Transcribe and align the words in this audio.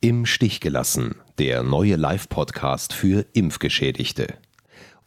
Im 0.00 0.26
Stich 0.26 0.60
gelassen, 0.60 1.16
der 1.40 1.64
neue 1.64 1.96
Live-Podcast 1.96 2.92
für 2.92 3.26
Impfgeschädigte. 3.32 4.34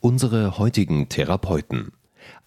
Unsere 0.02 0.58
heutigen 0.58 1.08
Therapeuten. 1.08 1.94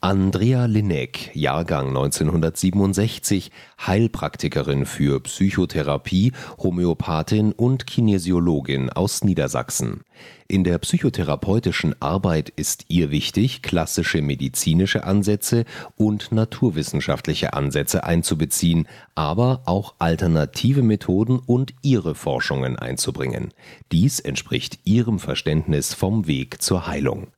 Andrea 0.00 0.67
Linneck, 0.67 1.31
Jahrgang 1.34 1.89
1967, 1.89 3.50
Heilpraktikerin 3.87 4.85
für 4.85 5.21
Psychotherapie, 5.21 6.33
Homöopathin 6.58 7.53
und 7.53 7.87
Kinesiologin 7.87 8.91
aus 8.91 9.25
Niedersachsen. 9.25 10.02
In 10.47 10.62
der 10.62 10.77
psychotherapeutischen 10.79 12.01
Arbeit 12.02 12.51
ist 12.51 12.84
ihr 12.89 13.11
wichtig, 13.11 13.62
klassische 13.62 14.21
medizinische 14.21 15.05
Ansätze 15.05 15.65
und 15.97 16.33
naturwissenschaftliche 16.33 17.55
Ansätze 17.55 18.05
einzubeziehen, 18.05 18.87
aber 19.15 19.62
auch 19.65 19.95
alternative 19.98 20.83
Methoden 20.83 21.38
und 21.38 21.73
ihre 21.80 22.15
Forschungen 22.15 22.79
einzubringen. 22.79 23.55
Dies 23.91 24.20
entspricht 24.20 24.80
ihrem 24.84 25.19
Verständnis 25.19 25.95
vom 25.95 26.27
Weg 26.27 26.61
zur 26.61 26.87
Heilung. 26.87 27.29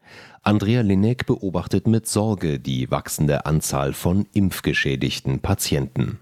Andrea 0.47 0.83
Linneck 0.83 1.27
beobachtet 1.27 1.89
mit 1.89 2.07
Sorge 2.07 2.61
die 2.61 2.89
wachsende 2.89 3.47
Anzahl 3.47 3.93
von 3.93 4.29
impfgeschädigten 4.33 5.41
Patienten. 5.41 6.21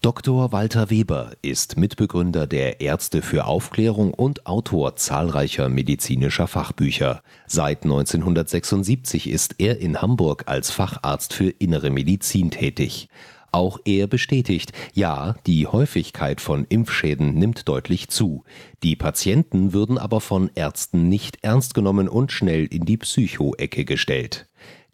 Dr. 0.00 0.52
Walter 0.52 0.90
Weber 0.90 1.32
ist 1.42 1.76
Mitbegründer 1.76 2.46
der 2.46 2.80
Ärzte 2.80 3.22
für 3.22 3.46
Aufklärung 3.46 4.14
und 4.14 4.46
Autor 4.46 4.94
zahlreicher 4.94 5.68
medizinischer 5.68 6.46
Fachbücher. 6.46 7.20
Seit 7.48 7.82
1976 7.82 9.28
ist 9.28 9.56
er 9.58 9.80
in 9.80 10.00
Hamburg 10.00 10.44
als 10.46 10.70
Facharzt 10.70 11.32
für 11.32 11.50
innere 11.50 11.90
Medizin 11.90 12.52
tätig. 12.52 13.08
Auch 13.52 13.78
er 13.84 14.06
bestätigt, 14.06 14.72
ja, 14.92 15.36
die 15.46 15.66
Häufigkeit 15.66 16.40
von 16.40 16.66
Impfschäden 16.68 17.34
nimmt 17.34 17.68
deutlich 17.68 18.08
zu. 18.08 18.44
Die 18.82 18.96
Patienten 18.96 19.72
würden 19.72 19.98
aber 19.98 20.20
von 20.20 20.50
Ärzten 20.54 21.08
nicht 21.08 21.38
ernst 21.42 21.74
genommen 21.74 22.08
und 22.08 22.32
schnell 22.32 22.66
in 22.66 22.84
die 22.84 22.96
Psycho-Ecke 22.98 23.84
gestellt. 23.84 24.46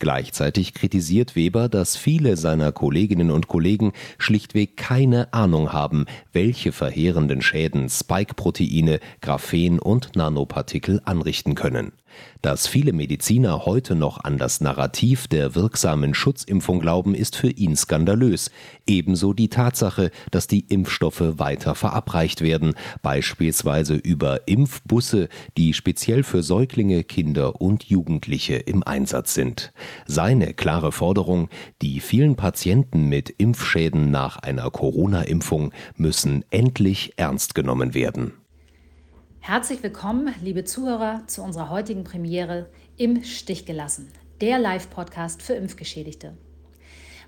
Gleichzeitig 0.03 0.75
kritisiert 0.75 1.37
Weber, 1.37 1.69
dass 1.69 1.97
viele 1.97 2.37
seiner 2.37 2.73
Kolleginnen 2.73 3.31
und 3.31 3.47
Kollegen 3.47 3.93
schlichtweg 4.19 4.77
keine 4.77 5.33
Ahnung 5.33 5.73
haben, 5.73 6.07
welche 6.33 6.73
verheerenden 6.73 7.41
Schäden 7.41 7.89
Spike-Proteine, 7.89 8.99
Graphen 9.21 9.79
und 9.79 10.17
Nanopartikel 10.17 11.01
anrichten 11.05 11.55
können. 11.55 11.93
Dass 12.43 12.67
viele 12.67 12.93
Mediziner 12.93 13.67
heute 13.67 13.95
noch 13.95 14.25
an 14.25 14.37
das 14.37 14.61
Narrativ 14.61 15.29
der 15.29 15.55
wirksamen 15.55 16.13
Schutzimpfung 16.13 16.81
glauben, 16.81 17.15
ist 17.15 17.37
für 17.37 17.51
ihn 17.51 17.77
skandalös. 17.77 18.51
Ebenso 18.87 19.33
die 19.33 19.49
Tatsache, 19.49 20.11
dass 20.31 20.49
die 20.49 20.67
Impfstoffe 20.69 21.39
weiter 21.39 21.75
verabreicht 21.75 22.41
werden, 22.41 22.75
beispielsweise 23.03 23.95
über 23.95 24.49
Impfbusse, 24.49 25.29
die 25.57 25.73
speziell 25.73 26.25
für 26.25 26.43
Säuglinge, 26.43 27.05
Kinder 27.05 27.61
und 27.61 27.85
Jugendliche 27.85 28.57
im 28.57 28.83
Einsatz 28.83 29.35
sind. 29.35 29.73
Seine 30.07 30.53
klare 30.53 30.93
Forderung, 30.93 31.49
die 31.81 32.01
vielen 32.01 32.37
Patienten 32.37 33.09
mit 33.09 33.31
Impfschäden 33.31 34.11
nach 34.11 34.39
einer 34.39 34.71
Corona-Impfung 34.71 35.73
müssen 35.97 36.45
endlich 36.51 37.13
ernst 37.17 37.55
genommen 37.55 37.95
werden. 37.95 38.42
Herzlich 39.45 39.83
willkommen, 39.83 40.33
liebe 40.41 40.63
Zuhörer, 40.63 41.25
zu 41.27 41.43
unserer 41.43 41.69
heutigen 41.69 42.05
Premiere 42.05 42.69
Im 42.97 43.25
Stich 43.25 43.67
gelassen, 43.67 44.13
der 44.41 44.61
Live-Podcast 44.61 45.43
für 45.43 45.55
Impfgeschädigte. 45.55 46.37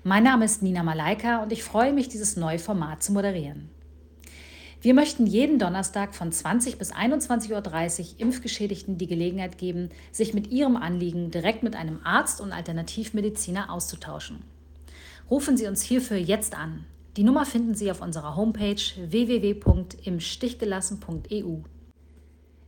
Mein 0.05 0.23
Name 0.23 0.45
ist 0.45 0.63
Nina 0.63 0.81
Malaika 0.81 1.43
und 1.43 1.51
ich 1.51 1.61
freue 1.61 1.91
mich, 1.91 2.07
dieses 2.07 2.37
neue 2.37 2.57
Format 2.57 3.03
zu 3.03 3.11
moderieren. 3.11 3.69
Wir 4.79 4.93
möchten 4.93 5.27
jeden 5.27 5.59
Donnerstag 5.59 6.15
von 6.15 6.31
20 6.31 6.77
bis 6.77 6.93
21.30 6.93 7.51
Uhr 7.51 7.61
Impfgeschädigten 8.21 8.97
die 8.97 9.07
Gelegenheit 9.07 9.57
geben, 9.57 9.89
sich 10.13 10.33
mit 10.33 10.53
ihrem 10.53 10.77
Anliegen 10.77 11.31
direkt 11.31 11.63
mit 11.63 11.75
einem 11.75 11.99
Arzt 12.05 12.39
und 12.39 12.53
Alternativmediziner 12.53 13.69
auszutauschen. 13.69 14.41
Rufen 15.29 15.57
Sie 15.57 15.67
uns 15.67 15.81
hierfür 15.81 16.15
jetzt 16.15 16.57
an. 16.57 16.85
Die 17.17 17.23
Nummer 17.23 17.45
finden 17.45 17.75
Sie 17.75 17.91
auf 17.91 18.01
unserer 18.01 18.37
Homepage 18.37 18.79
www.imstichgelassen.eu. 19.09 21.74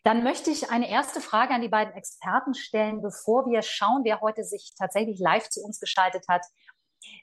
Dann 0.05 0.25
möchte 0.25 0.51
ich 0.51 0.71
eine 0.71 0.91
erste 0.91 1.23
Frage 1.23 1.55
an 1.55 1.63
die 1.63 1.71
beiden 1.71 1.95
Experten 1.95 2.53
stellen, 2.53 3.01
bevor 3.01 3.47
wir 3.47 3.63
schauen, 3.63 4.03
wer 4.05 4.21
heute 4.21 4.45
sich 4.45 4.75
tatsächlich 4.79 5.19
live 5.19 5.49
zu 5.49 5.63
uns 5.63 5.81
geschaltet 5.81 6.27
hat. 6.29 6.45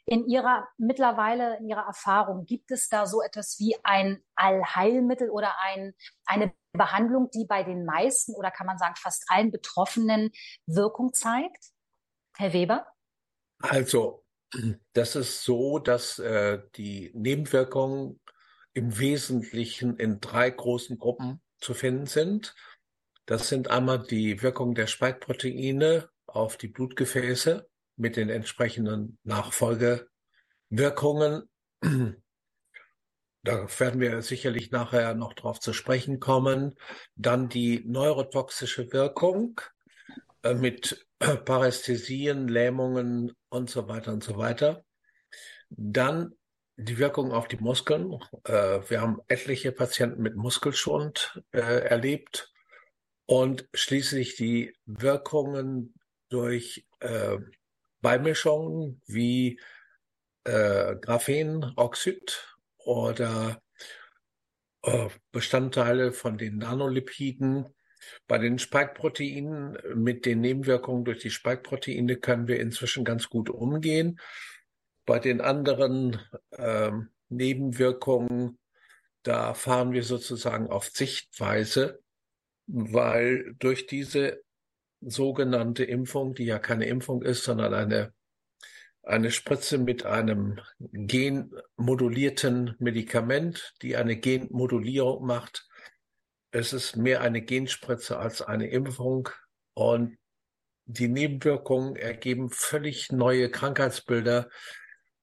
In 0.07 0.27
Ihrer 0.27 0.67
mittlerweile, 0.79 1.57
in 1.57 1.69
Ihrer 1.69 1.85
Erfahrung, 1.85 2.45
gibt 2.45 2.71
es 2.71 2.89
da 2.89 3.05
so 3.05 3.21
etwas 3.21 3.59
wie 3.59 3.75
ein 3.83 4.23
Allheilmittel 4.33 5.29
oder 5.29 5.53
ein, 5.61 5.93
eine 6.25 6.51
Behandlung, 6.73 7.29
die 7.31 7.45
bei 7.45 7.61
den 7.61 7.85
meisten 7.85 8.33
oder 8.33 8.49
kann 8.49 8.65
man 8.65 8.79
sagen 8.79 8.95
fast 8.95 9.25
allen 9.27 9.51
Betroffenen 9.51 10.31
Wirkung 10.65 11.13
zeigt? 11.13 11.73
Herr 12.39 12.53
Weber? 12.53 12.87
Also, 13.59 14.23
das 14.93 15.17
ist 15.17 15.43
so, 15.43 15.77
dass 15.77 16.19
äh, 16.19 16.61
die 16.77 17.11
Nebenwirkungen 17.13 18.21
im 18.71 18.97
Wesentlichen 18.97 19.97
in 19.97 20.21
drei 20.21 20.49
großen 20.49 20.97
Gruppen 20.97 21.41
zu 21.57 21.73
finden 21.73 22.05
sind. 22.05 22.55
Das 23.25 23.49
sind 23.49 23.69
einmal 23.69 24.03
die 24.03 24.41
Wirkung 24.41 24.73
der 24.73 24.87
Spikeproteine 24.87 26.09
auf 26.27 26.55
die 26.55 26.69
Blutgefäße 26.69 27.67
mit 27.97 28.15
den 28.15 28.29
entsprechenden 28.29 29.19
Nachfolgewirkungen. 29.23 31.49
Da 33.43 33.67
werden 33.79 33.99
wir 33.99 34.21
sicherlich 34.21 34.71
nachher 34.71 35.13
noch 35.13 35.33
drauf 35.33 35.59
zu 35.59 35.73
sprechen 35.73 36.21
kommen. 36.21 36.75
Dann 37.15 37.49
die 37.49 37.83
neurotoxische 37.85 38.93
Wirkung 38.93 39.59
äh, 40.43 40.53
mit 40.53 41.05
Parästhesien, 41.45 42.47
Lähmungen 42.47 43.33
und 43.49 43.69
so 43.69 43.87
weiter 43.87 44.13
und 44.13 44.23
so 44.23 44.37
weiter. 44.37 44.83
Dann 45.69 46.33
die 46.79 46.97
Wirkung 46.97 47.31
auf 47.33 47.47
die 47.47 47.57
Muskeln. 47.57 48.19
Äh, 48.45 48.79
wir 48.87 49.01
haben 49.01 49.19
etliche 49.27 49.71
Patienten 49.71 50.21
mit 50.21 50.35
Muskelschwund 50.35 51.41
äh, 51.51 51.59
erlebt 51.59 52.51
und 53.25 53.67
schließlich 53.73 54.35
die 54.37 54.75
Wirkungen 54.85 55.93
durch 56.29 56.85
äh, 56.99 57.37
Beimischungen 58.01 59.01
wie 59.05 59.59
Graphenoxid 60.45 62.55
oder 62.77 63.61
Bestandteile 65.31 66.11
von 66.11 66.39
den 66.39 66.57
Nanolipiden 66.57 67.67
bei 68.27 68.37
den 68.37 68.59
Spike-Proteinen 68.59 69.77
mit 69.95 70.25
den 70.25 70.41
Nebenwirkungen 70.41 71.05
durch 71.05 71.19
die 71.19 71.29
Spike-Proteine 71.29 72.17
können 72.17 72.47
wir 72.47 72.59
inzwischen 72.59 73.03
ganz 73.03 73.29
gut 73.29 73.49
umgehen. 73.49 74.19
Bei 75.05 75.19
den 75.19 75.41
anderen 75.41 76.19
ähm, 76.51 77.09
Nebenwirkungen, 77.29 78.59
da 79.23 79.53
fahren 79.53 79.93
wir 79.93 80.03
sozusagen 80.03 80.67
auf 80.67 80.89
Sichtweise, 80.89 81.99
weil 82.67 83.55
durch 83.59 83.87
diese 83.87 84.41
sogenannte 85.01 85.83
Impfung, 85.83 86.33
die 86.33 86.45
ja 86.45 86.59
keine 86.59 86.85
Impfung 86.85 87.21
ist, 87.21 87.43
sondern 87.43 87.73
eine, 87.73 88.13
eine 89.03 89.31
Spritze 89.31 89.77
mit 89.77 90.05
einem 90.05 90.59
genmodulierten 90.79 92.75
Medikament, 92.79 93.73
die 93.81 93.95
eine 93.95 94.17
Genmodulierung 94.17 95.25
macht, 95.25 95.68
es 96.51 96.73
ist 96.73 96.95
mehr 96.95 97.21
eine 97.21 97.41
Genspritze 97.41 98.17
als 98.17 98.41
eine 98.41 98.69
Impfung. 98.69 99.29
Und 99.73 100.17
die 100.85 101.07
Nebenwirkungen 101.07 101.95
ergeben 101.95 102.49
völlig 102.49 103.11
neue 103.11 103.49
Krankheitsbilder. 103.49 104.49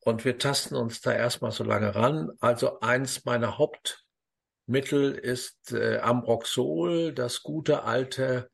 Und 0.00 0.24
wir 0.24 0.38
tasten 0.38 0.76
uns 0.76 1.00
da 1.00 1.12
erstmal 1.12 1.50
so 1.50 1.64
lange 1.64 1.94
ran. 1.94 2.30
Also 2.40 2.80
eins 2.80 3.24
meiner 3.24 3.58
Hauptmittel 3.58 5.14
ist 5.14 5.72
äh, 5.72 5.98
Ambroxol, 5.98 7.12
das 7.12 7.42
gute 7.42 7.82
alte 7.82 8.48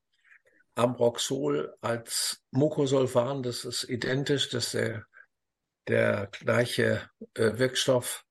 Ambroxol 0.75 1.75
als 1.83 2.43
Mucosolvan, 2.51 3.43
das 3.43 3.67
ist 3.67 3.85
identisch, 3.85 4.49
das 4.49 4.67
ist 4.67 4.75
der, 4.75 5.05
der 5.89 6.29
gleiche 6.33 7.11
äh, 7.35 7.59
Wirkstoff. 7.59 8.25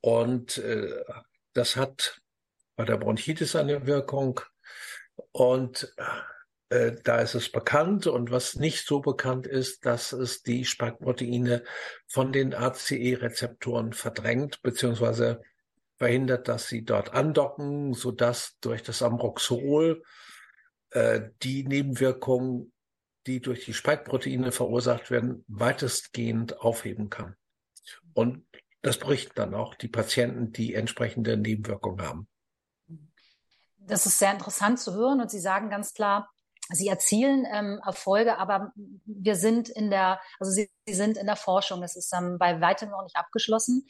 Und 0.00 0.56
äh, 0.56 1.04
das 1.52 1.76
hat 1.76 2.18
bei 2.76 2.84
der 2.84 2.98
Bronchitis 2.98 3.56
eine 3.56 3.86
Wirkung. 3.86 4.40
Und 5.32 5.94
äh, 6.68 6.92
da 7.02 7.20
ist 7.20 7.34
es 7.34 7.50
bekannt. 7.50 8.06
Und 8.06 8.30
was 8.30 8.56
nicht 8.56 8.86
so 8.86 9.00
bekannt 9.00 9.46
ist, 9.46 9.86
dass 9.86 10.12
es 10.12 10.42
die 10.42 10.64
Spikeproteine 10.64 11.64
von 12.06 12.32
den 12.32 12.54
ACE-Rezeptoren 12.54 13.92
verdrängt, 13.92 14.62
beziehungsweise 14.62 15.42
verhindert, 15.96 16.48
dass 16.48 16.68
sie 16.68 16.84
dort 16.84 17.14
andocken, 17.14 17.94
sodass 17.94 18.58
durch 18.60 18.82
das 18.82 19.02
Ambroxol 19.02 20.02
äh, 20.90 21.30
die 21.42 21.64
Nebenwirkungen, 21.64 22.72
die 23.26 23.40
durch 23.40 23.64
die 23.64 23.74
Spike-Proteine 23.74 24.52
verursacht 24.52 25.10
werden, 25.10 25.44
weitestgehend 25.48 26.60
aufheben 26.60 27.08
kann. 27.08 27.34
Und 28.12 28.46
das 28.82 28.98
berichten 28.98 29.32
dann 29.34 29.54
auch 29.54 29.74
die 29.74 29.88
Patienten, 29.88 30.52
die 30.52 30.74
entsprechende 30.74 31.36
Nebenwirkungen 31.36 32.06
haben. 32.06 32.28
Das 33.86 34.06
ist 34.06 34.18
sehr 34.18 34.32
interessant 34.32 34.80
zu 34.80 34.94
hören 34.94 35.20
und 35.20 35.30
Sie 35.30 35.40
sagen 35.40 35.70
ganz 35.70 35.94
klar, 35.94 36.28
Sie 36.70 36.88
erzielen 36.88 37.46
ähm, 37.52 37.80
Erfolge, 37.84 38.38
aber 38.38 38.72
wir 39.04 39.36
sind 39.36 39.68
in 39.68 39.88
der, 39.88 40.20
also 40.40 40.50
Sie, 40.50 40.68
Sie 40.84 40.94
sind 40.94 41.16
in 41.16 41.26
der 41.26 41.36
Forschung. 41.36 41.82
Es 41.84 41.94
ist 41.94 42.12
ähm, 42.12 42.38
bei 42.38 42.60
weitem 42.60 42.90
noch 42.90 43.04
nicht 43.04 43.14
abgeschlossen. 43.14 43.86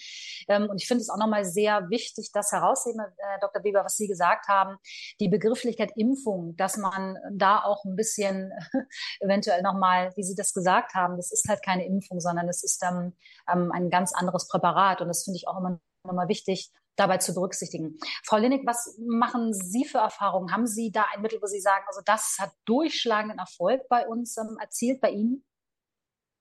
Ähm, 0.47 0.69
und 0.69 0.81
ich 0.81 0.87
finde 0.87 1.01
es 1.01 1.09
auch 1.09 1.17
nochmal 1.17 1.47
sehr 1.47 1.89
wichtig, 1.89 2.33
das 2.35 2.53
herausheben, 2.53 3.01
äh, 3.01 3.41
Dr. 3.41 3.65
Weber, 3.65 3.83
was 3.83 3.97
Sie 3.97 4.07
gesagt 4.07 4.49
haben, 4.49 4.77
die 5.21 5.29
Begrifflichkeit 5.29 5.93
Impfung, 5.97 6.55
dass 6.57 6.77
man 6.77 7.17
da 7.33 7.63
auch 7.63 7.85
ein 7.85 7.97
bisschen 7.97 8.53
eventuell 9.21 9.63
nochmal, 9.63 10.13
wie 10.17 10.25
Sie 10.25 10.35
das 10.35 10.53
gesagt 10.53 10.95
haben, 10.95 11.17
das 11.17 11.33
ist 11.33 11.49
halt 11.49 11.65
keine 11.65 11.87
Impfung, 11.87 12.21
sondern 12.21 12.47
es 12.49 12.63
ist 12.63 12.83
ähm, 12.85 13.15
ähm, 13.51 13.73
ein 13.73 13.89
ganz 13.89 14.13
anderes 14.13 14.49
Präparat. 14.49 15.01
Und 15.01 15.09
das 15.09 15.25
finde 15.25 15.39
ich 15.39 15.49
auch 15.49 15.59
immer, 15.59 15.81
immer 16.05 16.29
wichtig, 16.29 16.73
dabei 16.97 17.19
zu 17.19 17.35
berücksichtigen. 17.35 17.99
Frau 18.25 18.39
Linnig, 18.39 18.67
was 18.67 18.99
machen 19.07 19.53
Sie 19.53 19.85
für 19.85 19.99
Erfahrungen? 19.99 20.53
Haben 20.53 20.67
Sie 20.67 20.91
da 20.91 21.07
ein 21.15 21.23
Mittel, 21.23 21.41
wo 21.41 21.47
Sie 21.47 21.61
sagen, 21.61 21.85
also 21.87 22.01
das 22.05 22.37
hat 22.41 22.51
durchschlagenden 22.65 23.39
Erfolg 23.39 23.83
bei 23.89 24.07
uns 24.07 24.37
ähm, 24.37 24.59
erzielt, 24.61 25.01
bei 25.01 25.11
Ihnen? 25.11 25.45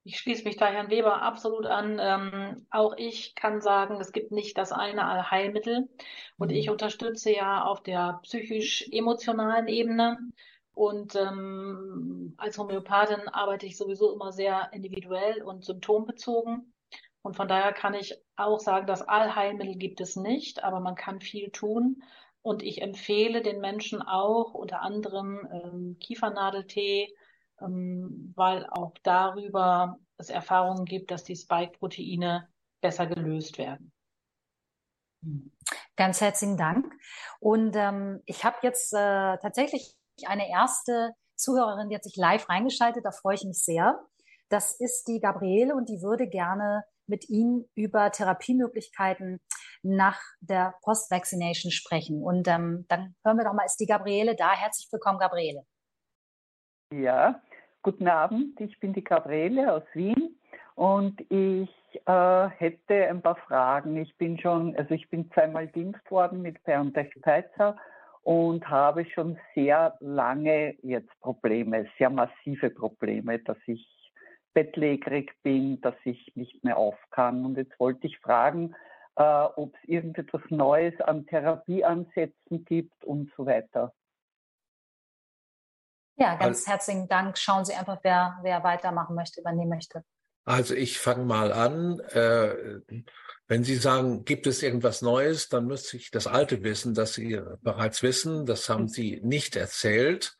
Ich 0.08 0.20
schließe 0.20 0.44
mich 0.44 0.56
da 0.56 0.68
Herrn 0.68 0.92
Weber 0.92 1.24
absolut 1.24 1.66
an. 1.66 1.98
Ähm, 2.00 2.68
auch 2.70 2.94
ich 2.96 3.34
kann 3.34 3.60
sagen, 3.60 4.00
es 4.00 4.12
gibt 4.12 4.32
nicht 4.32 4.56
das 4.56 4.72
eine 4.72 5.06
Allheilmittel. 5.06 5.90
Und 6.38 6.52
mhm. 6.52 6.58
ich 6.58 6.70
unterstütze 6.70 7.32
ja 7.32 7.64
auf 7.64 7.82
der 7.82 8.20
psychisch-emotionalen 8.22 9.68
Ebene. 9.68 10.20
Und 10.76 11.16
ähm, 11.16 12.36
als 12.38 12.60
Homöopathin 12.60 13.30
arbeite 13.30 13.66
ich 13.66 13.78
sowieso 13.78 14.14
immer 14.14 14.32
sehr 14.32 14.70
individuell 14.74 15.42
und 15.42 15.66
symptombezogen. 15.66 16.75
Und 17.26 17.36
von 17.36 17.48
daher 17.48 17.74
kann 17.74 17.96
ich 17.96 18.16
auch 18.36 18.60
sagen, 18.60 18.86
dass 18.86 19.02
Allheilmittel 19.02 19.78
gibt 19.78 20.00
es 20.00 20.16
nicht, 20.16 20.64
aber 20.64 20.80
man 20.80 20.94
kann 20.94 21.22
viel 21.22 21.50
tun. 21.50 22.04
Und 22.44 22.62
ich 22.62 22.84
empfehle 22.84 23.42
den 23.42 23.62
Menschen 23.62 24.04
auch 24.04 24.54
unter 24.54 24.84
anderem 24.84 25.40
ähm, 25.52 25.98
Kiefernadeltee, 26.00 27.12
ähm, 27.60 28.32
weil 28.36 28.68
auch 28.70 28.94
darüber 29.02 29.98
es 30.18 30.30
Erfahrungen 30.30 30.86
gibt, 30.86 31.10
dass 31.10 31.24
die 31.24 31.36
Spike-Proteine 31.36 32.48
besser 32.80 33.08
gelöst 33.08 33.58
werden. 33.58 33.92
Ganz 35.96 36.22
herzlichen 36.22 36.58
Dank. 36.58 36.94
Und 37.40 37.76
ähm, 37.76 38.22
ich 38.28 38.46
habe 38.46 38.58
jetzt 38.62 38.94
äh, 38.94 39.38
tatsächlich 39.40 39.96
eine 40.28 40.48
erste 40.48 41.14
Zuhörerin, 41.34 41.90
die 41.90 41.96
hat 41.96 42.04
sich 42.04 42.18
live 42.18 42.48
reingeschaltet, 42.50 43.04
da 43.04 43.10
freue 43.10 43.34
ich 43.34 43.46
mich 43.46 43.64
sehr. 43.64 44.00
Das 44.50 44.80
ist 44.80 45.08
die 45.08 45.20
Gabriele 45.20 45.74
und 45.74 45.90
die 45.90 46.04
würde 46.04 46.28
gerne 46.28 46.84
mit 47.08 47.30
Ihnen 47.30 47.66
über 47.76 48.12
Therapiemöglichkeiten 48.12 49.40
nach 49.84 50.20
der 50.42 50.76
Post-Vaccination 50.84 51.72
sprechen. 51.72 52.24
Und 52.24 52.48
ähm, 52.48 52.86
dann 52.88 53.16
hören 53.24 53.38
wir 53.38 53.46
doch 53.46 53.54
mal, 53.54 53.66
ist 53.66 53.80
die 53.80 53.86
Gabriele 53.86 54.36
da? 54.36 54.54
Herzlich 54.54 54.88
willkommen, 54.92 55.20
Gabriele. 55.20 55.64
Ja, 56.92 57.42
guten 57.82 58.08
Abend. 58.08 58.60
Ich 58.60 58.80
bin 58.80 58.94
die 58.94 59.04
Gabriele 59.04 59.74
aus 59.74 59.84
Wien 59.94 60.40
und 60.76 61.20
ich 61.30 61.70
äh, 62.06 62.50
hätte 62.50 63.08
ein 63.08 63.22
paar 63.22 63.38
Fragen. 63.38 63.98
Ich 63.98 64.16
bin 64.18 64.40
schon, 64.40 64.76
also 64.76 64.94
ich 64.94 65.10
bin 65.10 65.32
zweimal 65.32 65.68
geimpft 65.68 66.10
worden 66.12 66.42
mit 66.42 66.64
BioNTech 66.64 67.14
Pfizer 67.22 67.78
und 68.24 68.68
habe 68.68 69.06
schon 69.06 69.38
sehr 69.54 69.96
lange 70.00 70.76
jetzt 70.82 71.12
Probleme, 71.22 71.88
sehr 71.98 72.10
massive 72.10 72.72
Probleme, 72.72 73.40
dass 73.40 73.58
ich 73.68 73.88
bettlägerig 74.56 75.34
bin, 75.44 75.80
dass 75.82 75.94
ich 76.06 76.32
nicht 76.36 76.64
mehr 76.64 76.78
auf 76.78 76.96
kann. 77.12 77.46
Und 77.46 77.58
jetzt 77.58 77.80
wollte 77.80 78.08
ich 78.08 78.18
fragen, 78.20 78.74
äh, 79.16 79.22
ob 79.22 79.76
es 79.76 79.90
irgendetwas 79.90 80.42
Neues 80.50 81.00
an 81.02 81.28
Therapieansätzen 81.28 82.66
gibt 82.66 83.04
und 83.04 83.32
so 83.38 83.46
weiter. 83.46 83.94
Ja, 86.18 86.36
ganz 86.36 86.60
also, 86.60 86.72
herzlichen 86.72 87.08
Dank. 87.10 87.38
Schauen 87.38 87.66
Sie 87.66 87.74
einfach, 87.74 88.00
wer, 88.02 88.40
wer 88.42 88.64
weitermachen 88.64 89.16
möchte, 89.16 89.42
übernehmen 89.42 89.70
möchte. 89.70 90.04
Also 90.46 90.74
ich 90.74 91.00
fange 91.00 91.26
mal 91.26 91.52
an. 91.52 92.00
Äh, 92.12 92.80
wenn 93.48 93.64
Sie 93.64 93.76
sagen, 93.76 94.24
gibt 94.24 94.48
es 94.48 94.64
irgendwas 94.64 95.02
Neues, 95.02 95.50
dann 95.50 95.66
müsste 95.66 95.98
ich 95.98 96.12
das 96.12 96.28
Alte 96.28 96.64
wissen, 96.64 96.94
das 96.94 97.14
Sie 97.14 97.42
bereits 97.62 98.04
wissen. 98.04 98.46
Das 98.46 98.70
haben 98.70 98.84
hm. 98.84 98.88
Sie 98.88 99.22
nicht 99.24 99.58
erzählt. 99.58 100.38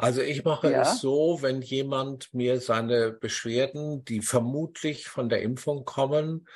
Also 0.00 0.22
ich 0.22 0.44
mache 0.44 0.70
ja. 0.70 0.82
es 0.82 1.00
so, 1.00 1.38
wenn 1.42 1.60
jemand 1.60 2.32
mir 2.32 2.60
seine 2.60 3.10
Beschwerden, 3.10 4.04
die 4.04 4.20
vermutlich 4.20 5.08
von 5.08 5.28
der 5.28 5.42
Impfung 5.42 5.84
kommen, 5.84 6.46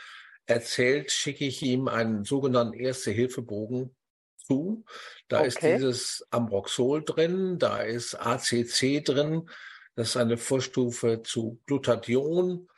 erzählt, 0.47 1.11
schicke 1.11 1.45
ich 1.45 1.63
ihm 1.63 1.89
einen 1.89 2.25
sogenannten 2.25 2.75
Erste-Hilfe-Bogen 2.75 3.97
zu. 4.37 4.85
Da 5.29 5.39
okay. 5.41 5.49
ist 5.49 5.63
dieses 5.63 6.27
Ambroxol 6.31 7.05
drin, 7.05 7.59
da 7.59 7.79
ist 7.79 8.15
ACC 8.15 9.05
drin, 9.05 9.49
das 9.95 10.11
ist 10.11 10.17
eine 10.17 10.37
Vorstufe 10.37 11.23
zu 11.23 11.61
Glutathion, 11.67 12.69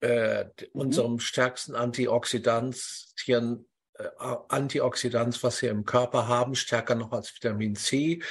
äh, 0.00 0.44
mhm. 0.44 0.50
unserem 0.72 1.18
stärksten 1.18 1.74
Antioxidantien 1.74 3.67
äh, 3.98 4.36
Antioxidants, 4.48 5.42
was 5.42 5.60
wir 5.62 5.70
im 5.70 5.84
Körper 5.84 6.28
haben, 6.28 6.54
stärker 6.54 6.94
noch 6.94 7.12
als 7.12 7.34
Vitamin 7.34 7.74
C. 7.74 8.22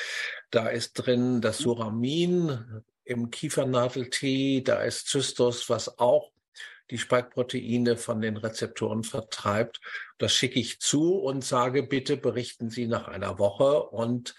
Da 0.49 0.67
ist 0.67 0.93
drin 0.93 1.41
das 1.41 1.59
mhm. 1.59 1.63
Suramin 1.63 2.83
im 3.03 3.29
Kiefernadeltee, 3.31 4.61
da 4.61 4.81
ist 4.81 5.07
Zystos, 5.07 5.69
was 5.69 5.99
auch 5.99 6.31
die 6.89 6.97
Spikeproteine 6.97 7.97
von 7.97 8.21
den 8.21 8.37
Rezeptoren 8.37 9.03
vertreibt. 9.03 9.81
Das 10.17 10.33
schicke 10.33 10.59
ich 10.59 10.79
zu 10.79 11.15
und 11.15 11.43
sage, 11.43 11.83
bitte 11.83 12.15
berichten 12.15 12.69
Sie 12.69 12.87
nach 12.87 13.07
einer 13.07 13.39
Woche. 13.39 13.83
Und 13.83 14.35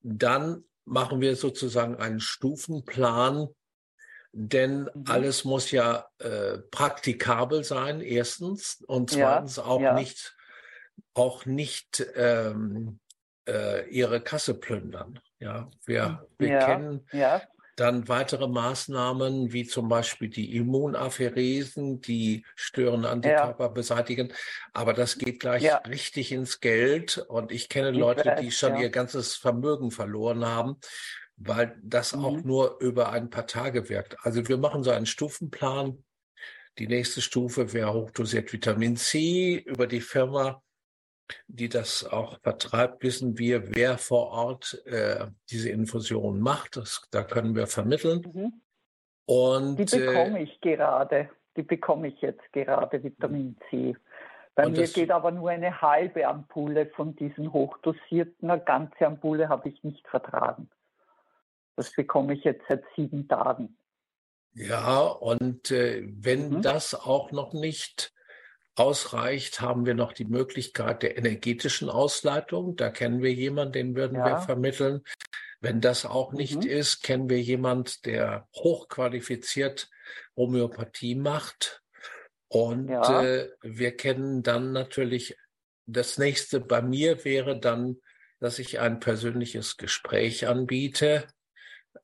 dann 0.00 0.64
machen 0.84 1.20
wir 1.20 1.34
sozusagen 1.36 1.96
einen 1.96 2.20
Stufenplan, 2.20 3.48
denn 4.32 4.82
mhm. 4.82 5.04
alles 5.06 5.44
muss 5.44 5.70
ja 5.70 6.06
äh, 6.18 6.58
praktikabel 6.70 7.64
sein, 7.64 8.00
erstens, 8.00 8.82
und 8.86 9.10
zweitens 9.10 9.56
ja, 9.56 9.64
auch 9.64 9.80
ja. 9.80 9.94
nicht 9.94 10.36
auch 11.14 11.46
nicht 11.46 12.04
ähm, 12.16 12.98
äh, 13.48 13.88
ihre 13.88 14.20
Kasse 14.20 14.54
plündern. 14.54 15.20
Ja, 15.38 15.70
wir, 15.84 16.26
wir 16.38 16.48
ja, 16.48 16.66
kennen 16.66 17.06
ja. 17.12 17.42
dann 17.76 18.08
weitere 18.08 18.46
Maßnahmen, 18.46 19.52
wie 19.52 19.66
zum 19.66 19.88
Beispiel 19.88 20.28
die 20.28 20.56
Immunapheresen, 20.56 22.00
die 22.00 22.46
störende 22.54 23.10
Antikörper 23.10 23.64
ja. 23.64 23.70
beseitigen. 23.70 24.32
Aber 24.72 24.92
das 24.92 25.18
geht 25.18 25.40
gleich 25.40 25.68
richtig 25.88 26.32
ins 26.32 26.60
Geld. 26.60 27.18
Und 27.18 27.50
ich 27.50 27.68
kenne 27.68 27.90
ich 27.90 27.98
Leute, 27.98 28.24
weiß, 28.24 28.40
die 28.40 28.52
schon 28.52 28.76
ihr 28.78 28.90
ganzes 28.90 29.34
Vermögen 29.34 29.90
verloren 29.90 30.44
haben, 30.44 30.76
weil 31.36 31.76
das 31.82 32.14
mhm. 32.14 32.24
auch 32.24 32.42
nur 32.44 32.78
über 32.80 33.10
ein 33.10 33.30
paar 33.30 33.46
Tage 33.46 33.88
wirkt. 33.88 34.16
Also 34.22 34.46
wir 34.46 34.58
machen 34.58 34.84
so 34.84 34.90
einen 34.90 35.06
Stufenplan. 35.06 36.04
Die 36.78 36.86
nächste 36.86 37.20
Stufe 37.20 37.74
wäre 37.74 37.92
hochdosiert 37.92 38.52
Vitamin 38.52 38.96
C 38.96 39.56
über 39.56 39.86
die 39.86 40.00
Firma 40.00 40.62
die 41.46 41.68
das 41.68 42.04
auch 42.04 42.38
vertreibt, 42.40 43.02
wissen 43.02 43.38
wir, 43.38 43.74
wer 43.74 43.98
vor 43.98 44.30
Ort 44.30 44.82
äh, 44.86 45.26
diese 45.50 45.70
Infusion 45.70 46.40
macht. 46.40 46.76
Das, 46.76 47.08
da 47.10 47.22
können 47.22 47.54
wir 47.54 47.66
vermitteln. 47.66 48.22
Mhm. 48.32 48.52
Und, 49.26 49.76
die 49.76 49.84
bekomme 49.84 50.40
äh, 50.40 50.44
ich 50.44 50.60
gerade. 50.60 51.30
Die 51.56 51.62
bekomme 51.62 52.08
ich 52.08 52.20
jetzt 52.22 52.52
gerade, 52.52 53.02
Vitamin 53.02 53.56
C. 53.68 53.94
Bei 54.54 54.68
mir 54.68 54.82
das, 54.82 54.92
geht 54.92 55.10
aber 55.10 55.30
nur 55.30 55.50
eine 55.50 55.80
halbe 55.80 56.26
Ampulle 56.26 56.86
von 56.86 57.16
diesen 57.16 57.52
hochdosierten. 57.52 58.50
Eine 58.50 58.62
ganze 58.62 59.06
Ampulle 59.06 59.48
habe 59.48 59.68
ich 59.68 59.82
nicht 59.82 60.06
vertragen. 60.08 60.68
Das 61.76 61.92
bekomme 61.94 62.34
ich 62.34 62.44
jetzt 62.44 62.64
seit 62.68 62.84
sieben 62.96 63.28
Tagen. 63.28 63.76
Ja, 64.54 65.00
und 65.06 65.70
äh, 65.70 66.02
wenn 66.06 66.50
mhm. 66.50 66.62
das 66.62 66.94
auch 66.94 67.32
noch 67.32 67.54
nicht 67.54 68.12
ausreicht, 68.74 69.60
haben 69.60 69.84
wir 69.86 69.94
noch 69.94 70.12
die 70.12 70.24
Möglichkeit 70.24 71.02
der 71.02 71.18
energetischen 71.18 71.90
Ausleitung. 71.90 72.76
Da 72.76 72.90
kennen 72.90 73.22
wir 73.22 73.32
jemanden, 73.32 73.72
den 73.72 73.96
würden 73.96 74.18
ja. 74.18 74.24
wir 74.24 74.38
vermitteln. 74.38 75.02
Wenn 75.60 75.80
das 75.80 76.06
auch 76.06 76.32
nicht 76.32 76.64
mhm. 76.64 76.70
ist, 76.70 77.02
kennen 77.02 77.28
wir 77.28 77.40
jemanden, 77.40 77.92
der 78.04 78.48
hochqualifiziert 78.54 79.90
Homöopathie 80.36 81.14
macht. 81.14 81.82
Und 82.48 82.88
ja. 82.88 83.22
äh, 83.22 83.50
wir 83.62 83.96
kennen 83.96 84.42
dann 84.42 84.72
natürlich, 84.72 85.36
das 85.86 86.18
nächste 86.18 86.60
bei 86.60 86.82
mir 86.82 87.24
wäre 87.24 87.58
dann, 87.58 87.96
dass 88.40 88.58
ich 88.58 88.80
ein 88.80 88.98
persönliches 88.98 89.76
Gespräch 89.76 90.48
anbiete 90.48 91.26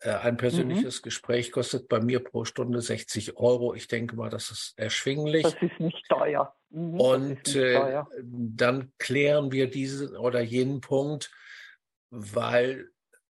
ein 0.00 0.34
mhm. 0.34 0.38
persönliches 0.38 1.00
mhm. 1.00 1.02
Gespräch 1.02 1.50
kostet 1.52 1.88
bei 1.88 2.00
mir 2.00 2.20
pro 2.20 2.44
Stunde 2.44 2.80
60 2.80 3.36
Euro. 3.36 3.74
Ich 3.74 3.88
denke 3.88 4.16
mal, 4.16 4.30
das 4.30 4.50
ist 4.50 4.74
erschwinglich. 4.76 5.42
Das 5.42 5.54
ist 5.60 5.80
nicht 5.80 6.06
teuer. 6.08 6.54
Mhm, 6.70 7.00
und 7.00 7.56
äh, 7.56 7.74
teuer. 7.74 8.08
dann 8.22 8.92
klären 8.98 9.50
wir 9.52 9.70
diesen 9.70 10.16
oder 10.16 10.40
jenen 10.40 10.80
Punkt, 10.80 11.32
weil 12.10 12.90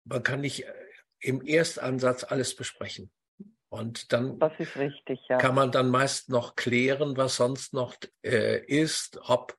man 0.03 0.23
kann 0.23 0.41
nicht 0.41 0.65
äh, 0.65 0.73
im 1.21 1.45
Erstansatz 1.45 2.23
alles 2.23 2.55
besprechen. 2.55 3.11
Und 3.69 4.11
dann 4.11 4.39
das 4.39 4.53
ist 4.57 4.77
richtig, 4.77 5.19
ja. 5.29 5.37
kann 5.37 5.53
man 5.53 5.71
dann 5.71 5.89
meist 5.89 6.29
noch 6.29 6.55
klären, 6.55 7.17
was 7.17 7.35
sonst 7.35 7.73
noch 7.73 7.95
äh, 8.25 8.65
ist, 8.65 9.19
ob 9.23 9.55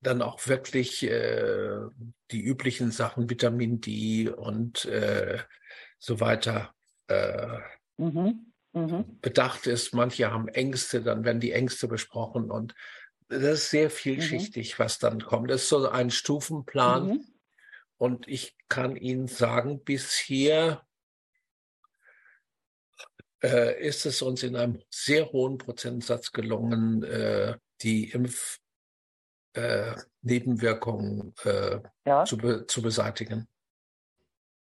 dann 0.00 0.22
auch 0.22 0.46
wirklich 0.46 1.02
äh, 1.02 1.80
die 2.30 2.42
üblichen 2.42 2.92
Sachen, 2.92 3.28
Vitamin 3.28 3.80
D 3.80 4.28
und 4.28 4.84
äh, 4.84 5.38
so 5.98 6.20
weiter, 6.20 6.74
äh, 7.08 7.58
mhm. 7.96 8.52
Mhm. 8.72 9.18
bedacht 9.20 9.66
ist. 9.66 9.94
Manche 9.94 10.30
haben 10.30 10.48
Ängste, 10.48 11.02
dann 11.02 11.24
werden 11.24 11.40
die 11.40 11.52
Ängste 11.52 11.88
besprochen 11.88 12.50
und 12.50 12.74
das 13.28 13.42
ist 13.42 13.70
sehr 13.70 13.90
vielschichtig, 13.90 14.78
mhm. 14.78 14.84
was 14.84 14.98
dann 14.98 15.20
kommt. 15.20 15.50
Das 15.50 15.62
ist 15.62 15.68
so 15.68 15.88
ein 15.88 16.10
Stufenplan. 16.10 17.08
Mhm. 17.08 17.24
Und 17.98 18.28
ich 18.28 18.56
kann 18.68 18.94
Ihnen 18.94 19.26
sagen, 19.26 19.82
bisher 19.82 20.86
äh, 23.42 23.82
ist 23.86 24.06
es 24.06 24.22
uns 24.22 24.42
in 24.42 24.56
einem 24.56 24.82
sehr 24.90 25.32
hohen 25.32 25.58
Prozentsatz 25.58 26.32
gelungen, 26.32 27.02
äh, 27.04 27.56
die 27.82 28.10
Impfnebenwirkungen 29.54 31.34
äh, 31.44 31.48
äh, 31.48 31.82
ja. 32.04 32.24
zu, 32.24 32.36
be 32.36 32.66
zu 32.66 32.82
beseitigen. 32.82 33.48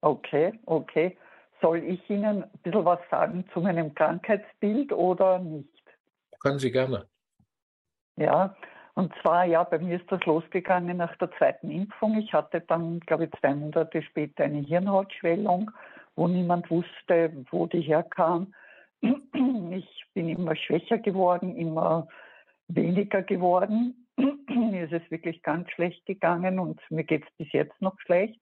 Okay, 0.03 0.59
okay. 0.67 1.17
Soll 1.61 1.79
ich 1.85 2.11
Ihnen 2.11 2.43
ein 2.43 2.51
bisschen 2.63 2.85
was 2.85 2.99
sagen 3.09 3.45
zu 3.53 3.61
meinem 3.61 3.95
Krankheitsbild 3.95 4.93
oder 4.93 5.39
nicht? 5.39 5.83
Können 6.41 6.59
Sie 6.59 6.73
gerne. 6.73 7.07
Ja, 8.17 8.55
und 8.95 9.13
zwar, 9.23 9.45
ja, 9.45 9.63
bei 9.65 9.79
mir 9.79 9.97
ist 9.97 10.11
das 10.11 10.23
losgegangen 10.27 10.99
nach 10.99 11.17
der 11.17 11.31
zweiten 11.39 11.71
Impfung. 11.71 12.19
Ich 12.19 12.33
hatte 12.33 12.61
dann, 12.61 13.01
glaube 13.01 13.25
ich, 13.25 13.31
zwei 13.41 13.55
Monate 13.55 14.03
später 14.03 14.45
eine 14.45 14.59
Hirnhautschwellung, 14.59 15.71
wo 16.17 16.29
niemand 16.29 16.69
wusste, 16.69 17.33
wo 17.51 17.67
die 17.67 17.81
herkam. 17.81 18.55
Ich 19.71 20.05
bin 20.13 20.29
immer 20.29 20.55
schwächer 20.55 20.99
geworden, 20.99 21.57
immer 21.57 22.07
weniger 22.69 23.23
geworden. 23.23 24.07
Mir 24.19 24.85
ist 24.85 24.93
es 24.93 25.11
wirklich 25.11 25.43
ganz 25.43 25.71
schlecht 25.71 26.05
gegangen 26.05 26.59
und 26.59 26.79
mir 26.91 27.05
geht 27.05 27.25
es 27.25 27.31
bis 27.39 27.51
jetzt 27.53 27.81
noch 27.81 27.99
schlecht. 28.01 28.39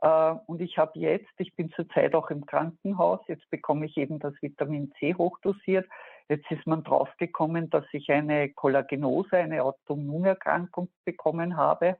Äh, 0.00 0.34
und 0.46 0.60
ich 0.60 0.78
habe 0.78 0.98
jetzt, 0.98 1.32
ich 1.38 1.54
bin 1.54 1.70
zurzeit 1.70 2.14
auch 2.14 2.30
im 2.30 2.46
Krankenhaus, 2.46 3.20
jetzt 3.28 3.48
bekomme 3.50 3.86
ich 3.86 3.96
eben 3.96 4.18
das 4.18 4.34
Vitamin 4.40 4.92
C 4.98 5.14
hochdosiert. 5.14 5.88
Jetzt 6.28 6.50
ist 6.50 6.66
man 6.66 6.84
draufgekommen, 6.84 7.70
dass 7.70 7.84
ich 7.92 8.10
eine 8.10 8.50
Kollagenose, 8.50 9.36
eine 9.36 9.64
Autoimmunerkrankung 9.64 10.88
bekommen 11.04 11.56
habe, 11.56 11.96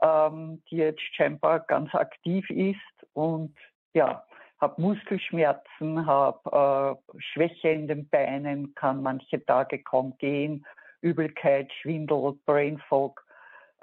ähm, 0.00 0.62
die 0.70 0.76
jetzt 0.76 1.02
scheinbar 1.14 1.60
ganz 1.60 1.94
aktiv 1.94 2.48
ist. 2.50 2.78
Und 3.14 3.54
ja, 3.94 4.24
habe 4.60 4.80
Muskelschmerzen, 4.80 6.06
habe 6.06 6.98
äh, 7.14 7.20
Schwäche 7.20 7.68
in 7.70 7.88
den 7.88 8.08
Beinen, 8.08 8.74
kann 8.74 9.02
manche 9.02 9.44
Tage 9.44 9.82
kaum 9.82 10.16
gehen, 10.18 10.64
Übelkeit, 11.00 11.72
Schwindel, 11.72 12.34
Brain 12.46 12.78
Fog 12.88 13.23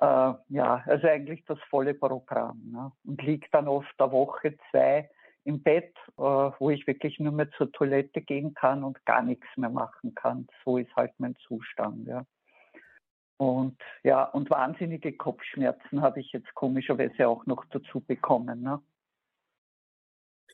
äh, 0.01 0.33
ja, 0.49 0.83
also 0.85 1.07
eigentlich 1.07 1.45
das 1.45 1.59
volle 1.69 1.93
Programm. 1.93 2.61
Ne? 2.71 2.91
Und 3.05 3.21
liegt 3.23 3.53
dann 3.53 3.67
oft 3.67 3.93
eine 3.99 4.11
Woche, 4.11 4.57
zwei 4.69 5.09
im 5.43 5.61
Bett, 5.63 5.95
äh, 6.17 6.21
wo 6.21 6.69
ich 6.69 6.85
wirklich 6.87 7.19
nur 7.19 7.31
mehr 7.31 7.49
zur 7.51 7.71
Toilette 7.71 8.21
gehen 8.21 8.53
kann 8.53 8.83
und 8.83 9.03
gar 9.05 9.21
nichts 9.21 9.47
mehr 9.55 9.69
machen 9.69 10.13
kann. 10.15 10.47
So 10.65 10.77
ist 10.77 10.95
halt 10.95 11.13
mein 11.17 11.35
Zustand, 11.47 12.07
ja. 12.07 12.25
Und 13.37 13.77
ja, 14.03 14.23
und 14.23 14.51
wahnsinnige 14.51 15.13
Kopfschmerzen 15.13 16.01
habe 16.01 16.19
ich 16.19 16.31
jetzt 16.31 16.53
komischerweise 16.53 17.27
auch 17.27 17.47
noch 17.47 17.65
dazu 17.71 17.99
bekommen. 17.99 18.61
Ne? 18.61 18.79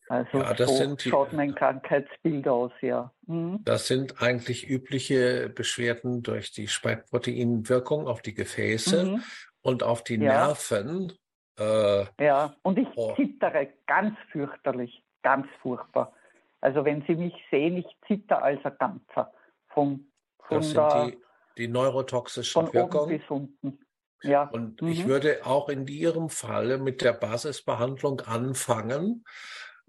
Also 0.09 0.37
ja, 0.37 0.53
das 0.53 0.69
so 0.69 0.75
sind, 0.75 1.01
schaut 1.01 1.33
mein 1.33 1.53
Krankheitsbild 1.53 2.47
aus, 2.47 2.71
ja. 2.81 3.11
Mhm. 3.25 3.59
Das 3.65 3.87
sind 3.87 4.21
eigentlich 4.21 4.69
übliche 4.69 5.49
Beschwerden 5.49 6.23
durch 6.23 6.51
die 6.51 6.67
Spikeproteinwirkung 6.67 8.07
auf 8.07 8.21
die 8.21 8.33
Gefäße 8.33 9.05
mhm. 9.05 9.23
und 9.61 9.83
auf 9.83 10.03
die 10.03 10.15
ja. 10.15 10.47
Nerven. 10.47 11.13
Äh, 11.59 12.05
ja, 12.23 12.55
und 12.61 12.79
ich 12.79 12.87
oh. 12.95 13.15
zittere 13.15 13.69
ganz 13.85 14.15
fürchterlich, 14.31 15.03
ganz 15.23 15.47
furchtbar. 15.61 16.13
Also 16.61 16.85
wenn 16.85 17.03
Sie 17.05 17.15
mich 17.15 17.33
sehen, 17.51 17.77
ich 17.77 17.87
zitter 18.07 18.41
als 18.41 18.63
ein 18.63 18.77
Ganzer. 18.79 19.33
Vom, 19.69 20.07
von 20.47 20.57
das 20.57 20.67
sind 20.67 20.77
der, 20.77 21.05
die, 21.05 21.17
die 21.57 21.67
neurotoxischen 21.67 22.73
Wirkungen. 22.73 23.09
bis 23.09 23.29
unten. 23.29 23.79
Ja. 24.23 24.43
Und 24.43 24.81
mhm. 24.81 24.87
ich 24.87 25.05
würde 25.05 25.45
auch 25.45 25.69
in 25.69 25.85
Ihrem 25.87 26.29
Fall 26.29 26.77
mit 26.77 27.01
der 27.01 27.13
Basisbehandlung 27.13 28.21
anfangen 28.21 29.25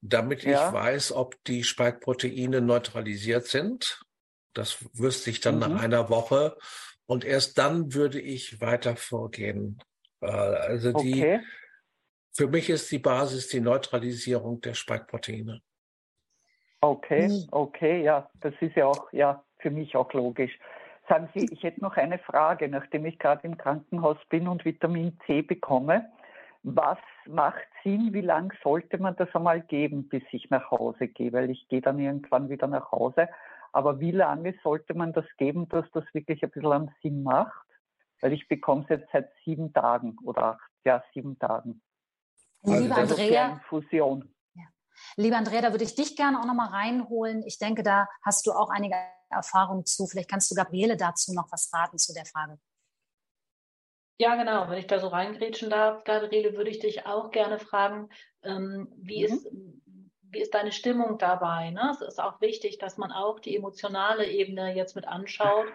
damit 0.00 0.42
ja. 0.42 0.68
ich 0.68 0.72
weiß, 0.72 1.12
ob 1.12 1.42
die 1.44 1.64
Spike-Proteine 1.64 2.60
neutralisiert 2.60 3.46
sind. 3.46 4.00
Das 4.54 4.84
wüsste 4.92 5.30
ich 5.30 5.40
dann 5.40 5.56
mhm. 5.56 5.60
nach 5.60 5.82
einer 5.82 6.08
Woche. 6.08 6.56
Und 7.06 7.24
erst 7.24 7.58
dann 7.58 7.94
würde 7.94 8.20
ich 8.20 8.60
weiter 8.60 8.96
vorgehen. 8.96 9.82
Äh, 10.20 10.26
also 10.26 10.92
die, 10.92 11.14
okay. 11.14 11.40
für 12.32 12.48
mich 12.48 12.70
ist 12.70 12.90
die 12.90 12.98
Basis 12.98 13.48
die 13.48 13.60
Neutralisierung 13.60 14.60
der 14.60 14.74
Spike-Proteine. 14.74 15.60
Okay, 16.80 17.28
mhm. 17.28 17.48
okay, 17.50 18.02
ja, 18.02 18.30
das 18.40 18.54
ist 18.60 18.76
ja 18.76 18.86
auch, 18.86 19.12
ja, 19.12 19.44
für 19.58 19.70
mich 19.70 19.96
auch 19.96 20.12
logisch. 20.12 20.56
Sagen 21.08 21.28
Sie, 21.34 21.48
ich 21.50 21.62
hätte 21.62 21.80
noch 21.80 21.96
eine 21.96 22.18
Frage, 22.18 22.68
nachdem 22.68 23.06
ich 23.06 23.18
gerade 23.18 23.46
im 23.46 23.56
Krankenhaus 23.56 24.18
bin 24.28 24.46
und 24.46 24.64
Vitamin 24.64 25.18
C 25.26 25.42
bekomme 25.42 26.06
was 26.62 26.98
macht 27.26 27.66
Sinn, 27.82 28.12
wie 28.12 28.20
lange 28.20 28.54
sollte 28.62 28.98
man 28.98 29.16
das 29.16 29.34
einmal 29.34 29.60
geben, 29.60 30.08
bis 30.08 30.22
ich 30.32 30.50
nach 30.50 30.70
Hause 30.70 31.08
gehe, 31.08 31.32
weil 31.32 31.50
ich 31.50 31.68
gehe 31.68 31.80
dann 31.80 31.98
irgendwann 31.98 32.48
wieder 32.48 32.66
nach 32.66 32.90
Hause. 32.90 33.28
Aber 33.72 34.00
wie 34.00 34.10
lange 34.10 34.54
sollte 34.62 34.94
man 34.94 35.12
das 35.12 35.26
geben, 35.36 35.68
dass 35.68 35.84
das 35.92 36.04
wirklich 36.12 36.42
ein 36.42 36.50
bisschen 36.50 36.72
an 36.72 36.94
Sinn 37.02 37.22
macht? 37.22 37.66
Weil 38.20 38.32
ich 38.32 38.48
bekomme 38.48 38.82
es 38.82 38.88
jetzt 38.88 39.12
seit 39.12 39.30
sieben 39.44 39.72
Tagen 39.72 40.16
oder 40.24 40.42
acht, 40.44 40.70
ja, 40.84 41.02
sieben 41.14 41.38
Tagen. 41.38 41.80
Liebe 42.62 42.94
also 42.94 43.14
Andrea, 43.14 43.52
Infusion. 43.52 44.34
Ja. 44.54 44.64
Liebe 45.16 45.36
Andrea, 45.36 45.60
da 45.60 45.70
würde 45.70 45.84
ich 45.84 45.94
dich 45.94 46.16
gerne 46.16 46.40
auch 46.40 46.44
nochmal 46.44 46.70
reinholen. 46.70 47.44
Ich 47.46 47.58
denke, 47.58 47.84
da 47.84 48.08
hast 48.24 48.46
du 48.46 48.52
auch 48.52 48.70
einige 48.70 48.96
Erfahrungen 49.30 49.86
zu. 49.86 50.06
Vielleicht 50.06 50.30
kannst 50.30 50.50
du 50.50 50.56
Gabriele 50.56 50.96
dazu 50.96 51.32
noch 51.32 51.52
was 51.52 51.70
raten 51.72 51.98
zu 51.98 52.12
der 52.12 52.24
Frage. 52.24 52.58
Ja, 54.18 54.34
genau. 54.34 54.68
Wenn 54.68 54.78
ich 54.78 54.88
da 54.88 54.98
so 54.98 55.08
reingrätschen 55.08 55.70
darf, 55.70 56.02
Gabriele, 56.04 56.56
würde 56.56 56.70
ich 56.70 56.80
dich 56.80 57.06
auch 57.06 57.30
gerne 57.30 57.58
fragen, 57.58 58.08
ähm, 58.42 58.88
wie, 58.96 59.26
mhm. 59.26 59.34
ist, 59.34 59.48
wie 60.22 60.40
ist 60.40 60.54
deine 60.54 60.72
Stimmung 60.72 61.18
dabei? 61.18 61.70
Ne? 61.70 61.90
Es 61.92 62.00
ist 62.00 62.20
auch 62.20 62.40
wichtig, 62.40 62.78
dass 62.78 62.98
man 62.98 63.12
auch 63.12 63.38
die 63.38 63.56
emotionale 63.56 64.26
Ebene 64.26 64.74
jetzt 64.74 64.96
mit 64.96 65.06
anschaut, 65.06 65.66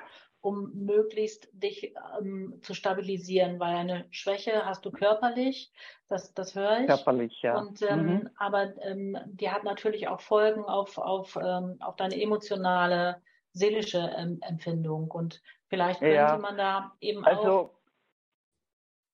um 0.41 0.71
möglichst 0.73 1.47
dich 1.53 1.93
ähm, 2.19 2.59
zu 2.61 2.73
stabilisieren, 2.73 3.61
weil 3.61 3.75
eine 3.75 4.05
Schwäche 4.11 4.65
hast 4.65 4.85
du 4.85 4.91
körperlich, 4.91 5.71
das, 6.09 6.33
das 6.33 6.53
höre 6.53 6.81
ich. 6.81 6.87
Körperlich, 6.87 7.41
ja. 7.43 7.57
Und, 7.57 7.81
ähm, 7.81 8.05
mhm. 8.05 8.29
Aber 8.35 8.73
ähm, 8.83 9.17
die 9.25 9.49
hat 9.49 9.63
natürlich 9.63 10.09
auch 10.09 10.19
Folgen 10.19 10.65
auf, 10.65 10.97
auf, 10.97 11.39
ähm, 11.41 11.77
auf 11.79 11.95
deine 11.95 12.21
emotionale, 12.21 13.21
seelische 13.53 14.11
ähm, 14.17 14.39
Empfindung. 14.41 15.09
Und 15.11 15.41
vielleicht 15.69 16.01
könnte 16.01 16.15
ja. 16.15 16.37
man 16.37 16.57
da 16.57 16.91
eben 16.99 17.23
also, 17.23 17.41
auch 17.41 17.82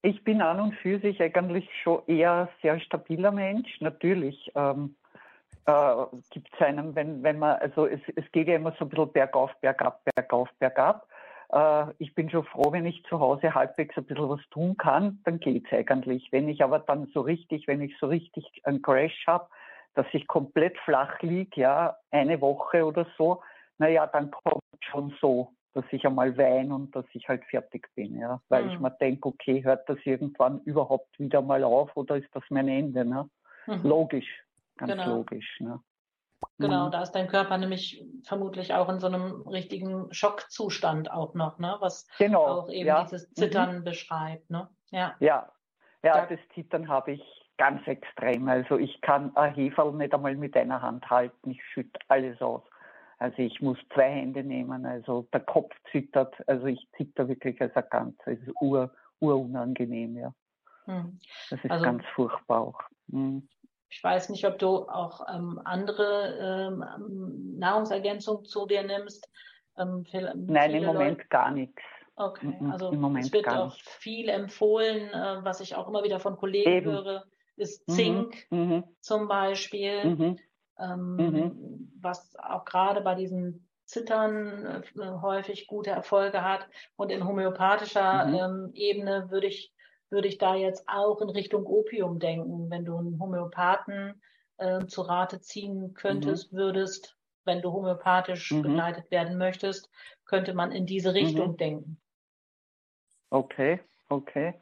ich 0.02 0.24
bin 0.24 0.42
an 0.42 0.60
und 0.60 0.76
für 0.76 1.00
sich 1.00 1.22
eigentlich 1.22 1.68
schon 1.84 2.02
eher 2.08 2.50
sehr 2.62 2.80
stabiler 2.80 3.32
Mensch. 3.32 3.82
Natürlich 3.82 4.52
ähm, 4.56 4.96
äh, 5.66 6.06
gibt 6.32 6.50
es 6.54 6.62
einem, 6.62 6.96
wenn, 6.96 7.22
wenn 7.24 7.40
man, 7.40 7.58
also 7.58 7.86
es, 7.86 8.00
es 8.16 8.32
geht 8.32 8.48
ja 8.48 8.56
immer 8.56 8.74
so 8.80 8.86
ein 8.86 8.90
bisschen 8.90 9.12
bergauf, 9.12 9.52
bergab, 9.62 10.02
bergauf, 10.16 10.50
bergab. 10.60 11.08
Äh, 11.52 11.86
ich 11.98 12.16
bin 12.16 12.30
schon 12.30 12.46
froh, 12.46 12.72
wenn 12.72 12.86
ich 12.86 13.04
zu 13.06 13.20
Hause 13.20 13.54
halbwegs 13.54 13.98
ein 13.98 14.06
bisschen 14.06 14.30
was 14.30 14.42
tun 14.52 14.78
kann, 14.78 15.20
dann 15.26 15.40
geht's 15.40 15.72
eigentlich. 15.72 16.32
Wenn 16.32 16.48
ich 16.48 16.64
aber 16.64 16.80
dann 16.80 17.08
so 17.14 17.22
richtig, 17.22 17.68
wenn 17.68 17.82
ich 17.82 17.98
so 18.00 18.08
richtig 18.08 18.46
einen 18.64 18.82
Crash 18.82 19.26
habe, 19.28 19.48
dass 19.96 20.06
ich 20.14 20.28
komplett 20.28 20.78
flach 20.80 21.22
liege, 21.22 21.62
ja, 21.62 21.98
eine 22.12 22.40
Woche 22.40 22.86
oder 22.86 23.06
so, 23.18 23.42
naja, 23.80 24.08
dann 24.08 24.32
kommt 24.32 24.64
schon 24.80 25.14
so 25.20 25.52
dass 25.74 25.86
ich 25.92 26.06
einmal 26.06 26.38
weine 26.38 26.74
und 26.74 26.96
dass 26.96 27.06
ich 27.14 27.28
halt 27.28 27.46
fertig 27.46 27.88
bin, 27.96 28.18
ja. 28.18 28.42
Weil 28.50 28.66
mhm. 28.66 28.70
ich 28.72 28.80
mir 28.80 28.92
denke, 28.92 29.30
okay, 29.30 29.64
hört 29.64 29.88
das 29.88 29.98
irgendwann 30.04 30.62
überhaupt 30.62 31.20
wieder 31.20 31.42
mal 31.42 31.64
auf 31.64 31.96
oder 31.96 32.18
ist 32.18 32.34
das 32.34 32.44
mein 32.50 32.68
Ende, 32.68 33.06
ne? 33.06 33.30
Mhm. 33.68 33.84
Logisch, 33.84 34.44
ganz 34.78 34.92
genau. 34.94 35.18
logisch, 35.18 35.60
ne? 35.60 35.80
Genau, 36.58 36.88
mhm. 36.88 36.92
da 36.92 37.04
ist 37.04 37.12
dein 37.12 37.28
Körper 37.28 37.58
nämlich 37.58 38.04
vermutlich 38.24 38.74
auch 38.74 38.90
in 38.90 39.00
so 39.00 39.08
einem 39.08 39.48
richtigen 39.48 40.12
Schockzustand 40.14 41.12
auch 41.12 41.34
noch, 41.34 41.60
ne? 41.60 41.78
Was 41.80 42.08
genau, 42.18 42.46
auch 42.46 42.70
eben 42.70 42.88
ja. 42.88 43.04
dieses 43.04 43.32
Zittern 43.34 43.80
mhm. 43.80 43.84
beschreibt, 43.84 44.50
ne? 44.50 44.70
Ja. 44.92 45.16
Ja, 45.20 45.52
ja, 46.04 46.26
das 46.26 46.40
Zittern 46.54 46.88
habe 46.88 47.14
ich 47.14 47.50
ganz 47.58 47.86
extrem. 47.88 48.48
Also 48.48 48.78
ich 48.78 49.02
kann 49.02 49.36
ein 49.36 49.54
Heferl 49.54 49.94
nicht 49.94 50.14
einmal 50.14 50.36
mit 50.36 50.56
einer 50.56 50.82
Hand 50.82 51.10
halten. 51.10 51.52
Ich 51.52 51.62
schütte 51.74 52.00
alles 52.08 52.42
aus. 52.42 52.64
Also 53.20 53.40
ich 53.40 53.62
muss 53.62 53.78
zwei 53.94 54.10
Hände 54.10 54.44
nehmen, 54.44 54.86
also 54.86 55.28
der 55.34 55.42
Kopf 55.42 55.76
zittert, 55.92 56.34
also 56.48 56.68
ich 56.68 56.88
zitter 56.96 57.28
wirklich 57.28 57.60
als 57.62 57.76
ein 57.76 57.84
Ganzes. 57.90 58.26
Es 58.26 58.40
ist 58.48 58.54
ur, 58.62 58.92
urunangenehm, 59.20 60.16
ja. 60.18 60.34
Hm. 60.86 61.20
Das 61.50 61.60
ist 61.64 61.70
also, 61.70 61.84
ganz 61.84 62.04
furchtbar 62.16 62.62
auch. 62.62 62.80
Hm. 63.12 63.48
Ich 63.90 64.02
weiß 64.02 64.30
nicht, 64.30 64.46
ob 64.46 64.58
du 64.58 64.88
auch 64.88 65.28
ähm, 65.34 65.60
andere 65.66 66.70
ähm, 66.72 67.58
Nahrungsergänzungen 67.58 68.46
zu 68.46 68.66
dir 68.66 68.84
nimmst. 68.84 69.30
Ähm, 69.78 70.06
viel, 70.06 70.32
Nein, 70.36 70.72
im 70.72 70.86
Moment 70.86 71.18
Leute... 71.18 71.30
gar 71.30 71.52
nichts. 71.52 71.82
Okay, 72.16 72.54
also 72.70 72.92
es 73.18 73.32
wird 73.32 73.48
auch 73.48 73.74
nicht. 73.74 73.90
viel 73.90 74.30
empfohlen, 74.30 75.10
äh, 75.10 75.44
was 75.44 75.62
ich 75.62 75.76
auch 75.76 75.88
immer 75.88 76.04
wieder 76.04 76.20
von 76.20 76.36
Kollegen 76.36 76.70
Eben. 76.70 76.92
höre, 76.92 77.26
ist 77.56 77.88
mhm, 77.88 77.94
Zink 77.94 78.48
mhm. 78.50 78.84
zum 79.00 79.28
Beispiel, 79.28 80.04
mhm. 80.04 80.40
Ähm, 80.80 81.16
mhm. 81.16 81.92
was 82.02 82.36
auch 82.38 82.64
gerade 82.66 83.02
bei 83.02 83.16
diesen 83.16 83.68
Zittern 83.90 84.84
äh, 84.98 85.22
häufig 85.22 85.68
gute 85.68 85.90
Erfolge 85.90 86.44
hat. 86.44 86.68
Und 86.96 87.12
in 87.12 87.26
homöopathischer 87.26 88.26
mhm. 88.26 88.34
ähm, 88.36 88.72
Ebene 88.74 89.32
würde 89.32 89.48
ich, 89.48 89.74
würde 90.10 90.28
ich 90.28 90.38
da 90.38 90.56
jetzt 90.56 90.88
auch 90.88 91.22
in 91.22 91.30
Richtung 91.30 91.66
Opium 91.66 92.20
denken. 92.20 92.70
Wenn 92.70 92.86
du 92.86 92.98
einen 92.98 93.20
Homöopathen 93.20 94.22
äh, 94.58 94.86
zu 94.86 95.02
Rate 95.02 95.42
ziehen 95.42 95.96
könntest, 95.96 96.54
mhm. 96.54 96.58
würdest, 96.58 97.18
wenn 97.46 97.62
du 97.62 97.72
homöopathisch 97.72 98.52
mhm. 98.52 98.62
begleitet 98.62 99.10
werden 99.10 99.38
möchtest, 99.38 99.90
könnte 100.26 100.54
man 100.54 100.72
in 100.72 100.86
diese 100.86 101.16
Richtung 101.16 101.54
mhm. 101.54 101.58
denken. 101.58 102.02
Okay, 103.32 103.80
okay. 104.10 104.54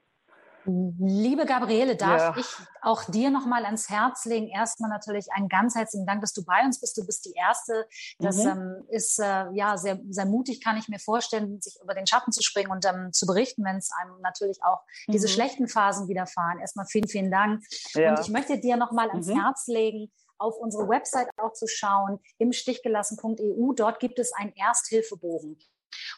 Liebe 0.67 1.45
Gabriele, 1.45 1.95
darf 1.95 2.35
ja. 2.35 2.41
ich 2.41 2.47
auch 2.81 3.05
dir 3.05 3.29
nochmal 3.29 3.65
ans 3.65 3.89
Herz 3.89 4.25
legen? 4.25 4.47
Erstmal 4.47 4.89
natürlich 4.89 5.31
einen 5.31 5.47
ganz 5.47 5.75
herzlichen 5.75 6.05
Dank, 6.05 6.21
dass 6.21 6.33
du 6.33 6.43
bei 6.43 6.61
uns 6.63 6.79
bist. 6.79 6.97
Du 6.97 7.05
bist 7.05 7.25
die 7.25 7.33
Erste. 7.33 7.87
Das 8.19 8.37
mhm. 8.37 8.49
ähm, 8.49 8.83
ist 8.89 9.19
äh, 9.19 9.49
ja 9.53 9.77
sehr, 9.77 9.99
sehr 10.09 10.25
mutig, 10.25 10.63
kann 10.63 10.77
ich 10.77 10.89
mir 10.89 10.99
vorstellen, 10.99 11.61
sich 11.61 11.79
über 11.81 11.93
den 11.93 12.05
Schatten 12.05 12.31
zu 12.31 12.43
springen 12.43 12.71
und 12.71 12.85
ähm, 12.85 13.13
zu 13.13 13.25
berichten, 13.25 13.63
wenn 13.63 13.77
es 13.77 13.89
einem 14.01 14.19
natürlich 14.21 14.61
auch 14.63 14.81
mhm. 15.07 15.13
diese 15.13 15.27
schlechten 15.27 15.67
Phasen 15.67 16.07
widerfahren. 16.07 16.59
Erstmal 16.59 16.85
vielen, 16.85 17.07
vielen 17.07 17.31
Dank. 17.31 17.63
Ja. 17.93 18.11
Und 18.11 18.19
ich 18.19 18.29
möchte 18.29 18.59
dir 18.59 18.77
nochmal 18.77 19.09
ans 19.09 19.27
mhm. 19.27 19.41
Herz 19.41 19.67
legen, 19.67 20.11
auf 20.37 20.55
unsere 20.57 20.87
Website 20.87 21.29
auch 21.37 21.53
zu 21.53 21.67
schauen, 21.67 22.19
im 22.37 22.51
stichgelassen.eu. 22.51 23.73
Dort 23.73 23.99
gibt 23.99 24.19
es 24.19 24.33
einen 24.33 24.53
Ersthilfebogen 24.55 25.57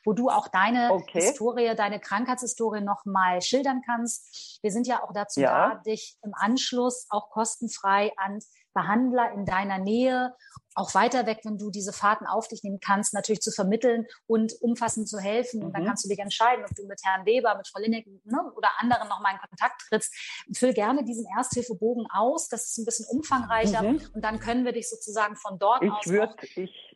wo 0.03 0.13
du 0.13 0.29
auch 0.29 0.47
deine 0.47 0.91
okay. 0.91 1.21
Historie, 1.21 1.75
deine 1.75 1.99
Krankheitshistorie 1.99 2.81
nochmal 2.81 3.41
schildern 3.41 3.81
kannst. 3.85 4.59
Wir 4.61 4.71
sind 4.71 4.87
ja 4.87 5.03
auch 5.03 5.13
dazu 5.13 5.39
ja. 5.41 5.69
da, 5.69 5.75
dich 5.75 6.17
im 6.23 6.33
Anschluss 6.33 7.07
auch 7.09 7.29
kostenfrei 7.29 8.11
an 8.17 8.39
Behandler 8.73 9.31
in 9.33 9.45
deiner 9.45 9.77
Nähe, 9.77 10.35
auch 10.75 10.93
weiter 10.93 11.25
weg, 11.25 11.39
wenn 11.43 11.57
du 11.57 11.71
diese 11.71 11.91
Fahrten 11.91 12.25
auf 12.25 12.47
dich 12.47 12.63
nehmen 12.63 12.79
kannst, 12.79 13.13
natürlich 13.13 13.41
zu 13.41 13.51
vermitteln 13.51 14.05
und 14.27 14.53
umfassend 14.61 15.09
zu 15.09 15.19
helfen. 15.19 15.59
Mhm. 15.59 15.65
Und 15.65 15.73
dann 15.73 15.83
mhm. 15.83 15.87
kannst 15.87 16.05
du 16.05 16.09
dich 16.09 16.19
entscheiden, 16.19 16.63
ob 16.63 16.73
du 16.75 16.85
mit 16.85 17.01
Herrn 17.03 17.25
Weber, 17.25 17.55
mit 17.57 17.67
Frau 17.67 17.81
Linneck 17.81 18.07
ne, 18.23 18.51
oder 18.55 18.69
anderen 18.77 19.09
nochmal 19.09 19.33
in 19.33 19.39
Kontakt 19.39 19.81
trittst. 19.89 20.13
Füll 20.55 20.73
gerne 20.73 21.03
diesen 21.03 21.25
Ersthilfebogen 21.37 22.07
aus. 22.11 22.47
Das 22.47 22.69
ist 22.69 22.77
ein 22.77 22.85
bisschen 22.85 23.05
umfangreicher. 23.09 23.81
Mhm. 23.81 24.01
Und 24.13 24.23
dann 24.23 24.39
können 24.39 24.63
wir 24.63 24.71
dich 24.71 24.87
sozusagen 24.89 25.35
von 25.35 25.59
dort 25.59 25.83
ich 25.83 25.91
aus. 25.91 26.07
Würd, 26.07 26.35
ich 26.55 26.88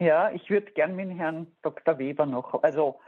ja, 0.00 0.30
ich 0.32 0.50
würde 0.50 0.72
gern 0.72 0.96
mit 0.96 1.16
Herrn 1.16 1.46
Dr. 1.62 1.98
Weber 1.98 2.26
noch, 2.26 2.62
also 2.62 2.98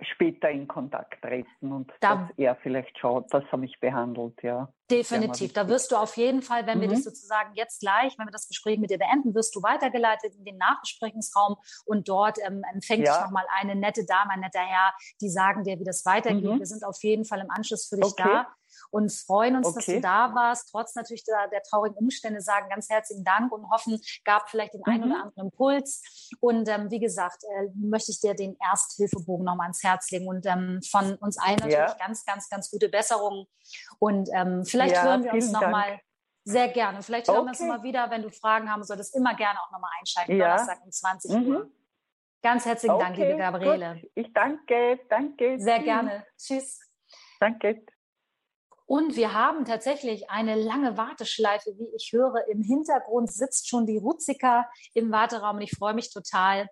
später 0.00 0.50
in 0.50 0.68
Kontakt 0.68 1.22
treten 1.22 1.72
und 1.72 1.90
da, 2.00 2.16
dass 2.16 2.30
er 2.36 2.56
vielleicht 2.56 2.98
schaut, 2.98 3.32
dass 3.32 3.44
er 3.50 3.56
mich 3.58 3.80
behandelt, 3.80 4.42
ja. 4.42 4.68
Definitiv. 4.90 5.54
Da 5.54 5.68
wirst 5.68 5.90
du 5.90 5.96
auf 5.96 6.16
jeden 6.16 6.42
Fall, 6.42 6.66
wenn 6.66 6.78
mhm. 6.78 6.82
wir 6.82 6.88
dich 6.88 7.02
sozusagen 7.02 7.54
jetzt 7.54 7.80
gleich, 7.80 8.16
wenn 8.18 8.26
wir 8.26 8.32
das 8.32 8.46
Gespräch 8.46 8.78
mit 8.78 8.90
dir 8.90 8.98
beenden, 8.98 9.34
wirst 9.34 9.56
du 9.56 9.62
weitergeleitet 9.62 10.34
in 10.36 10.44
den 10.44 10.58
Nachbesprechungsraum 10.58 11.56
und 11.86 12.08
dort 12.08 12.38
ähm, 12.46 12.62
empfängt 12.72 13.06
ja. 13.06 13.14
dich 13.14 13.24
nochmal 13.24 13.46
eine 13.58 13.74
nette 13.74 14.04
Dame, 14.04 14.32
ein 14.32 14.40
netter 14.40 14.60
Herr, 14.60 14.92
die 15.20 15.30
sagen 15.30 15.64
dir, 15.64 15.80
wie 15.80 15.84
das 15.84 16.04
weitergeht. 16.04 16.44
Mhm. 16.44 16.58
Wir 16.58 16.66
sind 16.66 16.84
auf 16.84 17.02
jeden 17.02 17.24
Fall 17.24 17.40
im 17.40 17.50
Anschluss 17.50 17.88
für 17.88 17.96
dich 17.96 18.04
okay. 18.04 18.22
da 18.22 18.48
und 18.90 19.12
freuen 19.12 19.56
uns, 19.56 19.66
okay. 19.66 19.76
dass 19.76 19.86
du 19.86 20.00
da 20.00 20.34
warst, 20.34 20.68
trotz 20.70 20.94
natürlich 20.94 21.24
der, 21.24 21.48
der, 21.48 21.62
traurigen 21.62 21.96
Umstände, 21.96 22.40
sagen 22.40 22.68
ganz 22.68 22.88
herzlichen 22.88 23.24
Dank 23.24 23.52
und 23.52 23.68
hoffen, 23.70 24.00
gab 24.24 24.48
vielleicht 24.48 24.74
den 24.74 24.84
einen 24.84 25.04
mhm. 25.04 25.10
oder 25.10 25.22
anderen 25.22 25.46
Impuls. 25.46 26.30
Und 26.40 26.68
ähm, 26.68 26.90
wie 26.90 27.00
gesagt, 27.00 27.44
äh, 27.44 27.68
möchte 27.74 28.12
ich 28.12 28.20
dir 28.20 28.34
den 28.34 28.56
Ersthilfebogen 28.60 29.44
nochmal 29.44 29.66
ans 29.66 29.82
Herz 29.82 30.10
legen 30.10 30.28
und 30.28 30.46
ähm, 30.46 30.80
von 30.88 31.16
uns 31.16 31.38
allen 31.38 31.56
natürlich 31.56 31.74
ja. 31.74 31.96
ganz, 31.98 32.24
ganz, 32.24 32.48
ganz 32.48 32.70
gute 32.70 32.88
Besserungen. 32.88 33.46
Und 33.98 34.28
ähm, 34.34 34.64
vielleicht 34.64 34.96
ja, 34.96 35.04
hören 35.04 35.24
wir 35.24 35.32
uns 35.32 35.50
nochmal. 35.50 36.00
Sehr 36.48 36.68
gerne. 36.68 37.02
Vielleicht 37.02 37.26
hören 37.26 37.38
okay. 37.38 37.46
wir 37.46 37.50
uns 37.50 37.60
mal 37.60 37.82
wieder, 37.82 38.08
wenn 38.10 38.22
du 38.22 38.30
Fragen 38.30 38.70
haben 38.70 38.84
solltest, 38.84 39.16
immer 39.16 39.34
gerne 39.34 39.58
auch 39.60 39.72
nochmal 39.72 39.90
einschalten. 39.98 40.36
Ja. 40.36 40.50
Donnerstag 40.50 40.84
um 40.84 40.92
20 40.92 41.30
mhm. 41.32 41.46
Uhr. 41.48 41.70
Ganz 42.42 42.64
herzlichen 42.64 42.94
okay, 42.94 43.04
Dank, 43.04 43.16
liebe 43.16 43.36
Gabriele. 43.36 44.00
Gut. 44.00 44.10
Ich 44.14 44.32
danke, 44.32 45.00
danke. 45.08 45.58
Sehr 45.58 45.80
gerne. 45.80 46.24
Tschüss. 46.38 46.78
Danke. 47.40 47.84
Und 48.86 49.16
wir 49.16 49.32
haben 49.32 49.64
tatsächlich 49.64 50.30
eine 50.30 50.54
lange 50.54 50.96
Warteschleife, 50.96 51.76
wie 51.76 51.92
ich 51.96 52.12
höre. 52.12 52.46
Im 52.48 52.62
Hintergrund 52.62 53.32
sitzt 53.32 53.68
schon 53.68 53.84
die 53.84 53.98
Ruzika 53.98 54.70
im 54.94 55.10
Warteraum 55.10 55.56
und 55.56 55.62
ich 55.62 55.72
freue 55.72 55.94
mich 55.94 56.12
total, 56.12 56.68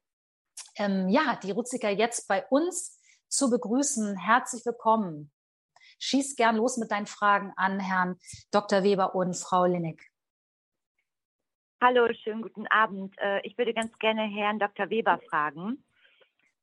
ähm, 0.77 1.09
ja, 1.09 1.37
die 1.43 1.51
Ruzika 1.51 1.89
jetzt 1.91 2.29
bei 2.29 2.47
uns 2.51 3.01
zu 3.29 3.51
begrüßen. 3.51 4.17
Herzlich 4.17 4.65
willkommen. 4.65 5.33
Schieß 5.99 6.37
gern 6.37 6.57
los 6.57 6.77
mit 6.77 6.93
deinen 6.93 7.07
Fragen 7.07 7.53
an 7.57 7.81
Herrn 7.81 8.17
Dr. 8.53 8.85
Weber 8.85 9.17
und 9.17 9.35
Frau 9.37 9.65
Linnig. 9.65 10.01
Hallo, 11.83 12.07
schönen 12.15 12.43
guten 12.43 12.69
Abend. 12.69 13.13
Äh, 13.19 13.41
ich 13.45 13.59
würde 13.59 13.75
ganz 13.75 13.99
gerne 13.99 14.23
Herrn 14.23 14.61
Dr. 14.61 14.89
Weber 14.89 15.19
fragen. 15.29 15.85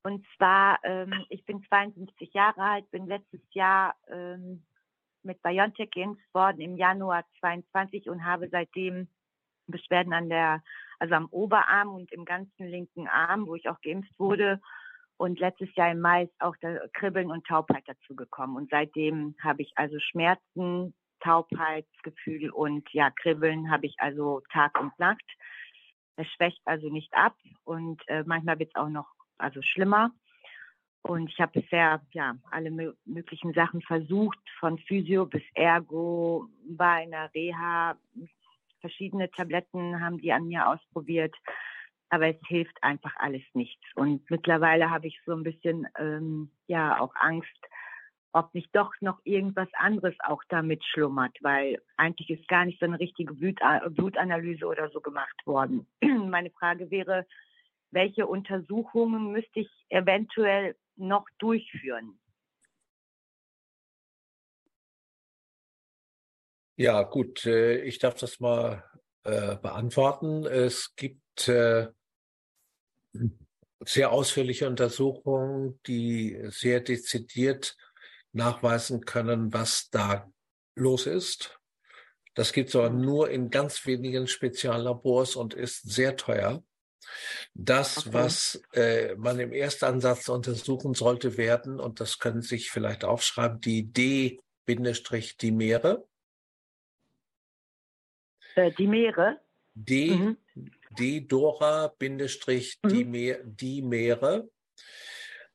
Und 0.04 0.26
zwar, 0.38 0.80
ähm, 0.84 1.26
ich 1.30 1.46
bin 1.46 1.62
52 1.64 2.34
Jahre 2.34 2.62
alt, 2.62 2.90
bin 2.90 3.06
letztes 3.06 3.42
Jahr 3.52 3.96
ähm, 4.08 4.64
mit 5.24 5.42
BioNTech 5.42 5.92
geimpft 5.92 6.34
worden 6.34 6.62
im 6.62 6.78
Januar 6.78 7.26
22 7.40 8.10
und 8.10 8.24
habe 8.26 8.50
seitdem 8.50 9.08
Beschwerden 9.68 10.14
an 10.14 10.30
der, 10.30 10.64
also 11.00 11.16
am 11.16 11.28
Oberarm 11.32 11.90
und 11.90 12.12
im 12.12 12.26
ganzen 12.26 12.68
linken 12.68 13.08
Arm, 13.08 13.48
wo 13.48 13.56
ich 13.56 13.70
auch 13.70 13.80
geimpft 13.82 14.18
wurde. 14.20 14.60
Und 15.18 15.40
letztes 15.40 15.74
Jahr 15.76 15.92
im 15.92 16.02
Mai 16.02 16.24
ist 16.24 16.42
auch 16.42 16.56
der 16.58 16.90
Kribbeln 16.94 17.30
und 17.30 17.46
Taubheit 17.46 17.88
dazugekommen. 17.88 18.56
Und 18.56 18.70
seitdem 18.72 19.36
habe 19.42 19.62
ich 19.62 19.72
also 19.76 20.00
Schmerzen, 20.00 20.96
Taubheitsgefühl 21.22 22.50
und 22.50 22.92
ja, 22.92 23.12
Kribbeln 23.12 23.70
habe 23.72 23.86
ich 23.86 23.96
also 24.00 24.42
Tag 24.52 24.80
und 24.80 24.98
Nacht. 25.00 25.24
Es 26.16 26.28
schwächt 26.30 26.62
also 26.66 26.90
nicht 26.90 27.14
ab 27.14 27.36
und 27.64 28.02
äh, 28.08 28.24
manchmal 28.26 28.60
wird 28.60 28.72
es 28.74 28.82
auch 28.82 28.90
noch 28.90 29.08
also 29.38 29.62
schlimmer. 29.62 30.12
Und 31.04 31.30
ich 31.30 31.40
habe 31.40 31.60
bisher 31.62 32.02
ja 32.12 32.36
alle 32.52 32.72
möglichen 33.06 33.54
Sachen 33.54 33.82
versucht, 33.82 34.40
von 34.60 34.78
Physio 34.78 35.26
bis 35.26 35.42
Ergo, 35.56 36.48
bei 36.64 37.04
einer 37.04 37.34
Reha, 37.34 37.98
verschiedene 38.82 39.30
Tabletten 39.32 40.00
haben 40.00 40.20
die 40.20 40.32
an 40.32 40.48
mir 40.48 40.68
ausprobiert, 40.68 41.36
aber 42.10 42.28
es 42.28 42.38
hilft 42.48 42.82
einfach 42.84 43.16
alles 43.18 43.44
nichts. 43.54 43.84
Und 43.96 44.30
mittlerweile 44.30 44.90
habe 44.90 45.08
ich 45.08 45.20
so 45.26 45.34
ein 45.34 45.44
bisschen 45.44 45.88
ähm, 45.98 46.52
ja 46.68 47.00
auch 47.00 47.14
Angst, 47.16 47.50
ob 48.34 48.54
nicht 48.54 48.74
doch 48.76 48.92
noch 49.02 49.20
irgendwas 49.24 49.70
anderes 49.74 50.16
auch 50.24 50.44
damit 50.50 50.84
schlummert, 50.86 51.36
weil 51.42 51.82
eigentlich 51.98 52.30
ist 52.30 52.48
gar 52.48 52.66
nicht 52.66 52.80
so 52.80 52.86
eine 52.86 53.00
richtige 53.00 53.34
Blutanalyse 53.34 54.66
oder 54.66 54.90
so 54.90 55.02
gemacht 55.02 55.36
worden. 55.46 55.86
Meine 56.02 56.50
Frage 56.52 56.92
wäre, 56.92 57.26
welche 57.92 58.26
Untersuchungen 58.26 59.32
müsste 59.32 59.62
ich 59.62 59.70
eventuell 59.90 60.76
noch 61.02 61.26
durchführen? 61.40 62.20
Ja, 66.78 67.04
gut, 67.04 67.46
äh, 67.46 67.82
ich 67.82 68.00
darf 68.00 68.16
das 68.16 68.40
mal 68.40 68.84
äh, 69.24 69.56
beantworten. 69.58 70.46
Es 70.46 70.96
gibt 70.96 71.48
äh, 71.48 71.90
sehr 73.86 74.12
ausführliche 74.12 74.68
Untersuchungen, 74.68 75.80
die 75.86 76.40
sehr 76.50 76.80
dezidiert 76.80 77.78
nachweisen 78.32 79.06
können, 79.06 79.54
was 79.54 79.90
da 79.90 80.32
los 80.76 81.06
ist. 81.06 81.60
Das 82.34 82.54
gibt 82.54 82.70
es 82.70 82.76
aber 82.76 82.90
nur 82.90 83.30
in 83.30 83.50
ganz 83.50 83.86
wenigen 83.86 84.26
Speziallabors 84.28 85.36
und 85.36 85.54
ist 85.54 85.90
sehr 85.90 86.16
teuer. 86.16 86.64
Das, 87.54 88.00
okay. 88.00 88.14
was 88.14 88.62
äh, 88.74 89.16
man 89.16 89.40
im 89.40 89.54
Erstansatz 89.54 90.30
untersuchen 90.30 90.94
sollte, 90.94 91.38
werden, 91.38 91.80
und 91.80 92.00
das 92.00 92.20
können 92.20 92.42
Sie 92.42 92.50
sich 92.50 92.72
vielleicht 92.72 93.04
aufschreiben, 93.04 93.60
die 93.60 93.92
D-Dimere. 93.92 94.38
Äh, 98.56 98.72
die 98.72 98.88
Meere? 98.88 99.42
D, 99.74 100.12
mhm. 100.12 100.38
D 100.98 101.22
Dora 101.22 101.88
Bindestrich 101.98 102.80
mhm. 102.84 103.44
die 103.46 103.82
Meere. 103.82 104.50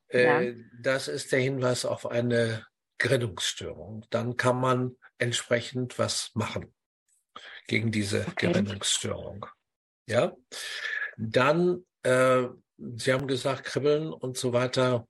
Äh, 0.09 0.49
ja. 0.49 0.55
Das 0.81 1.09
ist 1.09 1.33
der 1.33 1.41
Hinweis 1.41 1.85
auf 1.85 2.07
eine 2.07 2.67
Gerinnungsstörung. 2.99 4.07
Dann 4.11 4.37
kann 4.37 4.59
man 4.61 4.97
entsprechend 5.19 5.99
was 5.99 6.31
machen 6.35 6.75
gegen 7.67 7.93
diese 7.93 8.23
okay. 8.23 8.53
Gerinnungsstörung. 8.53 9.47
Ja. 10.09 10.35
Dann, 11.17 11.85
äh, 12.03 12.45
Sie 12.79 13.13
haben 13.13 13.27
gesagt, 13.27 13.65
Kribbeln 13.65 14.13
und 14.13 14.37
so 14.37 14.53
weiter. 14.53 15.07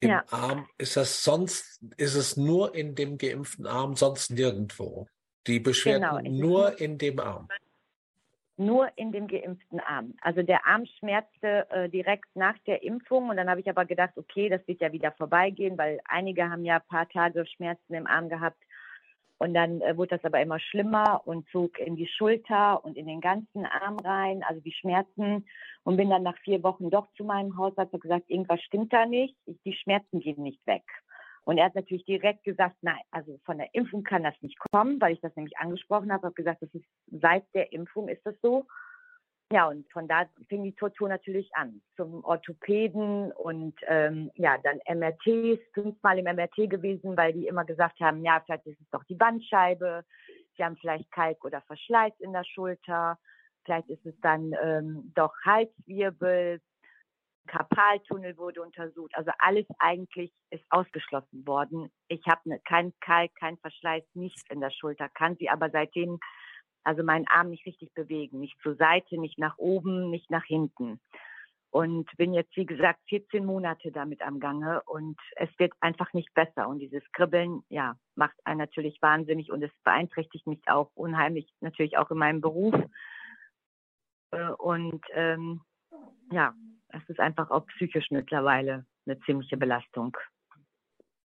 Im 0.00 0.10
ja. 0.10 0.24
Arm 0.30 0.68
ist 0.76 0.96
das 0.96 1.24
sonst, 1.24 1.80
ist 1.96 2.14
es 2.14 2.36
nur 2.36 2.74
in 2.74 2.94
dem 2.94 3.16
geimpften 3.16 3.66
Arm, 3.66 3.96
sonst 3.96 4.30
nirgendwo. 4.30 5.08
Die 5.46 5.58
Beschwerden 5.58 6.24
genau, 6.24 6.38
nur 6.38 6.78
in 6.80 6.98
dem 6.98 7.18
Arm 7.18 7.48
nur 8.56 8.90
in 8.96 9.12
dem 9.12 9.26
geimpften 9.28 9.80
Arm. 9.80 10.14
Also 10.20 10.42
der 10.42 10.66
Arm 10.66 10.86
schmerzte 10.98 11.68
äh, 11.70 11.88
direkt 11.88 12.34
nach 12.34 12.56
der 12.66 12.82
Impfung 12.82 13.28
und 13.28 13.36
dann 13.36 13.50
habe 13.50 13.60
ich 13.60 13.68
aber 13.68 13.84
gedacht, 13.84 14.16
okay, 14.16 14.48
das 14.48 14.66
wird 14.66 14.80
ja 14.80 14.92
wieder 14.92 15.12
vorbeigehen, 15.12 15.76
weil 15.76 16.00
einige 16.04 16.48
haben 16.48 16.64
ja 16.64 16.76
ein 16.76 16.88
paar 16.88 17.08
Tage 17.08 17.44
Schmerzen 17.46 17.94
im 17.94 18.06
Arm 18.06 18.28
gehabt 18.28 18.58
und 19.38 19.54
dann 19.54 19.80
äh, 19.82 19.96
wurde 19.96 20.16
das 20.16 20.24
aber 20.24 20.40
immer 20.40 20.58
schlimmer 20.58 21.22
und 21.24 21.48
zog 21.50 21.78
in 21.78 21.96
die 21.96 22.06
Schulter 22.06 22.84
und 22.84 22.96
in 22.96 23.06
den 23.06 23.20
ganzen 23.20 23.66
Arm 23.66 23.98
rein, 23.98 24.42
also 24.42 24.60
die 24.60 24.72
Schmerzen 24.72 25.46
und 25.84 25.96
bin 25.96 26.10
dann 26.10 26.22
nach 26.22 26.38
vier 26.38 26.62
Wochen 26.62 26.90
doch 26.90 27.06
zu 27.16 27.24
meinem 27.24 27.56
Hausarzt 27.56 27.92
und 27.92 28.02
gesagt, 28.02 28.30
irgendwas 28.30 28.62
stimmt 28.62 28.92
da 28.92 29.06
nicht, 29.06 29.36
die 29.46 29.74
Schmerzen 29.74 30.20
gehen 30.20 30.42
nicht 30.42 30.66
weg. 30.66 30.84
Und 31.44 31.58
er 31.58 31.66
hat 31.66 31.76
natürlich 31.76 32.04
direkt 32.04 32.42
gesagt, 32.42 32.76
nein, 32.82 33.00
also 33.12 33.38
von 33.44 33.58
der 33.58 33.72
Impfung 33.72 34.02
kann 34.02 34.24
das 34.24 34.34
nicht 34.40 34.58
kommen, 34.72 35.00
weil 35.00 35.12
ich 35.12 35.20
das 35.20 35.36
nämlich 35.36 35.56
angesprochen 35.58 36.12
habe, 36.12 36.26
habe 36.26 36.34
gesagt, 36.34 36.60
das 36.62 36.74
ist 36.74 36.84
seit 37.06 37.44
der 37.54 37.72
Impfung 37.72 38.08
ist 38.08 38.24
das 38.26 38.34
so. 38.42 38.66
Ja, 39.52 39.68
und 39.68 39.88
von 39.92 40.08
da 40.08 40.26
fing 40.48 40.64
die 40.64 40.74
Tortur 40.74 41.08
natürlich 41.08 41.48
an. 41.54 41.80
Zum 41.96 42.24
Orthopäden 42.24 43.30
und 43.32 43.74
ähm, 43.86 44.30
ja, 44.34 44.58
dann 44.58 44.80
MRTs, 44.88 45.60
fünfmal 45.72 46.18
im 46.18 46.24
MRT 46.24 46.68
gewesen, 46.68 47.16
weil 47.16 47.32
die 47.32 47.46
immer 47.46 47.64
gesagt 47.64 48.00
haben, 48.00 48.24
ja, 48.24 48.42
vielleicht 48.44 48.66
ist 48.66 48.80
es 48.80 48.90
doch 48.90 49.04
die 49.04 49.14
Bandscheibe, 49.14 50.04
sie 50.56 50.64
haben 50.64 50.76
vielleicht 50.76 51.10
Kalk 51.12 51.44
oder 51.44 51.60
Verschleiß 51.62 52.12
in 52.18 52.32
der 52.32 52.42
Schulter, 52.42 53.18
vielleicht 53.64 53.88
ist 53.88 54.04
es 54.04 54.18
dann 54.20 54.52
ähm, 54.60 55.12
doch 55.14 55.32
Halswirbel, 55.44 56.60
Karpaltunnel 57.46 58.36
wurde 58.36 58.62
untersucht. 58.62 59.12
Also 59.14 59.30
alles 59.38 59.66
eigentlich 59.78 60.32
ist 60.50 60.64
ausgeschlossen 60.70 61.46
worden. 61.46 61.92
Ich 62.08 62.26
habe 62.26 62.40
ne, 62.48 62.60
kein 62.64 62.92
Kalk, 63.00 63.30
kein 63.36 63.56
Verschleiß, 63.58 64.02
nichts 64.14 64.42
in 64.50 64.60
der 64.60 64.70
Schulter, 64.70 65.08
kann 65.10 65.36
sie 65.36 65.48
aber 65.48 65.70
seitdem 65.70 66.18
also 66.86 67.02
meinen 67.02 67.26
Arm 67.26 67.50
nicht 67.50 67.66
richtig 67.66 67.92
bewegen, 67.94 68.40
nicht 68.40 68.56
zur 68.62 68.76
Seite, 68.76 69.18
nicht 69.18 69.38
nach 69.38 69.58
oben, 69.58 70.10
nicht 70.10 70.30
nach 70.30 70.44
hinten. 70.44 71.00
Und 71.70 72.08
bin 72.16 72.32
jetzt, 72.32 72.56
wie 72.56 72.64
gesagt, 72.64 73.00
14 73.08 73.44
Monate 73.44 73.90
damit 73.90 74.22
am 74.22 74.38
Gange 74.38 74.82
und 74.84 75.18
es 75.34 75.50
wird 75.58 75.74
einfach 75.80 76.12
nicht 76.12 76.32
besser. 76.32 76.68
Und 76.68 76.78
dieses 76.78 77.02
Kribbeln, 77.12 77.64
ja, 77.68 77.98
macht 78.14 78.36
einen 78.44 78.58
natürlich 78.58 79.02
wahnsinnig 79.02 79.50
und 79.50 79.62
es 79.62 79.72
beeinträchtigt 79.84 80.46
mich 80.46 80.60
auch 80.66 80.90
unheimlich, 80.94 81.52
natürlich 81.60 81.98
auch 81.98 82.10
in 82.10 82.18
meinem 82.18 82.40
Beruf. 82.40 82.74
Äh, 84.30 84.50
und 84.52 85.04
ähm, 85.12 85.60
ja, 86.30 86.54
es 86.88 87.02
ist 87.08 87.18
einfach 87.18 87.50
auch 87.50 87.66
psychisch 87.66 88.10
mittlerweile 88.10 88.86
eine 89.06 89.18
ziemliche 89.20 89.56
Belastung. 89.56 90.16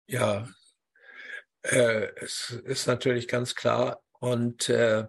Ja, 0.07 0.47
äh, 1.63 2.07
es 2.15 2.51
ist 2.65 2.87
natürlich 2.87 3.27
ganz 3.27 3.55
klar. 3.55 4.01
Und 4.19 4.69
äh, 4.69 5.05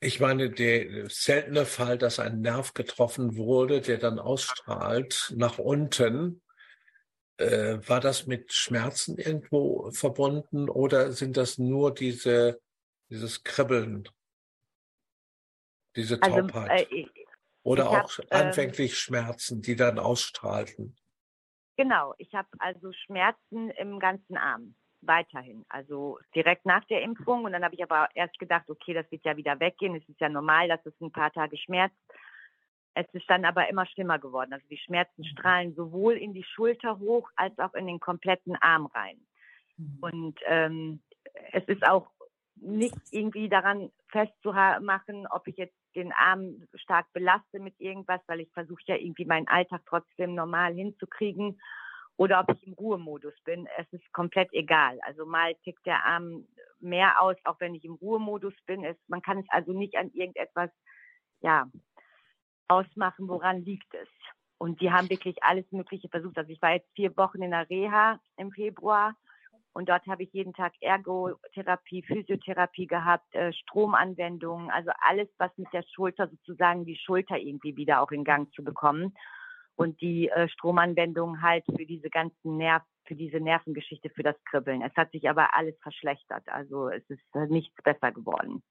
ich 0.00 0.20
meine, 0.20 0.50
der 0.50 1.08
seltene 1.10 1.64
Fall, 1.64 1.98
dass 1.98 2.18
ein 2.20 2.40
Nerv 2.40 2.74
getroffen 2.74 3.36
wurde, 3.36 3.80
der 3.80 3.98
dann 3.98 4.18
ausstrahlt 4.18 5.34
nach 5.36 5.58
unten, 5.58 6.42
äh, 7.38 7.78
war 7.86 8.00
das 8.00 8.26
mit 8.26 8.52
Schmerzen 8.52 9.18
irgendwo 9.18 9.90
verbunden 9.90 10.68
oder 10.68 11.12
sind 11.12 11.36
das 11.36 11.58
nur 11.58 11.92
diese, 11.92 12.60
dieses 13.10 13.42
Kribbeln, 13.42 14.08
diese 15.96 16.20
Taubheit? 16.20 16.70
Also, 16.70 16.94
äh, 16.94 17.06
oder 17.64 17.84
ich 17.84 17.88
auch 17.88 18.18
hab, 18.18 18.24
ähm, 18.30 18.46
anfänglich 18.46 18.92
ähm, 18.92 18.96
Schmerzen, 18.96 19.62
die 19.62 19.76
dann 19.76 19.98
ausstrahlten? 19.98 20.96
Genau, 21.76 22.14
ich 22.18 22.32
habe 22.34 22.48
also 22.58 22.92
Schmerzen 22.92 23.70
im 23.70 23.98
ganzen 23.98 24.36
Arm 24.36 24.74
weiterhin. 25.00 25.64
Also 25.68 26.18
direkt 26.34 26.66
nach 26.66 26.84
der 26.84 27.02
Impfung. 27.02 27.44
Und 27.44 27.52
dann 27.52 27.64
habe 27.64 27.74
ich 27.74 27.82
aber 27.82 28.08
erst 28.14 28.38
gedacht, 28.38 28.68
okay, 28.68 28.94
das 28.94 29.10
wird 29.10 29.24
ja 29.24 29.36
wieder 29.36 29.58
weggehen. 29.60 29.96
Es 29.96 30.08
ist 30.08 30.20
ja 30.20 30.28
normal, 30.28 30.68
dass 30.68 30.84
es 30.84 31.00
ein 31.00 31.12
paar 31.12 31.32
Tage 31.32 31.56
schmerzt. 31.56 31.96
Es 32.94 33.06
ist 33.12 33.28
dann 33.28 33.44
aber 33.44 33.68
immer 33.68 33.86
schlimmer 33.86 34.18
geworden. 34.18 34.52
Also 34.52 34.66
die 34.68 34.78
Schmerzen 34.78 35.22
mhm. 35.22 35.26
strahlen 35.26 35.74
sowohl 35.74 36.14
in 36.14 36.34
die 36.34 36.44
Schulter 36.44 36.98
hoch 36.98 37.30
als 37.36 37.56
auch 37.58 37.74
in 37.74 37.86
den 37.86 38.00
kompletten 38.00 38.56
Arm 38.56 38.86
rein. 38.86 39.20
Mhm. 39.76 39.98
Und 40.00 40.40
ähm, 40.46 41.00
es 41.52 41.64
ist 41.64 41.86
auch 41.86 42.10
nicht 42.56 42.96
irgendwie 43.12 43.48
daran 43.48 43.92
festzumachen, 44.08 45.28
ob 45.28 45.46
ich 45.46 45.56
jetzt 45.56 45.76
den 45.94 46.12
Arm 46.12 46.66
stark 46.74 47.06
belaste 47.12 47.60
mit 47.60 47.74
irgendwas, 47.78 48.20
weil 48.26 48.40
ich 48.40 48.50
versuche 48.52 48.82
ja 48.86 48.96
irgendwie 48.96 49.24
meinen 49.24 49.46
Alltag 49.46 49.82
trotzdem 49.86 50.34
normal 50.34 50.74
hinzukriegen 50.74 51.60
oder 52.18 52.40
ob 52.40 52.54
ich 52.54 52.66
im 52.66 52.74
Ruhemodus 52.74 53.32
bin. 53.44 53.66
Es 53.78 53.90
ist 53.92 54.12
komplett 54.12 54.52
egal. 54.52 54.98
Also 55.06 55.24
mal 55.24 55.54
tickt 55.62 55.86
der 55.86 56.04
Arm 56.04 56.46
mehr 56.80 57.22
aus, 57.22 57.36
auch 57.44 57.58
wenn 57.60 57.74
ich 57.74 57.84
im 57.84 57.94
Ruhemodus 57.94 58.54
bin. 58.66 58.84
Es, 58.84 58.96
man 59.06 59.22
kann 59.22 59.38
es 59.38 59.46
also 59.48 59.72
nicht 59.72 59.96
an 59.96 60.10
irgendetwas, 60.12 60.70
ja, 61.40 61.70
ausmachen, 62.66 63.28
woran 63.28 63.64
liegt 63.64 63.94
es. 63.94 64.08
Und 64.58 64.80
die 64.80 64.90
haben 64.90 65.08
wirklich 65.08 65.42
alles 65.44 65.64
Mögliche 65.70 66.08
versucht. 66.08 66.36
Also 66.36 66.50
ich 66.50 66.60
war 66.60 66.72
jetzt 66.72 66.90
vier 66.96 67.16
Wochen 67.16 67.40
in 67.40 67.52
der 67.52 67.70
Reha 67.70 68.20
im 68.36 68.50
Februar 68.50 69.14
und 69.72 69.88
dort 69.88 70.04
habe 70.08 70.24
ich 70.24 70.32
jeden 70.32 70.54
Tag 70.54 70.72
Ergotherapie, 70.80 72.02
Physiotherapie 72.02 72.88
gehabt, 72.88 73.32
äh, 73.36 73.52
Stromanwendungen, 73.52 74.70
also 74.70 74.90
alles, 75.02 75.28
was 75.38 75.56
mit 75.56 75.72
der 75.72 75.84
Schulter 75.94 76.26
sozusagen 76.26 76.84
die 76.84 76.96
Schulter 76.96 77.38
irgendwie 77.38 77.76
wieder 77.76 78.02
auch 78.02 78.10
in 78.10 78.24
Gang 78.24 78.52
zu 78.54 78.64
bekommen. 78.64 79.14
Und 79.78 80.00
die 80.00 80.28
äh, 80.28 80.48
Stromanwendung 80.48 81.40
halt 81.40 81.64
für 81.64 81.86
diese 81.86 82.10
ganzen 82.10 82.56
Nerv, 82.56 82.82
für 83.04 83.14
diese 83.14 83.38
Nervengeschichte, 83.38 84.10
für 84.10 84.24
das 84.24 84.34
Kribbeln. 84.50 84.82
Es 84.82 84.94
hat 84.96 85.12
sich 85.12 85.30
aber 85.30 85.54
alles 85.54 85.76
verschlechtert. 85.80 86.42
Also 86.48 86.88
es 86.88 87.08
ist 87.08 87.22
äh, 87.34 87.46
nichts 87.46 87.80
besser 87.84 88.10
geworden. 88.10 88.64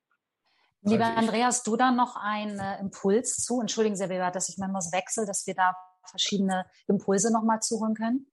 Lieber 0.82 1.06
also 1.06 1.20
Andreas, 1.20 1.64
du 1.64 1.78
da 1.78 1.92
noch 1.92 2.18
einen 2.18 2.60
äh, 2.60 2.82
Impuls 2.82 3.38
zu? 3.38 3.62
Entschuldigen 3.62 3.96
Sie, 3.96 4.06
dass 4.06 4.50
ich 4.50 4.58
manchmal 4.58 4.82
so 4.82 4.92
wechsle, 4.92 5.26
dass 5.26 5.48
wir 5.48 5.56
da 5.56 5.78
verschiedene 6.04 6.66
Impulse 6.88 7.32
nochmal 7.32 7.62
zuhören 7.62 7.96
können 7.96 8.28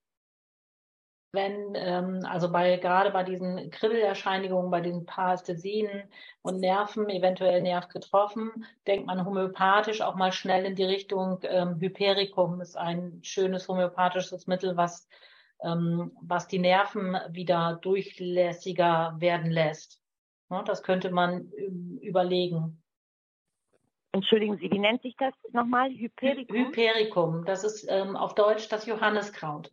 wenn, 1.35 1.75
ähm, 1.75 2.21
also 2.25 2.51
bei 2.51 2.77
gerade 2.77 3.11
bei 3.11 3.23
diesen 3.25 3.71
Kribbelerscheinigungen, 3.71 4.71
bei 4.71 4.81
diesen 4.81 5.05
Parästhesien 5.05 6.05
und 6.43 6.61
Nerven, 6.61 7.11
eventuell 7.11 7.61
Nerv 7.61 7.89
getroffen, 7.89 8.65
denkt 8.87 9.07
man 9.07 9.25
homöopathisch 9.25 10.01
auch 10.01 10.15
mal 10.15 10.33
schnell 10.33 10.65
in 10.65 10.77
die 10.77 10.85
Richtung 10.85 11.41
ähm, 11.43 11.81
Hypericum 11.81 12.61
ist 12.61 12.77
ein 12.77 13.21
schönes 13.23 13.69
homöopathisches 13.69 14.47
Mittel, 14.47 14.77
was, 14.77 15.09
ähm, 15.63 16.13
was 16.23 16.49
die 16.49 16.59
Nerven 16.59 17.17
wieder 17.29 17.79
durchlässiger 17.83 19.17
werden 19.19 19.51
lässt. 19.51 20.01
Ja, 20.51 20.63
das 20.63 20.83
könnte 20.83 21.11
man 21.11 21.51
überlegen. 22.01 22.81
Entschuldigen 24.13 24.57
Sie, 24.59 24.71
wie 24.71 24.79
nennt 24.79 25.03
sich 25.03 25.17
das 25.17 25.35
nochmal? 25.53 25.91
Hypericum? 25.91 26.57
Hypericum, 26.57 27.45
das 27.45 27.65
ist 27.65 27.87
ähm, 27.89 28.15
auf 28.15 28.37
Deutsch 28.37 28.69
das 28.69 28.87
Johanniskraut. 28.87 29.73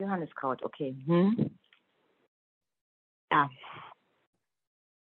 Johanniskraut, 0.00 0.62
okay. 0.62 0.96
Hm. 1.06 1.58
Ja. 3.30 3.50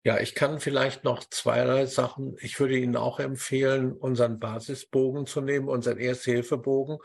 Ja, 0.02 0.18
ich 0.18 0.34
kann 0.34 0.60
vielleicht 0.60 1.04
noch 1.04 1.24
zwei 1.28 1.84
Sachen. 1.84 2.34
Ich 2.40 2.58
würde 2.58 2.78
Ihnen 2.78 2.96
auch 2.96 3.20
empfehlen, 3.20 3.92
unseren 3.92 4.38
Basisbogen 4.38 5.26
zu 5.26 5.42
nehmen, 5.42 5.68
unseren 5.68 5.98
Erste-Hilfe-Bogen, 5.98 6.98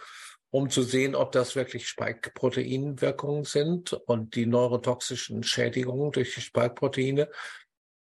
um 0.50 0.70
zu 0.70 0.82
sehen, 0.82 1.14
ob 1.14 1.34
das 1.34 1.58
wirklich 1.58 1.90
Spike-Proteinwirkungen 1.90 3.44
sind 3.44 3.92
und 3.92 4.36
die 4.36 4.46
neurotoxischen 4.46 5.44
Schädigungen 5.44 6.14
durch 6.14 6.36
die 6.36 6.42
Spike-Proteine. 6.42 7.30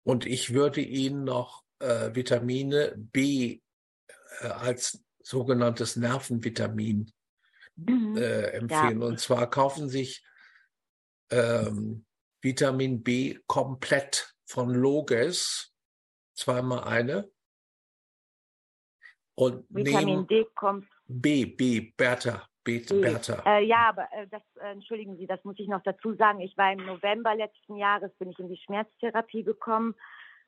Und 0.04 0.28
ich 0.28 0.54
würde 0.54 0.82
Ihnen 0.82 1.24
noch 1.24 1.64
äh, 1.80 2.14
Vitamine 2.14 2.94
B 2.96 3.62
äh, 4.42 4.48
als 4.48 5.04
sogenanntes 5.24 5.96
Nervenvitamin 5.96 7.12
mhm. 7.76 8.18
äh, 8.18 8.48
empfehlen. 8.52 9.02
Ja. 9.02 9.08
Und 9.08 9.20
zwar 9.20 9.50
kaufen 9.50 9.90
sich 9.90 10.26
ähm, 11.32 12.06
Vitamin 12.42 13.04
B 13.04 13.40
komplett 13.48 14.36
von 14.46 14.70
Loges, 14.70 15.74
zweimal 16.36 16.84
eine. 16.84 17.30
Und 19.36 19.66
Vitamin 19.70 20.28
D 20.28 20.46
kommt. 20.56 20.88
B, 21.08 21.46
B, 21.46 21.92
Bertha, 21.98 22.48
B. 22.64 22.80
Bertha. 22.80 23.44
Äh, 23.46 23.66
ja, 23.66 23.90
aber 23.90 24.08
äh, 24.12 24.28
das, 24.28 24.42
äh, 24.62 24.72
entschuldigen 24.72 25.18
Sie, 25.18 25.28
das 25.28 25.44
muss 25.44 25.60
ich 25.60 25.68
noch 25.68 25.84
dazu 25.84 26.16
sagen. 26.16 26.40
Ich 26.40 26.56
war 26.58 26.72
im 26.72 26.86
November 26.86 27.36
letzten 27.36 27.76
Jahres, 27.76 28.12
bin 28.18 28.32
ich 28.32 28.40
in 28.40 28.50
die 28.50 28.58
Schmerztherapie 28.58 29.44
gekommen 29.44 29.96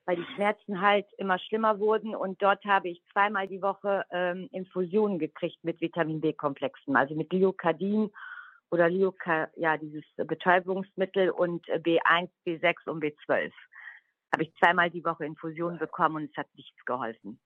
weil 0.08 0.16
die 0.16 0.36
Schmerzen 0.36 0.80
halt 0.82 1.06
immer 1.18 1.38
schlimmer 1.38 1.80
wurden. 1.80 2.16
Und 2.16 2.42
dort 2.42 2.64
habe 2.64 2.88
ich 2.88 3.04
zweimal 3.12 3.48
die 3.48 3.62
Woche 3.62 4.06
ähm, 4.10 4.48
Infusionen 4.54 5.20
gekriegt 5.20 5.62
mit 5.64 5.82
Vitamin 5.82 6.22
B-Komplexen, 6.22 6.96
also 6.96 7.14
mit 7.14 7.32
Liokardin 7.34 8.10
oder 8.72 8.90
Lioka, 8.90 9.50
ja, 9.58 9.78
dieses 9.78 10.06
Betäubungsmittel 10.16 11.30
und 11.30 11.66
B1, 11.68 12.30
B6 12.46 12.90
und 12.90 13.04
B12. 13.04 13.52
Habe 14.32 14.44
ich 14.44 14.54
zweimal 14.56 14.90
die 14.90 15.04
Woche 15.04 15.26
Infusionen 15.26 15.78
bekommen 15.78 16.16
und 16.16 16.32
es 16.32 16.38
hat 16.38 16.48
nichts 16.56 16.84
geholfen. 16.86 17.40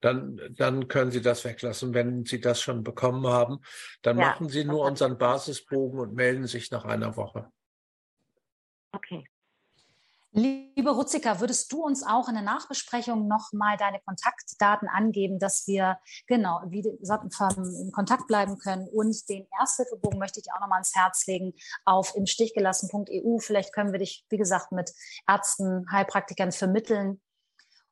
Dann, 0.00 0.40
dann 0.50 0.86
können 0.86 1.10
Sie 1.10 1.22
das 1.22 1.44
weglassen. 1.44 1.94
Wenn 1.94 2.24
Sie 2.24 2.40
das 2.40 2.60
schon 2.60 2.84
bekommen 2.84 3.26
haben, 3.26 3.58
dann 4.02 4.18
ja, 4.18 4.26
machen 4.26 4.48
Sie 4.48 4.64
nur 4.64 4.84
unseren 4.84 5.18
Basisbogen 5.18 5.98
und 5.98 6.14
melden 6.14 6.46
sich 6.46 6.70
nach 6.70 6.84
einer 6.84 7.16
Woche. 7.16 7.50
Okay. 8.92 9.24
Liebe 10.36 10.90
Rutzika, 10.90 11.38
würdest 11.38 11.70
du 11.70 11.84
uns 11.84 12.02
auch 12.02 12.28
in 12.28 12.34
der 12.34 12.42
Nachbesprechung 12.42 13.28
nochmal 13.28 13.76
deine 13.76 14.00
Kontaktdaten 14.00 14.88
angeben, 14.88 15.38
dass 15.38 15.68
wir 15.68 16.00
genau 16.26 16.60
wie 16.66 16.80
in 16.80 17.92
Kontakt 17.92 18.26
bleiben 18.26 18.58
können? 18.58 18.88
Und 18.88 19.28
den 19.28 19.46
Ersthilfebogen 19.60 20.18
möchte 20.18 20.40
ich 20.40 20.46
dir 20.46 20.54
auch 20.56 20.60
nochmal 20.60 20.78
ans 20.78 20.96
Herz 20.96 21.24
legen 21.28 21.54
auf 21.84 22.16
imstichgelassen.eu. 22.16 23.38
Vielleicht 23.38 23.72
können 23.72 23.92
wir 23.92 24.00
dich, 24.00 24.26
wie 24.28 24.36
gesagt, 24.36 24.72
mit 24.72 24.92
Ärzten, 25.28 25.86
Heilpraktikern 25.92 26.50
vermitteln. 26.50 27.20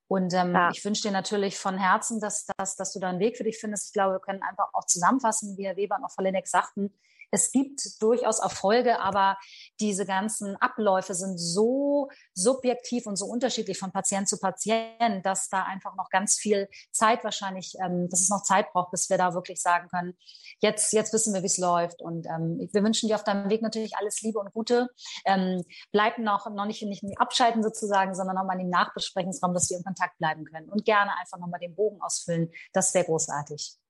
Und 0.08 0.34
ähm, 0.34 0.52
ja. 0.52 0.70
ich 0.70 0.84
wünsche 0.84 1.02
dir 1.02 1.12
natürlich 1.12 1.56
von 1.56 1.78
Herzen, 1.78 2.18
dass, 2.18 2.46
dass, 2.58 2.74
dass 2.74 2.92
du 2.92 2.98
da 2.98 3.08
einen 3.08 3.20
Weg 3.20 3.36
für 3.36 3.44
dich 3.44 3.58
findest. 3.58 3.86
Ich 3.86 3.92
glaube, 3.92 4.16
wir 4.16 4.20
können 4.20 4.42
einfach 4.42 4.68
auch 4.72 4.86
zusammenfassen, 4.86 5.56
wie 5.56 5.66
Herr 5.66 5.76
Weber 5.76 5.94
und 5.94 6.04
auch 6.04 6.10
Frau 6.10 6.24
Lenneck 6.24 6.48
sagten, 6.48 6.92
es 7.32 7.50
gibt 7.50 7.80
durchaus 8.00 8.40
Erfolge, 8.40 9.00
aber 9.00 9.38
diese 9.80 10.04
ganzen 10.04 10.54
Abläufe 10.56 11.14
sind 11.14 11.38
so 11.38 12.10
subjektiv 12.34 13.06
und 13.06 13.16
so 13.16 13.24
unterschiedlich 13.24 13.78
von 13.78 13.90
Patient 13.90 14.28
zu 14.28 14.38
Patient, 14.38 15.24
dass 15.24 15.48
da 15.48 15.62
einfach 15.64 15.96
noch 15.96 16.10
ganz 16.10 16.36
viel 16.36 16.68
Zeit 16.92 17.24
wahrscheinlich, 17.24 17.74
ähm, 17.82 18.08
dass 18.10 18.20
es 18.20 18.28
noch 18.28 18.42
Zeit 18.42 18.70
braucht, 18.72 18.90
bis 18.90 19.08
wir 19.08 19.16
da 19.16 19.32
wirklich 19.32 19.62
sagen 19.62 19.88
können, 19.88 20.14
jetzt, 20.60 20.92
jetzt 20.92 21.14
wissen 21.14 21.32
wir, 21.32 21.42
wie 21.42 21.46
es 21.46 21.56
läuft. 21.56 22.02
Und 22.02 22.26
ähm, 22.26 22.68
wir 22.70 22.84
wünschen 22.84 23.08
dir 23.08 23.14
auf 23.14 23.24
deinem 23.24 23.48
Weg 23.48 23.62
natürlich 23.62 23.96
alles 23.96 24.20
Liebe 24.20 24.38
und 24.38 24.52
Gute. 24.52 24.88
Ähm, 25.24 25.64
bleib 25.90 26.18
noch, 26.18 26.50
noch 26.50 26.66
nicht, 26.66 26.82
nicht 26.82 27.02
abschalten 27.18 27.62
sozusagen, 27.62 28.14
sondern 28.14 28.36
nochmal 28.36 28.56
in 28.56 28.66
den 28.66 28.70
Nachbesprechungsraum, 28.70 29.54
dass 29.54 29.70
wir 29.70 29.78
in 29.78 29.84
Kontakt 29.84 30.18
bleiben 30.18 30.44
können. 30.44 30.68
Und 30.68 30.84
gerne 30.84 31.16
einfach 31.18 31.38
nochmal 31.38 31.60
den 31.60 31.74
Bogen 31.74 32.00
ausfüllen. 32.02 32.50
Das 32.74 32.92
wäre 32.92 33.06
großartig. 33.06 33.81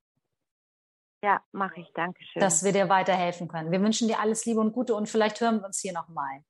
Ja, 1.22 1.40
mache 1.52 1.80
ich. 1.80 1.92
Dankeschön. 1.94 2.40
Dass 2.40 2.64
wir 2.64 2.72
dir 2.72 2.88
weiterhelfen 2.88 3.48
können. 3.48 3.70
Wir 3.70 3.80
wünschen 3.80 4.08
dir 4.08 4.18
alles 4.18 4.44
Liebe 4.44 4.60
und 4.60 4.72
Gute 4.72 4.94
und 4.94 5.08
vielleicht 5.08 5.40
hören 5.40 5.60
wir 5.60 5.66
uns 5.66 5.80
hier 5.80 5.92
nochmal. 5.92 6.42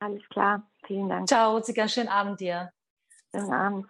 Alles 0.00 0.22
klar. 0.28 0.70
Vielen 0.86 1.08
Dank. 1.08 1.28
Ciao, 1.28 1.56
Ruzika. 1.56 1.88
Schönen 1.88 2.08
Abend 2.08 2.40
dir. 2.40 2.70
Schönen 3.34 3.52
Abend. 3.52 3.86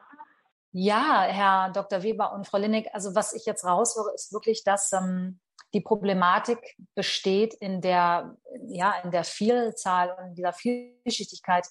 Ja, 0.73 1.23
Herr 1.23 1.71
Dr. 1.71 2.03
Weber 2.03 2.33
und 2.33 2.47
Frau 2.47 2.59
Linnig, 2.59 2.89
also 2.95 3.15
was 3.15 3.33
ich 3.33 3.47
jetzt 3.47 3.65
raushöre, 3.65 4.13
ist 4.15 4.33
wirklich, 4.33 4.65
dass 4.65 4.93
ähm, 4.93 5.41
die 5.75 5.81
Problematik 5.81 6.77
besteht 6.95 7.55
in 7.55 7.81
der, 7.81 8.37
ja, 8.69 8.95
in 9.03 9.11
der 9.11 9.25
Vielzahl 9.25 10.17
und 10.23 10.35
dieser 10.35 10.53
Vielschichtigkeit, 10.53 11.67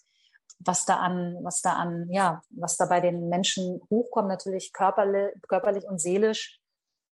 was 0.60 0.86
da 0.86 0.98
an, 0.98 1.38
was 1.42 1.62
da 1.62 1.74
an, 1.74 2.08
ja, 2.12 2.42
was 2.50 2.78
da 2.78 2.86
bei 2.86 3.00
den 3.00 3.30
Menschen 3.30 3.82
hochkommt, 3.90 4.28
natürlich 4.28 4.74
körperlich, 4.74 5.34
körperlich 5.48 5.86
und 5.86 6.00
seelisch. 6.00 6.60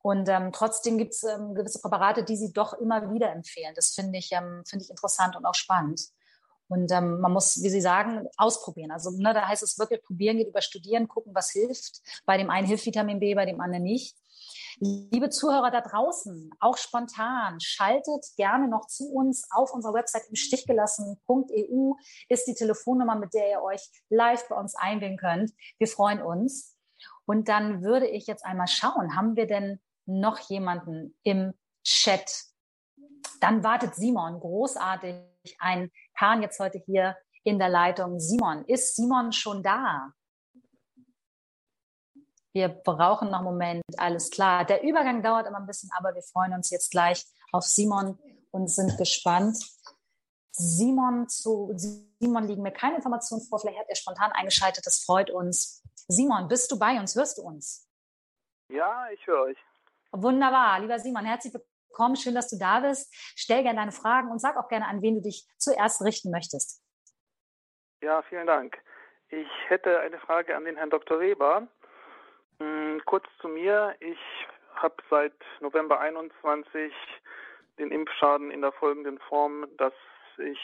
Und 0.06 0.30
ähm, 0.30 0.52
trotzdem 0.52 1.00
gibt 1.00 1.14
es 1.14 1.24
ähm, 1.24 1.56
gewisse 1.56 1.82
Präparate, 1.82 2.24
die 2.24 2.36
sie 2.36 2.54
doch 2.54 2.74
immer 2.74 3.12
wieder 3.12 3.32
empfehlen. 3.32 3.74
Das 3.74 3.96
finde 3.96 4.20
ich, 4.20 4.32
ähm, 4.34 4.62
finde 4.64 4.86
ich 4.86 4.92
interessant 4.92 5.36
und 5.36 5.48
auch 5.48 5.56
spannend. 5.56 6.00
Und 6.68 6.92
ähm, 6.92 7.22
man 7.22 7.32
muss, 7.32 7.64
wie 7.64 7.72
Sie 7.72 7.82
sagen, 7.82 8.28
ausprobieren. 8.38 8.92
Also 8.92 9.10
ne, 9.10 9.34
da 9.34 9.48
heißt 9.48 9.64
es 9.64 9.80
wirklich, 9.80 10.04
probieren 10.04 10.38
geht 10.38 10.50
über 10.50 10.62
Studieren, 10.62 11.08
gucken, 11.08 11.34
was 11.34 11.50
hilft. 11.50 12.04
Bei 12.28 12.38
dem 12.38 12.52
einen 12.52 12.68
hilft 12.68 12.86
Vitamin 12.86 13.20
B, 13.20 13.34
bei 13.34 13.48
dem 13.48 13.60
anderen 13.60 13.82
nicht. 13.82 14.16
Liebe 14.80 15.32
Zuhörer 15.32 15.72
da 15.72 15.82
draußen, 15.82 16.52
auch 16.60 16.78
spontan, 16.78 17.60
schaltet 17.60 18.28
gerne 18.38 18.68
noch 18.68 18.86
zu 18.86 19.12
uns 19.12 19.48
auf 19.50 19.74
unserer 19.74 19.96
Website 19.96 20.28
im 20.30 20.36
Stich 20.36 20.68
gelassen.eu 20.68 21.94
ist 22.30 22.46
die 22.46 22.54
Telefonnummer, 22.54 23.16
mit 23.16 23.34
der 23.34 23.50
ihr 23.50 23.64
euch 23.64 23.82
live 24.10 24.48
bei 24.50 24.56
uns 24.56 24.76
einwählen 24.76 25.18
könnt. 25.18 25.52
Wir 25.80 25.88
freuen 25.88 26.22
uns. 26.22 26.76
Und 27.26 27.48
dann 27.48 27.82
würde 27.82 28.08
ich 28.08 28.28
jetzt 28.28 28.46
einmal 28.46 28.68
schauen, 28.68 29.16
haben 29.16 29.36
wir 29.36 29.48
denn 29.48 29.80
noch 30.06 30.40
jemanden 30.50 31.18
im 31.24 31.54
Chat. 31.84 32.46
Dann 33.42 33.64
wartet 33.64 33.96
Simon, 33.96 34.40
großartig, 34.40 35.16
ein 35.60 35.92
Kahn 36.18 36.42
jetzt 36.42 36.60
heute 36.60 36.80
hier 36.86 37.16
in 37.44 37.60
der 37.60 37.70
Leitung. 37.70 38.20
Simon, 38.20 38.66
ist 38.66 38.96
Simon 38.96 39.32
schon 39.32 39.62
da? 39.62 40.12
Wir 42.54 42.70
brauchen 42.70 43.30
noch 43.30 43.40
einen 43.40 43.46
Moment, 43.46 43.84
alles 43.98 44.30
klar. 44.30 44.64
Der 44.64 44.82
Übergang 44.82 45.22
dauert 45.22 45.46
immer 45.46 45.60
ein 45.60 45.68
bisschen, 45.68 45.90
aber 45.98 46.16
wir 46.16 46.24
freuen 46.24 46.54
uns 46.54 46.70
jetzt 46.70 46.90
gleich 46.90 47.26
auf 47.52 47.66
Simon 47.66 48.18
und 48.52 48.70
sind 48.70 48.98
gespannt. 48.98 49.58
Simon 50.52 51.28
zu 51.28 51.74
Simon 51.76 52.48
liegen 52.48 52.64
mir 52.64 52.72
keine 52.72 52.96
Informationen 52.96 53.44
vor. 53.44 53.60
Vielleicht 53.60 53.78
hat 53.78 53.90
er 53.90 53.96
spontan 53.96 54.32
eingeschaltet. 54.32 54.86
Das 54.86 55.04
freut 55.04 55.30
uns. 55.30 55.84
Simon, 56.08 56.48
bist 56.48 56.72
du 56.72 56.80
bei 56.80 56.98
uns? 56.98 57.14
Hörst 57.16 57.38
du 57.38 57.42
uns? 57.42 57.90
Ja, 58.70 59.10
ich 59.14 59.28
höre 59.28 59.42
euch. 59.42 59.58
Wunderbar. 60.22 60.80
Lieber 60.80 60.98
Simon, 60.98 61.26
herzlich 61.26 61.54
willkommen. 61.54 62.16
Schön, 62.16 62.36
dass 62.36 62.50
du 62.50 62.58
da 62.58 62.80
bist. 62.80 63.14
Stell 63.36 63.64
gerne 63.64 63.80
deine 63.80 63.92
Fragen 63.92 64.32
und 64.32 64.40
sag 64.40 64.56
auch 64.56 64.70
gerne, 64.70 64.88
an 64.88 65.02
wen 65.02 65.16
du 65.16 65.22
dich 65.22 65.46
zuerst 65.58 66.02
richten 66.04 66.32
möchtest. 66.32 66.82
Ja, 68.02 68.22
vielen 68.22 68.48
Dank. 68.48 68.78
Ich 69.28 69.48
hätte 69.68 70.00
eine 70.00 70.20
Frage 70.20 70.56
an 70.56 70.64
den 70.64 70.78
Herrn 70.78 70.90
Dr. 70.90 71.20
Weber. 71.20 71.68
Hm, 72.60 73.02
kurz 73.06 73.26
zu 73.42 73.50
mir. 73.50 73.96
Ich 74.00 74.20
habe 74.76 74.96
seit 75.10 75.34
November 75.60 76.00
21 76.00 76.94
den 77.78 77.92
Impfschaden 77.92 78.52
in 78.52 78.62
der 78.62 78.72
folgenden 78.72 79.20
Form, 79.20 79.68
dass 79.78 79.94
ich 80.38 80.60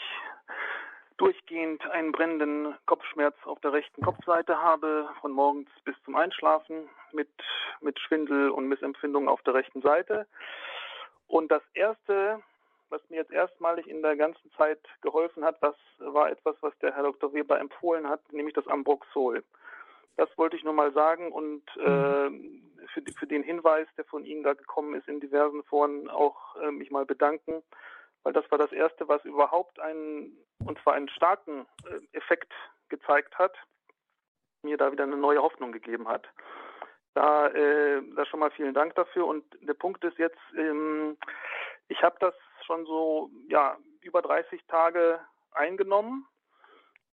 durchgehend 1.22 1.88
einen 1.92 2.10
brennenden 2.10 2.74
Kopfschmerz 2.84 3.36
auf 3.44 3.60
der 3.60 3.72
rechten 3.72 4.02
Kopfseite 4.02 4.60
habe, 4.60 5.08
von 5.20 5.30
morgens 5.30 5.70
bis 5.84 5.94
zum 6.04 6.16
Einschlafen 6.16 6.88
mit, 7.12 7.30
mit 7.80 7.96
Schwindel 8.00 8.50
und 8.50 8.66
Missempfindungen 8.66 9.28
auf 9.28 9.40
der 9.42 9.54
rechten 9.54 9.82
Seite. 9.82 10.26
Und 11.28 11.52
das 11.52 11.62
Erste, 11.74 12.42
was 12.90 13.00
mir 13.08 13.18
jetzt 13.18 13.30
erstmalig 13.30 13.86
in 13.86 14.02
der 14.02 14.16
ganzen 14.16 14.50
Zeit 14.58 14.80
geholfen 15.00 15.44
hat, 15.44 15.62
das 15.62 15.76
war 15.98 16.28
etwas, 16.28 16.56
was 16.60 16.76
der 16.78 16.92
Herr 16.92 17.04
Dr. 17.04 17.32
Weber 17.32 17.60
empfohlen 17.60 18.08
hat, 18.08 18.20
nämlich 18.32 18.56
das 18.56 18.66
Ambroxol. 18.66 19.44
Das 20.16 20.28
wollte 20.36 20.56
ich 20.56 20.64
nur 20.64 20.74
mal 20.74 20.92
sagen 20.92 21.30
und 21.30 21.62
äh, 21.76 22.30
für, 22.88 23.02
für, 23.16 23.26
den 23.28 23.44
Hinweis, 23.44 23.86
der 23.96 24.04
von 24.06 24.24
Ihnen 24.24 24.42
da 24.42 24.54
gekommen 24.54 24.94
ist 24.94 25.06
in 25.06 25.20
diversen 25.20 25.62
Foren, 25.62 26.10
auch 26.10 26.56
äh, 26.56 26.72
mich 26.72 26.90
mal 26.90 27.06
bedanken 27.06 27.62
weil 28.22 28.32
das 28.32 28.48
war 28.50 28.58
das 28.58 28.72
erste, 28.72 29.08
was 29.08 29.24
überhaupt 29.24 29.80
einen, 29.80 30.36
und 30.64 30.78
zwar 30.82 30.94
einen 30.94 31.08
starken 31.08 31.66
äh, 31.86 32.16
Effekt 32.16 32.52
gezeigt 32.88 33.38
hat, 33.38 33.56
mir 34.62 34.76
da 34.76 34.92
wieder 34.92 35.04
eine 35.04 35.16
neue 35.16 35.42
Hoffnung 35.42 35.72
gegeben 35.72 36.08
hat. 36.08 36.28
Da, 37.14 37.48
äh, 37.48 38.02
da 38.14 38.24
schon 38.26 38.40
mal 38.40 38.50
vielen 38.52 38.74
Dank 38.74 38.94
dafür. 38.94 39.26
Und 39.26 39.44
der 39.60 39.74
Punkt 39.74 40.04
ist 40.04 40.18
jetzt, 40.18 40.38
ähm, 40.56 41.18
ich 41.88 42.02
habe 42.02 42.16
das 42.20 42.34
schon 42.64 42.86
so 42.86 43.30
ja 43.48 43.76
über 44.00 44.22
30 44.22 44.64
Tage 44.66 45.20
eingenommen, 45.52 46.26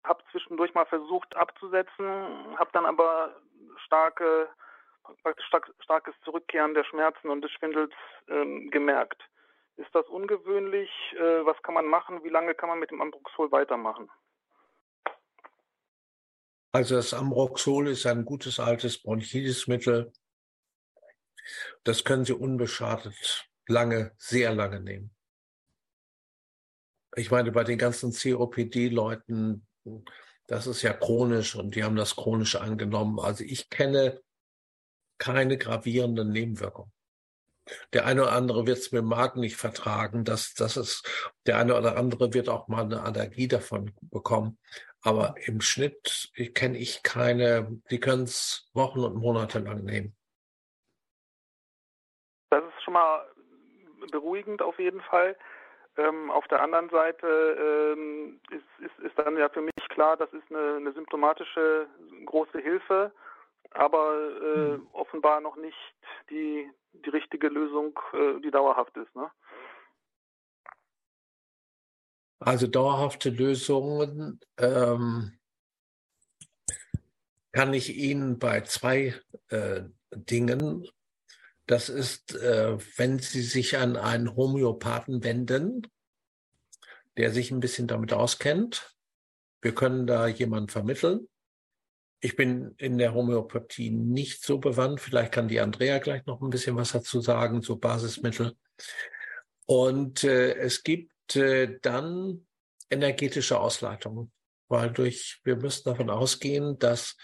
habe 0.03 0.23
zwischendurch 0.31 0.73
mal 0.73 0.85
versucht 0.85 1.35
abzusetzen, 1.35 2.57
habe 2.57 2.69
dann 2.71 2.85
aber 2.85 3.35
starke 3.77 4.49
stark, 5.47 5.71
starkes 5.83 6.13
Zurückkehren 6.23 6.73
der 6.73 6.83
Schmerzen 6.83 7.29
und 7.29 7.41
des 7.41 7.51
Schwindels 7.51 7.93
ähm, 8.27 8.69
gemerkt. 8.69 9.21
Ist 9.79 9.95
das 9.95 10.05
ungewöhnlich? 10.07 10.89
Äh, 11.13 11.45
was 11.45 11.55
kann 11.63 11.73
man 11.73 11.87
machen? 11.87 12.21
Wie 12.25 12.29
lange 12.29 12.53
kann 12.53 12.67
man 12.67 12.79
mit 12.79 12.91
dem 12.91 13.01
Ambroxol 13.01 13.49
weitermachen? 13.53 14.09
Also 16.73 16.95
das 16.95 17.13
Ambroxol 17.13 17.87
ist 17.87 18.05
ein 18.05 18.25
gutes 18.25 18.59
altes 18.59 19.01
Bronchitismittel. 19.01 20.11
Das 21.85 22.03
können 22.03 22.25
Sie 22.25 22.33
unbeschadet 22.33 23.49
lange, 23.67 24.11
sehr 24.17 24.53
lange 24.53 24.81
nehmen. 24.81 25.15
Ich 27.15 27.31
meine, 27.31 27.53
bei 27.53 27.63
den 27.63 27.77
ganzen 27.77 28.11
COPD-Leuten, 28.11 29.65
das 30.47 30.67
ist 30.67 30.81
ja 30.81 30.91
chronisch 30.91 31.55
und 31.55 31.75
die 31.75 31.85
haben 31.85 31.95
das 31.95 32.17
chronisch 32.17 32.57
angenommen. 32.57 33.17
Also 33.19 33.45
ich 33.45 33.69
kenne 33.69 34.21
keine 35.17 35.57
gravierenden 35.57 36.31
Nebenwirkungen. 36.31 36.91
Der 37.93 38.05
eine 38.05 38.23
oder 38.23 38.33
andere 38.33 38.67
wird 38.67 38.77
es 38.77 38.91
mit 38.91 39.01
dem 39.01 39.09
Magen 39.09 39.39
nicht 39.39 39.57
vertragen. 39.57 40.23
Das, 40.23 40.53
das 40.53 40.77
ist, 40.77 41.07
der 41.45 41.57
eine 41.57 41.77
oder 41.77 41.97
andere 41.97 42.33
wird 42.33 42.49
auch 42.49 42.67
mal 42.67 42.83
eine 42.83 43.03
Allergie 43.03 43.47
davon 43.47 43.93
bekommen. 44.01 44.57
Aber 45.01 45.35
im 45.45 45.61
Schnitt 45.61 46.29
kenne 46.55 46.77
ich 46.77 47.03
keine, 47.03 47.81
die 47.89 47.99
können 47.99 48.23
es 48.23 48.69
Wochen 48.73 48.99
und 48.99 49.15
Monate 49.15 49.59
lang 49.59 49.83
nehmen. 49.83 50.15
Das 52.49 52.63
ist 52.63 52.83
schon 52.83 52.93
mal 52.93 53.25
beruhigend 54.11 54.61
auf 54.61 54.77
jeden 54.79 55.01
Fall. 55.01 55.37
Ähm, 55.97 56.31
auf 56.31 56.47
der 56.47 56.61
anderen 56.61 56.89
Seite 56.89 57.95
ähm, 57.97 58.39
ist, 58.51 58.85
ist, 58.85 59.05
ist, 59.05 59.17
dann 59.17 59.37
ja 59.37 59.49
für 59.49 59.61
mich 59.61 59.89
klar, 59.89 60.17
das 60.17 60.31
ist 60.33 60.49
eine, 60.49 60.77
eine 60.77 60.93
symptomatische 60.93 61.87
große 62.25 62.59
Hilfe 62.59 63.11
aber 63.71 64.31
äh, 64.41 64.73
hm. 64.73 64.87
offenbar 64.93 65.41
noch 65.41 65.55
nicht 65.55 65.77
die, 66.29 66.69
die 66.93 67.09
richtige 67.09 67.47
Lösung, 67.47 67.99
äh, 68.13 68.39
die 68.41 68.51
dauerhaft 68.51 68.95
ist. 68.97 69.15
Ne? 69.15 69.29
Also 72.39 72.67
dauerhafte 72.67 73.29
Lösungen 73.29 74.39
ähm, 74.57 75.37
kann 77.51 77.73
ich 77.73 77.95
Ihnen 77.95 78.39
bei 78.39 78.61
zwei 78.61 79.13
äh, 79.49 79.81
Dingen, 80.11 80.87
das 81.67 81.89
ist, 81.89 82.35
äh, 82.35 82.77
wenn 82.97 83.19
Sie 83.19 83.41
sich 83.41 83.77
an 83.77 83.95
einen 83.97 84.35
Homöopathen 84.35 85.23
wenden, 85.23 85.87
der 87.17 87.31
sich 87.31 87.51
ein 87.51 87.59
bisschen 87.59 87.87
damit 87.87 88.13
auskennt, 88.13 88.95
Wir 89.61 89.75
können 89.75 90.07
da 90.07 90.27
jemanden 90.27 90.69
vermitteln. 90.69 91.27
Ich 92.21 92.35
bin 92.35 92.73
in 92.77 92.97
der 92.97 93.13
Homöopathie 93.13 93.91
nicht 93.91 94.43
so 94.43 94.57
bewandt. 94.57 94.99
Vielleicht 94.99 95.31
kann 95.31 95.47
die 95.47 95.59
Andrea 95.59 95.99
gleich 95.99 96.25
noch 96.25 96.41
ein 96.41 96.49
bisschen 96.49 96.75
was 96.75 96.91
dazu 96.91 97.21
sagen, 97.21 97.61
so 97.61 97.77
Basismittel. 97.77 98.55
Und 99.65 100.23
äh, 100.23 100.55
es 100.55 100.83
gibt 100.83 101.35
äh, 101.35 101.79
dann 101.81 102.45
energetische 102.89 103.59
Ausleitungen, 103.59 104.31
weil 104.67 104.91
durch, 104.91 105.39
wir 105.43 105.55
müssen 105.55 105.83
davon 105.85 106.09
ausgehen, 106.09 106.77
dass 106.79 107.15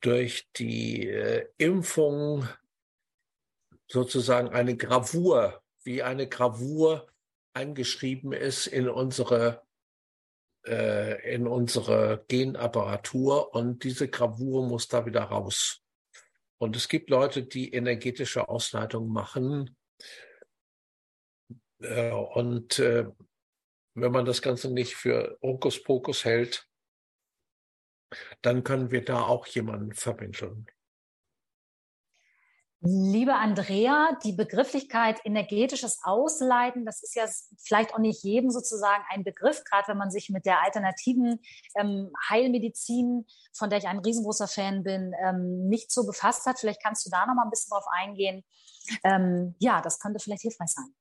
durch 0.00 0.46
die 0.56 1.08
äh, 1.08 1.46
Impfung 1.56 2.46
sozusagen 3.88 4.48
eine 4.48 4.76
Gravur, 4.76 5.62
wie 5.82 6.02
eine 6.02 6.28
Gravur 6.28 7.08
eingeschrieben 7.54 8.32
ist 8.32 8.66
in 8.66 8.88
unsere 8.88 9.63
äh, 10.66 11.34
in 11.34 11.46
unsere 11.46 12.24
Genapparatur 12.28 13.54
und 13.54 13.84
diese 13.84 14.08
Gravur 14.08 14.66
muss 14.66 14.88
da 14.88 15.06
wieder 15.06 15.22
raus. 15.22 15.82
Und 16.58 16.76
es 16.76 16.88
gibt 16.88 17.10
Leute, 17.10 17.42
die 17.42 17.72
energetische 17.72 18.48
Ausleitung 18.48 19.08
machen. 19.08 19.76
Äh, 21.80 22.10
und 22.10 22.78
äh, 22.78 23.06
wenn 23.94 24.12
man 24.12 24.24
das 24.24 24.42
Ganze 24.42 24.72
nicht 24.72 24.94
für 24.94 25.38
Hokuspokus 25.42 26.24
hält, 26.24 26.66
dann 28.42 28.64
können 28.64 28.90
wir 28.90 29.04
da 29.04 29.22
auch 29.22 29.46
jemanden 29.46 29.92
vermitteln. 29.92 30.66
Liebe 32.86 33.34
Andrea, 33.34 34.10
die 34.24 34.32
Begrifflichkeit 34.32 35.18
energetisches 35.24 36.00
Ausleiten, 36.04 36.84
das 36.84 37.02
ist 37.02 37.14
ja 37.14 37.24
vielleicht 37.56 37.94
auch 37.94 37.98
nicht 37.98 38.22
jedem 38.22 38.50
sozusagen 38.50 39.02
ein 39.08 39.24
Begriff, 39.24 39.64
gerade 39.64 39.88
wenn 39.88 39.96
man 39.96 40.10
sich 40.10 40.28
mit 40.28 40.44
der 40.44 40.62
alternativen 40.62 41.40
ähm, 41.76 42.12
Heilmedizin, 42.28 43.24
von 43.54 43.70
der 43.70 43.78
ich 43.78 43.88
ein 43.88 44.00
riesengroßer 44.00 44.48
Fan 44.48 44.82
bin, 44.82 45.14
ähm, 45.24 45.66
nicht 45.66 45.90
so 45.90 46.04
befasst 46.04 46.44
hat. 46.44 46.58
Vielleicht 46.58 46.82
kannst 46.82 47.06
du 47.06 47.10
da 47.10 47.24
noch 47.24 47.34
mal 47.34 47.44
ein 47.44 47.50
bisschen 47.50 47.70
drauf 47.70 47.86
eingehen. 47.90 48.44
Ähm, 49.02 49.54
ja, 49.60 49.80
das 49.80 49.98
könnte 49.98 50.20
vielleicht 50.20 50.42
hilfreich 50.42 50.68
sein. 50.68 50.94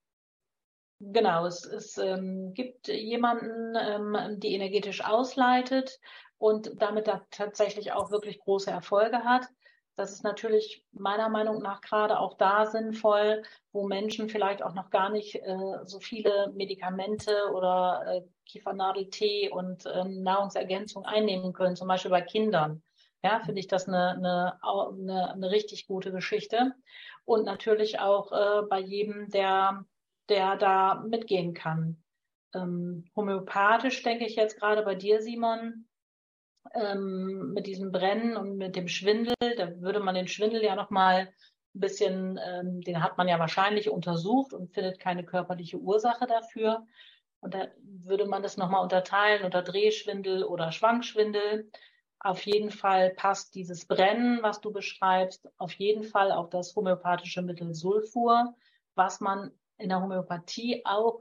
Genau, 1.01 1.45
es, 1.45 1.65
es 1.65 1.97
ähm, 1.97 2.53
gibt 2.53 2.87
jemanden, 2.87 3.75
ähm, 3.75 4.39
die 4.39 4.53
energetisch 4.53 5.03
ausleitet 5.03 5.99
und 6.37 6.71
damit 6.81 7.07
da 7.07 7.25
tatsächlich 7.29 7.91
auch 7.91 8.09
wirklich 8.09 8.39
große 8.39 8.71
Erfolge 8.71 9.25
hat. 9.25 9.49
Das 9.95 10.11
ist 10.11 10.23
natürlich 10.23 10.83
meiner 10.91 11.29
Meinung 11.29 11.61
nach 11.61 11.81
gerade 11.81 12.19
auch 12.19 12.35
da 12.37 12.65
sinnvoll, 12.65 13.43
wo 13.71 13.87
Menschen 13.87 14.27
vielleicht 14.27 14.63
auch 14.63 14.73
noch 14.73 14.89
gar 14.89 15.09
nicht 15.09 15.35
äh, 15.35 15.79
so 15.85 15.99
viele 15.99 16.51
Medikamente 16.55 17.51
oder 17.53 18.03
äh, 18.07 18.21
Kiefernadeltee 18.45 19.49
und 19.49 19.85
äh, 19.85 20.03
Nahrungsergänzung 20.05 21.05
einnehmen 21.05 21.53
können, 21.53 21.75
zum 21.75 21.87
Beispiel 21.87 22.11
bei 22.11 22.21
Kindern. 22.21 22.81
Ja, 23.23 23.39
finde 23.39 23.59
ich 23.59 23.67
das 23.67 23.87
eine, 23.87 24.09
eine, 24.15 24.59
eine, 24.63 25.31
eine 25.31 25.51
richtig 25.51 25.87
gute 25.87 26.11
Geschichte. 26.11 26.73
Und 27.23 27.45
natürlich 27.45 27.99
auch 27.99 28.31
äh, 28.31 28.65
bei 28.67 28.79
jedem, 28.79 29.29
der, 29.29 29.85
der 30.27 30.57
da 30.57 30.95
mitgehen 31.07 31.53
kann. 31.53 32.03
Ähm, 32.53 33.05
homöopathisch 33.15 34.03
denke 34.03 34.25
ich 34.25 34.35
jetzt 34.35 34.59
gerade 34.59 34.81
bei 34.83 34.95
dir, 34.95 35.21
Simon, 35.21 35.87
ähm, 36.73 37.53
mit 37.53 37.67
diesem 37.67 37.91
Brennen 37.91 38.35
und 38.35 38.57
mit 38.57 38.75
dem 38.75 38.87
Schwindel, 38.87 39.35
da 39.57 39.79
würde 39.81 39.99
man 39.99 40.15
den 40.15 40.27
Schwindel 40.27 40.63
ja 40.63 40.75
nochmal 40.75 41.31
ein 41.75 41.79
bisschen, 41.79 42.39
ähm, 42.43 42.81
den 42.81 43.03
hat 43.03 43.17
man 43.17 43.27
ja 43.27 43.39
wahrscheinlich 43.39 43.89
untersucht 43.89 44.53
und 44.53 44.73
findet 44.73 44.99
keine 44.99 45.23
körperliche 45.23 45.77
Ursache 45.77 46.27
dafür. 46.27 46.85
Und 47.41 47.53
da 47.53 47.67
würde 47.81 48.25
man 48.25 48.41
das 48.41 48.57
nochmal 48.57 48.83
unterteilen 48.83 49.43
unter 49.43 49.61
Drehschwindel 49.61 50.43
oder 50.43 50.71
Schwankschwindel. 50.71 51.69
Auf 52.19 52.45
jeden 52.45 52.71
Fall 52.71 53.09
passt 53.09 53.53
dieses 53.53 53.85
Brennen, 53.85 54.41
was 54.41 54.61
du 54.61 54.71
beschreibst, 54.71 55.49
auf 55.57 55.73
jeden 55.73 56.03
Fall 56.03 56.31
auch 56.31 56.49
das 56.49 56.73
homöopathische 56.75 57.41
Mittel 57.41 57.73
Sulfur, 57.73 58.55
was 58.95 59.19
man 59.19 59.51
in 59.77 59.89
der 59.89 60.01
Homöopathie 60.01 60.83
auch 60.85 61.19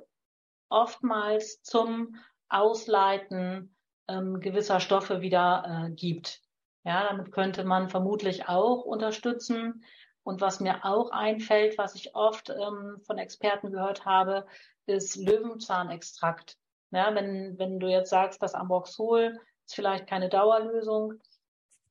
oftmals 0.69 1.61
zum 1.62 2.15
Ausleiten 2.49 3.75
ähm, 4.09 4.41
gewisser 4.41 4.81
Stoffe 4.81 5.21
wieder 5.21 5.87
äh, 5.87 5.91
gibt. 5.91 6.41
Ja, 6.85 7.05
damit 7.09 7.33
könnte 7.33 7.65
man 7.65 7.88
vermutlich 7.88 8.49
auch 8.49 8.85
unterstützen. 8.85 9.85
Und 10.25 10.41
was 10.41 10.61
mir 10.61 10.85
auch 10.85 11.11
einfällt, 11.11 11.79
was 11.79 11.95
ich 11.95 12.15
oft 12.15 12.51
ähm, 12.51 13.01
von 13.07 13.19
Experten 13.19 13.73
gehört 13.73 14.05
habe, 14.05 14.47
ist 14.87 15.17
Löwenzahnextrakt. 15.17 16.57
Ja, 16.91 17.15
wenn, 17.15 17.59
wenn 17.59 17.81
du 17.81 17.88
jetzt 17.88 18.11
sagst, 18.11 18.43
das 18.43 18.55
Amboxol 18.55 19.38
ist 19.65 19.75
vielleicht 19.75 20.07
keine 20.07 20.29
Dauerlösung, 20.29 21.15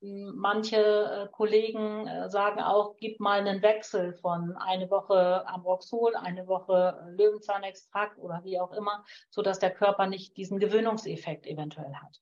Manche 0.03 0.77
äh, 0.77 1.27
Kollegen 1.31 2.07
äh, 2.07 2.27
sagen 2.29 2.59
auch, 2.59 2.97
gib 2.97 3.19
mal 3.19 3.39
einen 3.39 3.61
Wechsel 3.61 4.13
von 4.15 4.57
eine 4.57 4.89
Woche 4.89 5.47
Ambroxol, 5.47 6.15
eine 6.15 6.47
Woche 6.47 6.99
äh, 7.05 7.11
Löwenzahnextrakt 7.11 8.17
oder 8.17 8.41
wie 8.43 8.59
auch 8.59 8.73
immer, 8.73 9.05
so 9.29 9.43
dass 9.43 9.59
der 9.59 9.71
Körper 9.71 10.07
nicht 10.07 10.35
diesen 10.37 10.57
Gewöhnungseffekt 10.57 11.45
eventuell 11.45 11.93
hat. 11.95 12.19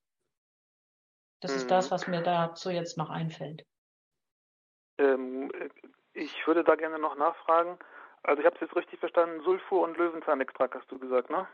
Das 1.39 1.51
mhm. 1.51 1.57
ist 1.57 1.71
das, 1.71 1.89
mhm. 1.89 1.91
was 1.91 2.07
mir 2.07 2.21
dazu 2.21 2.69
jetzt 2.69 2.97
noch 2.97 3.09
einfällt. 3.09 3.65
Ähm, 4.97 5.49
ich 6.13 6.45
würde 6.47 6.65
da 6.65 6.75
gerne 6.75 6.99
noch 6.99 7.15
nachfragen. 7.15 7.79
Also 8.23 8.41
ich 8.41 8.45
habe 8.45 8.55
es 8.55 8.61
jetzt 8.61 8.75
richtig 8.75 8.99
verstanden, 8.99 9.41
Sulfur 9.43 9.83
und 9.83 9.97
Löwenzahnextrakt 9.97 10.75
hast 10.75 10.91
du 10.91 10.99
gesagt, 10.99 11.29
ne? 11.29 11.47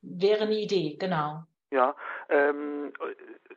Wäre 0.00 0.42
eine 0.42 0.60
Idee, 0.60 0.96
genau. 0.96 1.42
Ja, 1.70 1.96
ähm, 2.28 2.92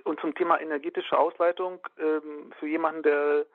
und 0.03 0.19
zum 0.19 0.33
Thema 0.33 0.59
energetische 0.59 1.17
Ausleitung, 1.17 1.79
ähm, 1.99 2.51
für 2.59 2.67
jemanden, 2.67 3.03
der, 3.03 3.45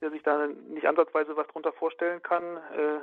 der 0.00 0.10
sich 0.10 0.22
da 0.22 0.46
nicht 0.46 0.86
ansatzweise 0.86 1.36
was 1.36 1.46
drunter 1.48 1.72
vorstellen 1.72 2.22
kann, 2.22 2.56
äh, 2.56 3.00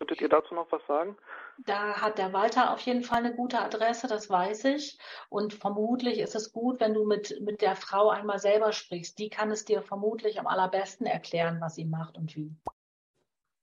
Könntet 0.00 0.22
ihr 0.22 0.30
dazu 0.30 0.54
noch 0.54 0.72
was 0.72 0.80
sagen? 0.86 1.14
Da 1.58 2.00
hat 2.00 2.16
der 2.16 2.32
Walter 2.32 2.72
auf 2.72 2.80
jeden 2.80 3.02
Fall 3.02 3.18
eine 3.18 3.34
gute 3.34 3.58
Adresse, 3.58 4.08
das 4.08 4.30
weiß 4.30 4.64
ich. 4.64 4.98
Und 5.28 5.52
vermutlich 5.52 6.20
ist 6.20 6.34
es 6.34 6.54
gut, 6.54 6.80
wenn 6.80 6.94
du 6.94 7.04
mit, 7.04 7.38
mit 7.42 7.60
der 7.60 7.76
Frau 7.76 8.08
einmal 8.08 8.38
selber 8.38 8.72
sprichst. 8.72 9.18
Die 9.18 9.28
kann 9.28 9.50
es 9.50 9.66
dir 9.66 9.82
vermutlich 9.82 10.40
am 10.40 10.46
allerbesten 10.46 11.06
erklären, 11.06 11.60
was 11.60 11.74
sie 11.74 11.84
macht 11.84 12.16
und 12.16 12.34
wie. 12.34 12.56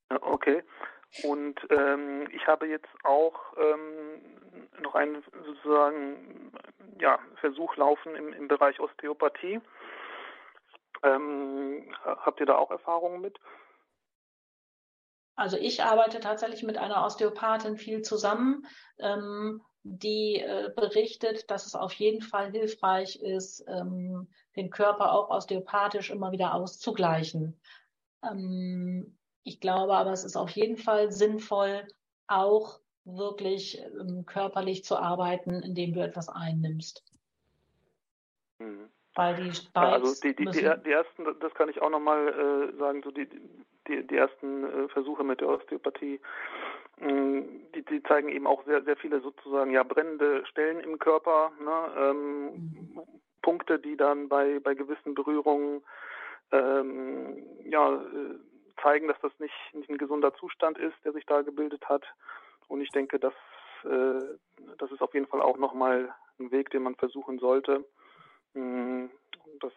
Okay. 0.09 0.63
Und 1.23 1.59
ähm, 1.69 2.27
ich 2.31 2.45
habe 2.47 2.67
jetzt 2.67 2.89
auch 3.03 3.39
ähm, 3.57 4.21
noch 4.81 4.95
einen 4.95 5.23
sozusagen 5.45 6.51
ja, 6.99 7.19
Versuch 7.39 7.75
laufen 7.77 8.15
im, 8.15 8.33
im 8.33 8.47
Bereich 8.47 8.79
Osteopathie. 8.79 9.61
Ähm, 11.03 11.93
habt 12.03 12.39
ihr 12.39 12.45
da 12.45 12.57
auch 12.57 12.71
Erfahrungen 12.71 13.21
mit? 13.21 13.39
Also 15.35 15.57
ich 15.57 15.83
arbeite 15.83 16.19
tatsächlich 16.19 16.63
mit 16.63 16.77
einer 16.77 17.05
Osteopathin 17.05 17.77
viel 17.77 18.01
zusammen, 18.01 18.65
ähm, 18.97 19.61
die 19.83 20.41
äh, 20.41 20.71
berichtet, 20.75 21.49
dass 21.51 21.67
es 21.67 21.75
auf 21.75 21.93
jeden 21.93 22.21
Fall 22.21 22.51
hilfreich 22.51 23.21
ist, 23.21 23.63
ähm, 23.67 24.27
den 24.55 24.71
Körper 24.71 25.11
auch 25.13 25.29
osteopathisch 25.29 26.09
immer 26.09 26.31
wieder 26.31 26.55
auszugleichen. 26.55 27.59
Ähm, 28.23 29.17
ich 29.47 29.61
glaube 29.61 29.93
aber, 29.93 30.11
es 30.11 30.25
ist 30.25 30.35
auf 30.35 30.49
jeden 30.51 30.77
Fall 30.77 31.11
sinnvoll, 31.11 31.87
auch 32.27 32.79
wirklich 33.05 33.81
ähm, 33.99 34.25
körperlich 34.25 34.83
zu 34.83 34.97
arbeiten, 34.97 35.61
indem 35.63 35.93
du 35.93 36.01
etwas 36.01 36.27
einnimmst. 36.27 37.03
Mhm. 38.59 38.89
Weil 39.15 39.35
die 39.37 39.53
Spikes 39.53 39.71
ja, 39.75 39.91
also 39.93 40.13
die, 40.21 40.35
die, 40.35 40.45
die, 40.45 40.69
die, 40.85 40.91
ersten, 40.91 41.25
das 41.39 41.53
kann 41.53 41.69
ich 41.69 41.81
auch 41.81 41.89
nochmal 41.89 42.27
äh, 42.27 42.77
sagen, 42.77 43.01
so 43.03 43.11
die, 43.11 43.27
die, 43.87 44.05
die 44.05 44.15
ersten 44.15 44.65
äh, 44.65 44.89
Versuche 44.89 45.23
mit 45.23 45.39
der 45.39 45.47
Osteopathie, 45.47 46.19
mh, 46.99 47.11
mm, 47.11 47.45
die, 47.73 47.83
die 47.83 48.03
zeigen 48.03 48.29
eben 48.29 48.45
auch 48.45 48.63
sehr, 48.65 48.83
sehr 48.83 48.97
viele 48.97 49.21
sozusagen 49.21 49.71
ja 49.71 49.83
brennende 49.83 50.45
Stellen 50.45 50.81
im 50.81 50.99
Körper, 50.99 51.51
ne, 51.59 51.91
ähm, 51.97 52.45
mhm. 52.45 53.01
Punkte, 53.41 53.79
die 53.79 53.95
dann 53.95 54.27
bei, 54.27 54.59
bei 54.59 54.75
gewissen 54.75 55.15
Berührungen 55.15 55.81
ähm, 56.51 57.43
ja, 57.65 57.95
äh, 57.95 58.35
zeigen, 58.81 59.07
dass 59.07 59.19
das 59.21 59.31
nicht, 59.39 59.53
nicht 59.73 59.89
ein 59.89 59.97
gesunder 59.97 60.33
Zustand 60.35 60.77
ist, 60.77 60.95
der 61.03 61.13
sich 61.13 61.25
da 61.25 61.41
gebildet 61.41 61.87
hat. 61.87 62.03
Und 62.67 62.81
ich 62.81 62.89
denke, 62.89 63.19
dass, 63.19 63.33
äh, 63.83 64.21
das 64.77 64.91
ist 64.91 65.01
auf 65.01 65.13
jeden 65.13 65.27
Fall 65.27 65.41
auch 65.41 65.57
nochmal 65.57 66.13
ein 66.39 66.51
Weg, 66.51 66.69
den 66.69 66.83
man 66.83 66.95
versuchen 66.95 67.39
sollte. 67.39 67.85
Mm, 68.53 69.05
das 69.59 69.73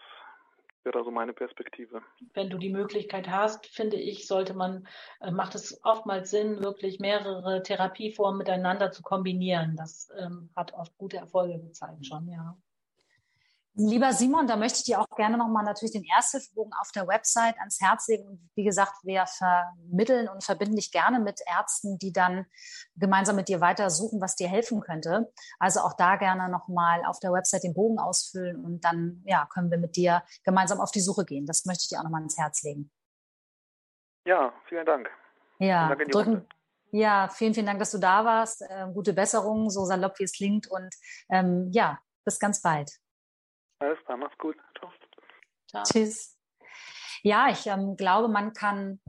wäre 0.85 1.05
so 1.05 1.11
meine 1.11 1.33
Perspektive. 1.33 2.03
Wenn 2.35 2.51
du 2.51 2.59
die 2.59 2.71
Möglichkeit 2.71 3.29
hast, 3.29 3.67
finde 3.67 3.97
ich, 3.97 4.27
sollte 4.27 4.55
man, 4.55 4.87
äh, 5.21 5.31
macht 5.31 5.55
es 5.55 5.81
oftmals 5.85 6.31
Sinn, 6.31 6.63
wirklich 6.63 7.01
mehrere 7.01 7.63
Therapieformen 7.63 8.39
miteinander 8.39 8.91
zu 8.91 9.03
kombinieren. 9.03 9.77
Das 9.77 10.11
ähm, 10.19 10.51
hat 10.57 10.73
oft 10.73 10.97
gute 10.97 11.19
Erfolge 11.19 11.59
gezeigt 11.59 12.07
schon, 12.07 12.29
ja. 12.29 12.57
Lieber 13.83 14.13
Simon, 14.13 14.47
da 14.47 14.57
möchte 14.57 14.81
ich 14.81 14.85
dir 14.85 15.01
auch 15.01 15.09
gerne 15.17 15.39
nochmal 15.39 15.65
natürlich 15.65 15.93
den 15.93 16.05
Ersthilfebogen 16.05 16.73
auf 16.83 16.91
der 16.93 17.09
Website 17.09 17.59
ans 17.61 17.81
Herz 17.81 18.09
legen. 18.09 18.27
Und 18.27 18.51
wie 18.55 18.65
gesagt, 18.65 18.93
wir 19.05 19.25
vermitteln 19.27 20.29
und 20.29 20.45
verbinden 20.45 20.77
dich 20.77 20.93
gerne 20.93 21.19
mit 21.19 21.41
Ärzten, 21.47 21.99
die 21.99 22.13
dann 22.13 22.45
gemeinsam 22.97 23.37
mit 23.37 23.49
dir 23.49 23.63
weiter 23.63 23.89
suchen, 23.89 24.21
was 24.21 24.37
dir 24.37 24.49
helfen 24.49 24.83
könnte. 24.83 25.33
Also 25.59 25.81
auch 25.81 25.95
da 25.95 26.17
gerne 26.17 26.51
nochmal 26.51 27.07
auf 27.07 27.21
der 27.21 27.33
Website 27.33 27.63
den 27.63 27.73
Bogen 27.73 27.99
ausfüllen 27.99 28.63
und 28.63 28.85
dann 28.85 29.23
ja, 29.25 29.49
können 29.51 29.71
wir 29.71 29.79
mit 29.79 29.97
dir 29.97 30.23
gemeinsam 30.45 30.79
auf 30.79 30.91
die 30.91 31.01
Suche 31.01 31.25
gehen. 31.25 31.47
Das 31.47 31.65
möchte 31.65 31.85
ich 31.85 31.89
dir 31.89 32.01
auch 32.01 32.05
nochmal 32.05 32.21
ans 32.21 32.37
Herz 32.37 32.63
legen. 32.63 32.91
Ja, 34.27 34.53
vielen 34.69 34.85
Dank. 34.85 35.11
Ja, 35.59 35.95
Dank 35.95 36.11
drücken. 36.11 36.47
Ja, 36.93 37.29
vielen, 37.29 37.55
vielen 37.55 37.67
Dank, 37.67 37.79
dass 37.79 37.93
du 37.93 37.99
da 37.99 38.27
warst. 38.27 38.61
Äh, 38.61 38.89
gute 38.93 39.15
Besserung, 39.15 39.71
so 39.71 39.87
salopp 39.87 40.19
wie 40.19 40.25
es 40.25 40.33
klingt. 40.33 40.67
Und 40.67 40.95
ähm, 41.31 41.71
ja, 41.73 41.99
bis 42.27 42.39
ganz 42.39 42.61
bald. 42.61 42.91
Alles 43.81 43.99
klar, 44.05 44.19
mach's 44.19 44.39
gut. 44.39 44.57
Ciao. 44.79 44.93
Ciao. 45.69 45.83
Tschüss. 45.85 46.37
Ja, 47.23 47.51
ich 47.51 47.67
ähm, 47.67 47.97
glaube, 47.97 48.29
man 48.29 48.53
kann 48.53 49.01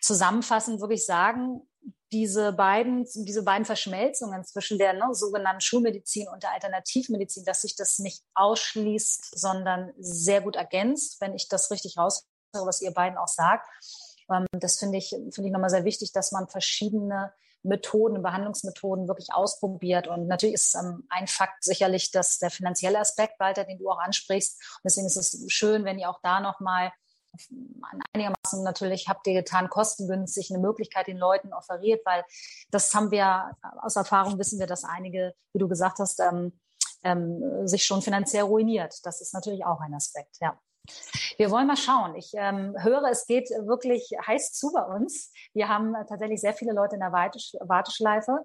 zusammenfassend 0.00 0.80
wirklich 0.80 1.04
sagen, 1.04 1.68
diese 2.12 2.52
beiden, 2.52 3.04
diese 3.14 3.42
beiden 3.42 3.66
Verschmelzungen 3.66 4.44
zwischen 4.44 4.78
der 4.78 4.94
ne, 4.94 5.12
sogenannten 5.12 5.60
Schulmedizin 5.60 6.28
und 6.28 6.42
der 6.42 6.52
Alternativmedizin, 6.52 7.44
dass 7.44 7.62
sich 7.62 7.76
das 7.76 7.98
nicht 7.98 8.22
ausschließt, 8.34 9.38
sondern 9.38 9.92
sehr 9.98 10.40
gut 10.40 10.56
ergänzt, 10.56 11.20
wenn 11.20 11.34
ich 11.34 11.48
das 11.48 11.70
richtig 11.70 11.98
raushöre, 11.98 12.24
was 12.52 12.80
ihr 12.80 12.92
beiden 12.92 13.18
auch 13.18 13.28
sagt. 13.28 13.68
Ähm, 14.30 14.46
das 14.52 14.78
finde 14.78 14.98
ich, 14.98 15.10
finde 15.10 15.46
ich 15.48 15.52
nochmal 15.52 15.70
sehr 15.70 15.84
wichtig, 15.84 16.12
dass 16.12 16.32
man 16.32 16.48
verschiedene 16.48 17.32
Methoden, 17.62 18.22
Behandlungsmethoden 18.22 19.08
wirklich 19.08 19.32
ausprobiert. 19.32 20.08
Und 20.08 20.26
natürlich 20.26 20.54
ist 20.54 20.74
ähm, 20.74 21.06
ein 21.08 21.26
Fakt 21.26 21.64
sicherlich 21.64 22.10
dass 22.10 22.38
der 22.38 22.50
finanzielle 22.50 22.98
Aspekt, 22.98 23.38
Walter, 23.40 23.64
den 23.64 23.78
du 23.78 23.90
auch 23.90 23.98
ansprichst. 23.98 24.60
Und 24.76 24.82
deswegen 24.84 25.06
ist 25.06 25.16
es 25.16 25.44
schön, 25.48 25.84
wenn 25.84 25.98
ihr 25.98 26.10
auch 26.10 26.20
da 26.22 26.40
nochmal 26.40 26.92
einigermaßen 28.12 28.62
natürlich 28.64 29.08
habt 29.08 29.26
ihr 29.26 29.34
getan, 29.34 29.68
kostengünstig 29.68 30.50
eine 30.50 30.60
Möglichkeit 30.60 31.06
den 31.06 31.18
Leuten 31.18 31.52
offeriert, 31.52 32.04
weil 32.04 32.24
das 32.70 32.94
haben 32.94 33.10
wir 33.10 33.56
aus 33.82 33.96
Erfahrung 33.96 34.38
wissen 34.38 34.58
wir, 34.58 34.66
dass 34.66 34.84
einige, 34.84 35.34
wie 35.52 35.58
du 35.58 35.68
gesagt 35.68 35.98
hast, 35.98 36.20
ähm, 36.20 36.58
ähm, 37.04 37.66
sich 37.66 37.84
schon 37.84 38.02
finanziell 38.02 38.44
ruiniert. 38.44 38.94
Das 39.04 39.20
ist 39.20 39.34
natürlich 39.34 39.64
auch 39.64 39.80
ein 39.80 39.94
Aspekt, 39.94 40.38
ja. 40.40 40.58
Wir 41.36 41.50
wollen 41.50 41.66
mal 41.66 41.76
schauen. 41.76 42.14
Ich 42.16 42.32
ähm, 42.34 42.74
höre, 42.78 43.04
es 43.10 43.26
geht 43.26 43.48
wirklich 43.50 44.10
heiß 44.26 44.52
zu 44.52 44.72
bei 44.72 44.82
uns. 44.82 45.32
Wir 45.52 45.68
haben 45.68 45.94
tatsächlich 46.08 46.40
sehr 46.40 46.54
viele 46.54 46.72
Leute 46.72 46.94
in 46.96 47.00
der 47.00 47.12
Warteschleife. 47.12 48.44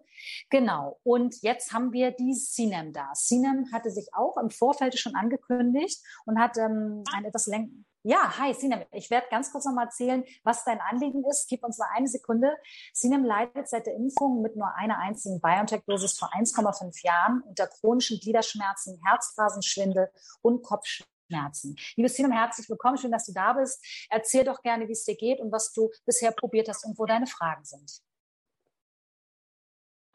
Genau. 0.49 0.99
Und 1.03 1.41
jetzt 1.41 1.73
haben 1.73 1.91
wir 1.91 2.11
die 2.11 2.33
Sinem 2.33 2.93
da. 2.93 3.09
Sinem 3.13 3.67
hatte 3.73 3.89
sich 3.89 4.09
auch 4.13 4.37
im 4.37 4.49
Vorfeld 4.49 4.97
schon 4.97 5.15
angekündigt 5.15 6.03
und 6.25 6.39
hat 6.39 6.57
ähm, 6.57 7.03
ein 7.13 7.25
etwas 7.25 7.47
länger 7.47 7.69
ja, 8.05 8.37
hi 8.37 8.53
Sinem. 8.53 8.83
Ich 8.91 9.09
werde 9.09 9.27
ganz 9.29 9.49
kurz 9.53 9.63
nochmal 9.63 9.85
erzählen, 9.85 10.25
was 10.43 10.65
dein 10.65 10.81
Anliegen 10.81 11.23
ist. 11.23 11.47
Gib 11.47 11.63
uns 11.63 11.77
mal 11.77 11.87
eine 11.95 12.09
Sekunde. 12.09 12.53
Sinem 12.91 13.23
leidet 13.23 13.69
seit 13.69 13.85
der 13.85 13.95
Impfung 13.95 14.41
mit 14.41 14.57
nur 14.57 14.75
einer 14.75 14.99
einzigen 14.99 15.39
BioNTech-Dosis 15.39 16.19
vor 16.19 16.29
1,5 16.33 17.05
Jahren 17.05 17.41
unter 17.47 17.67
chronischen 17.67 18.19
Gliederschmerzen, 18.19 18.99
Herzrasenschwindel 19.05 20.09
und 20.41 20.63
Kopfschmerzen. 20.63 21.12
Schmerzen. 21.33 21.75
Liebe 21.95 22.09
Sinum, 22.09 22.31
herzlich 22.31 22.69
willkommen. 22.69 22.97
Schön, 22.97 23.11
dass 23.11 23.25
du 23.25 23.33
da 23.33 23.53
bist. 23.53 23.83
Erzähl 24.09 24.43
doch 24.43 24.61
gerne, 24.61 24.87
wie 24.87 24.91
es 24.91 25.03
dir 25.03 25.15
geht 25.15 25.39
und 25.39 25.51
was 25.51 25.73
du 25.73 25.89
bisher 26.05 26.31
probiert 26.31 26.69
hast 26.69 26.85
und 26.85 26.97
wo 26.99 27.05
deine 27.05 27.25
Fragen 27.25 27.63
sind. 27.63 28.01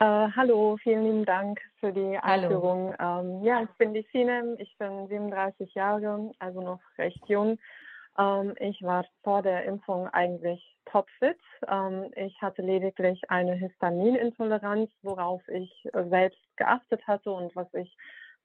Uh, 0.01 0.31
hallo, 0.37 0.77
vielen 0.81 1.03
lieben 1.03 1.25
Dank 1.25 1.61
für 1.81 1.93
die 1.93 2.17
Einführung. 2.19 2.95
Ähm, 3.01 3.43
ja, 3.43 3.65
ich 3.65 3.71
bin 3.79 3.95
die 3.95 4.07
Sinem, 4.13 4.55
ich 4.59 4.77
bin 4.79 5.09
37 5.09 5.75
Jahre, 5.75 6.31
also 6.39 6.61
noch 6.61 6.81
recht 6.99 7.29
jung. 7.29 7.59
Ähm, 8.17 8.55
ich 8.61 8.81
war 8.83 9.05
vor 9.25 9.43
der 9.43 9.65
Impfung 9.65 10.07
eigentlich 10.07 10.77
topfit. 10.85 11.41
Ähm, 11.67 12.13
ich 12.15 12.41
hatte 12.41 12.63
lediglich 12.63 13.29
eine 13.29 13.55
Histaminintoleranz, 13.55 14.89
worauf 15.03 15.43
ich 15.49 15.89
selbst 15.93 16.39
geachtet 16.57 17.05
hatte 17.09 17.33
und 17.33 17.57
was 17.57 17.75
ich 17.75 17.97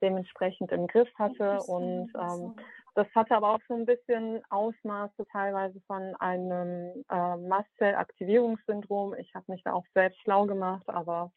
dementsprechend 0.04 0.72
im 0.72 0.86
Griff 0.88 1.10
hatte. 1.18 1.60
Und 1.64 2.12
ähm, 2.16 2.56
das 2.94 3.08
hatte 3.16 3.36
aber 3.36 3.56
auch 3.56 3.62
so 3.68 3.74
ein 3.74 3.86
bisschen 3.86 4.42
Ausmaße 4.50 5.26
teilweise 5.32 5.80
von 5.88 6.16
einem 6.20 7.04
äh, 7.10 7.38
Mastzellaktivierungssyndrom. 7.38 9.16
Ich 9.16 9.34
habe 9.34 9.46
mich 9.48 9.64
da 9.64 9.74
auch 9.74 9.86
selbst 9.96 10.22
schlau 10.22 10.46
gemacht, 10.46 10.88
aber 10.88 11.32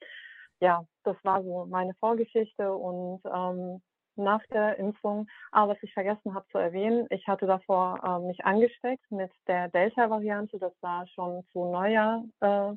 ja, 0.61 0.85
das 1.05 1.17
war 1.23 1.43
so 1.43 1.67
meine 1.67 1.95
Vorgeschichte 1.95 2.75
und 2.75 3.21
ähm, 3.25 3.81
nach 4.17 4.43
der 4.53 4.79
Impfung. 4.79 5.29
Aber 5.53 5.73
was 5.73 5.83
ich 5.83 5.93
vergessen 5.93 6.35
habe 6.35 6.47
zu 6.51 6.59
erwähnen, 6.59 7.07
ich 7.11 7.27
hatte 7.29 7.47
davor 7.47 8.01
äh, 8.03 8.27
mich 8.27 8.45
angesteckt 8.45 9.11
mit 9.11 9.31
der 9.47 9.69
Delta-Variante. 9.69 10.59
Das 10.59 10.73
war 10.81 11.07
schon 11.09 11.45
zu 11.53 11.71
Neujahr 11.71 12.25
äh, 12.41 12.73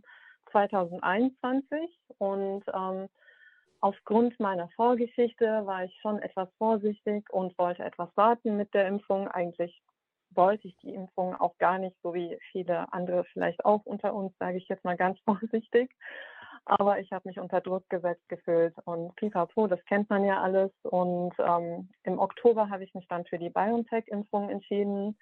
2021 0.52 1.80
und 2.18 2.64
ähm, 2.74 3.08
Aufgrund 3.82 4.40
meiner 4.40 4.68
Vorgeschichte 4.70 5.66
war 5.66 5.86
ich 5.86 5.98
schon 6.02 6.20
etwas 6.20 6.50
vorsichtig 6.58 7.30
und 7.32 7.58
wollte 7.58 7.84
etwas 7.84 8.10
warten 8.16 8.58
mit 8.58 8.74
der 8.74 8.88
Impfung. 8.88 9.28
Eigentlich 9.30 9.82
wollte 10.32 10.68
ich 10.68 10.76
die 10.78 10.94
Impfung 10.94 11.36
auch 11.36 11.58
gar 11.58 11.78
nicht, 11.80 11.96
so 12.04 12.14
wie 12.14 12.38
viele 12.52 12.92
andere 12.92 13.24
vielleicht 13.32 13.64
auch 13.64 13.86
unter 13.86 14.14
uns, 14.14 14.34
sage 14.38 14.58
ich 14.58 14.68
jetzt 14.68 14.84
mal 14.84 14.98
ganz 14.98 15.20
vorsichtig. 15.26 15.96
Aber 16.66 17.00
ich 17.00 17.12
habe 17.12 17.28
mich 17.28 17.40
unter 17.40 17.62
Druck 17.62 17.90
gesetzt 17.90 18.28
gefühlt 18.28 18.76
und 18.86 19.16
pipapo, 19.16 19.68
das 19.68 19.84
kennt 19.86 20.10
man 20.10 20.24
ja 20.26 20.42
alles. 20.42 20.72
Und 20.84 21.34
ähm, 21.40 21.90
im 22.04 22.20
Oktober 22.20 22.70
habe 22.70 22.84
ich 22.84 22.94
mich 22.94 23.08
dann 23.08 23.26
für 23.26 23.40
die 23.40 23.50
BioNTech-Impfung 23.50 24.50
entschieden 24.50 25.18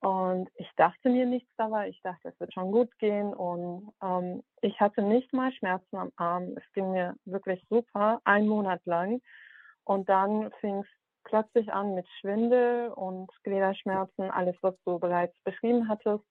und 0.00 0.48
ich 0.54 0.70
dachte 0.76 1.10
mir 1.10 1.26
nichts 1.26 1.50
dabei. 1.58 1.90
Ich 1.90 2.00
dachte, 2.02 2.28
es 2.28 2.40
wird 2.40 2.54
schon 2.54 2.72
gut 2.72 2.90
gehen. 2.98 3.34
Und 3.34 3.92
ähm, 4.02 4.42
ich 4.62 4.80
hatte 4.80 5.02
nicht 5.02 5.32
mal 5.32 5.52
Schmerzen 5.52 5.96
am 5.96 6.10
Arm. 6.16 6.54
Es 6.56 6.72
ging 6.72 6.92
mir 6.92 7.16
wirklich 7.26 7.62
super, 7.68 8.20
ein 8.24 8.48
Monat 8.48 8.80
lang. 8.86 9.20
Und 9.84 10.08
dann 10.08 10.50
fing 10.60 10.80
es 10.80 10.86
plötzlich 11.24 11.70
an 11.72 11.94
mit 11.94 12.08
Schwindel 12.20 12.88
und 12.88 13.30
Gliederschmerzen, 13.42 14.30
alles, 14.30 14.56
was 14.62 14.74
du 14.86 14.98
bereits 14.98 15.38
beschrieben 15.44 15.86
hattest. 15.88 16.24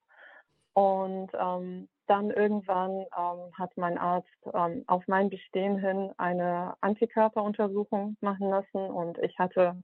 Und 0.74 1.30
ähm, 1.40 1.88
dann 2.10 2.32
irgendwann 2.32 3.05
ähm, 3.18 3.51
hat 3.57 3.76
mein 3.78 3.97
Arzt 3.97 4.28
ähm, 4.53 4.84
auf 4.88 5.03
mein 5.07 5.30
Bestehen 5.30 5.78
hin 5.78 6.12
eine 6.18 6.74
Antikörperuntersuchung 6.82 8.18
machen 8.22 8.49
lassen 8.49 8.89
und 8.89 9.18
ich 9.20 9.38
hatte 9.38 9.76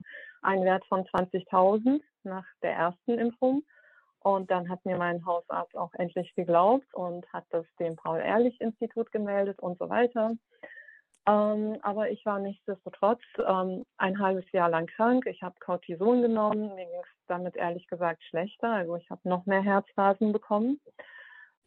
einen 0.42 0.64
Wert 0.64 0.84
von 0.86 1.04
20.000 1.04 2.00
nach 2.24 2.44
der 2.62 2.72
ersten 2.72 3.18
Impfung. 3.18 3.62
Und 4.20 4.50
dann 4.50 4.68
hat 4.68 4.84
mir 4.84 4.96
mein 4.96 5.24
Hausarzt 5.24 5.76
auch 5.76 5.94
endlich 5.94 6.34
geglaubt 6.34 6.92
und 6.94 7.32
hat 7.32 7.44
das 7.50 7.64
dem 7.78 7.94
Paul-Ehrlich-Institut 7.94 9.12
gemeldet 9.12 9.60
und 9.60 9.78
so 9.78 9.88
weiter. 9.88 10.32
Ähm, 11.28 11.78
aber 11.82 12.10
ich 12.10 12.26
war 12.26 12.40
nichtsdestotrotz 12.40 13.22
ähm, 13.46 13.84
ein 13.98 14.18
halbes 14.18 14.50
Jahr 14.50 14.68
lang 14.68 14.86
krank. 14.86 15.26
Ich 15.26 15.42
habe 15.42 15.54
Cortison 15.60 16.22
genommen. 16.22 16.74
Mir 16.74 16.86
ging 16.86 17.00
es 17.02 17.26
damit 17.28 17.56
ehrlich 17.56 17.86
gesagt 17.86 18.22
schlechter. 18.24 18.70
Also 18.70 18.96
ich 18.96 19.08
habe 19.10 19.28
noch 19.28 19.46
mehr 19.46 19.62
Herzphasen 19.62 20.32
bekommen. 20.32 20.80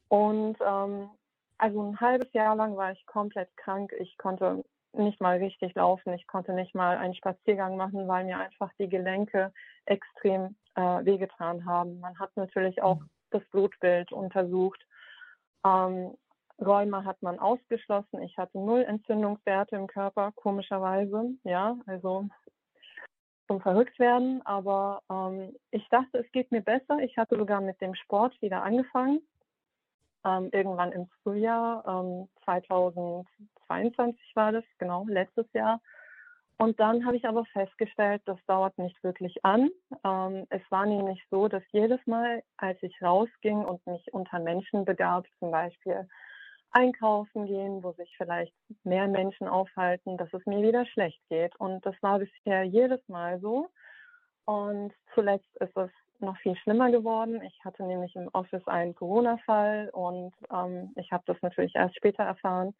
Und 0.09 0.57
ähm, 0.61 1.09
also 1.57 1.81
ein 1.81 1.99
halbes 1.99 2.31
Jahr 2.33 2.55
lang 2.55 2.75
war 2.75 2.91
ich 2.91 3.05
komplett 3.05 3.55
krank. 3.57 3.93
Ich 3.99 4.17
konnte 4.17 4.63
nicht 4.93 5.21
mal 5.21 5.37
richtig 5.37 5.75
laufen. 5.75 6.13
Ich 6.13 6.25
konnte 6.27 6.53
nicht 6.53 6.73
mal 6.73 6.97
einen 6.97 7.13
Spaziergang 7.13 7.77
machen, 7.77 8.07
weil 8.07 8.25
mir 8.25 8.39
einfach 8.39 8.71
die 8.79 8.89
Gelenke 8.89 9.53
extrem 9.85 10.55
äh, 10.75 11.05
wehgetan 11.05 11.65
haben. 11.65 11.99
Man 11.99 12.17
hat 12.19 12.35
natürlich 12.35 12.81
auch 12.81 12.99
mhm. 12.99 13.09
das 13.31 13.43
Blutbild 13.51 14.11
untersucht. 14.11 14.83
Ähm, 15.65 16.15
Rheuma 16.59 17.03
hat 17.05 17.21
man 17.21 17.39
ausgeschlossen. 17.39 18.21
Ich 18.21 18.37
hatte 18.37 18.57
null 18.57 18.81
Entzündungswerte 18.81 19.75
im 19.75 19.87
Körper, 19.87 20.31
komischerweise. 20.35 21.31
Ja, 21.43 21.77
also 21.85 22.27
zum 23.47 23.61
Verrücktwerden. 23.61 24.45
Aber 24.45 25.01
ähm, 25.09 25.55
ich 25.71 25.87
dachte, 25.89 26.19
es 26.19 26.31
geht 26.31 26.51
mir 26.51 26.61
besser. 26.61 26.99
Ich 27.01 27.17
hatte 27.17 27.37
sogar 27.37 27.61
mit 27.61 27.79
dem 27.81 27.95
Sport 27.95 28.39
wieder 28.41 28.63
angefangen. 28.63 29.21
Ähm, 30.25 30.49
irgendwann 30.51 30.91
im 30.91 31.07
Frühjahr 31.23 31.83
ähm, 31.87 32.27
2022 32.43 34.35
war 34.35 34.51
das, 34.51 34.65
genau, 34.77 35.05
letztes 35.07 35.51
Jahr. 35.53 35.81
Und 36.57 36.77
dann 36.81 37.05
habe 37.05 37.15
ich 37.15 37.25
aber 37.25 37.45
festgestellt, 37.45 38.21
das 38.25 38.37
dauert 38.45 38.77
nicht 38.77 39.01
wirklich 39.01 39.45
an. 39.45 39.69
Ähm, 40.03 40.45
es 40.49 40.61
war 40.69 40.85
nämlich 40.85 41.23
so, 41.31 41.47
dass 41.47 41.63
jedes 41.71 42.05
Mal, 42.05 42.43
als 42.57 42.77
ich 42.83 43.01
rausging 43.01 43.63
und 43.63 43.85
mich 43.87 44.13
unter 44.13 44.39
Menschen 44.39 44.83
begab, 44.83 45.25
zum 45.39 45.51
Beispiel 45.51 46.05
einkaufen 46.71 47.45
gehen, 47.45 47.81
wo 47.81 47.93
sich 47.93 48.13
vielleicht 48.17 48.53
mehr 48.83 49.07
Menschen 49.07 49.47
aufhalten, 49.47 50.17
dass 50.17 50.31
es 50.33 50.45
mir 50.45 50.61
wieder 50.61 50.85
schlecht 50.85 51.21
geht. 51.29 51.55
Und 51.59 51.85
das 51.85 51.95
war 52.01 52.19
bisher 52.19 52.63
jedes 52.63 53.07
Mal 53.07 53.39
so. 53.39 53.69
Und 54.45 54.93
zuletzt 55.13 55.55
ist 55.61 55.77
es 55.77 55.91
noch 56.21 56.37
viel 56.37 56.55
schlimmer 56.57 56.91
geworden. 56.91 57.41
Ich 57.43 57.63
hatte 57.63 57.83
nämlich 57.83 58.15
im 58.15 58.29
Office 58.33 58.67
einen 58.67 58.95
Corona-Fall 58.95 59.89
und 59.93 60.33
ähm, 60.53 60.91
ich 60.95 61.11
habe 61.11 61.23
das 61.25 61.37
natürlich 61.41 61.75
erst 61.75 61.95
später 61.95 62.23
erfahren. 62.23 62.73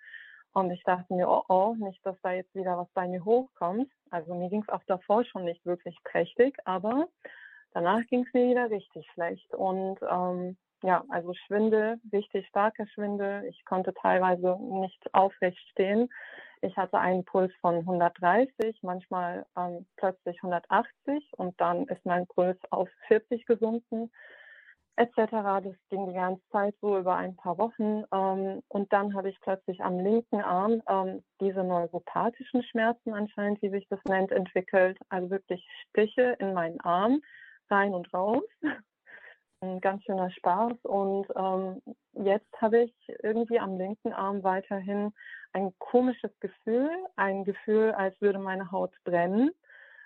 Und 0.54 0.72
ich 0.72 0.84
dachte 0.84 1.14
mir, 1.14 1.30
oh 1.30 1.44
oh, 1.48 1.76
nicht, 1.78 2.04
dass 2.06 2.20
da 2.22 2.32
jetzt 2.32 2.54
wieder 2.56 2.78
was 2.78 2.90
bei 2.94 3.08
mir 3.08 3.24
hochkommt. 3.24 3.92
Also 4.10 4.34
mir 4.34 4.50
ging 4.50 4.64
es 4.64 4.70
auch 4.70 4.84
davor 4.88 5.24
schon 5.24 5.46
nicht 5.46 5.64
wirklich 5.66 5.96
prächtig, 6.04 6.58
aber 6.66 7.08
danach 7.74 8.02
ging 8.08 8.26
es 8.26 8.34
mir 8.34 8.50
wieder 8.50 8.70
richtig 8.72 9.08
schlecht. 9.14 9.54
Und 9.54 10.00
ähm, 10.10 10.58
ja, 10.82 11.04
also 11.10 11.34
Schwindel, 11.34 12.00
richtig 12.12 12.48
starker 12.48 12.88
Schwindel. 12.88 13.46
Ich 13.46 13.64
konnte 13.66 13.94
teilweise 13.94 14.58
nicht 14.60 15.14
aufrecht 15.14 15.60
stehen. 15.72 16.10
Ich 16.62 16.76
hatte 16.78 16.99
einen 16.99 17.24
Puls 17.24 17.53
von 17.62 17.76
130, 17.76 18.80
manchmal 18.82 19.45
ähm, 19.57 19.86
plötzlich 19.95 20.38
180 20.43 21.32
und 21.38 21.60
dann 21.60 21.86
ist 21.88 22.05
mein 22.05 22.28
Puls 22.28 22.60
auf 22.70 22.89
40 23.07 23.45
gesunken 23.45 24.12
etc. 24.99 25.32
Das 25.64 25.76
ging 25.89 26.07
die 26.07 26.14
ganze 26.14 26.45
Zeit 26.51 26.76
so 26.82 26.97
über 26.97 27.16
ein 27.16 27.36
paar 27.36 27.57
Wochen. 27.57 28.03
Ähm, 28.12 28.62
und 28.68 28.91
dann 28.91 29.16
habe 29.16 29.30
ich 29.30 29.39
plötzlich 29.39 29.82
am 29.82 29.97
linken 29.99 30.41
Arm 30.41 30.82
ähm, 30.89 31.24
diese 31.39 31.64
neuropathischen 31.64 32.64
Schmerzen 32.64 33.14
anscheinend, 33.14 33.62
wie 33.62 33.70
sich 33.70 33.88
das 33.89 33.99
nennt, 34.07 34.32
entwickelt. 34.32 34.99
Also 35.07 35.30
wirklich 35.30 35.66
Stiche 35.89 36.36
in 36.39 36.53
meinen 36.53 36.80
Arm, 36.82 37.22
rein 37.70 37.93
und 37.93 38.14
raus. 38.14 38.43
Ein 39.62 39.82
ganz 39.82 40.03
schöner 40.03 40.32
Spaß. 40.32 40.78
Und 40.84 41.28
ähm, 41.36 41.82
jetzt 42.14 42.51
habe 42.62 42.84
ich 42.84 42.93
irgendwie 43.22 43.60
am 43.60 43.78
linken 43.78 44.14
Arm 44.14 44.43
weiterhin 44.43 45.14
ein 45.53 45.74
komisches 45.80 46.32
Gefühl, 46.39 46.89
ein 47.16 47.43
Gefühl, 47.43 47.91
als 47.91 48.20
würde 48.22 48.39
meine 48.39 48.72
Haut 48.72 48.93
brennen. 49.03 49.51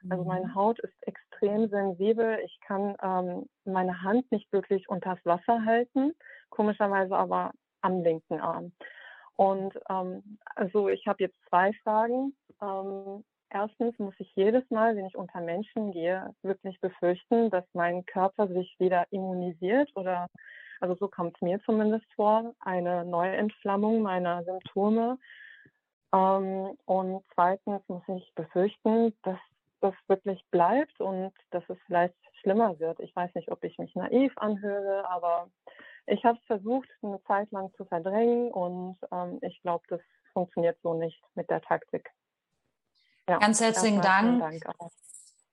Also 0.10 0.24
meine 0.26 0.48
mhm. 0.48 0.56
Haut 0.56 0.80
ist 0.80 0.94
extrem 1.02 1.70
sensibel. 1.70 2.40
Ich 2.44 2.60
kann 2.62 2.96
ähm, 3.02 3.48
meine 3.64 4.02
Hand 4.02 4.30
nicht 4.32 4.52
wirklich 4.52 4.90
unters 4.90 5.20
Wasser 5.24 5.64
halten, 5.66 6.14
komischerweise 6.50 7.16
aber 7.16 7.52
am 7.82 8.02
linken 8.02 8.42
Arm. 8.42 8.74
Und 9.36 9.80
ähm, 9.90 10.40
also 10.56 10.90
ich 10.90 11.08
habe 11.08 11.24
jetzt 11.24 11.38
zwei 11.48 11.74
Fragen. 11.84 12.36
Ähm, 12.62 13.24
erstens 13.54 13.98
muss 14.00 14.16
ich 14.18 14.32
jedes 14.36 14.70
Mal, 14.70 14.96
wenn 14.96 15.06
ich 15.06 15.16
unter 15.16 15.40
Menschen 15.40 15.92
gehe, 15.92 16.34
wirklich 16.42 16.80
befürchten, 16.82 17.50
dass 17.50 17.66
mein 17.74 18.06
Körper 18.06 18.48
sich 18.48 18.76
wieder 18.80 19.06
immunisiert 19.12 19.90
oder, 19.96 20.28
also 20.82 20.96
so 20.96 21.08
kommt 21.08 21.36
es 21.36 21.42
mir 21.42 21.62
zumindest 21.62 22.06
vor, 22.16 22.54
eine 22.60 23.06
Neuentflammung 23.06 24.02
meiner 24.02 24.44
Symptome. 24.44 25.18
Ähm, 26.14 26.78
und 26.86 27.24
zweitens 27.34 27.82
muss 27.88 28.04
ich 28.08 28.34
befürchten, 28.36 29.14
dass 29.24 29.40
das 29.82 29.94
wirklich 30.08 30.44
bleibt 30.50 31.00
und 31.00 31.34
dass 31.52 31.64
es 31.70 31.78
vielleicht 31.86 32.16
schlimmer 32.42 32.80
wird. 32.80 33.00
Ich 33.00 33.16
weiß 33.16 33.34
nicht, 33.36 33.52
ob 33.52 33.64
ich 33.64 33.78
mich 33.78 33.94
naiv 33.96 34.34
anhöre, 34.38 35.08
aber 35.10 35.50
ich 36.08 36.24
habe 36.26 36.38
es 36.40 36.46
versucht, 36.46 36.90
eine 37.02 37.22
Zeit 37.24 37.52
lang 37.52 37.72
zu 37.76 37.86
verdrängen 37.86 38.52
und 38.52 38.98
ähm, 39.12 39.40
ich 39.42 39.62
glaube, 39.62 39.84
das 39.90 40.02
funktioniert 40.34 40.78
so 40.82 40.94
nicht 40.94 41.22
mit 41.36 41.50
der 41.50 41.62
Taktik. 41.62 42.10
Ja, 43.30 43.38
Ganz 43.38 43.62
herzlichen 43.62 44.02
Dank. 44.02 44.42
Dank 44.42 44.64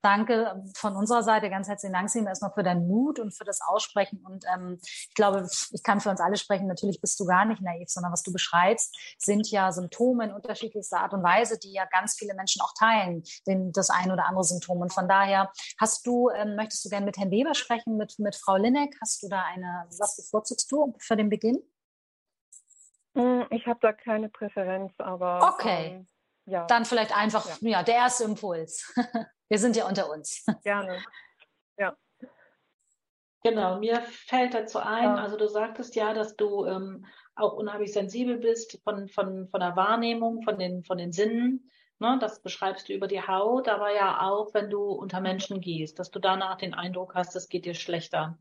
Danke 0.03 0.63
von 0.73 0.95
unserer 0.95 1.21
Seite, 1.21 1.51
ganz 1.51 1.67
herzlichen 1.67 1.93
Dank, 1.93 2.09
Sim, 2.09 2.25
erstmal 2.25 2.51
für 2.51 2.63
deinen 2.63 2.87
Mut 2.87 3.19
und 3.19 3.37
für 3.37 3.43
das 3.43 3.61
Aussprechen. 3.61 4.25
Und 4.25 4.45
ähm, 4.51 4.79
ich 4.81 5.13
glaube, 5.13 5.47
ich 5.71 5.83
kann 5.83 5.99
für 5.99 6.09
uns 6.09 6.19
alle 6.19 6.37
sprechen, 6.37 6.65
natürlich 6.65 6.99
bist 6.99 7.19
du 7.19 7.25
gar 7.25 7.45
nicht 7.45 7.61
naiv, 7.61 7.87
sondern 7.87 8.11
was 8.11 8.23
du 8.23 8.33
beschreibst, 8.33 8.97
sind 9.19 9.51
ja 9.51 9.71
Symptome 9.71 10.25
in 10.25 10.31
unterschiedlichster 10.31 11.01
Art 11.01 11.13
und 11.13 11.21
Weise, 11.21 11.59
die 11.59 11.71
ja 11.71 11.85
ganz 11.85 12.15
viele 12.17 12.33
Menschen 12.33 12.63
auch 12.63 12.73
teilen, 12.77 13.21
den, 13.45 13.71
das 13.73 13.91
ein 13.91 14.11
oder 14.11 14.25
andere 14.25 14.43
Symptom. 14.43 14.79
Und 14.79 14.91
von 14.91 15.07
daher 15.07 15.51
hast 15.79 16.07
du, 16.07 16.31
ähm, 16.31 16.55
möchtest 16.55 16.83
du 16.83 16.89
gerne 16.89 17.05
mit 17.05 17.17
Herrn 17.17 17.29
Weber 17.29 17.53
sprechen, 17.53 17.95
mit, 17.95 18.17
mit 18.17 18.35
Frau 18.35 18.55
Linneck? 18.55 18.97
Hast 19.01 19.21
du 19.21 19.29
da 19.29 19.43
eine, 19.53 19.85
was 19.99 20.15
bevorzugst 20.15 20.71
du 20.71 20.95
für 20.97 21.15
den 21.15 21.29
Beginn? 21.29 21.59
Hm, 23.15 23.45
ich 23.51 23.67
habe 23.67 23.79
da 23.81 23.93
keine 23.93 24.29
Präferenz, 24.29 24.93
aber. 24.97 25.53
Okay. 25.53 25.97
Ähm, 25.97 26.07
ja. 26.45 26.65
Dann 26.67 26.85
vielleicht 26.85 27.15
einfach, 27.15 27.45
ja, 27.61 27.69
ja 27.69 27.83
der 27.83 27.95
erste 27.95 28.23
Impuls. 28.23 28.93
Wir 29.49 29.59
sind 29.59 29.75
ja 29.75 29.87
unter 29.87 30.09
uns. 30.09 30.45
Gerne. 30.63 31.03
Ja. 31.77 31.95
Genau, 33.43 33.79
mir 33.79 34.01
fällt 34.01 34.53
dazu 34.53 34.77
ein, 34.79 35.03
ja. 35.03 35.15
also 35.15 35.35
du 35.35 35.47
sagtest 35.47 35.95
ja, 35.95 36.13
dass 36.13 36.35
du 36.35 36.65
ähm, 36.65 37.05
auch 37.35 37.53
unheimlich 37.53 37.91
sensibel 37.91 38.37
bist 38.37 38.79
von, 38.83 39.09
von, 39.09 39.47
von 39.49 39.59
der 39.59 39.75
Wahrnehmung, 39.75 40.43
von 40.43 40.59
den, 40.59 40.83
von 40.83 40.99
den 40.99 41.11
Sinnen. 41.11 41.71
Ne? 41.97 42.17
Das 42.21 42.41
beschreibst 42.41 42.87
du 42.87 42.93
über 42.93 43.07
die 43.07 43.21
Haut, 43.21 43.67
aber 43.67 43.93
ja 43.93 44.21
auch, 44.21 44.53
wenn 44.53 44.69
du 44.69 44.83
unter 44.83 45.21
Menschen 45.21 45.59
gehst, 45.59 45.97
dass 45.97 46.11
du 46.11 46.19
danach 46.19 46.57
den 46.57 46.73
Eindruck 46.73 47.15
hast, 47.15 47.35
es 47.35 47.49
geht 47.49 47.65
dir 47.65 47.73
schlechter. 47.73 48.37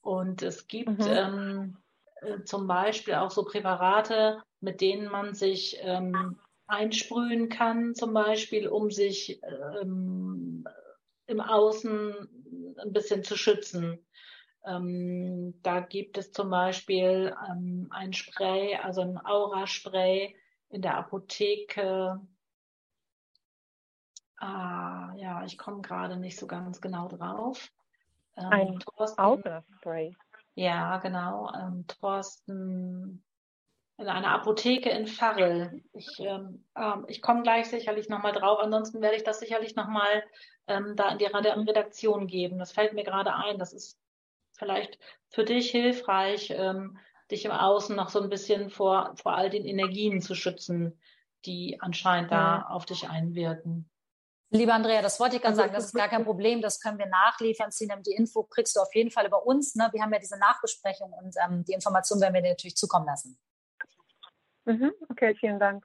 Und 0.00 0.42
es 0.42 0.66
gibt 0.66 0.98
mhm. 0.98 1.06
ähm, 1.08 1.76
äh, 2.22 2.42
zum 2.44 2.66
Beispiel 2.66 3.14
auch 3.14 3.30
so 3.30 3.44
Präparate, 3.44 4.42
mit 4.60 4.80
denen 4.80 5.10
man 5.10 5.34
sich 5.34 5.78
ähm, 5.80 6.38
einsprühen 6.66 7.48
kann, 7.48 7.94
zum 7.94 8.12
Beispiel, 8.12 8.68
um 8.68 8.90
sich 8.90 9.40
ähm, 9.42 10.66
im 11.26 11.40
Außen 11.40 12.76
ein 12.78 12.92
bisschen 12.92 13.24
zu 13.24 13.36
schützen. 13.36 14.04
Ähm, 14.64 15.60
da 15.62 15.80
gibt 15.80 16.18
es 16.18 16.32
zum 16.32 16.50
Beispiel 16.50 17.34
ähm, 17.48 17.88
ein 17.90 18.12
Spray, 18.12 18.76
also 18.76 19.02
ein 19.02 19.18
Aura-Spray 19.24 20.36
in 20.70 20.82
der 20.82 20.96
Apotheke. 20.96 22.20
Ah, 24.38 25.14
ja, 25.16 25.44
ich 25.44 25.56
komme 25.56 25.82
gerade 25.82 26.16
nicht 26.16 26.38
so 26.38 26.46
ganz 26.46 26.80
genau 26.80 27.08
drauf. 27.08 27.70
Ähm, 28.36 28.46
ein 28.50 28.78
Aura-Spray. 29.16 30.16
Ja, 30.56 30.96
genau. 30.98 31.52
Ähm, 31.54 31.86
Thorsten 31.86 33.22
in 33.98 34.08
einer 34.08 34.32
Apotheke 34.32 34.90
in 34.90 35.06
Farrel. 35.06 35.82
Ich, 35.92 36.18
ähm, 36.18 36.64
ähm, 36.76 37.04
ich 37.08 37.22
komme 37.22 37.42
gleich 37.42 37.68
sicherlich 37.70 38.08
nochmal 38.08 38.32
drauf. 38.32 38.58
Ansonsten 38.60 39.00
werde 39.00 39.16
ich 39.16 39.24
das 39.24 39.40
sicherlich 39.40 39.74
nochmal 39.74 40.22
ähm, 40.66 40.96
da 40.96 41.10
in 41.10 41.18
die 41.18 41.24
Redaktion 41.24 42.26
geben. 42.26 42.58
Das 42.58 42.72
fällt 42.72 42.92
mir 42.92 43.04
gerade 43.04 43.34
ein. 43.34 43.58
Das 43.58 43.72
ist 43.72 43.98
vielleicht 44.52 44.98
für 45.30 45.44
dich 45.44 45.70
hilfreich, 45.70 46.50
ähm, 46.50 46.98
dich 47.30 47.44
im 47.44 47.52
Außen 47.52 47.96
noch 47.96 48.10
so 48.10 48.20
ein 48.20 48.28
bisschen 48.28 48.70
vor, 48.70 49.14
vor 49.16 49.34
all 49.34 49.50
den 49.50 49.64
Energien 49.64 50.20
zu 50.20 50.34
schützen, 50.34 51.00
die 51.44 51.78
anscheinend 51.80 52.30
ja. 52.30 52.58
da 52.58 52.74
auf 52.74 52.84
dich 52.84 53.08
einwirken. 53.08 53.88
Lieber 54.50 54.74
Andrea, 54.74 55.02
das 55.02 55.18
wollte 55.18 55.36
ich 55.36 55.42
gerade 55.42 55.52
also, 55.54 55.62
sagen, 55.62 55.74
das 55.74 55.86
ist 55.86 55.94
gar 55.94 56.08
kein 56.08 56.24
Problem, 56.24 56.60
das 56.60 56.80
können 56.80 56.98
wir 56.98 57.06
nachliefern. 57.06 57.72
Sinem, 57.72 58.02
die 58.02 58.12
Info 58.12 58.44
kriegst 58.44 58.76
du 58.76 58.80
auf 58.80 58.94
jeden 58.94 59.10
Fall 59.10 59.26
über 59.26 59.44
uns. 59.44 59.74
Ne? 59.74 59.88
Wir 59.92 60.02
haben 60.02 60.12
ja 60.12 60.20
diese 60.20 60.38
Nachbesprechung 60.38 61.12
und 61.12 61.34
ähm, 61.44 61.64
die 61.64 61.72
Information 61.72 62.20
werden 62.20 62.34
wir 62.34 62.42
dir 62.42 62.50
natürlich 62.50 62.76
zukommen 62.76 63.06
lassen. 63.06 63.36
Mhm. 64.66 64.92
Okay, 65.08 65.34
vielen 65.38 65.58
Dank. 65.58 65.84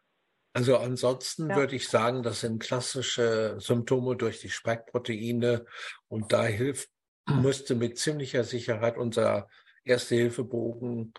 Also 0.53 0.77
ansonsten 0.77 1.49
ja. 1.49 1.55
würde 1.55 1.75
ich 1.75 1.87
sagen, 1.87 2.23
das 2.23 2.41
sind 2.41 2.61
klassische 2.61 3.55
Symptome 3.59 4.17
durch 4.17 4.41
die 4.41 4.49
Spike-Proteine 4.49 5.65
und 6.09 6.33
da 6.33 6.43
hilft, 6.43 6.89
müsste 7.29 7.75
mit 7.75 7.97
ziemlicher 7.97 8.43
Sicherheit 8.43 8.97
unser 8.97 9.47
Erste-Hilfe-Bogen 9.85 11.13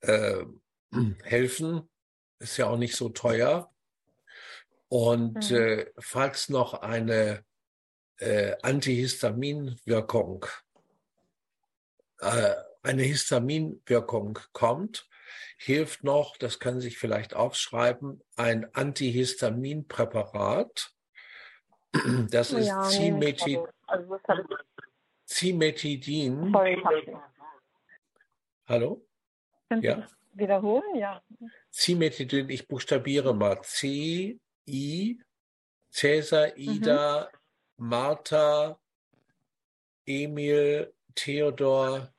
äh, 0.00 0.44
helfen. 1.22 1.88
Ist 2.38 2.58
ja 2.58 2.66
auch 2.66 2.76
nicht 2.76 2.96
so 2.96 3.08
teuer. 3.08 3.72
Und 4.88 5.50
mhm. 5.50 5.56
äh, 5.56 5.86
falls 5.98 6.50
noch 6.50 6.74
eine 6.74 7.44
äh, 8.18 8.54
Antihistaminwirkung, 8.60 10.44
äh, 12.18 12.54
eine 12.82 13.02
Histaminwirkung 13.02 14.38
kommt, 14.52 15.08
hilft 15.56 16.04
noch, 16.04 16.36
das 16.36 16.58
können 16.58 16.80
Sie 16.80 16.88
sich 16.88 16.98
vielleicht 16.98 17.34
aufschreiben, 17.34 18.20
ein 18.36 18.74
Antihistaminpräparat. 18.74 20.90
Das 22.30 22.52
ist 22.52 22.68
ja, 22.68 22.82
Cimetid 22.84 23.60
also 23.86 24.18
Cimetidin. 25.26 26.50
Sorry, 26.50 26.82
Hallo? 28.66 29.06
Können 29.68 29.82
ja? 29.82 30.08
wiederholen? 30.32 30.96
Ja. 30.96 31.22
Cimetidin, 31.70 32.48
ich 32.48 32.66
buchstabiere 32.66 33.34
mal. 33.34 33.60
C, 33.62 34.40
I, 34.66 35.20
Cäsar, 35.90 36.56
Ida, 36.56 37.28
mhm. 37.76 37.88
Martha, 37.88 38.80
Emil, 40.06 40.94
Theodor, 41.14 42.10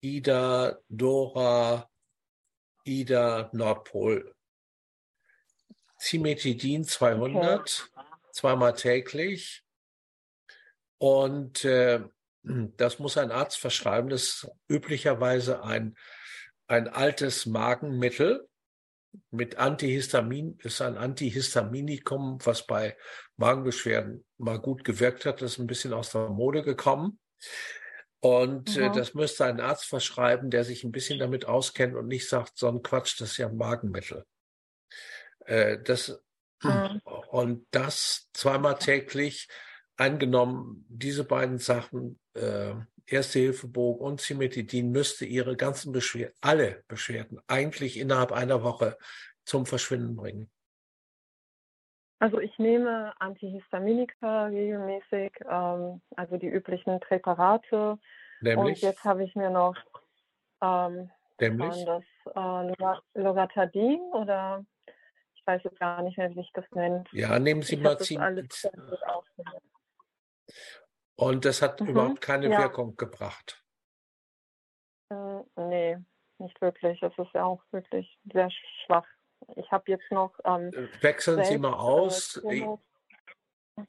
Ida, 0.00 0.78
Dora, 0.88 1.89
Ida 2.90 3.50
Nordpol. 3.52 4.34
Cimetidin 6.00 6.84
200, 6.84 7.90
okay. 7.94 8.06
zweimal 8.32 8.74
täglich. 8.74 9.62
Und 10.98 11.64
äh, 11.64 12.00
das 12.42 12.98
muss 12.98 13.16
ein 13.16 13.30
Arzt 13.30 13.58
verschreiben. 13.58 14.10
Das 14.10 14.22
ist 14.22 14.50
üblicherweise 14.68 15.62
ein, 15.62 15.96
ein 16.66 16.88
altes 16.88 17.46
Magenmittel 17.46 18.48
mit 19.30 19.56
Antihistamin, 19.56 20.58
ist 20.62 20.80
ein 20.80 20.96
Antihistaminikum, 20.96 22.38
was 22.44 22.66
bei 22.66 22.96
Magenbeschwerden 23.36 24.24
mal 24.38 24.58
gut 24.58 24.84
gewirkt 24.84 25.26
hat. 25.26 25.42
Das 25.42 25.52
ist 25.52 25.58
ein 25.58 25.66
bisschen 25.66 25.92
aus 25.92 26.10
der 26.10 26.28
Mode 26.28 26.62
gekommen. 26.62 27.18
Und 28.20 28.76
äh, 28.76 28.90
das 28.92 29.14
müsste 29.14 29.46
ein 29.46 29.60
Arzt 29.60 29.86
verschreiben, 29.86 30.50
der 30.50 30.64
sich 30.64 30.84
ein 30.84 30.92
bisschen 30.92 31.18
damit 31.18 31.46
auskennt 31.46 31.96
und 31.96 32.06
nicht 32.06 32.28
sagt, 32.28 32.58
so 32.58 32.68
ein 32.68 32.82
Quatsch, 32.82 33.20
das 33.20 33.32
ist 33.32 33.36
ja 33.38 33.48
ein 33.48 33.56
Magenmittel. 33.56 34.24
Äh, 35.46 35.78
das, 35.82 36.20
mhm. 36.62 37.00
Und 37.28 37.66
das 37.70 38.28
zweimal 38.34 38.78
täglich 38.78 39.48
angenommen, 39.96 40.84
diese 40.88 41.24
beiden 41.24 41.58
Sachen, 41.58 42.18
äh, 42.34 42.74
Erste 43.10 43.40
Hilfebogen 43.40 44.06
und 44.06 44.20
Cimetidin 44.20 44.92
müsste 44.92 45.24
ihre 45.24 45.56
ganzen 45.56 45.90
Beschwerden, 45.90 46.32
alle 46.40 46.84
Beschwerden, 46.86 47.40
eigentlich 47.48 47.98
innerhalb 47.98 48.30
einer 48.30 48.62
Woche 48.62 48.96
zum 49.44 49.66
Verschwinden 49.66 50.14
bringen. 50.14 50.48
Also 52.20 52.38
ich 52.38 52.58
nehme 52.58 53.14
Antihistaminika 53.18 54.46
regelmäßig, 54.46 55.32
ähm, 55.50 56.02
also 56.16 56.36
die 56.36 56.48
üblichen 56.48 57.00
Präparate. 57.00 57.98
Nämlich? 58.42 58.58
Und 58.58 58.80
jetzt 58.82 59.04
habe 59.04 59.24
ich 59.24 59.34
mir 59.34 59.48
noch 59.48 59.74
ähm, 60.62 61.10
Nämlich? 61.40 61.84
das 61.86 62.04
äh, 62.34 62.94
Loratadin 63.14 64.00
oder 64.12 64.64
ich 65.34 65.46
weiß 65.46 65.62
jetzt 65.64 65.80
gar 65.80 66.02
nicht 66.02 66.18
mehr, 66.18 66.28
wie 66.30 66.34
sich 66.34 66.50
das 66.52 66.66
nennt. 66.72 67.10
Ja, 67.12 67.38
nehmen 67.38 67.62
Sie 67.62 67.76
ich 67.76 67.80
mal 67.80 67.98
ziemlich. 67.98 68.68
Und 71.16 71.44
das 71.46 71.62
hat 71.62 71.80
mhm, 71.80 71.88
überhaupt 71.88 72.20
keine 72.20 72.50
ja. 72.50 72.58
Wirkung 72.58 72.96
gebracht. 72.96 73.64
Äh, 75.08 75.40
nee, 75.56 75.96
nicht 76.38 76.60
wirklich. 76.60 77.02
Es 77.02 77.16
ist 77.16 77.32
ja 77.32 77.44
auch 77.44 77.62
wirklich 77.70 78.18
sehr 78.30 78.50
schwach. 78.84 79.06
Ich 79.56 79.70
habe 79.70 79.84
jetzt 79.86 80.10
noch. 80.10 80.32
Ähm, 80.44 80.70
äh, 80.72 81.02
Wechseln 81.02 81.36
selbst, 81.36 81.52
Sie 81.52 81.58
mal 81.58 81.72
äh, 81.72 81.76
aus. 81.76 82.36
Äh, 82.36 82.60
Chromo, 82.60 82.80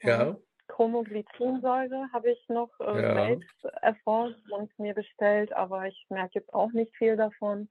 ja. 0.02 0.36
Chromoglycinsäure 0.68 2.08
habe 2.14 2.32
ich 2.32 2.50
noch 2.50 2.70
äh, 2.80 3.02
ja. 3.02 3.14
selbst 3.14 3.66
erforscht 3.82 4.52
und 4.52 4.78
mir 4.80 4.94
bestellt, 4.94 5.52
aber 5.54 5.88
ich 5.88 6.06
merke 6.10 6.40
jetzt 6.40 6.54
auch 6.54 6.72
nicht 6.72 6.96
viel 6.96 7.18
davon. 7.18 7.68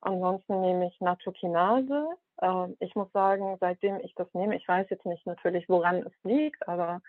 Ansonsten 0.00 0.60
nehme 0.60 0.88
ich 0.88 1.00
Natokinase. 1.00 2.08
Ähm, 2.40 2.76
ich 2.80 2.94
muss 2.94 3.10
sagen, 3.12 3.56
seitdem 3.60 4.00
ich 4.00 4.14
das 4.14 4.32
nehme, 4.32 4.56
ich 4.56 4.66
weiß 4.66 4.86
jetzt 4.90 5.06
nicht 5.06 5.26
natürlich, 5.26 5.68
woran 5.68 6.06
es 6.06 6.12
liegt, 6.22 6.66
aber 6.68 7.02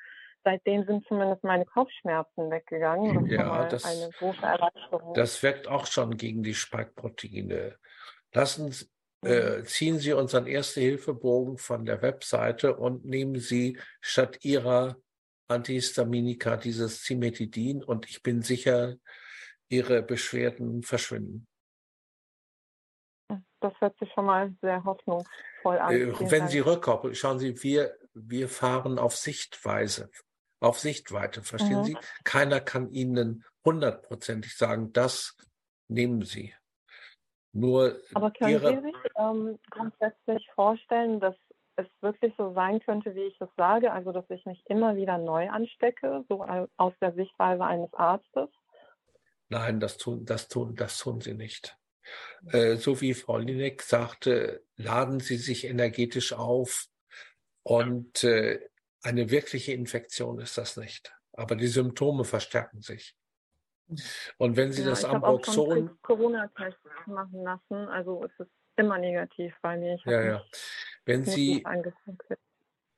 seitdem 0.44 0.86
sind 0.86 1.06
zumindest 1.08 1.44
meine 1.44 1.66
Kopfschmerzen 1.66 2.50
weggegangen. 2.50 3.26
Das 3.26 3.32
ja, 3.32 3.66
das, 3.68 3.86
eine 3.86 4.12
große 4.18 4.42
Erleichterung. 4.42 5.14
Das 5.14 5.44
wirkt 5.44 5.68
auch 5.68 5.86
schon 5.86 6.18
gegen 6.18 6.44
die 6.44 6.54
Spike-Proteine. 6.54 7.78
Lassen 8.34 8.72
Sie, 8.72 8.88
äh, 9.24 9.58
mhm. 9.60 9.66
ziehen 9.66 10.00
Sie 10.00 10.14
unseren 10.14 10.48
Erste-Hilfe-Bogen 10.48 11.58
von 11.58 11.86
der 11.86 12.02
Webseite 12.02 12.76
und 12.76 13.06
nehmen 13.06 13.40
Sie 13.40 13.78
statt 14.02 14.44
Ihrer 14.44 14.98
Antihistaminika 15.48 16.58
dieses 16.58 17.04
Cimetidin 17.04 17.84
und 17.84 18.08
ich 18.10 18.22
bin 18.22 18.42
sicher, 18.42 18.96
Ihre 19.68 20.02
Beschwerden 20.02 20.84
verschwinden. 20.84 21.48
Das 23.62 23.74
hört 23.80 23.98
sich 24.00 24.10
schon 24.14 24.26
mal 24.26 24.56
sehr 24.62 24.84
hoffnungsvoll 24.84 25.78
an. 25.78 25.94
Äh, 25.94 26.32
wenn 26.32 26.48
Sie 26.48 26.60
rückkoppeln, 26.60 27.14
schauen 27.14 27.40
Sie, 27.40 27.62
wir, 27.62 27.96
wir 28.14 28.48
fahren 28.48 28.98
auf 28.98 29.16
Sichtweise 29.16 30.10
auf 30.60 30.80
Sichtweite, 30.80 31.44
verstehen 31.44 31.80
mhm. 31.80 31.86
Sie? 31.86 31.98
Keiner 32.24 32.60
kann 32.60 32.90
Ihnen 32.92 33.46
hundertprozentig 33.66 34.56
sagen, 34.58 34.92
das 34.94 35.36
nehmen 35.88 36.24
Sie. 36.24 36.54
Nur 37.52 38.00
Aber 38.14 38.32
können 38.32 38.52
ihre... 38.52 38.76
Sie 38.76 38.82
sich 38.82 38.99
ähm, 39.20 39.60
grundsätzlich 39.70 40.50
vorstellen, 40.56 41.20
dass 41.20 41.36
es 41.76 41.88
wirklich 42.02 42.34
so 42.38 42.54
sein 42.54 42.80
könnte, 42.80 43.16
wie 43.16 43.24
ich 43.24 43.40
es 43.40 43.50
sage, 43.56 43.92
also 43.92 44.12
dass 44.12 44.30
ich 44.30 44.46
mich 44.46 44.62
immer 44.68 44.96
wieder 44.96 45.18
neu 45.18 45.50
anstecke, 45.50 46.26
so 46.28 46.46
aus 46.78 46.94
der 47.02 47.14
Sichtweise 47.14 47.64
eines 47.64 47.94
Arztes? 47.94 48.50
Nein, 49.50 49.80
das 49.80 49.98
tun, 49.98 50.26
das 50.26 50.48
tun, 50.48 50.76
das 50.76 50.98
tun 50.98 51.22
Sie 51.22 51.34
nicht. 51.34 51.78
Äh, 52.52 52.76
so 52.76 53.02
wie 53.02 53.14
Frau 53.14 53.38
Linek 53.38 53.82
sagte, 53.82 54.64
laden 54.76 55.20
Sie 55.20 55.38
sich 55.38 55.66
energetisch 55.66 56.34
auf 56.34 56.88
und 57.64 58.24
äh, 58.24 58.60
eine 59.04 59.30
wirkliche 59.30 59.74
Infektion 59.74 60.40
ist 60.40 60.58
das 60.58 60.78
nicht. 60.78 61.14
Aber 61.34 61.56
die 61.56 61.68
Symptome 61.68 62.26
verstärken 62.26 62.82
sich. 62.82 63.16
Und 64.38 64.56
wenn 64.56 64.72
Sie 64.72 64.84
ja, 64.84 64.90
das 64.90 65.06
Ambroxol. 65.06 65.98
Corona-Test 66.02 66.78
machen 67.08 67.44
lassen, 67.44 67.88
also 67.88 68.24
es 68.24 68.46
ist 68.46 68.52
immer 68.80 68.98
negativ 68.98 69.56
bei 69.62 69.78
mir. 69.78 69.96
Ich 69.96 70.06
ja, 70.06 70.24
ja. 70.24 70.44
Wenn 71.06 71.24
Sie, 71.24 71.64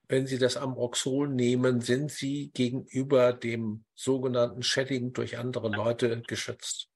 wenn 0.07 0.27
Sie 0.27 0.37
das 0.37 0.57
Ambroxol 0.57 1.29
nehmen, 1.29 1.81
sind 1.81 2.11
Sie 2.11 2.51
gegenüber 2.53 3.33
dem 3.33 3.85
sogenannten 3.93 4.63
Shedding 4.63 5.13
durch 5.13 5.37
andere 5.37 5.69
Leute 5.69 6.21
geschützt. 6.21 6.89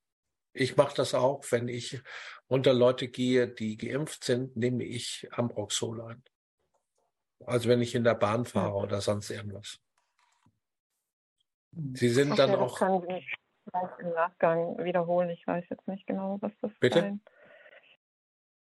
Ich 0.54 0.78
mache 0.78 0.96
das 0.96 1.14
auch, 1.14 1.44
wenn 1.52 1.68
ich 1.68 2.02
unter 2.48 2.74
Leute 2.74 3.08
gehe, 3.08 3.48
die 3.48 3.76
geimpft 3.78 4.24
sind, 4.24 4.56
nehme 4.56 4.84
ich 4.84 5.28
Ambroxol 5.32 6.02
ein. 6.02 6.24
Also 7.46 7.68
wenn 7.68 7.82
ich 7.82 7.96
in 7.96 8.04
der 8.04 8.16
Bahn 8.16 8.46
fahre 8.46 8.76
oder 8.76 9.02
sonst 9.02 9.30
irgendwas. 9.30 9.80
Sie 11.94 12.10
sind 12.10 12.32
okay, 12.32 12.38
dann 12.38 12.52
das 12.52 12.60
auch. 12.60 12.78
Können 12.78 13.02
Sie 13.08 13.26
im 14.00 14.14
Nachgang 14.14 14.78
wiederholen. 14.84 15.30
Ich 15.30 15.46
weiß 15.46 15.66
jetzt 15.70 15.88
nicht 15.88 16.08
genau, 16.08 16.38
was 16.40 16.52
das 16.62 16.72
Bitte? 16.80 17.04
Ein, 17.04 17.22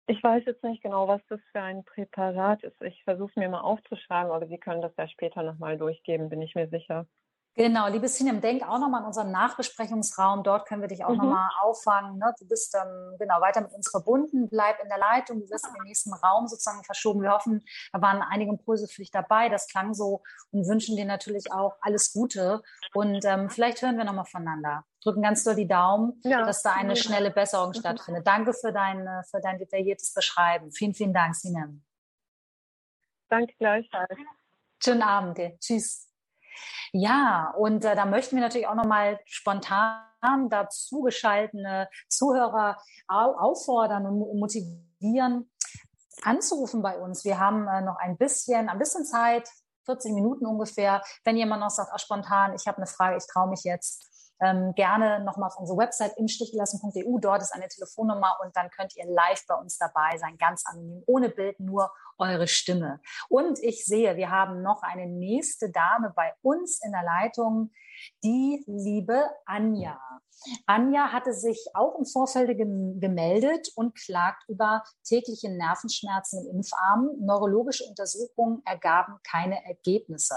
ich 0.09 0.23
weiß 0.23 0.45
jetzt 0.47 0.65
nicht 0.65 0.83
genau, 0.83 1.07
was 1.07 1.21
das 1.29 1.41
für 1.53 1.61
ein 1.61 1.85
Präparat 1.85 2.63
ist. 2.65 2.81
Ich 2.83 3.05
versuche 3.05 3.31
es 3.31 3.37
mir 3.37 3.49
mal 3.49 3.61
aufzuschreiben, 3.61 4.33
aber 4.33 4.47
Sie 4.47 4.59
können 4.59 4.81
das 4.81 4.97
ja 4.97 5.07
später 5.07 5.43
nochmal 5.43 5.77
durchgeben, 5.77 6.31
bin 6.31 6.43
ich 6.43 6.55
mir 6.55 6.69
sicher. 6.69 7.07
Genau, 7.55 7.88
liebe 7.88 8.07
Sinem, 8.07 8.40
denk 8.40 8.62
auch 8.62 8.78
nochmal 8.78 9.01
an 9.01 9.09
unseren 9.09 9.32
Nachbesprechungsraum. 9.32 10.44
Dort 10.44 10.68
können 10.68 10.80
wir 10.80 10.86
dich 10.86 11.05
auch 11.05 11.11
mhm. 11.11 11.16
nochmal 11.16 11.51
auffangen. 11.61 12.16
Ne? 12.16 12.32
Du 12.38 12.46
bist 12.46 12.72
ähm, 12.76 13.16
genau 13.18 13.40
weiter 13.40 13.61
mit 13.61 13.72
uns 13.72 13.90
verbunden. 13.90 14.49
Bleib 14.49 14.80
in 14.80 14.88
der 14.88 14.99
Leitung. 14.99 15.40
Du 15.40 15.51
wirst 15.51 15.66
in 15.66 15.74
den 15.74 15.82
nächsten 15.82 16.12
Raum 16.12 16.46
sozusagen 16.46 16.84
verschoben. 16.84 17.20
Wir 17.20 17.32
hoffen, 17.32 17.64
da 17.92 18.01
waren 18.01 18.22
einige 18.22 18.53
Impulse 18.53 18.86
für 18.86 19.03
dich 19.03 19.11
dabei. 19.11 19.49
Das 19.49 19.66
klang 19.66 19.92
so 19.92 20.22
und 20.53 20.68
wünschen 20.68 20.94
dir 20.94 21.05
natürlich 21.05 21.51
auch 21.51 21.74
alles 21.80 22.12
Gute. 22.12 22.62
Und 22.94 23.24
ähm, 23.24 23.51
vielleicht 23.51 23.82
hören 23.82 23.96
wir 23.96 24.05
nochmal 24.05 24.26
voneinander. 24.26 24.84
Drücken 25.03 25.22
ganz 25.22 25.42
doll 25.42 25.57
die 25.57 25.66
Daumen, 25.66 26.20
ja. 26.22 26.44
dass 26.44 26.62
da 26.62 26.74
eine 26.74 26.94
schnelle 26.94 27.32
Besserung 27.32 27.70
mhm. 27.70 27.74
stattfindet. 27.74 28.24
Danke 28.24 28.53
für 28.53 28.72
dein, 28.72 29.05
für 29.28 29.40
dein 29.40 29.59
detailliertes 29.59 30.14
Beschreiben. 30.14 30.70
Vielen, 30.70 30.94
vielen 30.94 31.12
Dank, 31.12 31.34
Sinem. 31.34 31.84
Danke 33.28 33.55
gleichfalls. 33.59 34.16
Schönen 34.80 35.03
Abend 35.03 35.38
dir. 35.38 35.59
Tschüss. 35.59 36.08
Ja, 36.93 37.53
und 37.57 37.85
äh, 37.85 37.95
da 37.95 38.07
möchten 38.07 38.37
wir 38.37 38.43
natürlich 38.43 38.67
auch 38.67 38.75
nochmal 38.75 39.21
spontan 39.25 40.49
dazu 40.49 41.03
geschaltene 41.03 41.89
Zuhörer 42.09 42.77
au 43.07 43.35
auffordern 43.35 44.07
und 44.07 44.39
motivieren, 44.39 45.51
anzurufen 46.23 46.83
bei 46.83 46.99
uns. 46.99 47.25
Wir 47.25 47.39
haben 47.39 47.69
äh, 47.69 47.83
noch 47.83 47.97
ein 47.97 48.17
bisschen, 48.17 48.69
ein 48.69 48.79
bisschen 48.79 49.05
Zeit, 49.05 49.49
40 49.85 50.13
Minuten 50.13 50.47
ungefähr. 50.47 51.03
Wenn 51.25 51.37
jemand 51.37 51.63
noch 51.63 51.71
sagt, 51.71 51.91
ach, 51.95 51.99
spontan, 51.99 52.55
ich 52.55 52.67
habe 52.67 52.79
eine 52.79 52.87
Frage, 52.87 53.17
ich 53.17 53.27
traue 53.27 53.49
mich 53.49 53.65
jetzt, 53.65 54.07
ähm, 54.41 54.74
gerne 54.74 55.24
nochmal 55.24 55.49
auf 55.49 55.59
unsere 55.59 55.78
Website 55.78 56.16
imstichgelassen.eu. 56.16 57.18
Dort 57.20 57.43
ist 57.43 57.55
eine 57.55 57.68
Telefonnummer 57.68 58.39
und 58.43 58.57
dann 58.57 58.70
könnt 58.70 58.97
ihr 58.97 59.07
live 59.07 59.45
bei 59.47 59.55
uns 59.55 59.78
dabei 59.78 60.16
sein, 60.18 60.36
ganz 60.39 60.64
anonym, 60.66 61.03
ohne 61.07 61.28
Bild, 61.28 61.61
nur 61.61 61.91
eure 62.18 62.49
Stimme. 62.49 63.01
Und 63.28 63.59
ich 63.61 63.84
sehe, 63.84 64.16
wir 64.16 64.30
haben 64.30 64.62
noch 64.62 64.82
eine 64.82 65.07
nächste 65.07 65.70
Dame 65.70 66.12
bei 66.14 66.34
uns 66.43 66.80
in 66.82 66.93
der 66.93 67.03
Leitung, 67.03 67.70
die 68.22 68.64
liebe 68.66 69.24
Anja. 69.47 70.01
Anja 70.66 71.12
hatte 71.12 71.32
sich 71.32 71.59
auch 71.74 71.99
im 71.99 72.05
Vorfeld 72.05 72.57
gemeldet 72.57 73.70
und 73.74 73.97
klagt 73.97 74.49
über 74.49 74.84
tägliche 75.05 75.51
Nervenschmerzen 75.51 76.47
im 76.47 76.59
Impfarm. 76.59 77.11
Neurologische 77.18 77.84
Untersuchungen 77.84 78.62
ergaben 78.64 79.18
keine 79.28 79.64
Ergebnisse. 79.64 80.36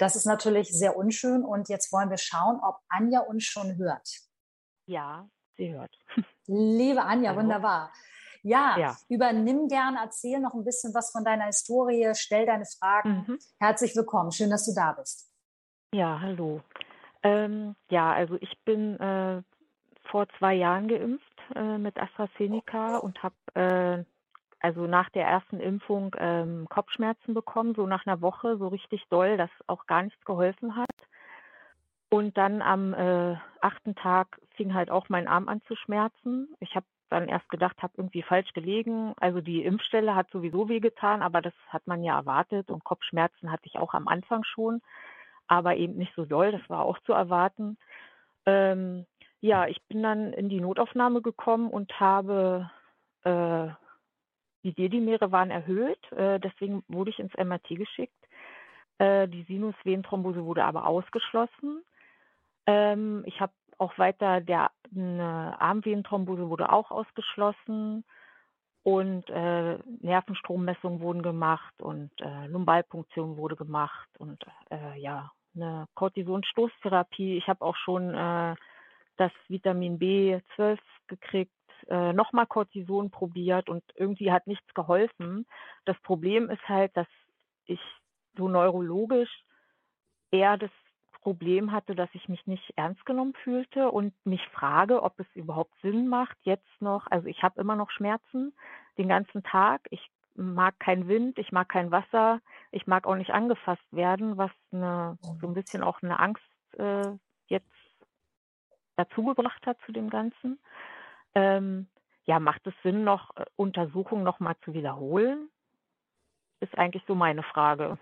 Das 0.00 0.16
ist 0.16 0.24
natürlich 0.24 0.72
sehr 0.72 0.96
unschön 0.96 1.44
und 1.44 1.68
jetzt 1.68 1.92
wollen 1.92 2.08
wir 2.08 2.16
schauen, 2.16 2.58
ob 2.62 2.78
Anja 2.88 3.20
uns 3.20 3.44
schon 3.44 3.76
hört. 3.76 4.08
Ja, 4.86 5.28
sie 5.58 5.74
hört. 5.74 5.94
Liebe 6.46 7.02
Anja, 7.02 7.30
Hallo. 7.30 7.42
wunderbar. 7.42 7.92
Ja, 8.42 8.78
ja, 8.78 8.96
übernimm 9.10 9.68
gern, 9.68 9.98
erzähl 10.02 10.40
noch 10.40 10.54
ein 10.54 10.64
bisschen 10.64 10.94
was 10.94 11.10
von 11.12 11.22
deiner 11.22 11.44
Historie, 11.44 12.12
stell 12.14 12.46
deine 12.46 12.64
Fragen. 12.64 13.26
Mhm. 13.28 13.38
Herzlich 13.58 13.94
willkommen, 13.94 14.32
schön, 14.32 14.48
dass 14.48 14.64
du 14.64 14.72
da 14.74 14.92
bist. 14.92 15.30
Ja, 15.92 16.18
hallo. 16.18 16.62
Ähm, 17.22 17.76
ja, 17.90 18.10
also 18.10 18.36
ich 18.40 18.58
bin 18.64 18.98
äh, 18.98 19.42
vor 20.10 20.26
zwei 20.38 20.54
Jahren 20.54 20.88
geimpft 20.88 21.38
äh, 21.54 21.76
mit 21.76 21.98
AstraZeneca 21.98 22.96
und 22.96 23.22
habe 23.22 23.34
äh, 23.52 24.04
also 24.60 24.86
nach 24.86 25.08
der 25.10 25.26
ersten 25.26 25.58
Impfung 25.58 26.14
ähm, 26.18 26.66
Kopfschmerzen 26.68 27.34
bekommen, 27.34 27.74
so 27.74 27.86
nach 27.86 28.06
einer 28.06 28.20
Woche, 28.20 28.58
so 28.58 28.68
richtig 28.68 29.04
doll, 29.08 29.36
dass 29.36 29.50
auch 29.66 29.86
gar 29.86 30.02
nichts 30.02 30.24
geholfen 30.24 30.76
hat. 30.76 30.88
Und 32.10 32.36
dann 32.36 32.60
am 32.60 32.92
äh, 32.92 33.36
achten 33.60 33.94
Tag 33.94 34.40
fing 34.56 34.74
halt 34.74 34.90
auch 34.90 35.08
mein 35.08 35.28
Arm 35.28 35.48
an 35.48 35.62
zu 35.62 35.76
schmerzen. 35.76 36.48
Ich 36.60 36.74
habe 36.74 36.86
dann 37.08 37.28
erst 37.28 37.48
gedacht, 37.48 37.82
habe 37.82 37.94
irgendwie 37.96 38.22
falsch 38.22 38.52
gelegen. 38.52 39.14
Also 39.18 39.40
die 39.40 39.64
Impfstelle 39.64 40.14
hat 40.14 40.30
sowieso 40.30 40.68
wehgetan, 40.68 41.22
aber 41.22 41.40
das 41.40 41.54
hat 41.68 41.86
man 41.86 42.02
ja 42.02 42.16
erwartet 42.16 42.70
und 42.70 42.84
Kopfschmerzen 42.84 43.50
hatte 43.50 43.66
ich 43.66 43.76
auch 43.76 43.94
am 43.94 44.08
Anfang 44.08 44.44
schon, 44.44 44.82
aber 45.46 45.76
eben 45.76 45.96
nicht 45.96 46.14
so 46.14 46.24
doll. 46.24 46.52
Das 46.52 46.68
war 46.68 46.84
auch 46.84 46.98
zu 47.00 47.12
erwarten. 47.12 47.78
Ähm, 48.46 49.06
ja, 49.40 49.66
ich 49.66 49.82
bin 49.88 50.02
dann 50.02 50.32
in 50.32 50.48
die 50.48 50.60
Notaufnahme 50.60 51.22
gekommen 51.22 51.70
und 51.70 51.98
habe 51.98 52.70
äh, 53.24 53.68
die 54.62 54.74
Dedimere 54.74 55.32
waren 55.32 55.50
erhöht, 55.50 56.00
äh, 56.12 56.38
deswegen 56.38 56.82
wurde 56.88 57.10
ich 57.10 57.18
ins 57.18 57.34
MRT 57.36 57.68
geschickt. 57.68 58.28
Äh, 58.98 59.28
die 59.28 59.44
Sinusvenenthrombose 59.44 60.44
wurde 60.44 60.64
aber 60.64 60.86
ausgeschlossen. 60.86 61.82
Ähm, 62.66 63.22
ich 63.26 63.40
habe 63.40 63.52
auch 63.78 63.96
weiter, 63.98 64.40
der 64.40 64.70
eine 64.94 65.56
Armvenenthrombose 65.58 66.48
wurde 66.48 66.70
auch 66.70 66.90
ausgeschlossen 66.90 68.04
und 68.82 69.28
äh, 69.30 69.78
Nervenstrommessungen 70.00 71.00
wurden 71.00 71.22
gemacht 71.22 71.74
und 71.80 72.10
äh, 72.20 72.46
Lumbalpunktion 72.46 73.36
wurde 73.36 73.56
gemacht 73.56 74.08
und 74.18 74.42
äh, 74.70 74.98
ja, 75.00 75.30
eine 75.54 75.86
Cortisonstoßtherapie. 75.94 77.36
Ich 77.36 77.48
habe 77.48 77.64
auch 77.64 77.76
schon 77.76 78.14
äh, 78.14 78.54
das 79.16 79.32
Vitamin 79.48 79.98
B12 79.98 80.78
gekriegt, 81.08 81.52
äh, 81.88 82.12
nochmal 82.12 82.46
Cortison 82.46 83.10
probiert 83.10 83.68
und 83.68 83.82
irgendwie 83.94 84.32
hat 84.32 84.46
nichts 84.46 84.74
geholfen. 84.74 85.46
Das 85.84 85.98
Problem 86.00 86.50
ist 86.50 86.68
halt, 86.68 86.96
dass 86.96 87.08
ich 87.66 87.80
so 88.36 88.48
neurologisch 88.48 89.44
eher 90.30 90.56
das 90.56 90.70
Problem 91.22 91.72
hatte, 91.72 91.94
dass 91.94 92.08
ich 92.14 92.28
mich 92.28 92.46
nicht 92.46 92.72
ernst 92.76 93.04
genommen 93.04 93.34
fühlte 93.44 93.90
und 93.90 94.14
mich 94.24 94.46
frage, 94.48 95.02
ob 95.02 95.18
es 95.20 95.26
überhaupt 95.34 95.74
Sinn 95.82 96.08
macht, 96.08 96.36
jetzt 96.42 96.80
noch, 96.80 97.06
also 97.10 97.26
ich 97.26 97.42
habe 97.42 97.60
immer 97.60 97.76
noch 97.76 97.90
Schmerzen 97.90 98.54
den 98.96 99.08
ganzen 99.08 99.42
Tag. 99.42 99.82
Ich 99.90 100.10
mag 100.34 100.78
keinen 100.80 101.08
Wind, 101.08 101.38
ich 101.38 101.52
mag 101.52 101.68
kein 101.68 101.90
Wasser, 101.90 102.40
ich 102.70 102.86
mag 102.86 103.06
auch 103.06 103.16
nicht 103.16 103.30
angefasst 103.30 103.84
werden, 103.90 104.38
was 104.38 104.50
eine, 104.72 105.18
so 105.40 105.46
ein 105.46 105.54
bisschen 105.54 105.82
auch 105.82 106.02
eine 106.02 106.18
Angst 106.18 106.42
äh, 106.78 107.12
jetzt 107.48 107.68
dazugebracht 108.96 109.66
hat 109.66 109.78
zu 109.84 109.92
dem 109.92 110.08
Ganzen. 110.08 110.58
Ähm, 111.34 111.88
ja, 112.24 112.38
macht 112.38 112.66
es 112.66 112.74
Sinn, 112.82 113.04
noch 113.04 113.36
äh, 113.36 113.44
Untersuchungen 113.56 114.24
nochmal 114.24 114.56
zu 114.64 114.74
wiederholen? 114.74 115.48
Ist 116.60 116.76
eigentlich 116.76 117.02
so 117.06 117.14
meine 117.14 117.42
Frage. 117.42 117.98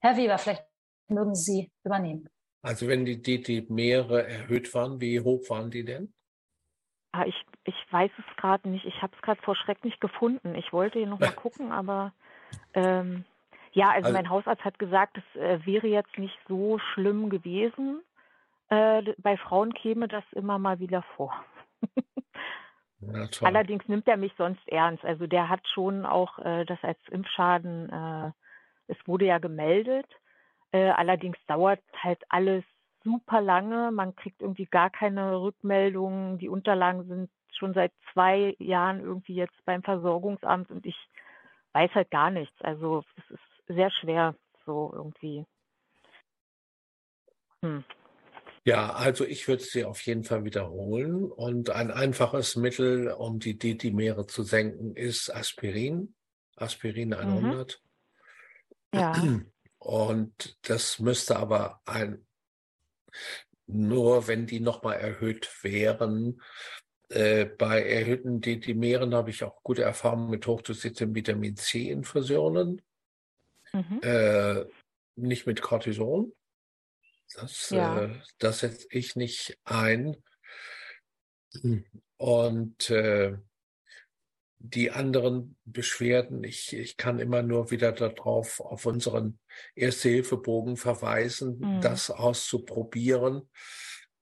Herr 0.00 0.16
Weber, 0.16 0.38
vielleicht 0.38 0.64
mögen 1.08 1.34
Sie 1.34 1.70
übernehmen. 1.84 2.28
Also 2.62 2.88
wenn 2.88 3.04
die 3.04 3.20
DT-Meere 3.20 4.26
erhöht 4.28 4.72
waren, 4.74 5.00
wie 5.00 5.20
hoch 5.20 5.48
waren 5.48 5.70
die 5.70 5.84
denn? 5.84 6.12
Ah, 7.12 7.24
ich, 7.24 7.34
ich 7.64 7.74
weiß 7.90 8.10
es 8.18 8.36
gerade 8.36 8.68
nicht. 8.68 8.84
Ich 8.84 9.02
habe 9.02 9.14
es 9.16 9.22
gerade 9.22 9.42
vor 9.42 9.56
Schreck 9.56 9.84
nicht 9.84 10.00
gefunden. 10.00 10.54
Ich 10.54 10.72
wollte 10.72 10.98
hier 10.98 11.08
nochmal 11.08 11.32
gucken, 11.36 11.72
aber 11.72 12.12
ähm, 12.74 13.24
ja, 13.72 13.90
also, 13.90 14.06
also, 14.06 14.12
mein 14.12 14.28
Hausarzt 14.28 14.64
hat 14.64 14.78
gesagt, 14.78 15.18
es 15.18 15.40
äh, 15.40 15.64
wäre 15.64 15.86
jetzt 15.86 16.16
nicht 16.18 16.38
so 16.48 16.78
schlimm 16.78 17.30
gewesen. 17.30 18.02
Äh, 18.68 19.14
bei 19.18 19.36
Frauen 19.36 19.74
käme 19.74 20.08
das 20.08 20.24
immer 20.32 20.58
mal 20.58 20.78
wieder 20.78 21.02
vor. 21.16 21.32
ja, 23.00 23.28
Allerdings 23.42 23.86
nimmt 23.88 24.08
er 24.08 24.16
mich 24.16 24.32
sonst 24.36 24.66
ernst. 24.68 25.04
Also 25.04 25.26
der 25.26 25.48
hat 25.48 25.66
schon 25.68 26.06
auch 26.06 26.38
äh, 26.38 26.64
das 26.64 26.78
als 26.82 26.98
Impfschaden, 27.10 27.90
äh, 27.90 28.32
es 28.88 28.96
wurde 29.06 29.26
ja 29.26 29.38
gemeldet. 29.38 30.06
Äh, 30.72 30.90
allerdings 30.90 31.38
dauert 31.46 31.80
halt 31.96 32.22
alles 32.28 32.64
super 33.04 33.40
lange. 33.40 33.90
Man 33.92 34.14
kriegt 34.14 34.42
irgendwie 34.42 34.66
gar 34.66 34.90
keine 34.90 35.40
Rückmeldungen. 35.40 36.38
Die 36.38 36.48
Unterlagen 36.48 37.06
sind 37.06 37.30
schon 37.56 37.74
seit 37.74 37.92
zwei 38.12 38.54
Jahren 38.58 39.00
irgendwie 39.00 39.34
jetzt 39.34 39.64
beim 39.64 39.82
Versorgungsamt 39.82 40.70
und 40.70 40.86
ich 40.86 40.96
weiß 41.72 41.94
halt 41.94 42.10
gar 42.10 42.30
nichts. 42.30 42.60
Also 42.62 43.04
es 43.16 43.30
ist 43.30 43.76
sehr 43.76 43.90
schwer 43.90 44.34
so 44.64 44.90
irgendwie. 44.94 45.44
Hm. 47.62 47.84
Ja, 48.64 48.92
also 48.92 49.24
ich 49.24 49.48
würde 49.48 49.62
sie 49.62 49.84
auf 49.84 50.00
jeden 50.02 50.24
Fall 50.24 50.44
wiederholen. 50.44 51.24
Und 51.24 51.70
ein 51.70 51.90
einfaches 51.90 52.56
Mittel, 52.56 53.08
um 53.10 53.38
die 53.38 53.58
Dedimere 53.58 54.26
zu 54.26 54.42
senken, 54.42 54.94
ist 54.94 55.34
Aspirin. 55.34 56.14
Aspirin 56.56 57.14
100. 57.14 57.82
Mhm. 58.92 58.98
Ja. 58.98 59.14
Und 59.78 60.58
das 60.68 60.98
müsste 60.98 61.36
aber 61.36 61.80
ein, 61.86 62.26
nur 63.66 64.28
wenn 64.28 64.46
die 64.46 64.60
nochmal 64.60 64.96
erhöht 64.96 65.50
wären. 65.62 66.42
Äh, 67.08 67.46
bei 67.46 67.82
erhöhten 67.82 68.42
Dedimeren 68.42 69.14
habe 69.14 69.30
ich 69.30 69.42
auch 69.42 69.62
gute 69.62 69.82
Erfahrungen 69.82 70.28
mit 70.28 70.46
hochdosierten 70.46 71.14
Vitamin 71.14 71.56
C-Infusionen. 71.56 72.82
Mhm. 73.72 74.00
Äh, 74.02 74.66
nicht 75.16 75.46
mit 75.46 75.62
Cortison. 75.62 76.32
Das, 77.34 77.70
ja. 77.70 78.02
äh, 78.02 78.20
das 78.38 78.60
setze 78.60 78.86
ich 78.90 79.16
nicht 79.16 79.58
ein. 79.64 80.16
Und 82.16 82.90
äh, 82.90 83.36
die 84.58 84.90
anderen 84.90 85.56
Beschwerden, 85.64 86.44
ich, 86.44 86.74
ich 86.74 86.96
kann 86.96 87.18
immer 87.18 87.42
nur 87.42 87.70
wieder 87.70 87.92
darauf 87.92 88.60
auf 88.60 88.84
unseren 88.84 89.38
Erste-Hilfe-Bogen 89.74 90.76
verweisen, 90.76 91.58
mhm. 91.58 91.80
das 91.80 92.10
auszuprobieren 92.10 93.48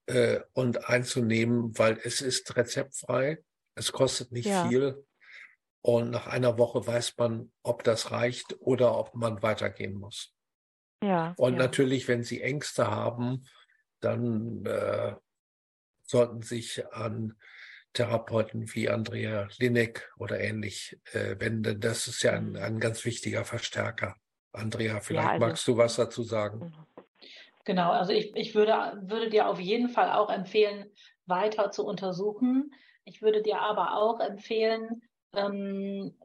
äh, 0.06 0.40
und 0.52 0.88
einzunehmen, 0.88 1.76
weil 1.76 1.98
es 2.04 2.20
ist 2.20 2.56
rezeptfrei, 2.56 3.42
es 3.74 3.90
kostet 3.90 4.30
nicht 4.30 4.46
ja. 4.46 4.68
viel 4.68 5.04
und 5.82 6.10
nach 6.10 6.28
einer 6.28 6.56
Woche 6.56 6.86
weiß 6.86 7.14
man, 7.18 7.52
ob 7.62 7.82
das 7.82 8.12
reicht 8.12 8.56
oder 8.60 8.96
ob 8.96 9.14
man 9.14 9.42
weitergehen 9.42 9.94
muss. 9.94 10.34
Ja. 11.02 11.34
Und 11.36 11.54
ja. 11.54 11.58
natürlich, 11.58 12.08
wenn 12.08 12.22
Sie 12.22 12.42
Ängste 12.42 12.90
haben, 12.90 13.44
dann 14.00 14.64
äh, 14.66 15.14
sollten 16.02 16.42
sich 16.42 16.84
an 16.92 17.36
Therapeuten 17.92 18.74
wie 18.74 18.88
Andrea 18.88 19.48
Linek 19.58 20.12
oder 20.18 20.40
ähnlich 20.40 20.98
äh, 21.12 21.36
wenden. 21.38 21.80
Das 21.80 22.06
ist 22.06 22.22
ja 22.22 22.32
ein, 22.32 22.50
mhm. 22.50 22.56
ein 22.56 22.80
ganz 22.80 23.04
wichtiger 23.04 23.44
Verstärker. 23.44 24.16
Andrea, 24.52 25.00
vielleicht 25.00 25.26
ja, 25.26 25.32
also, 25.34 25.46
magst 25.46 25.68
du 25.68 25.76
was 25.76 25.96
dazu 25.96 26.22
sagen. 26.22 26.58
Mhm. 26.58 27.04
Genau, 27.64 27.90
also 27.90 28.12
ich, 28.12 28.34
ich 28.34 28.54
würde, 28.54 28.72
würde 29.02 29.28
dir 29.28 29.46
auf 29.46 29.60
jeden 29.60 29.90
Fall 29.90 30.10
auch 30.12 30.30
empfehlen, 30.30 30.86
weiter 31.26 31.70
zu 31.70 31.84
untersuchen. 31.84 32.72
Ich 33.04 33.20
würde 33.20 33.42
dir 33.42 33.60
aber 33.60 33.94
auch 33.94 34.20
empfehlen, 34.20 35.02
ähm, 35.34 36.16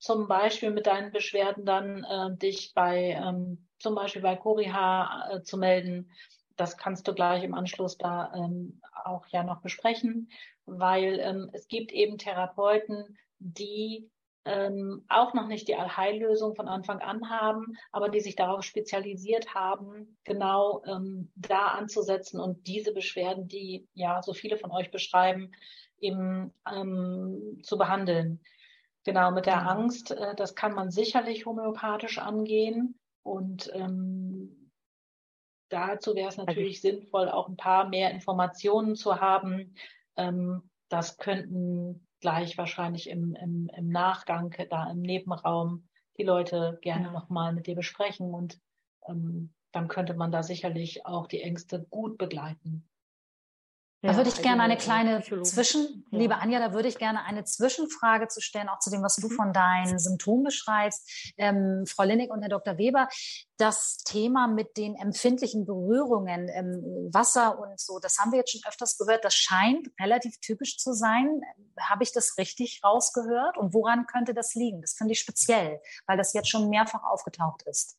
zum 0.00 0.26
Beispiel 0.26 0.72
mit 0.72 0.88
deinen 0.88 1.12
Beschwerden 1.12 1.64
dann 1.64 2.02
äh, 2.02 2.36
dich 2.36 2.72
bei 2.74 3.16
ähm, 3.22 3.68
zum 3.82 3.94
Beispiel 3.94 4.22
bei 4.22 4.36
Coriha 4.36 5.30
äh, 5.30 5.42
zu 5.42 5.58
melden. 5.58 6.10
Das 6.56 6.76
kannst 6.76 7.08
du 7.08 7.14
gleich 7.14 7.42
im 7.44 7.54
Anschluss 7.54 7.98
da 7.98 8.32
ähm, 8.34 8.80
auch 9.04 9.26
ja 9.28 9.42
noch 9.42 9.60
besprechen 9.62 10.28
weil 10.66 11.18
ähm, 11.20 11.50
es 11.52 11.68
gibt 11.68 11.92
eben 11.92 12.18
Therapeuten, 12.18 13.16
die 13.38 14.10
ähm, 14.44 15.04
auch 15.08 15.34
noch 15.34 15.46
nicht 15.46 15.68
die 15.68 15.76
Allheillösung 15.76 16.56
von 16.56 16.68
Anfang 16.68 17.00
an 17.00 17.30
haben, 17.30 17.76
aber 17.92 18.08
die 18.08 18.20
sich 18.20 18.34
darauf 18.34 18.64
spezialisiert 18.64 19.54
haben, 19.54 20.18
genau 20.24 20.82
ähm, 20.84 21.30
da 21.36 21.68
anzusetzen 21.68 22.40
und 22.40 22.66
diese 22.66 22.92
Beschwerden, 22.92 23.46
die 23.46 23.86
ja 23.94 24.20
so 24.22 24.32
viele 24.32 24.56
von 24.56 24.72
euch 24.72 24.90
beschreiben, 24.90 25.52
eben 25.98 26.52
ähm, 26.70 27.60
zu 27.62 27.78
behandeln. 27.78 28.40
Genau, 29.04 29.30
mit 29.30 29.46
der 29.46 29.60
mhm. 29.60 29.68
Angst, 29.68 30.10
äh, 30.10 30.34
das 30.34 30.54
kann 30.56 30.74
man 30.74 30.90
sicherlich 30.90 31.46
homöopathisch 31.46 32.18
angehen 32.18 32.98
und 33.22 33.70
ähm, 33.74 34.70
dazu 35.68 36.14
wäre 36.14 36.28
es 36.28 36.38
also 36.38 36.46
natürlich 36.46 36.84
also, 36.84 36.98
sinnvoll, 37.00 37.28
auch 37.28 37.48
ein 37.48 37.56
paar 37.56 37.88
mehr 37.88 38.10
Informationen 38.10 38.94
zu 38.96 39.20
haben, 39.20 39.74
ähm, 40.16 40.70
das 40.88 41.16
könnten 41.16 42.06
gleich 42.20 42.58
wahrscheinlich 42.58 43.08
im, 43.08 43.34
im, 43.34 43.70
im 43.74 43.88
Nachgang, 43.88 44.54
da 44.70 44.90
im 44.90 45.00
Nebenraum, 45.00 45.88
die 46.18 46.24
Leute 46.24 46.78
gerne 46.82 47.06
ja. 47.06 47.12
nochmal 47.12 47.52
mit 47.52 47.66
dir 47.66 47.74
besprechen 47.74 48.34
und 48.34 48.60
ähm, 49.08 49.52
dann 49.72 49.88
könnte 49.88 50.14
man 50.14 50.30
da 50.30 50.42
sicherlich 50.42 51.06
auch 51.06 51.26
die 51.26 51.40
Ängste 51.40 51.86
gut 51.90 52.18
begleiten. 52.18 52.88
Da 54.02 54.16
würde 54.16 54.30
ich 54.30 54.42
gerne 54.42 54.64
eine 54.64 54.76
kleine 54.76 55.22
Zwischen, 55.44 56.04
ja. 56.10 56.18
liebe 56.18 56.34
Anja, 56.34 56.58
da 56.58 56.74
würde 56.74 56.88
ich 56.88 56.98
gerne 56.98 57.24
eine 57.24 57.44
Zwischenfrage 57.44 58.26
zu 58.26 58.40
stellen, 58.40 58.68
auch 58.68 58.80
zu 58.80 58.90
dem, 58.90 59.00
was 59.00 59.14
du 59.14 59.28
mhm. 59.28 59.34
von 59.34 59.52
deinen 59.52 60.00
Symptomen 60.00 60.42
beschreibst. 60.42 61.32
Ähm, 61.36 61.84
Frau 61.86 62.02
Linnig 62.02 62.32
und 62.32 62.42
Herr 62.42 62.48
Dr. 62.48 62.78
Weber, 62.78 63.08
das 63.58 63.98
Thema 63.98 64.48
mit 64.48 64.76
den 64.76 64.96
empfindlichen 64.96 65.66
Berührungen, 65.66 66.48
ähm, 66.48 67.10
Wasser 67.12 67.60
und 67.60 67.78
so, 67.78 68.00
das 68.00 68.18
haben 68.18 68.32
wir 68.32 68.40
jetzt 68.40 68.50
schon 68.50 68.62
öfters 68.68 68.98
gehört. 68.98 69.24
Das 69.24 69.36
scheint 69.36 69.88
relativ 70.00 70.40
typisch 70.40 70.78
zu 70.78 70.94
sein. 70.94 71.40
Habe 71.78 72.02
ich 72.02 72.12
das 72.12 72.36
richtig 72.38 72.80
rausgehört? 72.82 73.56
Und 73.56 73.72
woran 73.72 74.06
könnte 74.06 74.34
das 74.34 74.54
liegen? 74.54 74.80
Das 74.80 74.94
finde 74.94 75.12
ich 75.12 75.20
speziell, 75.20 75.80
weil 76.08 76.16
das 76.16 76.32
jetzt 76.32 76.48
schon 76.48 76.68
mehrfach 76.68 77.04
aufgetaucht 77.04 77.62
ist. 77.66 77.98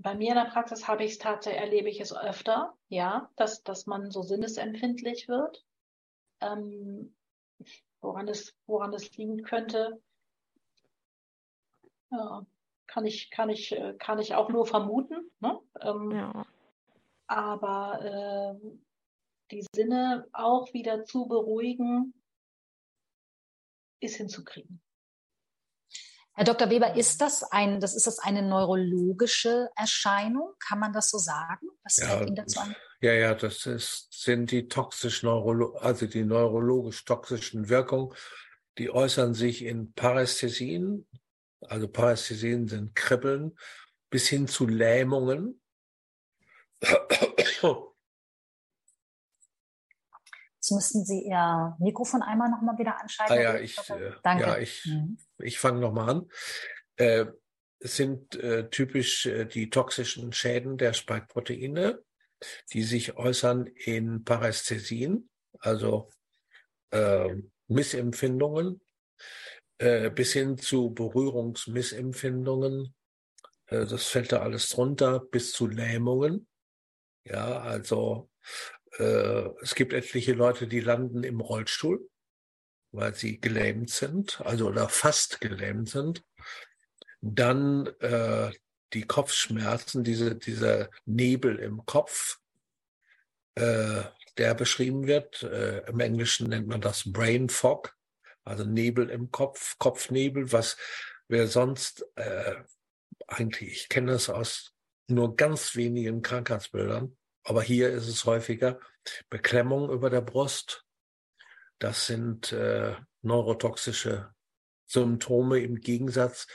Bei 0.00 0.14
mir 0.14 0.30
in 0.30 0.36
der 0.36 0.50
Praxis 0.50 0.88
habe 0.88 1.04
ich 1.04 1.12
es 1.12 1.18
tatsächlich, 1.18 1.62
erlebe 1.62 1.90
ich 1.90 2.00
es 2.00 2.16
öfter, 2.16 2.74
ja, 2.88 3.30
dass, 3.36 3.62
dass 3.62 3.86
man 3.86 4.10
so 4.10 4.22
sinnesempfindlich 4.22 5.28
wird. 5.28 5.64
Ähm, 6.40 7.14
woran 8.00 8.26
es, 8.26 8.56
woran 8.66 8.94
es 8.94 9.14
liegen 9.16 9.42
könnte, 9.42 10.00
ja, 12.10 12.46
kann 12.86 13.04
ich, 13.04 13.30
kann 13.30 13.50
ich, 13.50 13.76
kann 13.98 14.18
ich 14.18 14.34
auch 14.34 14.48
nur 14.48 14.66
vermuten. 14.66 15.30
Ne? 15.40 15.58
Ähm, 15.80 16.10
ja. 16.10 16.46
Aber 17.26 18.58
äh, 18.60 18.78
die 19.50 19.64
Sinne 19.74 20.26
auch 20.32 20.72
wieder 20.72 21.04
zu 21.04 21.26
beruhigen, 21.26 22.14
ist 24.00 24.16
hinzukriegen. 24.16 24.80
Herr 26.34 26.44
Dr. 26.44 26.70
Weber, 26.70 26.96
ist 26.96 27.20
das 27.20 27.42
ein, 27.42 27.80
das 27.80 27.94
ist 27.94 28.06
das 28.06 28.18
eine 28.18 28.42
neurologische 28.42 29.68
Erscheinung? 29.76 30.54
Kann 30.66 30.78
man 30.78 30.92
das 30.92 31.10
so 31.10 31.18
sagen? 31.18 31.68
Was 31.84 31.98
ja, 31.98 32.06
fällt 32.06 32.28
Ihnen 32.28 32.36
dazu 32.36 32.60
an? 32.60 32.74
Ja, 33.02 33.12
ja, 33.12 33.34
das 33.34 33.66
ist, 33.66 34.08
sind 34.12 34.50
die 34.50 34.68
toxisch 34.68 35.22
neurolo 35.22 35.74
also 35.76 36.06
die 36.06 36.24
neurologisch 36.24 37.04
toxischen 37.04 37.68
Wirkungen, 37.68 38.14
die 38.78 38.90
äußern 38.90 39.34
sich 39.34 39.64
in 39.64 39.92
Parästhesien, 39.92 41.06
also 41.60 41.88
Parästhesien 41.88 42.66
sind 42.66 42.94
Kribbeln, 42.94 43.58
bis 44.08 44.28
hin 44.28 44.48
zu 44.48 44.66
Lähmungen. 44.66 45.60
Jetzt 50.62 50.70
müssten 50.70 51.04
Sie 51.04 51.24
Ihr 51.24 51.76
Mikrofon 51.80 52.22
einmal 52.22 52.48
nochmal 52.48 52.78
wieder 52.78 53.00
anschalten. 53.00 53.36
Ah, 53.36 53.40
ja, 53.40 53.58
ich, 53.58 53.76
äh, 53.90 54.12
Danke. 54.22 54.44
Ja, 54.44 54.58
ich, 54.58 54.86
mhm. 54.86 55.18
ich 55.38 55.58
fange 55.58 55.80
nochmal 55.80 56.08
an. 56.08 56.30
Äh, 56.94 57.26
es 57.80 57.96
sind 57.96 58.36
äh, 58.36 58.70
typisch 58.70 59.26
äh, 59.26 59.44
die 59.44 59.70
toxischen 59.70 60.32
Schäden 60.32 60.78
der 60.78 60.92
Spike-Proteine, 60.92 62.00
die 62.72 62.84
sich 62.84 63.16
äußern 63.16 63.66
in 63.66 64.22
Parästhesien, 64.22 65.28
also 65.58 66.08
äh, 66.92 67.34
Missempfindungen, 67.66 68.80
äh, 69.78 70.10
bis 70.10 70.32
hin 70.32 70.58
zu 70.58 70.94
Berührungsmissempfindungen. 70.94 72.94
Das 73.66 74.06
fällt 74.06 74.30
da 74.30 74.42
alles 74.42 74.68
drunter, 74.68 75.18
bis 75.18 75.52
zu 75.52 75.66
Lähmungen. 75.66 76.46
Ja, 77.24 77.60
also 77.60 78.30
äh, 78.98 79.48
es 79.60 79.74
gibt 79.74 79.92
etliche 79.92 80.32
Leute, 80.32 80.66
die 80.66 80.80
landen 80.80 81.24
im 81.24 81.40
Rollstuhl, 81.40 82.08
weil 82.92 83.14
sie 83.14 83.40
gelähmt 83.40 83.90
sind, 83.90 84.40
also 84.42 84.68
oder 84.68 84.88
fast 84.88 85.40
gelähmt 85.40 85.88
sind. 85.88 86.22
Dann 87.20 87.86
äh, 88.00 88.50
die 88.92 89.02
Kopfschmerzen, 89.02 90.04
diese, 90.04 90.34
dieser 90.34 90.90
Nebel 91.06 91.56
im 91.58 91.86
Kopf, 91.86 92.38
äh, 93.54 94.02
der 94.38 94.54
beschrieben 94.54 95.06
wird. 95.06 95.42
Äh, 95.42 95.88
Im 95.88 96.00
Englischen 96.00 96.48
nennt 96.48 96.66
man 96.66 96.80
das 96.80 97.10
Brain 97.10 97.48
Fog, 97.48 97.96
also 98.44 98.64
Nebel 98.64 99.10
im 99.10 99.30
Kopf, 99.30 99.78
Kopfnebel, 99.78 100.52
was 100.52 100.76
wir 101.28 101.46
sonst 101.46 102.04
äh, 102.16 102.56
eigentlich, 103.26 103.72
ich 103.72 103.88
kenne 103.88 104.12
das 104.12 104.28
aus 104.28 104.74
nur 105.08 105.36
ganz 105.36 105.76
wenigen 105.76 106.22
Krankheitsbildern, 106.22 107.16
aber 107.44 107.62
hier 107.62 107.90
ist 107.90 108.08
es 108.08 108.24
häufiger 108.24 108.78
Beklemmung 109.30 109.90
über 109.90 110.10
der 110.10 110.20
Brust. 110.20 110.84
Das 111.78 112.06
sind 112.06 112.52
äh, 112.52 112.94
neurotoxische 113.22 114.32
Symptome 114.86 115.60
im 115.60 115.80
Gegensatz 115.80 116.46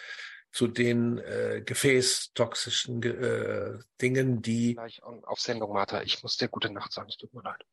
zu 0.51 0.67
den 0.67 1.17
äh, 1.17 1.61
gefäßtoxischen 1.65 3.03
äh, 3.03 3.79
Dingen, 4.01 4.41
die. 4.41 4.75
Gleich 4.75 5.03
auf 5.03 5.39
Sendung, 5.39 5.73
Martha. 5.73 6.01
Ich 6.01 6.23
muss 6.23 6.37
dir 6.37 6.47
gute 6.47 6.71
Nacht 6.71 6.93
sagen. 6.93 7.09
Es 7.09 7.17
tut 7.17 7.33
mir 7.33 7.43
leid. 7.43 7.63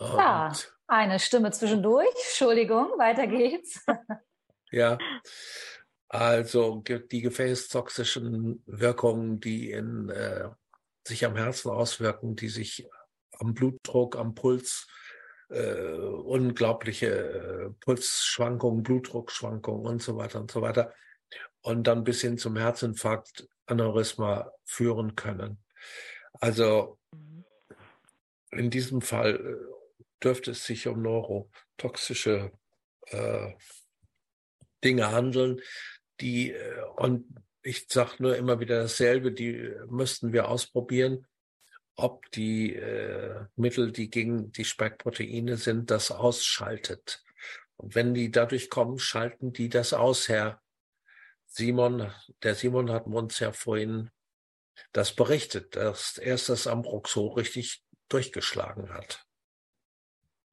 Ja, 0.00 0.52
eine 0.86 1.18
Stimme 1.18 1.50
zwischendurch. 1.50 2.08
Entschuldigung, 2.28 2.98
weiter 2.98 3.26
geht's. 3.26 3.84
ja, 4.70 4.98
also 6.08 6.82
die 6.84 7.20
gefäßtoxischen 7.20 8.62
Wirkungen, 8.66 9.40
die 9.40 9.72
in 9.72 10.08
äh, 10.10 10.50
sich 11.08 11.24
am 11.24 11.36
Herzen 11.36 11.70
auswirken, 11.70 12.36
die 12.36 12.48
sich 12.48 12.88
am 13.38 13.54
Blutdruck, 13.54 14.16
am 14.16 14.34
Puls, 14.34 14.86
äh, 15.50 15.72
unglaubliche 15.72 17.08
äh, 17.08 17.70
Pulsschwankungen, 17.80 18.82
Blutdruckschwankungen 18.82 19.86
und 19.86 20.02
so 20.02 20.16
weiter 20.16 20.40
und 20.40 20.50
so 20.50 20.62
weiter. 20.62 20.92
Und 21.62 21.86
dann 21.86 22.04
bis 22.04 22.20
hin 22.20 22.38
zum 22.38 22.56
Herzinfarkt, 22.56 23.48
Aneurysma 23.66 24.50
führen 24.64 25.14
können. 25.14 25.62
Also 26.34 26.98
in 28.50 28.70
diesem 28.70 29.00
Fall 29.00 29.34
äh, 29.34 30.22
dürfte 30.22 30.52
es 30.52 30.64
sich 30.64 30.86
um 30.86 31.02
neurotoxische 31.02 32.52
äh, 33.06 33.52
Dinge 34.84 35.10
handeln, 35.10 35.60
die 36.20 36.52
äh, 36.52 36.82
und 36.96 37.26
ich 37.68 37.86
sage 37.88 38.14
nur 38.20 38.34
immer 38.36 38.60
wieder 38.60 38.80
dasselbe, 38.80 39.30
die 39.30 39.74
müssten 39.88 40.32
wir 40.32 40.48
ausprobieren, 40.48 41.26
ob 41.96 42.30
die 42.30 42.74
äh, 42.74 43.44
Mittel, 43.56 43.92
die 43.92 44.08
gegen 44.08 44.52
die 44.52 44.64
Speckproteine 44.64 45.58
sind, 45.58 45.90
das 45.90 46.10
ausschaltet. 46.10 47.22
Und 47.76 47.94
wenn 47.94 48.14
die 48.14 48.30
dadurch 48.30 48.70
kommen, 48.70 48.98
schalten 48.98 49.52
die 49.52 49.68
das 49.68 49.92
aus, 49.92 50.28
Herr 50.28 50.62
Simon. 51.44 52.10
Der 52.42 52.54
Simon 52.54 52.90
hat 52.90 53.06
uns 53.06 53.38
ja 53.38 53.52
vorhin 53.52 54.10
das 54.92 55.14
berichtet, 55.14 55.76
dass 55.76 56.16
erst 56.16 56.48
das 56.48 56.66
Ambroxol 56.66 57.34
richtig 57.34 57.82
durchgeschlagen 58.08 58.94
hat. 58.94 59.26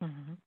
Mhm. 0.02 0.42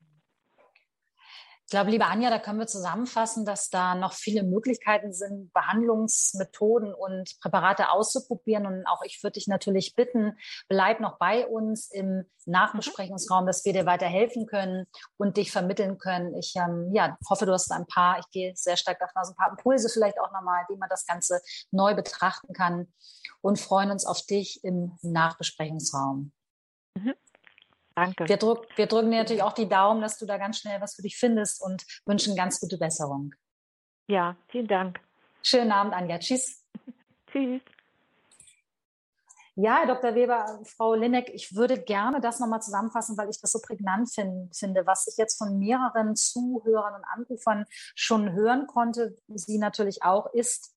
Ich 1.69 1.71
glaube, 1.71 1.91
liebe 1.91 2.07
Anja, 2.07 2.31
da 2.31 2.39
können 2.39 2.57
wir 2.57 2.65
zusammenfassen, 2.65 3.45
dass 3.45 3.69
da 3.69 3.93
noch 3.93 4.13
viele 4.13 4.41
Möglichkeiten 4.41 5.13
sind, 5.13 5.53
Behandlungsmethoden 5.53 6.95
und 6.95 7.39
Präparate 7.41 7.91
auszuprobieren. 7.91 8.65
Und 8.65 8.87
auch 8.87 9.03
ich 9.03 9.21
würde 9.21 9.33
dich 9.33 9.47
natürlich 9.47 9.93
bitten, 9.93 10.35
bleib 10.67 10.99
noch 10.99 11.19
bei 11.19 11.45
uns 11.45 11.91
im 11.91 12.25
Nachbesprechungsraum, 12.47 13.45
dass 13.45 13.65
wir 13.65 13.73
dir 13.73 13.85
weiterhelfen 13.85 14.47
können 14.47 14.87
und 15.17 15.37
dich 15.37 15.51
vermitteln 15.51 15.99
können. 15.99 16.33
Ich 16.33 16.55
ähm, 16.55 16.89
ja, 16.91 17.15
hoffe, 17.29 17.45
du 17.45 17.53
hast 17.53 17.71
ein 17.71 17.85
paar, 17.85 18.17
ich 18.17 18.27
gehe 18.31 18.51
sehr 18.55 18.75
stark 18.75 18.97
davon 18.97 19.21
aus, 19.21 19.29
ein 19.29 19.35
paar 19.35 19.51
Impulse 19.51 19.89
vielleicht 19.89 20.19
auch 20.19 20.31
nochmal, 20.31 20.65
wie 20.69 20.77
man 20.77 20.89
das 20.89 21.05
Ganze 21.05 21.39
neu 21.69 21.93
betrachten 21.93 22.51
kann 22.51 22.91
und 23.41 23.59
freuen 23.59 23.91
uns 23.91 24.07
auf 24.07 24.25
dich 24.25 24.63
im 24.63 24.97
Nachbesprechungsraum. 25.03 26.31
Mhm. 26.95 27.13
Danke. 27.99 28.29
Wir, 28.29 28.37
drück, 28.37 28.65
wir 28.77 28.87
drücken 28.87 29.11
dir 29.11 29.17
natürlich 29.17 29.43
auch 29.43 29.51
die 29.51 29.67
Daumen, 29.67 30.01
dass 30.01 30.17
du 30.17 30.25
da 30.25 30.37
ganz 30.37 30.59
schnell 30.59 30.79
was 30.79 30.95
für 30.95 31.01
dich 31.01 31.17
findest 31.17 31.61
und 31.61 31.85
wünschen 32.05 32.33
ganz 32.33 32.61
gute 32.61 32.77
Besserung. 32.77 33.35
Ja, 34.07 34.37
vielen 34.47 34.67
Dank. 34.67 35.01
Schönen 35.43 35.73
Abend, 35.73 35.93
Anja. 35.93 36.17
Tschüss. 36.17 36.63
Tschüss. 37.31 37.61
Ja, 39.55 39.79
Herr 39.79 39.87
Dr. 39.87 40.15
Weber, 40.15 40.61
Frau 40.63 40.93
Linneck, 40.93 41.29
ich 41.33 41.53
würde 41.53 41.77
gerne 41.77 42.21
das 42.21 42.39
nochmal 42.39 42.61
zusammenfassen, 42.61 43.17
weil 43.17 43.29
ich 43.29 43.41
das 43.41 43.51
so 43.51 43.59
prägnant 43.59 44.09
find, 44.09 44.55
finde, 44.55 44.85
was 44.85 45.05
ich 45.07 45.17
jetzt 45.17 45.37
von 45.37 45.59
mehreren 45.59 46.15
Zuhörern 46.15 46.95
und 46.95 47.03
Anrufern 47.03 47.65
schon 47.95 48.31
hören 48.31 48.65
konnte, 48.67 49.17
Sie 49.27 49.57
natürlich 49.57 50.03
auch, 50.03 50.33
ist, 50.33 50.73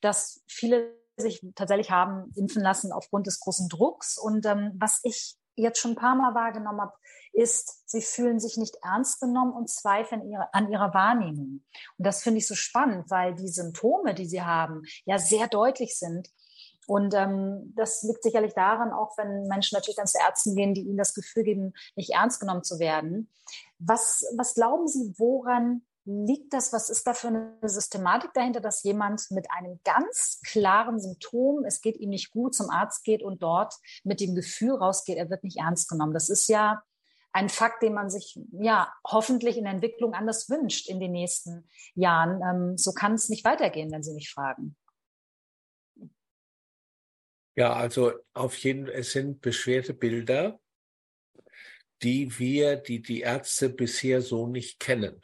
dass 0.00 0.42
viele 0.46 0.94
sich 1.18 1.46
tatsächlich 1.54 1.90
haben 1.90 2.32
impfen 2.34 2.62
lassen 2.62 2.92
aufgrund 2.92 3.26
des 3.26 3.40
großen 3.40 3.68
Drucks. 3.68 4.16
Und 4.16 4.46
ähm, 4.46 4.72
was 4.78 5.00
ich 5.02 5.36
jetzt 5.56 5.80
schon 5.80 5.92
ein 5.92 5.96
paar 5.96 6.14
Mal 6.14 6.34
wahrgenommen 6.34 6.80
habe, 6.80 6.92
ist, 7.32 7.82
sie 7.88 8.00
fühlen 8.00 8.40
sich 8.40 8.56
nicht 8.56 8.76
ernst 8.82 9.20
genommen 9.20 9.52
und 9.52 9.68
zweifeln 9.68 10.28
ihre, 10.30 10.52
an 10.54 10.70
ihrer 10.70 10.94
Wahrnehmung. 10.94 11.62
Und 11.98 12.06
das 12.06 12.22
finde 12.22 12.38
ich 12.38 12.46
so 12.46 12.54
spannend, 12.54 13.10
weil 13.10 13.34
die 13.34 13.48
Symptome, 13.48 14.14
die 14.14 14.26
sie 14.26 14.42
haben, 14.42 14.82
ja 15.04 15.18
sehr 15.18 15.48
deutlich 15.48 15.98
sind. 15.98 16.28
Und 16.86 17.14
ähm, 17.14 17.72
das 17.74 18.02
liegt 18.04 18.22
sicherlich 18.22 18.54
daran, 18.54 18.92
auch 18.92 19.18
wenn 19.18 19.48
Menschen 19.48 19.74
natürlich 19.74 19.96
dann 19.96 20.06
zu 20.06 20.18
Ärzten 20.18 20.54
gehen, 20.54 20.72
die 20.72 20.82
ihnen 20.82 20.96
das 20.96 21.14
Gefühl 21.14 21.42
geben, 21.42 21.74
nicht 21.96 22.10
ernst 22.10 22.40
genommen 22.40 22.62
zu 22.62 22.78
werden. 22.78 23.30
Was, 23.78 24.24
was 24.36 24.54
glauben 24.54 24.86
Sie, 24.86 25.12
woran 25.18 25.82
liegt 26.06 26.52
das? 26.52 26.72
Was 26.72 26.88
ist 26.88 27.06
da 27.06 27.14
für 27.14 27.28
eine 27.28 27.58
Systematik 27.62 28.32
dahinter, 28.32 28.60
dass 28.60 28.82
jemand 28.84 29.22
mit 29.30 29.50
einem 29.50 29.80
ganz 29.84 30.40
klaren 30.46 31.00
Symptom, 31.00 31.64
es 31.64 31.80
geht 31.80 31.98
ihm 31.98 32.10
nicht 32.10 32.30
gut, 32.30 32.54
zum 32.54 32.70
Arzt 32.70 33.04
geht 33.04 33.22
und 33.22 33.42
dort 33.42 33.74
mit 34.04 34.20
dem 34.20 34.34
Gefühl 34.34 34.76
rausgeht, 34.76 35.18
er 35.18 35.28
wird 35.28 35.44
nicht 35.44 35.58
ernst 35.58 35.88
genommen? 35.88 36.14
Das 36.14 36.28
ist 36.28 36.48
ja 36.48 36.82
ein 37.32 37.48
Fakt, 37.48 37.82
den 37.82 37.92
man 37.92 38.08
sich 38.08 38.38
ja 38.52 38.90
hoffentlich 39.06 39.58
in 39.58 39.64
der 39.64 39.74
Entwicklung 39.74 40.14
anders 40.14 40.48
wünscht 40.48 40.88
in 40.88 41.00
den 41.00 41.12
nächsten 41.12 41.68
Jahren. 41.94 42.40
Ähm, 42.42 42.78
so 42.78 42.92
kann 42.92 43.14
es 43.14 43.28
nicht 43.28 43.44
weitergehen, 43.44 43.90
wenn 43.90 44.02
Sie 44.02 44.14
mich 44.14 44.30
fragen. 44.30 44.76
Ja, 47.56 47.72
also 47.72 48.12
auf 48.32 48.56
jeden 48.58 48.86
Fall, 48.86 48.94
es 48.94 49.12
sind 49.12 49.40
Beschwerdebilder, 49.40 50.60
die 52.02 52.38
wir, 52.38 52.76
die 52.76 53.02
die 53.02 53.20
Ärzte 53.20 53.70
bisher 53.70 54.20
so 54.20 54.46
nicht 54.46 54.78
kennen. 54.78 55.20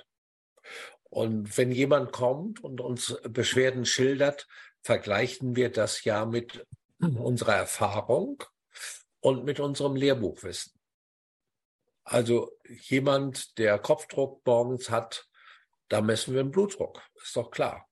Und 1.13 1.59
wenn 1.59 1.71
jemand 1.71 2.11
kommt 2.11 2.65
und 2.65 2.81
uns 2.81 3.21
Beschwerden 3.29 3.85
schildert, 3.85 4.49
vergleichen 4.81 5.57
wir 5.57 5.71
das 5.71 6.05
ja 6.05 6.25
mit 6.25 6.67
unserer 6.99 7.55
Erfahrung 7.55 8.43
und 9.21 9.45
mit 9.45 9.61
unserem 9.61 9.95
Lehrbuchwissen. 9.95 10.73
Also 12.03 12.57
jemand, 12.67 13.59
der 13.59 13.79
Kopfdruck 13.79 14.41
morgens 14.47 14.89
hat, 14.89 15.29
da 15.89 16.01
messen 16.01 16.33
wir 16.33 16.43
den 16.43 16.51
Blutdruck, 16.51 17.03
ist 17.23 17.37
doch 17.37 17.51
klar. 17.51 17.87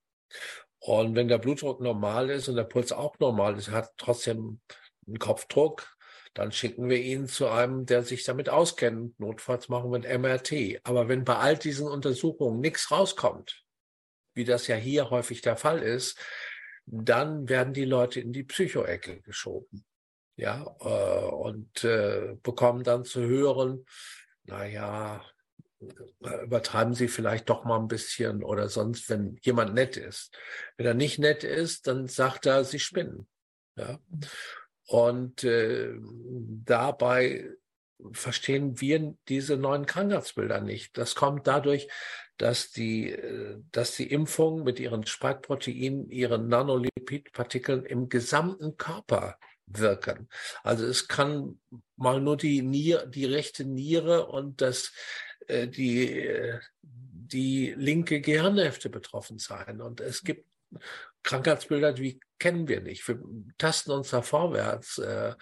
Und 0.78 1.14
wenn 1.14 1.28
der 1.28 1.36
Blutdruck 1.36 1.82
normal 1.82 2.30
ist 2.30 2.48
und 2.48 2.56
der 2.56 2.64
Puls 2.64 2.90
auch 2.90 3.18
normal 3.18 3.58
ist, 3.58 3.70
hat 3.70 3.92
trotzdem 3.98 4.62
einen 5.06 5.18
Kopfdruck, 5.18 5.94
dann 6.34 6.52
schicken 6.52 6.88
wir 6.88 6.98
ihn 6.98 7.26
zu 7.26 7.48
einem, 7.48 7.86
der 7.86 8.02
sich 8.04 8.24
damit 8.24 8.48
auskennt. 8.48 9.18
Notfalls 9.18 9.68
machen 9.68 9.90
wir 9.90 9.98
ein 9.98 10.20
MRT. 10.20 10.80
Aber 10.84 11.08
wenn 11.08 11.24
bei 11.24 11.36
all 11.36 11.56
diesen 11.56 11.88
Untersuchungen 11.88 12.60
nichts 12.60 12.90
rauskommt, 12.90 13.64
wie 14.34 14.44
das 14.44 14.68
ja 14.68 14.76
hier 14.76 15.10
häufig 15.10 15.40
der 15.42 15.56
Fall 15.56 15.82
ist, 15.82 16.18
dann 16.86 17.48
werden 17.48 17.74
die 17.74 17.84
Leute 17.84 18.20
in 18.20 18.32
die 18.32 18.44
Psychoecke 18.44 19.20
geschoben. 19.22 19.84
Ja, 20.36 20.64
äh, 20.80 21.34
und 21.34 21.84
äh, 21.84 22.36
bekommen 22.42 22.84
dann 22.84 23.04
zu 23.04 23.20
hören, 23.20 23.84
naja, 24.44 25.22
übertreiben 26.42 26.94
Sie 26.94 27.08
vielleicht 27.08 27.48
doch 27.48 27.64
mal 27.64 27.78
ein 27.78 27.88
bisschen 27.88 28.42
oder 28.42 28.68
sonst, 28.68 29.08
wenn 29.10 29.38
jemand 29.42 29.74
nett 29.74 29.96
ist. 29.96 30.36
Wenn 30.76 30.86
er 30.86 30.94
nicht 30.94 31.18
nett 31.18 31.44
ist, 31.44 31.86
dann 31.86 32.06
sagt 32.06 32.46
er, 32.46 32.64
Sie 32.64 32.78
spinnen. 32.78 33.28
Ja. 33.76 33.98
Und 34.90 35.44
äh, 35.44 35.94
dabei 36.64 37.48
verstehen 38.10 38.80
wir 38.80 39.14
diese 39.28 39.56
neuen 39.56 39.86
Krankheitsbilder 39.86 40.60
nicht. 40.60 40.98
Das 40.98 41.14
kommt 41.14 41.46
dadurch, 41.46 41.86
dass 42.38 42.72
die, 42.72 43.12
äh, 43.12 43.58
dass 43.70 43.94
die 43.94 44.10
Impfung 44.10 44.64
mit 44.64 44.80
ihren 44.80 45.06
Spikeproteinen, 45.06 46.10
ihren 46.10 46.48
Nanolipidpartikeln 46.48 47.84
im 47.84 48.08
gesamten 48.08 48.76
Körper 48.78 49.38
wirken. 49.66 50.28
Also 50.64 50.86
es 50.86 51.06
kann 51.06 51.60
mal 51.94 52.20
nur 52.20 52.36
die 52.36 52.60
Niere, 52.60 53.08
die 53.08 53.26
rechte 53.26 53.64
Niere 53.64 54.26
und 54.26 54.60
das, 54.60 54.92
äh, 55.46 55.68
die, 55.68 56.18
äh, 56.18 56.58
die 56.82 57.74
linke 57.76 58.20
Gehirnhälfte 58.20 58.90
betroffen 58.90 59.38
sein. 59.38 59.80
Und 59.80 60.00
es 60.00 60.24
gibt 60.24 60.50
Krankheitsbilder, 61.22 61.92
die 61.92 62.20
kennen 62.38 62.68
wir 62.68 62.80
nicht. 62.80 63.06
Wir 63.06 63.20
tasten 63.58 63.92
uns 63.92 64.10
da 64.10 64.22
vorwärts. 64.22 64.98
Äh, 64.98 65.34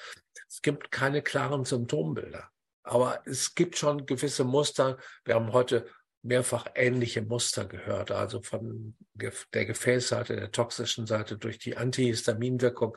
es 0.49 0.63
gibt 0.63 0.91
keine 0.91 1.23
klaren 1.23 1.65
Symptombilder. 1.65 2.51
Aber 2.83 3.23
es 3.27 3.55
gibt 3.55 3.77
schon 3.77 4.07
gewisse 4.07 4.45
Muster. 4.45 4.97
Wir 5.25 5.35
haben 5.35 5.53
heute 5.53 5.87
mehrfach 6.23 6.67
ähnliche 6.75 7.23
Muster 7.23 7.65
gehört, 7.65 8.11
also 8.11 8.43
von 8.43 8.97
der 9.15 9.65
Gefäßseite, 9.67 10.37
der 10.37 10.51
toxischen 10.51 11.07
Seite 11.07 11.39
durch 11.39 11.59
die 11.59 11.77
Antihistaminwirkung. 11.77 12.97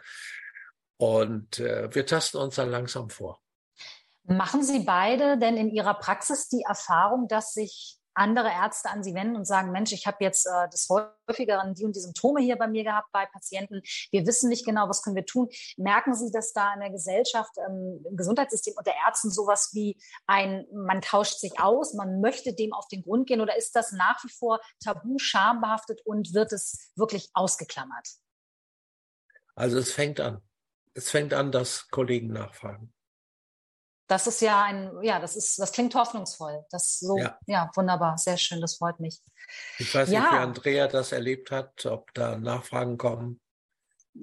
Und 0.97 1.59
äh, 1.59 1.93
wir 1.93 2.05
tasten 2.05 2.37
uns 2.37 2.55
dann 2.55 2.69
langsam 2.69 3.09
vor. 3.09 3.41
Machen 4.23 4.63
Sie 4.63 4.79
beide 4.79 5.37
denn 5.37 5.57
in 5.57 5.69
Ihrer 5.69 5.95
Praxis 5.95 6.47
die 6.47 6.63
Erfahrung, 6.67 7.27
dass 7.27 7.53
sich 7.53 7.97
andere 8.13 8.49
Ärzte 8.49 8.89
an 8.89 9.03
Sie 9.03 9.13
wenden 9.13 9.35
und 9.35 9.45
sagen, 9.45 9.71
Mensch, 9.71 9.91
ich 9.91 10.07
habe 10.07 10.17
jetzt 10.21 10.45
äh, 10.45 10.69
des 10.69 10.87
häufigeren 10.89 11.73
die 11.73 11.85
und 11.85 11.95
die 11.95 11.99
Symptome 11.99 12.41
hier 12.41 12.57
bei 12.57 12.67
mir 12.67 12.83
gehabt 12.83 13.11
bei 13.11 13.25
Patienten. 13.25 13.81
Wir 14.11 14.25
wissen 14.25 14.49
nicht 14.49 14.65
genau, 14.65 14.89
was 14.89 15.01
können 15.01 15.15
wir 15.15 15.25
tun. 15.25 15.49
Merken 15.77 16.13
Sie, 16.13 16.31
dass 16.31 16.53
da 16.53 16.73
in 16.73 16.81
der 16.81 16.89
Gesellschaft, 16.89 17.51
ähm, 17.57 18.03
im 18.09 18.17
Gesundheitssystem 18.17 18.73
und 18.77 18.85
der 18.85 18.95
Ärzten 19.05 19.31
sowas 19.31 19.71
wie 19.73 19.97
ein, 20.27 20.65
man 20.73 21.01
tauscht 21.01 21.39
sich 21.39 21.59
aus, 21.59 21.93
man 21.93 22.21
möchte 22.21 22.53
dem 22.53 22.73
auf 22.73 22.87
den 22.87 23.03
Grund 23.03 23.27
gehen 23.27 23.41
oder 23.41 23.57
ist 23.57 23.75
das 23.75 23.91
nach 23.91 24.23
wie 24.23 24.31
vor 24.31 24.59
tabu, 24.83 25.17
schambehaftet 25.17 26.01
und 26.05 26.33
wird 26.33 26.51
es 26.53 26.91
wirklich 26.95 27.29
ausgeklammert? 27.33 28.07
Also 29.55 29.77
es 29.77 29.91
fängt 29.91 30.19
an. 30.19 30.41
Es 30.93 31.09
fängt 31.09 31.33
an, 31.33 31.51
dass 31.51 31.87
Kollegen 31.89 32.33
nachfragen. 32.33 32.93
Das 34.11 34.27
ist 34.27 34.41
ja 34.41 34.63
ein, 34.63 34.91
ja, 35.03 35.21
das 35.21 35.37
ist, 35.37 35.57
das 35.57 35.71
klingt 35.71 35.95
hoffnungsvoll. 35.95 36.65
Das 36.69 36.99
so, 36.99 37.17
ja, 37.17 37.39
ja 37.47 37.71
wunderbar, 37.75 38.17
sehr 38.17 38.37
schön, 38.37 38.59
das 38.59 38.75
freut 38.75 38.99
mich. 38.99 39.21
Ich 39.79 39.95
weiß 39.95 40.11
ja. 40.11 40.19
nicht, 40.19 40.31
wie 40.33 40.35
Andrea 40.35 40.87
das 40.87 41.13
erlebt 41.13 41.49
hat, 41.49 41.85
ob 41.85 42.13
da 42.13 42.37
Nachfragen 42.37 42.97
kommen 42.97 43.39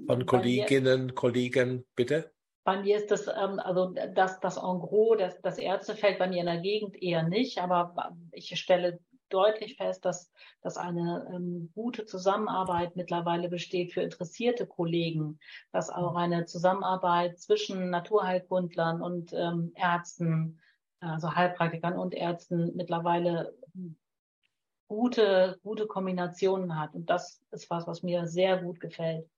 von 0.07 0.27
Kolleginnen, 0.27 1.07
mir, 1.07 1.15
Kollegen, 1.15 1.87
bitte. 1.97 2.35
Bei 2.65 2.83
mir 2.83 2.99
ist 2.99 3.11
das, 3.11 3.29
ähm, 3.29 3.59
also 3.61 3.95
das, 4.15 4.39
das 4.41 4.59
En 4.59 4.79
gros, 4.79 5.17
das, 5.17 5.41
das 5.41 5.57
Ärztefeld 5.57 6.19
bei 6.19 6.29
mir 6.29 6.41
in 6.41 6.47
der 6.47 6.59
Gegend 6.59 7.03
eher 7.03 7.23
nicht, 7.23 7.57
aber 7.57 8.15
ich 8.33 8.61
stelle 8.61 9.01
deutlich 9.29 9.77
fest, 9.77 10.05
dass, 10.05 10.31
dass 10.63 10.77
eine 10.77 11.31
ähm, 11.35 11.71
gute 11.75 12.07
Zusammenarbeit 12.07 12.97
mittlerweile 12.97 13.49
besteht 13.49 13.93
für 13.93 14.03
interessierte 14.03 14.67
Kollegen, 14.67 15.39
dass 15.73 15.91
auch 15.91 16.13
mhm. 16.13 16.19
eine 16.19 16.45
Zusammenarbeit 16.47 17.39
zwischen 17.39 17.91
Naturheilkundlern 17.91 19.03
und 19.03 19.33
ähm, 19.33 19.73
Ärzten, 19.75 20.61
also 21.01 21.35
Heilpraktikern 21.35 21.97
und 21.97 22.15
Ärzten 22.15 22.75
mittlerweile 22.75 23.55
gute, 24.89 25.61
gute 25.63 25.87
Kombinationen 25.87 26.79
hat. 26.79 26.95
Und 26.95 27.09
das 27.11 27.41
ist 27.51 27.71
was, 27.71 27.87
was 27.87 28.03
mir 28.03 28.27
sehr 28.27 28.59
gut 28.59 28.81
gefällt. 28.81 29.29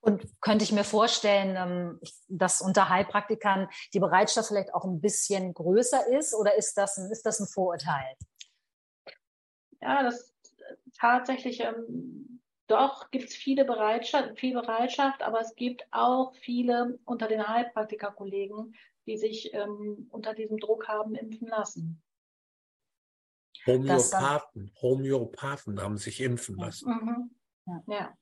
Und 0.00 0.40
könnte 0.40 0.64
ich 0.64 0.72
mir 0.72 0.84
vorstellen, 0.84 1.56
ähm, 1.58 2.00
dass 2.28 2.60
unter 2.60 2.88
Heilpraktikern 2.88 3.68
die 3.92 4.00
Bereitschaft 4.00 4.48
vielleicht 4.48 4.72
auch 4.72 4.84
ein 4.84 5.00
bisschen 5.00 5.52
größer 5.52 6.06
ist 6.16 6.34
oder 6.34 6.54
ist 6.56 6.78
das 6.78 6.96
ein, 6.96 7.10
ist 7.10 7.26
das 7.26 7.40
ein 7.40 7.48
Vorurteil? 7.48 8.14
Ja, 9.80 10.02
das 10.02 10.34
tatsächlich 10.98 11.60
ähm, 11.60 12.40
doch 12.66 13.10
gibt 13.10 13.30
es 13.30 13.34
viele 13.34 13.64
Bereitschaft, 13.64 14.38
viel 14.38 14.54
Bereitschaft, 14.54 15.22
aber 15.22 15.40
es 15.40 15.54
gibt 15.54 15.86
auch 15.92 16.34
viele 16.34 16.98
unter 17.04 17.28
den 17.28 17.46
Heilpraktiker-Kollegen, 17.46 18.74
die 19.06 19.16
sich 19.16 19.54
ähm, 19.54 20.08
unter 20.10 20.34
diesem 20.34 20.58
Druck 20.58 20.88
haben 20.88 21.14
impfen 21.14 21.48
lassen. 21.48 22.02
Homöopathen, 23.66 24.72
Homöopathen 24.80 25.80
haben 25.80 25.96
sich 25.96 26.20
impfen 26.20 26.56
lassen. 26.56 26.88
Mhm. 26.88 27.30
Ja. 27.66 27.82
ja. 27.86 28.18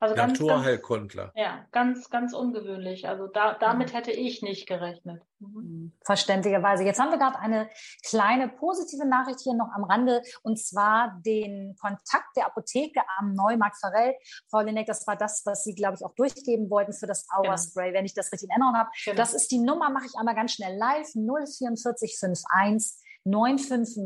Also 0.00 0.14
Naturheilkundler. 0.16 1.24
Ganz, 1.24 1.34
ja, 1.36 1.66
ganz, 1.72 2.10
ganz 2.10 2.34
ungewöhnlich. 2.34 3.08
Also 3.08 3.26
da, 3.26 3.54
damit 3.54 3.92
mhm. 3.92 3.96
hätte 3.96 4.10
ich 4.10 4.42
nicht 4.42 4.66
gerechnet. 4.66 5.22
Mhm. 5.38 5.48
mhm. 5.54 5.92
Verständlicherweise. 6.04 6.84
Jetzt 6.84 7.00
haben 7.00 7.10
wir 7.10 7.18
gerade 7.18 7.38
eine 7.38 7.70
kleine 8.06 8.48
positive 8.48 9.06
Nachricht 9.06 9.40
hier 9.40 9.54
noch 9.54 9.70
am 9.74 9.84
Rande 9.84 10.22
und 10.42 10.58
zwar 10.58 11.20
den 11.24 11.76
Kontakt 11.80 12.36
der 12.36 12.46
Apotheke 12.46 13.00
am 13.18 13.32
Neumarkt 13.32 13.78
Farell. 13.80 14.14
Frau 14.50 14.60
Lineck, 14.60 14.86
das 14.86 15.06
war 15.06 15.16
das, 15.16 15.42
was 15.44 15.64
Sie, 15.64 15.74
glaube 15.74 15.96
ich, 15.98 16.04
auch 16.04 16.14
durchgeben 16.14 16.68
wollten 16.70 16.92
für 16.92 17.06
das 17.06 17.26
Aura-Spray, 17.30 17.86
genau. 17.88 17.98
wenn 17.98 18.04
ich 18.04 18.14
das 18.14 18.32
richtig 18.32 18.48
in 18.48 18.50
Erinnerung 18.50 18.76
habe. 18.76 18.90
Genau. 19.04 19.16
Das 19.16 19.32
ist 19.32 19.50
die 19.50 19.58
Nummer, 19.58 19.90
mache 19.90 20.06
ich 20.06 20.18
einmal 20.18 20.34
ganz 20.34 20.52
schnell 20.52 20.76
live, 20.76 21.08
04451 21.12 23.00
959 23.24 24.04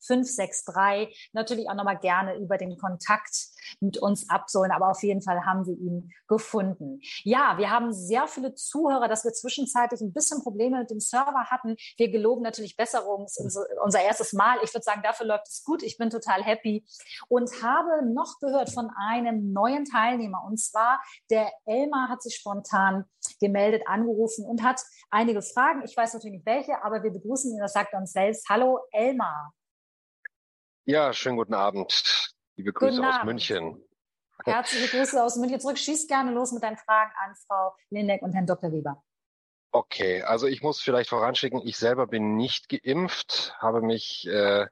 563. 0.00 1.30
Natürlich 1.32 1.68
auch 1.68 1.74
nochmal 1.74 1.98
gerne 1.98 2.36
über 2.36 2.58
den 2.58 2.76
Kontakt 2.76 3.48
mit 3.80 3.98
uns 3.98 4.28
absollen, 4.28 4.72
aber 4.72 4.90
auf 4.90 5.02
jeden 5.02 5.22
Fall 5.22 5.44
haben 5.44 5.66
wir 5.66 5.74
ihn 5.74 6.10
gefunden. 6.28 7.00
Ja, 7.22 7.58
wir 7.58 7.70
haben 7.70 7.92
sehr 7.92 8.26
viele 8.26 8.54
Zuhörer, 8.54 9.08
dass 9.08 9.24
wir 9.24 9.32
zwischenzeitlich 9.32 10.00
ein 10.00 10.12
bisschen 10.12 10.42
Probleme 10.42 10.78
mit 10.78 10.90
dem 10.90 11.00
Server 11.00 11.44
hatten. 11.50 11.76
Wir 11.96 12.10
geloben 12.10 12.42
natürlich 12.42 12.76
Besserung, 12.76 13.26
unser 13.84 14.02
erstes 14.02 14.32
Mal. 14.32 14.58
Ich 14.62 14.72
würde 14.74 14.84
sagen, 14.84 15.02
dafür 15.02 15.26
läuft 15.26 15.48
es 15.48 15.64
gut. 15.64 15.82
Ich 15.82 15.98
bin 15.98 16.10
total 16.10 16.42
happy 16.42 16.84
und 17.28 17.50
habe 17.62 18.06
noch 18.06 18.38
gehört 18.40 18.70
von 18.70 18.90
einem 18.96 19.52
neuen 19.52 19.84
Teilnehmer 19.84 20.44
und 20.46 20.58
zwar 20.58 21.00
der 21.30 21.50
Elmar 21.66 22.08
hat 22.08 22.22
sich 22.22 22.34
spontan 22.34 23.04
gemeldet, 23.40 23.82
angerufen 23.86 24.44
und 24.44 24.62
hat 24.62 24.82
einige 25.10 25.42
Fragen. 25.42 25.82
Ich 25.84 25.96
weiß 25.96 26.14
natürlich 26.14 26.36
nicht 26.36 26.46
welche, 26.46 26.82
aber 26.82 27.02
wir 27.02 27.10
begrüßen 27.10 27.52
ihn. 27.52 27.58
Das 27.58 27.72
sagt 27.72 27.94
uns 27.94 28.12
selbst. 28.12 28.48
Hallo 28.48 28.78
Elmar. 28.92 29.52
Ja, 30.90 31.12
schönen 31.12 31.36
guten 31.36 31.54
Abend. 31.54 32.32
Liebe 32.56 32.72
Grüße 32.72 32.96
guten 32.96 33.06
aus 33.06 33.14
Abend. 33.14 33.26
München. 33.26 33.80
Herzliche 34.44 34.88
Grüße 34.88 35.22
aus 35.22 35.36
München 35.36 35.60
zurück. 35.60 35.78
Schieß 35.78 36.08
gerne 36.08 36.32
los 36.32 36.50
mit 36.50 36.64
deinen 36.64 36.78
Fragen 36.78 37.12
an 37.24 37.36
Frau 37.46 37.76
Lindeck 37.90 38.22
und 38.22 38.32
Herrn 38.32 38.48
Dr. 38.48 38.72
Weber. 38.72 39.00
Okay, 39.70 40.22
also 40.22 40.48
ich 40.48 40.62
muss 40.62 40.80
vielleicht 40.80 41.08
voranschicken, 41.08 41.64
ich 41.64 41.76
selber 41.76 42.08
bin 42.08 42.34
nicht 42.34 42.68
geimpft, 42.68 43.54
habe 43.58 43.82
mich 43.82 44.26
äh, 44.26 44.66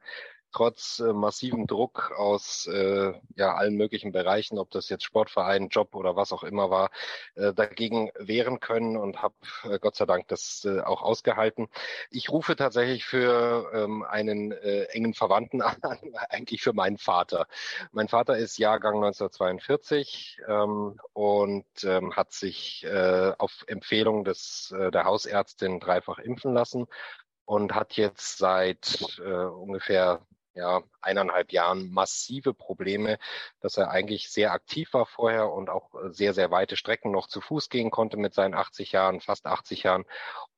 trotz 0.52 1.00
äh, 1.00 1.12
massivem 1.12 1.66
Druck 1.66 2.12
aus 2.16 2.66
äh, 2.66 3.12
ja, 3.36 3.54
allen 3.54 3.76
möglichen 3.76 4.12
Bereichen, 4.12 4.58
ob 4.58 4.70
das 4.70 4.88
jetzt 4.88 5.04
Sportverein, 5.04 5.68
Job 5.68 5.94
oder 5.94 6.16
was 6.16 6.32
auch 6.32 6.42
immer 6.42 6.70
war, 6.70 6.90
äh, 7.34 7.52
dagegen 7.52 8.10
wehren 8.18 8.60
können 8.60 8.96
und 8.96 9.22
habe 9.22 9.34
äh, 9.64 9.78
Gott 9.78 9.96
sei 9.96 10.06
Dank 10.06 10.28
das 10.28 10.64
äh, 10.64 10.80
auch 10.80 11.02
ausgehalten. 11.02 11.68
Ich 12.10 12.30
rufe 12.30 12.56
tatsächlich 12.56 13.04
für 13.04 13.70
ähm, 13.74 14.02
einen 14.02 14.52
äh, 14.52 14.84
engen 14.84 15.14
Verwandten 15.14 15.62
an, 15.62 15.78
eigentlich 16.28 16.62
für 16.62 16.72
meinen 16.72 16.98
Vater. 16.98 17.46
Mein 17.92 18.08
Vater 18.08 18.36
ist 18.36 18.58
Jahrgang 18.58 18.96
1942 18.96 20.40
ähm, 20.48 20.98
und 21.12 21.66
ähm, 21.84 22.16
hat 22.16 22.32
sich 22.32 22.84
äh, 22.84 23.32
auf 23.38 23.64
Empfehlung 23.66 24.24
des, 24.24 24.74
äh, 24.76 24.90
der 24.90 25.04
Hausärztin 25.04 25.80
dreifach 25.80 26.18
impfen 26.18 26.54
lassen 26.54 26.86
und 27.44 27.74
hat 27.74 27.94
jetzt 27.94 28.38
seit 28.38 29.18
äh, 29.24 29.44
ungefähr 29.44 30.20
ja, 30.58 30.82
eineinhalb 31.00 31.52
Jahren 31.52 31.90
massive 31.90 32.52
Probleme, 32.52 33.18
dass 33.60 33.76
er 33.76 33.90
eigentlich 33.90 34.30
sehr 34.30 34.52
aktiv 34.52 34.92
war 34.92 35.06
vorher 35.06 35.50
und 35.52 35.70
auch 35.70 35.94
äh, 35.94 36.12
sehr, 36.12 36.34
sehr 36.34 36.50
weite 36.50 36.76
Strecken 36.76 37.12
noch 37.12 37.28
zu 37.28 37.40
Fuß 37.40 37.68
gehen 37.70 37.90
konnte 37.90 38.16
mit 38.16 38.34
seinen 38.34 38.54
80 38.54 38.92
Jahren, 38.92 39.20
fast 39.20 39.46
80 39.46 39.84
Jahren 39.84 40.04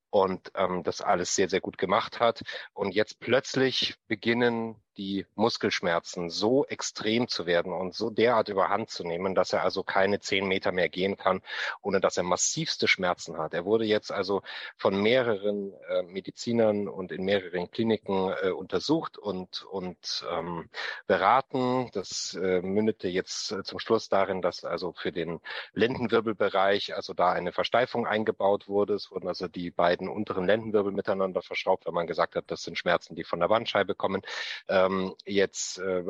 und 0.09 0.51
ähm, 0.55 0.83
das 0.83 1.03
alles 1.03 1.35
sehr, 1.35 1.49
sehr 1.49 1.61
gut 1.61 1.79
gemacht 1.79 2.19
hat. 2.19 2.43
Und 2.73 2.95
jetzt 2.95 3.21
plötzlich 3.21 3.95
beginnen 4.09 4.77
die 5.01 5.25
Muskelschmerzen 5.35 6.29
so 6.29 6.67
extrem 6.67 7.27
zu 7.27 7.47
werden 7.47 7.73
und 7.73 7.95
so 7.95 8.11
derart 8.11 8.51
überhand 8.51 8.91
zu 8.91 9.03
nehmen, 9.03 9.35
dass 9.35 9.55
er 9.55 9.63
also 9.63 9.83
keine 9.83 10.21
zehn 10.21 10.47
Meter 10.47 10.73
mehr 10.73 10.91
gehen 10.91 11.17
kann, 11.17 11.41
ohne 11.81 12.01
dass 12.01 12.19
er 12.19 12.23
massivste 12.23 12.87
Schmerzen 12.87 13.39
hat. 13.39 13.55
Er 13.55 13.65
wurde 13.65 13.87
jetzt 13.87 14.13
also 14.13 14.43
von 14.77 15.01
mehreren 15.03 15.73
äh, 15.89 16.03
Medizinern 16.03 16.87
und 16.87 17.13
in 17.13 17.25
mehreren 17.25 17.71
Kliniken 17.71 18.31
äh, 18.43 18.51
untersucht 18.51 19.17
und, 19.17 19.63
und 19.63 20.23
ähm, 20.31 20.69
beraten. 21.07 21.89
Das 21.95 22.35
äh, 22.35 22.61
mündete 22.61 23.09
jetzt 23.09 23.53
äh, 23.53 23.63
zum 23.63 23.79
Schluss 23.79 24.11
darin, 24.11 24.43
dass 24.43 24.67
also 24.67 24.93
für 24.93 25.13
den 25.13 25.41
Lendenwirbelbereich 25.73 26.95
also 26.95 27.15
da 27.15 27.33
eine 27.33 27.53
Versteifung 27.53 28.07
eingebaut 28.07 28.69
wurde. 28.69 28.95
Es 28.95 29.11
wurden 29.11 29.29
also 29.29 29.49
die 29.49 29.71
beiden 29.71 30.11
unteren 30.11 30.45
Lendenwirbel 30.45 30.93
miteinander 30.93 31.41
verschraubt, 31.41 31.87
weil 31.87 31.95
man 31.95 32.07
gesagt 32.07 32.37
hat, 32.37 32.51
das 32.51 32.65
sind 32.65 32.77
Schmerzen, 32.77 33.15
die 33.15 33.25
von 33.25 33.41
der 33.41 33.49
Bandscheibe 33.49 33.95
kommen. 33.95 34.21
Ähm, 34.69 34.90
jetzt, 35.25 35.79
äh, 35.79 36.05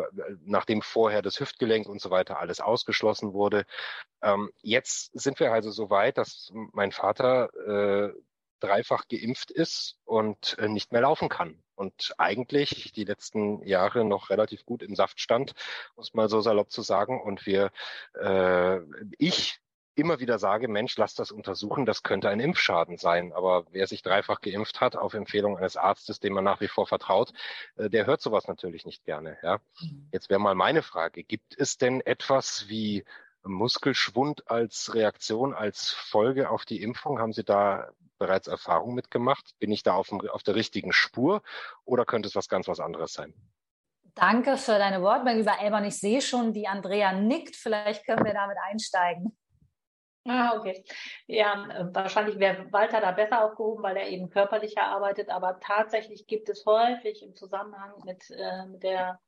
nachdem 0.44 0.82
vorher 0.82 1.22
das 1.22 1.40
Hüftgelenk 1.40 1.88
und 1.88 2.00
so 2.00 2.10
weiter 2.10 2.38
alles 2.38 2.60
ausgeschlossen 2.60 3.32
wurde, 3.32 3.64
ähm, 4.22 4.50
jetzt 4.62 5.10
sind 5.18 5.40
wir 5.40 5.52
also 5.52 5.70
so 5.70 5.90
weit, 5.90 6.18
dass 6.18 6.50
mein 6.72 6.92
Vater 6.92 7.50
äh, 7.66 8.12
dreifach 8.60 9.08
geimpft 9.08 9.50
ist 9.50 9.96
und 10.04 10.56
äh, 10.58 10.68
nicht 10.68 10.92
mehr 10.92 11.00
laufen 11.00 11.28
kann. 11.28 11.62
Und 11.74 12.12
eigentlich 12.18 12.92
die 12.92 13.04
letzten 13.04 13.62
Jahre 13.66 14.04
noch 14.04 14.28
relativ 14.30 14.66
gut 14.66 14.82
im 14.82 14.94
Saft 14.94 15.18
stand, 15.18 15.54
muss 15.96 16.12
mal 16.12 16.28
so 16.28 16.40
salopp 16.40 16.70
zu 16.70 16.82
sagen. 16.82 17.20
Und 17.22 17.46
wir, 17.46 17.70
äh, 18.20 18.80
ich 19.18 19.60
immer 20.00 20.20
wieder 20.20 20.38
sage, 20.38 20.68
Mensch, 20.68 20.96
lass 20.96 21.14
das 21.14 21.30
untersuchen, 21.30 21.86
das 21.86 22.02
könnte 22.02 22.28
ein 22.28 22.40
Impfschaden 22.40 22.96
sein. 22.96 23.32
Aber 23.32 23.66
wer 23.70 23.86
sich 23.86 24.02
dreifach 24.02 24.40
geimpft 24.40 24.80
hat, 24.80 24.96
auf 24.96 25.14
Empfehlung 25.14 25.56
eines 25.56 25.76
Arztes, 25.76 26.20
dem 26.20 26.32
man 26.32 26.44
nach 26.44 26.60
wie 26.60 26.68
vor 26.68 26.86
vertraut, 26.86 27.32
äh, 27.76 27.88
der 27.90 28.06
hört 28.06 28.20
sowas 28.20 28.48
natürlich 28.48 28.86
nicht 28.86 29.04
gerne. 29.04 29.38
Ja? 29.42 29.58
Mhm. 29.80 30.08
Jetzt 30.12 30.30
wäre 30.30 30.40
mal 30.40 30.54
meine 30.54 30.82
Frage, 30.82 31.22
gibt 31.22 31.58
es 31.58 31.76
denn 31.76 32.00
etwas 32.00 32.68
wie 32.68 33.04
Muskelschwund 33.42 34.50
als 34.50 34.94
Reaktion, 34.94 35.54
als 35.54 35.90
Folge 35.90 36.50
auf 36.50 36.64
die 36.64 36.82
Impfung? 36.82 37.18
Haben 37.18 37.32
Sie 37.32 37.44
da 37.44 37.90
bereits 38.18 38.48
Erfahrung 38.48 38.94
mitgemacht? 38.94 39.58
Bin 39.58 39.72
ich 39.72 39.82
da 39.82 39.94
auf, 39.94 40.08
dem, 40.08 40.20
auf 40.28 40.42
der 40.42 40.54
richtigen 40.54 40.92
Spur 40.92 41.42
oder 41.84 42.04
könnte 42.04 42.28
es 42.28 42.36
was 42.36 42.48
ganz 42.48 42.68
was 42.68 42.80
anderes 42.80 43.12
sein? 43.12 43.34
Danke 44.14 44.56
für 44.56 44.78
deine 44.78 45.02
Wortmeldung, 45.02 45.44
lieber 45.44 45.60
Elbern. 45.60 45.84
Ich 45.84 45.98
sehe 45.98 46.20
schon, 46.20 46.54
wie 46.54 46.66
Andrea 46.66 47.12
nickt. 47.12 47.56
Vielleicht 47.56 48.04
können 48.04 48.24
wir 48.24 48.34
damit 48.34 48.56
einsteigen. 48.68 49.36
Ah, 50.26 50.56
okay. 50.58 50.84
Ja, 51.26 51.66
äh, 51.70 51.94
wahrscheinlich 51.94 52.38
wäre 52.38 52.70
Walter 52.72 53.00
da 53.00 53.12
besser 53.12 53.44
aufgehoben, 53.44 53.82
weil 53.82 53.96
er 53.96 54.08
eben 54.08 54.28
körperlicher 54.28 54.82
arbeitet. 54.82 55.30
Aber 55.30 55.58
tatsächlich 55.60 56.26
gibt 56.26 56.48
es 56.50 56.66
häufig 56.66 57.22
im 57.22 57.34
Zusammenhang 57.34 57.92
mit, 58.04 58.30
äh, 58.30 58.66
der 58.80 59.18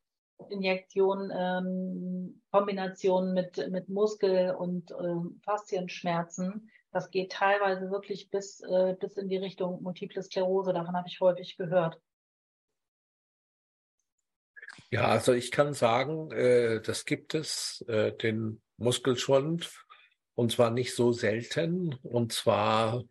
Injektion, 0.50 1.32
ähm, 1.34 2.42
Kombination 2.50 3.32
mit, 3.32 3.56
mit 3.70 3.88
Muskel- 3.88 4.54
und 4.54 4.90
äh, 4.90 5.40
Faszienschmerzen. 5.44 6.70
Das 6.90 7.10
geht 7.10 7.32
teilweise 7.32 7.90
wirklich 7.90 8.28
bis, 8.30 8.60
äh, 8.60 8.94
bis 8.98 9.16
in 9.16 9.28
die 9.28 9.38
Richtung 9.38 9.82
Multiple 9.82 10.22
Sklerose. 10.22 10.74
Davon 10.74 10.94
habe 10.94 11.08
ich 11.08 11.20
häufig 11.20 11.56
gehört. 11.56 11.98
Ja, 14.90 15.06
also 15.06 15.32
ich 15.32 15.50
kann 15.50 15.72
sagen, 15.72 16.30
äh, 16.32 16.82
das 16.82 17.06
gibt 17.06 17.34
es, 17.34 17.82
äh, 17.88 18.12
den 18.12 18.60
Muskelschwund, 18.76 19.70
und 20.34 20.52
zwar 20.52 20.70
nicht 20.70 20.94
so 20.94 21.12
selten, 21.12 21.94
und 22.02 22.32
zwar 22.32 23.04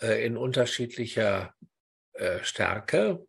äh, 0.00 0.24
in 0.24 0.36
unterschiedlicher 0.36 1.54
äh, 2.12 2.42
Stärke 2.42 3.26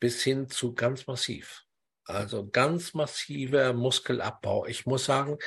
bis 0.00 0.22
hin 0.22 0.48
zu 0.48 0.74
ganz 0.74 1.06
massiv. 1.06 1.64
Also 2.06 2.46
ganz 2.46 2.92
massiver 2.92 3.72
Muskelabbau. 3.72 4.66
Ich 4.66 4.84
muss 4.84 5.06
sagen, 5.06 5.38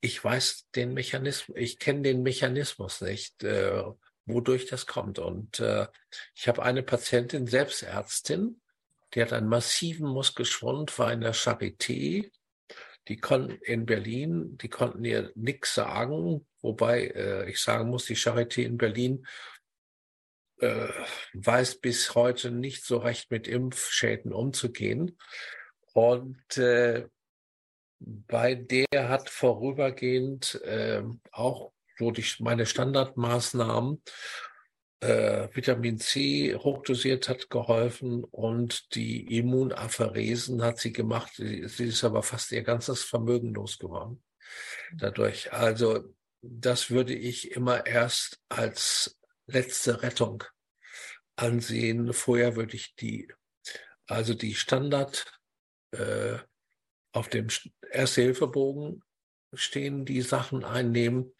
ich 0.00 0.22
weiß 0.22 0.68
den 0.74 0.94
Mechanismus, 0.94 1.56
ich 1.58 1.80
kenne 1.80 2.02
den 2.02 2.22
Mechanismus 2.22 3.00
nicht, 3.00 3.42
äh, 3.42 3.82
wodurch 4.24 4.66
das 4.66 4.86
kommt. 4.86 5.18
Und 5.18 5.58
äh, 5.58 5.88
ich 6.34 6.46
habe 6.46 6.62
eine 6.62 6.84
Patientin, 6.84 7.48
Selbstärztin, 7.48 8.60
die 9.14 9.22
hat 9.22 9.32
einen 9.32 9.48
massiven 9.48 10.06
Muskelschwund, 10.06 10.96
war 10.98 11.12
in 11.12 11.22
der 11.22 11.34
Charité. 11.34 12.30
Die 13.08 13.16
konnten 13.16 13.58
in 13.62 13.86
Berlin, 13.86 14.58
die 14.58 14.68
konnten 14.68 15.04
ihr 15.04 15.30
nichts 15.34 15.74
sagen, 15.74 16.46
wobei 16.60 17.08
äh, 17.08 17.48
ich 17.48 17.60
sagen 17.60 17.88
muss, 17.88 18.06
die 18.06 18.16
Charité 18.16 18.62
in 18.62 18.78
Berlin 18.78 19.26
äh, 20.58 20.88
weiß 21.34 21.80
bis 21.80 22.14
heute 22.14 22.50
nicht 22.50 22.84
so 22.84 22.98
recht 22.98 23.30
mit 23.30 23.46
Impfschäden 23.46 24.32
umzugehen. 24.32 25.18
Und 25.92 26.56
äh, 26.58 27.06
bei 27.98 28.54
der 28.54 29.08
hat 29.08 29.30
vorübergehend 29.30 30.60
äh, 30.64 31.02
auch 31.32 31.72
so 31.98 32.10
die, 32.10 32.24
meine 32.40 32.66
Standardmaßnahmen 32.66 34.02
äh, 35.00 35.48
Vitamin 35.52 35.98
C 35.98 36.54
hochdosiert 36.54 37.28
hat 37.28 37.50
geholfen 37.50 38.24
und 38.24 38.94
die 38.94 39.38
Immunapheresen 39.38 40.62
hat 40.62 40.78
sie 40.78 40.92
gemacht. 40.92 41.32
Sie, 41.36 41.60
ist 41.60 42.04
aber 42.04 42.22
fast 42.22 42.52
ihr 42.52 42.62
ganzes 42.62 43.04
Vermögen 43.04 43.54
losgeworden 43.54 44.22
dadurch. 44.92 45.52
Also 45.52 46.14
das 46.42 46.90
würde 46.90 47.14
ich 47.14 47.52
immer 47.52 47.86
erst 47.86 48.40
als 48.48 49.18
letzte 49.46 50.02
Rettung 50.02 50.44
ansehen. 51.36 52.12
Vorher 52.12 52.56
würde 52.56 52.76
ich 52.76 52.94
die, 52.94 53.28
also 54.06 54.34
die 54.34 54.54
Standard 54.54 55.26
äh, 55.92 56.38
auf 57.12 57.28
dem 57.28 57.48
Erste-Hilfe-Bogen 57.90 59.02
stehen, 59.54 60.04
die 60.04 60.22
Sachen 60.22 60.64
einnehmen 60.64 61.32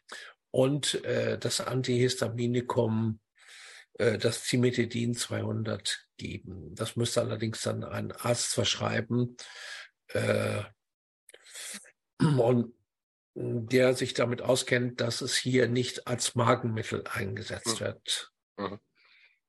und 0.51 1.05
äh, 1.05 1.39
das 1.39 1.61
Antihistaminikum, 1.61 3.21
äh, 3.99 4.19
das 4.19 4.45
Cimetidin 4.45 5.15
200 5.15 6.07
geben. 6.17 6.75
Das 6.75 6.97
müsste 6.97 7.21
allerdings 7.21 7.63
dann 7.63 7.85
ein 7.85 8.13
Arzt 8.13 8.55
verschreiben 8.55 9.37
äh, 10.09 10.63
und 12.19 12.75
der 13.35 13.95
sich 13.95 14.15
damit 14.15 14.41
auskennt, 14.41 15.01
dass 15.01 15.21
es 15.21 15.37
hier 15.37 15.69
nicht 15.69 16.07
als 16.07 16.35
Magenmittel 16.35 17.05
eingesetzt 17.13 17.81
mhm. 17.81 17.85
wird. 17.85 18.33
Mhm. 18.57 18.81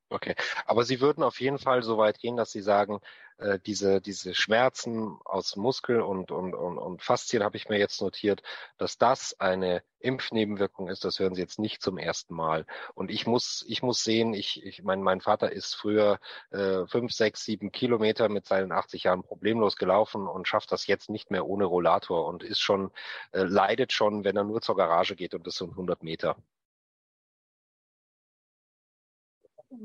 Okay, 0.10 0.36
aber 0.66 0.84
Sie 0.84 1.02
würden 1.02 1.24
auf 1.24 1.40
jeden 1.42 1.60
Fall 1.60 1.84
so 1.84 1.98
weit 1.98 2.20
gehen, 2.20 2.38
dass 2.38 2.52
Sie 2.52 2.62
sagen, 2.62 3.00
äh, 3.38 3.60
diese, 3.60 4.02
diese 4.02 4.34
Schmerzen 4.34 5.18
aus 5.26 5.56
Muskel 5.56 6.02
und, 6.02 6.32
und, 6.32 6.54
und, 6.54 6.78
und 6.78 7.04
Faszien 7.04 7.44
habe 7.44 7.58
ich 7.58 7.70
mir 7.70 7.78
jetzt 7.78 8.02
notiert, 8.02 8.42
dass 8.78 8.98
das 8.98 9.40
eine 9.40 9.84
Impfnebenwirkung 10.00 10.90
ist, 10.90 11.06
das 11.06 11.20
hören 11.20 11.36
Sie 11.36 11.42
jetzt 11.42 11.60
nicht 11.60 11.82
zum 11.82 11.98
ersten 11.98 12.34
Mal. 12.36 12.66
Und 12.94 13.12
ich 13.12 13.28
muss, 13.28 13.66
ich 13.68 13.82
muss 13.84 14.04
sehen, 14.04 14.34
ich, 14.34 14.64
ich 14.64 14.84
mein, 14.84 15.02
mein 15.02 15.22
Vater 15.22 15.52
ist 15.52 15.76
früher 15.76 16.20
äh, 16.52 16.86
fünf, 16.88 17.12
sechs, 17.12 17.44
sieben 17.44 17.72
Kilometer 17.72 18.30
mit 18.30 18.46
seinen 18.46 18.72
80 18.72 19.04
Jahren 19.04 19.24
problemlos 19.24 19.76
gelaufen 19.76 20.28
und 20.28 20.48
schafft 20.48 20.72
das 20.72 20.88
jetzt 20.88 21.10
nicht 21.10 21.32
mehr 21.32 21.46
ohne 21.46 21.66
Rollator 21.66 22.26
und 22.26 22.44
ist 22.44 22.60
schon, 22.60 22.92
äh, 23.32 23.44
leidet 23.44 23.92
schon, 23.94 24.24
wenn 24.24 24.38
er 24.38 24.44
nur 24.44 24.62
zur 24.62 24.76
Garage 24.76 25.16
geht 25.16 25.34
und 25.34 25.46
das 25.48 25.56
sind 25.56 25.72
100 25.72 26.04
Meter. 26.04 26.38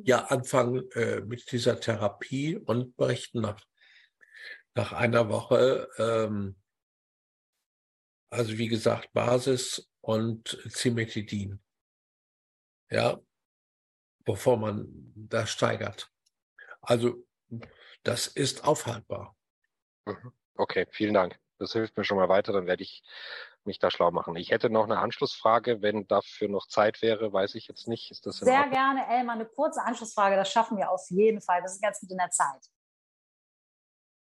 Ja 0.05 0.25
anfangen 0.27 0.91
äh, 0.93 1.21
mit 1.21 1.51
dieser 1.53 1.81
Therapie 1.81 2.57
und 2.57 2.97
berichten 2.97 3.41
nach, 3.41 3.61
nach 4.75 4.93
einer 4.93 5.29
Woche, 5.29 5.89
ähm, 5.99 6.57
also 8.31 8.57
wie 8.59 8.69
gesagt, 8.69 9.13
Basis 9.13 9.91
und 10.01 10.59
Cimetidin. 10.69 11.61
Ja, 12.91 13.21
bevor 14.25 14.57
man 14.57 15.13
das 15.15 15.51
steigert. 15.51 16.11
Also 16.81 17.27
das 18.03 18.27
ist 18.27 18.65
aufhaltbar. 18.65 19.37
Mhm. 20.07 20.33
Okay, 20.55 20.87
vielen 20.91 21.15
Dank. 21.15 21.39
Das 21.59 21.73
hilft 21.73 21.97
mir 21.97 22.05
schon 22.05 22.17
mal 22.17 22.29
weiter. 22.29 22.53
Dann 22.53 22.67
werde 22.67 22.83
ich 22.83 23.03
mich 23.67 23.79
da 23.79 23.91
schlau 23.91 24.11
machen. 24.11 24.37
Ich 24.37 24.51
hätte 24.51 24.71
noch 24.71 24.85
eine 24.85 24.99
Anschlussfrage, 24.99 25.83
wenn 25.83 26.07
dafür 26.07 26.49
noch 26.49 26.67
Zeit 26.67 27.03
wäre, 27.03 27.33
weiß 27.33 27.55
ich 27.55 27.69
jetzt 27.69 27.89
nicht. 27.89 28.11
Ist 28.11 28.27
das 28.27 28.39
Sehr 28.39 28.69
gerne, 28.69 29.07
Elmar, 29.09 29.37
eine 29.37 29.47
kurze 29.47 29.83
Anschlussfrage, 29.83 30.37
das 30.37 30.51
schaffen 30.51 30.77
wir 30.79 30.91
auf 30.91 31.09
jeden 31.11 31.41
Fall. 31.41 31.63
Das 31.63 31.75
ist 31.75 31.83
ganz 31.83 32.01
gut 32.01 32.11
in 32.11 32.19
der 32.19 32.31
Zeit. 32.31 32.63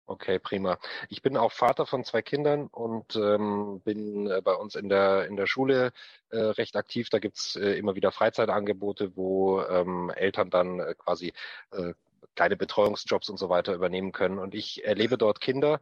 Okay, 0.05 0.37
prima. 0.37 0.77
Ich 1.07 1.21
bin 1.21 1.37
auch 1.37 1.53
Vater 1.53 1.85
von 1.85 2.03
zwei 2.03 2.21
Kindern 2.21 2.67
und 2.67 3.15
ähm, 3.15 3.79
bin 3.85 4.29
äh, 4.29 4.41
bei 4.41 4.53
uns 4.53 4.75
in 4.75 4.89
der 4.89 5.27
in 5.27 5.37
der 5.37 5.47
Schule 5.47 5.93
äh, 6.29 6.37
recht 6.37 6.75
aktiv. 6.75 7.09
Da 7.09 7.19
gibt's 7.19 7.55
äh, 7.55 7.77
immer 7.77 7.95
wieder 7.95 8.11
Freizeitangebote, 8.11 9.15
wo 9.15 9.61
ähm, 9.61 10.09
Eltern 10.13 10.49
dann 10.49 10.81
äh, 10.81 10.93
quasi 10.97 11.33
äh, 11.71 11.93
kleine 12.35 12.57
Betreuungsjobs 12.57 13.29
und 13.29 13.37
so 13.37 13.47
weiter 13.49 13.73
übernehmen 13.73 14.11
können. 14.11 14.39
Und 14.39 14.55
ich 14.55 14.83
erlebe 14.83 15.17
dort 15.17 15.39
Kinder, 15.39 15.79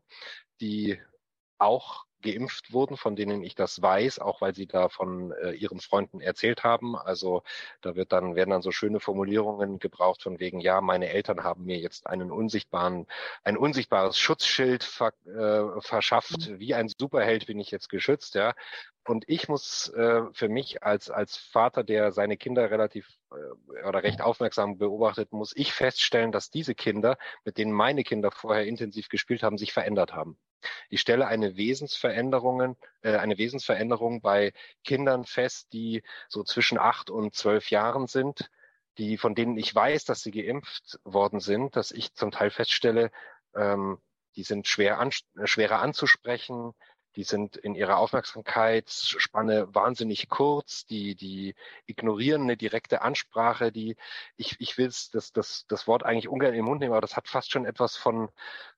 die 0.60 1.02
auch 1.58 2.06
geimpft 2.22 2.74
wurden, 2.74 2.98
von 2.98 3.16
denen 3.16 3.44
ich 3.44 3.56
das 3.56 3.82
weiß, 3.82 4.20
auch 4.20 4.42
weil 4.42 4.56
sie 4.56 4.68
da 4.68 4.90
von 4.90 5.32
äh, 5.32 5.52
ihren 5.52 5.80
Freunden 5.80 6.22
erzählt 6.22 6.64
haben. 6.64 6.96
Also 6.96 7.44
da 7.82 7.96
wird 7.96 8.12
dann, 8.12 8.36
werden 8.36 8.52
dann 8.52 8.62
so 8.62 8.72
schöne 8.72 9.00
Formulierungen 9.00 9.80
gebraucht 9.80 10.24
von 10.24 10.40
wegen, 10.40 10.60
ja, 10.60 10.82
meine 10.82 11.10
Eltern 11.10 11.44
haben 11.44 11.66
mir 11.66 11.78
jetzt 11.78 12.08
einen 12.08 12.32
unsichtbaren, 12.32 13.08
ein 13.44 13.58
unsichtbares 13.58 14.18
Schutzschild 14.18 14.84
ver, 14.84 15.14
äh, 15.26 15.82
verschafft. 15.82 16.50
Mhm. 16.50 16.60
Wie 16.60 16.74
ein 16.74 16.90
Superheld 16.90 17.48
bin 17.48 17.60
ich 17.60 17.72
jetzt 17.72 17.90
geschützt, 17.90 18.36
ja. 18.36 18.54
Und 19.04 19.28
ich 19.28 19.50
muss 19.50 19.90
äh, 19.90 20.22
für 20.32 20.48
mich 20.48 20.84
als, 20.84 21.10
als 21.10 21.36
Vater, 21.36 21.84
der 21.84 22.12
seine 22.12 22.38
Kinder 22.38 22.70
relativ 22.70 23.08
äh, 23.32 23.84
oder 23.84 24.04
recht 24.04 24.22
aufmerksam 24.22 24.78
beobachtet, 24.78 25.32
muss 25.32 25.54
ich 25.56 25.74
feststellen, 25.74 26.32
dass 26.32 26.52
diese 26.52 26.76
Kinder, 26.76 27.18
mit 27.44 27.58
denen 27.58 27.72
meine 27.72 28.04
Kinder 28.04 28.30
vorher 28.32 28.66
intensiv 28.66 29.10
gespielt 29.10 29.42
haben, 29.42 29.58
sich 29.58 29.74
verändert 29.74 30.14
haben. 30.14 30.38
Ich 30.90 31.02
stelle 31.02 31.26
eine 31.26 31.58
Wesensveränderungen, 31.58 32.78
äh, 33.02 33.16
eine 33.16 33.40
Wesensveränderung 33.40 34.22
bei 34.22 34.54
Kindern 34.84 35.26
fest, 35.26 35.74
die 35.74 36.04
so 36.30 36.44
zwischen 36.44 36.78
acht 36.78 37.10
und 37.10 37.34
zwölf 37.34 37.72
Jahren 37.72 38.06
sind, 38.06 38.52
die 39.00 39.18
von 39.18 39.34
denen 39.34 39.58
ich 39.58 39.74
weiß, 39.74 40.06
dass 40.06 40.22
sie 40.22 40.32
geimpft 40.32 41.00
worden 41.04 41.40
sind, 41.40 41.76
dass 41.76 41.92
ich 41.92 42.14
zum 42.14 42.30
Teil 42.30 42.52
feststelle, 42.52 43.12
ähm, 43.56 44.00
die 44.36 44.44
sind 44.44 44.68
schwer 44.68 45.00
an, 45.00 45.12
schwerer 45.44 45.80
anzusprechen, 45.80 46.74
die 47.16 47.24
sind 47.24 47.58
in 47.58 47.76
ihrer 47.76 47.98
Aufmerksamkeitsspanne 47.98 49.74
wahnsinnig 49.74 50.30
kurz, 50.30 50.86
die, 50.86 51.16
die 51.16 51.56
ignorieren 51.86 52.44
eine 52.44 52.58
direkte 52.58 53.02
Ansprache, 53.02 53.72
die, 53.72 53.96
ich, 54.38 54.56
ich 54.60 54.78
will 54.78 54.88
das, 54.88 55.32
das, 55.34 55.66
das 55.68 55.88
Wort 55.88 56.04
eigentlich 56.04 56.30
ungern 56.30 56.54
im 56.54 56.66
Mund 56.66 56.82
nehmen, 56.82 56.94
aber 56.94 57.02
das 57.02 57.18
hat 57.18 57.28
fast 57.28 57.52
schon 57.52 57.66
etwas 57.66 57.98
von, 57.98 58.30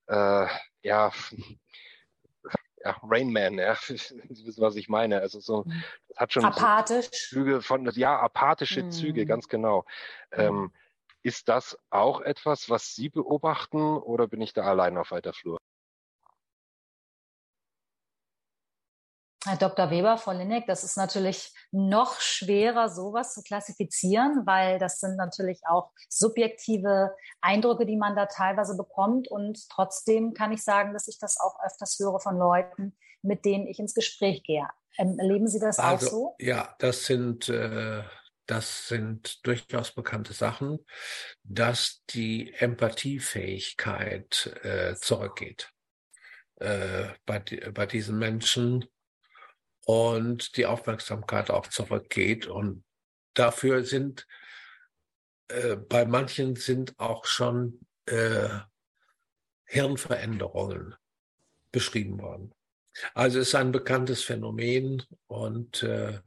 äh, 0.08 0.48
ja, 0.82 1.12
ja, 2.84 2.98
Rain 3.04 3.32
Man, 3.32 3.58
ja, 3.58 3.76
Sie 3.88 4.46
wissen, 4.46 4.62
was 4.62 4.76
ich 4.76 4.90
meine. 4.90 5.22
Also 5.22 5.40
so, 5.40 5.64
mhm. 5.64 5.84
das 6.10 6.18
hat 6.18 6.34
schon 6.34 6.46
apathisch. 6.46 7.06
So 7.06 7.38
Züge 7.38 7.62
von, 7.62 7.90
ja, 7.92 8.20
apathische 8.20 8.84
mhm. 8.84 8.92
Züge, 8.92 9.26
ganz 9.26 9.48
genau. 9.48 9.86
Ähm, 10.32 10.72
ist 11.22 11.48
das 11.48 11.78
auch 11.90 12.20
etwas, 12.22 12.70
was 12.70 12.96
Sie 12.96 13.10
beobachten 13.10 13.98
oder 13.98 14.28
bin 14.28 14.42
ich 14.42 14.54
da 14.54 14.64
allein 14.64 14.98
auf 14.98 15.12
weiter 15.12 15.34
Flur? 15.34 15.58
Herr 19.46 19.58
Dr. 19.58 19.90
Weber, 19.90 20.18
Frau 20.18 20.32
Linneck, 20.32 20.68
das 20.68 20.86
ist 20.86 20.96
natürlich 20.96 21.54
noch 21.72 22.22
schwerer, 22.22 22.88
sowas 22.88 23.34
zu 23.34 23.42
klassifizieren, 23.42 24.46
weil 24.46 24.80
das 24.80 25.02
sind 25.02 25.18
natürlich 25.18 25.60
auch 25.68 25.92
subjektive 26.08 27.14
Eindrücke, 27.42 27.86
die 27.86 27.98
man 27.98 28.16
da 28.16 28.26
teilweise 28.26 28.78
bekommt. 28.78 29.28
Und 29.28 29.68
trotzdem 29.70 30.34
kann 30.34 30.54
ich 30.54 30.64
sagen, 30.64 30.94
dass 30.94 31.10
ich 31.10 31.20
das 31.20 31.38
auch 31.42 31.60
öfters 31.66 32.00
höre 32.00 32.22
von 32.22 32.38
Leuten, 32.38 32.96
mit 33.22 33.44
denen 33.44 33.68
ich 33.68 33.80
ins 33.80 33.94
Gespräch 33.94 34.44
gehe. 34.44 34.66
Ähm, 34.98 35.20
erleben 35.20 35.48
Sie 35.48 35.60
das 35.60 35.78
also, 35.78 36.06
auch 36.06 36.12
so? 36.12 36.36
Ja, 36.40 36.74
das 36.80 37.06
sind, 37.06 37.50
äh, 37.50 38.04
das 38.46 38.88
sind 38.88 39.46
durchaus 39.46 39.92
bekannte 39.92 40.32
Sachen, 40.32 40.80
dass 41.44 42.02
die 42.12 42.54
Empathiefähigkeit 42.54 44.58
äh, 44.64 44.96
zurückgeht. 44.96 45.70
Äh, 46.58 47.10
bei, 47.26 47.40
bei 47.74 47.86
diesen 47.86 48.18
Menschen, 48.18 48.86
und 49.86 50.58
die 50.58 50.66
Aufmerksamkeit 50.66 51.50
auch 51.50 51.68
zurückgeht. 51.68 52.48
Und 52.48 52.84
dafür 53.34 53.84
sind 53.84 54.28
äh, 55.54 55.76
bei 55.76 56.06
manchen 56.06 56.56
sind 56.56 56.98
auch 57.00 57.26
schon 57.26 57.80
äh, 58.06 58.50
Hirnveränderungen 59.66 60.96
beschrieben 61.72 62.20
worden. 62.20 62.54
Also 63.14 63.40
es 63.40 63.50
ist 63.50 63.56
ein 63.56 63.72
bekanntes 63.72 64.24
Phänomen 64.24 65.04
und 65.28 65.84
äh, 65.84 66.20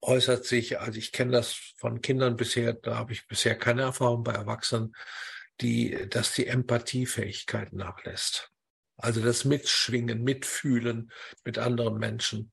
äußert 0.00 0.44
sich, 0.44 0.78
also 0.80 0.98
ich 0.98 1.12
kenne 1.12 1.32
das 1.32 1.52
von 1.76 2.00
Kindern 2.00 2.36
bisher, 2.36 2.72
da 2.72 2.96
habe 2.96 3.12
ich 3.12 3.26
bisher 3.26 3.56
keine 3.56 3.82
Erfahrung 3.82 4.22
bei 4.22 4.32
Erwachsenen, 4.32 4.94
die, 5.60 6.08
dass 6.08 6.32
die 6.32 6.46
Empathiefähigkeit 6.46 7.72
nachlässt. 7.72 8.49
Also 9.02 9.22
das 9.22 9.44
Mitschwingen, 9.44 10.22
Mitfühlen 10.22 11.10
mit 11.44 11.58
anderen 11.58 11.98
Menschen. 11.98 12.52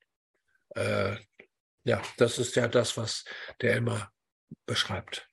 Äh, 0.76 1.18
ja, 1.84 2.02
das 2.18 2.38
ist 2.38 2.56
ja 2.56 2.68
das, 2.68 2.98
was 2.98 3.26
der 3.62 3.78
immer 3.78 4.12
beschreibt. 4.66 5.30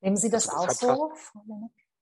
Nehmen 0.00 0.16
Sie 0.16 0.30
das, 0.30 0.46
das 0.46 0.54
auch 0.54 0.70
so? 0.70 1.12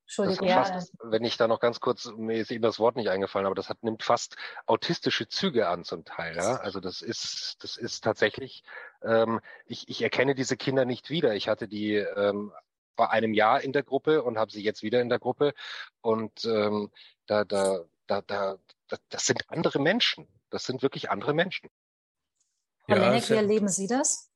Entschuldigung. 0.05 0.47
Ja. 0.47 0.83
wenn 1.01 1.23
ich 1.23 1.37
da 1.37 1.47
noch 1.47 1.59
ganz 1.59 1.79
kurz, 1.79 2.11
mir 2.17 2.37
ist 2.37 2.51
Ihnen 2.51 2.61
das 2.61 2.77
Wort 2.77 2.97
nicht 2.97 3.09
eingefallen, 3.09 3.45
aber 3.45 3.55
das 3.55 3.69
hat, 3.69 3.83
nimmt 3.83 4.03
fast 4.03 4.35
autistische 4.65 5.27
Züge 5.27 5.67
an 5.69 5.83
zum 5.83 6.05
Teil. 6.05 6.35
Ja? 6.35 6.57
Also 6.57 6.79
das 6.79 7.01
ist, 7.01 7.55
das 7.61 7.77
ist 7.77 8.03
tatsächlich, 8.03 8.63
ähm, 9.01 9.39
ich, 9.65 9.87
ich 9.89 10.01
erkenne 10.01 10.35
diese 10.35 10.57
Kinder 10.57 10.85
nicht 10.85 11.09
wieder. 11.09 11.35
Ich 11.35 11.47
hatte 11.47 11.67
die 11.67 11.95
ähm, 11.95 12.51
vor 12.95 13.11
einem 13.11 13.33
Jahr 13.33 13.61
in 13.61 13.71
der 13.71 13.83
Gruppe 13.83 14.23
und 14.23 14.37
habe 14.37 14.51
sie 14.51 14.63
jetzt 14.63 14.83
wieder 14.83 15.01
in 15.01 15.09
der 15.09 15.19
Gruppe. 15.19 15.53
Und 16.01 16.45
ähm, 16.45 16.91
da, 17.25 17.43
da, 17.45 17.85
da, 18.07 18.21
da, 18.21 18.57
das 19.09 19.25
sind 19.25 19.49
andere 19.49 19.79
Menschen. 19.79 20.27
Das 20.49 20.65
sind 20.65 20.81
wirklich 20.81 21.09
andere 21.09 21.33
Menschen. 21.33 21.69
Frau 22.85 22.95
ja, 22.95 23.01
Lenneck, 23.01 23.29
wie 23.29 23.33
erleben 23.33 23.67
Sie 23.67 23.87
das? 23.87 24.29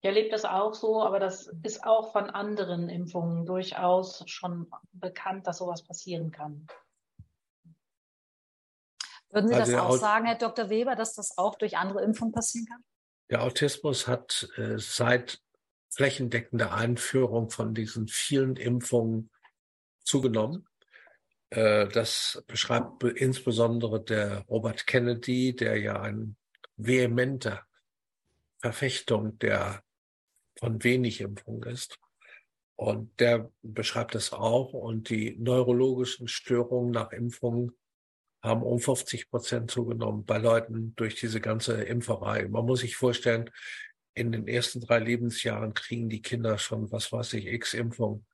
Ich 0.00 0.06
erlebe 0.06 0.28
das 0.28 0.44
auch 0.44 0.74
so, 0.74 1.02
aber 1.02 1.18
das 1.18 1.50
ist 1.62 1.82
auch 1.84 2.12
von 2.12 2.28
anderen 2.28 2.90
Impfungen 2.90 3.46
durchaus 3.46 4.22
schon 4.26 4.70
bekannt, 4.92 5.46
dass 5.46 5.58
sowas 5.58 5.82
passieren 5.82 6.30
kann. 6.30 6.66
Würden 9.30 9.48
Sie 9.48 9.54
also 9.54 9.72
das 9.72 9.80
auch 9.80 9.96
sagen, 9.96 10.26
Herr 10.26 10.36
Dr. 10.36 10.68
Weber, 10.68 10.94
dass 10.94 11.14
das 11.14 11.38
auch 11.38 11.56
durch 11.56 11.76
andere 11.76 12.02
Impfungen 12.02 12.32
passieren 12.32 12.66
kann? 12.66 12.84
Der 13.30 13.42
Autismus 13.42 14.06
hat 14.06 14.48
äh, 14.56 14.78
seit 14.78 15.40
flächendeckender 15.88 16.74
Einführung 16.74 17.50
von 17.50 17.74
diesen 17.74 18.06
vielen 18.06 18.56
Impfungen 18.56 19.30
zugenommen. 20.04 20.68
Äh, 21.54 21.88
das 21.88 22.42
beschreibt 22.48 23.04
insbesondere 23.04 24.02
der 24.02 24.40
Robert 24.48 24.86
Kennedy, 24.86 25.54
der 25.54 25.78
ja 25.78 26.00
ein 26.00 26.36
vehementer 26.76 27.64
Verfechtung 28.58 29.38
der 29.38 29.82
von 30.58 30.82
wenig 30.82 31.20
Impfung 31.20 31.62
ist. 31.64 31.98
Und 32.76 33.20
der 33.20 33.52
beschreibt 33.62 34.16
das 34.16 34.32
auch. 34.32 34.72
Und 34.72 35.10
die 35.10 35.36
neurologischen 35.38 36.26
Störungen 36.26 36.90
nach 36.90 37.12
Impfungen 37.12 37.72
haben 38.42 38.62
um 38.62 38.80
50 38.80 39.30
Prozent 39.30 39.70
zugenommen 39.70 40.24
bei 40.24 40.38
Leuten 40.38 40.94
durch 40.96 41.14
diese 41.14 41.40
ganze 41.40 41.82
Impferei. 41.84 42.48
Man 42.48 42.66
muss 42.66 42.80
sich 42.80 42.96
vorstellen, 42.96 43.50
in 44.14 44.32
den 44.32 44.48
ersten 44.48 44.80
drei 44.80 44.98
Lebensjahren 44.98 45.74
kriegen 45.74 46.08
die 46.08 46.22
Kinder 46.22 46.58
schon, 46.58 46.90
was 46.90 47.12
weiß 47.12 47.34
ich, 47.34 47.46
X-Impfung. 47.46 48.24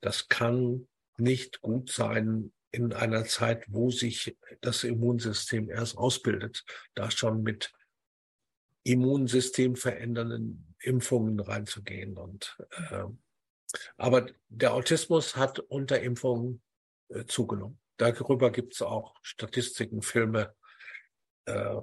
Das 0.00 0.28
kann 0.28 0.86
nicht 1.22 1.60
gut 1.60 1.90
sein 1.90 2.52
in 2.70 2.92
einer 2.92 3.24
Zeit, 3.24 3.64
wo 3.68 3.90
sich 3.90 4.36
das 4.60 4.84
Immunsystem 4.84 5.70
erst 5.70 5.96
ausbildet, 5.96 6.64
da 6.94 7.10
schon 7.10 7.42
mit 7.42 7.72
Immunsystem 8.82 9.76
verändernden 9.76 10.74
Impfungen 10.80 11.38
reinzugehen. 11.38 12.16
Und 12.16 12.56
äh, 12.90 13.04
aber 13.96 14.26
der 14.48 14.74
Autismus 14.74 15.36
hat 15.36 15.58
unter 15.58 16.00
Impfungen 16.00 16.62
äh, 17.08 17.24
zugenommen. 17.26 17.78
Darüber 17.96 18.50
gibt 18.50 18.74
es 18.74 18.82
auch 18.82 19.14
Statistiken, 19.22 20.02
Filme. 20.02 20.54
Äh, 21.44 21.76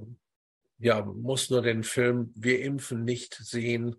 ja, 0.80 1.04
muss 1.04 1.50
nur 1.50 1.62
den 1.62 1.84
Film 1.84 2.34
Wir 2.36 2.62
impfen 2.62 3.04
nicht 3.04 3.36
sehen. 3.36 3.96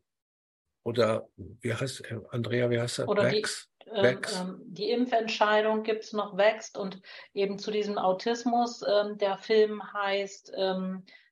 Oder 0.82 1.28
wie 1.36 1.74
heißt 1.74 2.04
Andrea, 2.30 2.70
wie 2.70 2.80
heißt 2.80 3.00
er? 3.00 3.08
Oder 3.08 3.30
Vex? 3.30 3.69
Die, 3.86 3.90
ähm, 3.90 4.20
ähm, 4.38 4.60
die 4.66 4.90
Impfentscheidung 4.90 5.82
gibt 5.82 6.04
es 6.04 6.12
noch 6.12 6.36
wächst 6.36 6.76
und 6.76 7.00
eben 7.34 7.58
zu 7.58 7.70
diesem 7.70 7.98
Autismus. 7.98 8.82
Ähm, 8.82 9.18
der 9.18 9.38
Film 9.38 9.82
heißt 9.92 10.52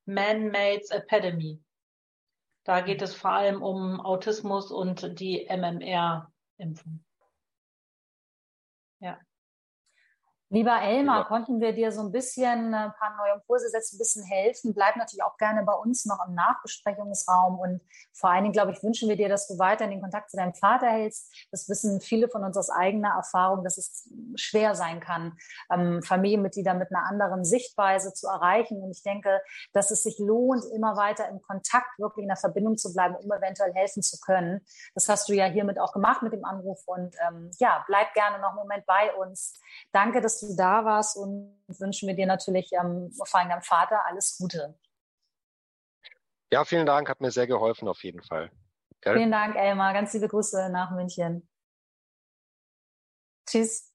Man-Made's 0.07 0.91
Epidemy. 0.91 1.61
Da 2.65 2.81
geht 2.81 3.01
es 3.03 3.15
vor 3.15 3.31
allem 3.31 3.63
um 3.63 4.01
Autismus 4.01 4.71
und 4.71 5.21
die 5.21 5.47
MMR-Impfung. 5.49 7.05
Lieber 10.51 10.81
Elmar, 10.81 11.21
ja. 11.21 11.25
konnten 11.25 11.61
wir 11.61 11.75
dir 11.75 11.93
so 11.93 12.01
ein 12.01 12.11
bisschen 12.11 12.73
äh, 12.73 12.77
ein 12.77 12.95
paar 12.95 13.15
neue 13.19 13.35
Impulse 13.35 13.69
setzen, 13.69 13.97
ein 13.97 13.99
bisschen 13.99 14.25
helfen? 14.25 14.73
Bleib 14.73 14.97
natürlich 14.97 15.23
auch 15.23 15.37
gerne 15.37 15.63
bei 15.63 15.75
uns 15.75 16.07
noch 16.07 16.27
im 16.27 16.35
Nachbesprechungsraum 16.35 17.59
und 17.59 17.81
vor 18.15 18.31
allen 18.31 18.45
Dingen, 18.45 18.55
glaube 18.55 18.73
ich, 18.73 18.83
wünschen 18.83 19.11
wir 19.11 19.17
dir, 19.17 19.29
dass 19.29 19.47
du 19.47 19.59
weiter 19.59 19.85
in 19.85 19.91
den 19.91 20.01
Kontakt 20.01 20.31
zu 20.31 20.39
deinem 20.39 20.55
Vater 20.55 20.87
hältst. 20.87 21.47
Das 21.51 21.69
wissen 21.69 22.01
viele 22.01 22.31
von 22.31 22.45
uns 22.45 22.57
aus 22.57 22.71
eigener 22.71 23.11
Erfahrung, 23.11 23.63
dass 23.63 23.77
es 23.77 24.11
schwer 24.37 24.75
sein 24.75 25.01
kann, 25.01 25.37
ähm, 25.71 26.03
Familienmitglieder 26.03 26.73
mit 26.73 26.95
einer 26.95 27.05
anderen 27.05 27.45
Sichtweise 27.45 28.15
zu 28.15 28.27
erreichen. 28.27 28.83
Und 28.83 28.91
ich 28.91 29.03
denke, 29.03 29.43
dass 29.75 29.91
es 29.91 30.03
sich 30.03 30.19
lohnt, 30.19 30.65
immer 30.73 30.97
weiter 30.97 31.29
im 31.29 31.43
Kontakt, 31.43 31.99
wirklich 31.99 32.23
in 32.23 32.29
der 32.29 32.39
Verbindung 32.39 32.79
zu 32.79 32.95
bleiben, 32.95 33.17
um 33.17 33.31
eventuell 33.31 33.75
helfen 33.75 34.03
zu 34.03 34.19
können. 34.19 34.63
Das 34.95 35.11
hast 35.11 35.29
du 35.29 35.35
ja 35.35 35.45
hiermit 35.45 35.79
auch 35.79 35.93
gemacht 35.93 36.23
mit 36.23 36.33
dem 36.33 36.47
Anruf 36.47 36.81
und 36.87 37.15
ähm, 37.29 37.51
ja, 37.59 37.85
bleib 37.87 38.15
gerne 38.15 38.39
noch 38.39 38.51
einen 38.51 38.61
Moment 38.61 38.87
bei 38.87 39.15
uns. 39.15 39.61
Danke, 39.93 40.23
dass 40.23 40.38
dass 40.43 40.49
du 40.49 40.57
da 40.57 40.85
warst 40.85 41.17
und 41.17 41.59
wünschen 41.69 42.09
wir 42.09 42.15
dir 42.15 42.27
natürlich 42.27 42.71
ähm, 42.73 43.11
vor 43.13 43.41
allem 43.41 43.49
deinem 43.49 43.63
Vater 43.63 44.05
alles 44.07 44.37
Gute. 44.39 44.79
Ja, 46.51 46.65
vielen 46.65 46.87
Dank, 46.87 47.09
hat 47.09 47.21
mir 47.21 47.31
sehr 47.31 47.47
geholfen 47.47 47.89
auf 47.89 48.03
jeden 48.03 48.23
Fall. 48.23 48.51
Gell? 49.01 49.17
Vielen 49.17 49.31
Dank, 49.31 49.55
Elmar. 49.57 49.93
Ganz 49.93 50.13
liebe 50.15 50.29
Grüße 50.29 50.71
nach 50.71 50.91
München. 50.91 51.49
Tschüss. 53.47 53.93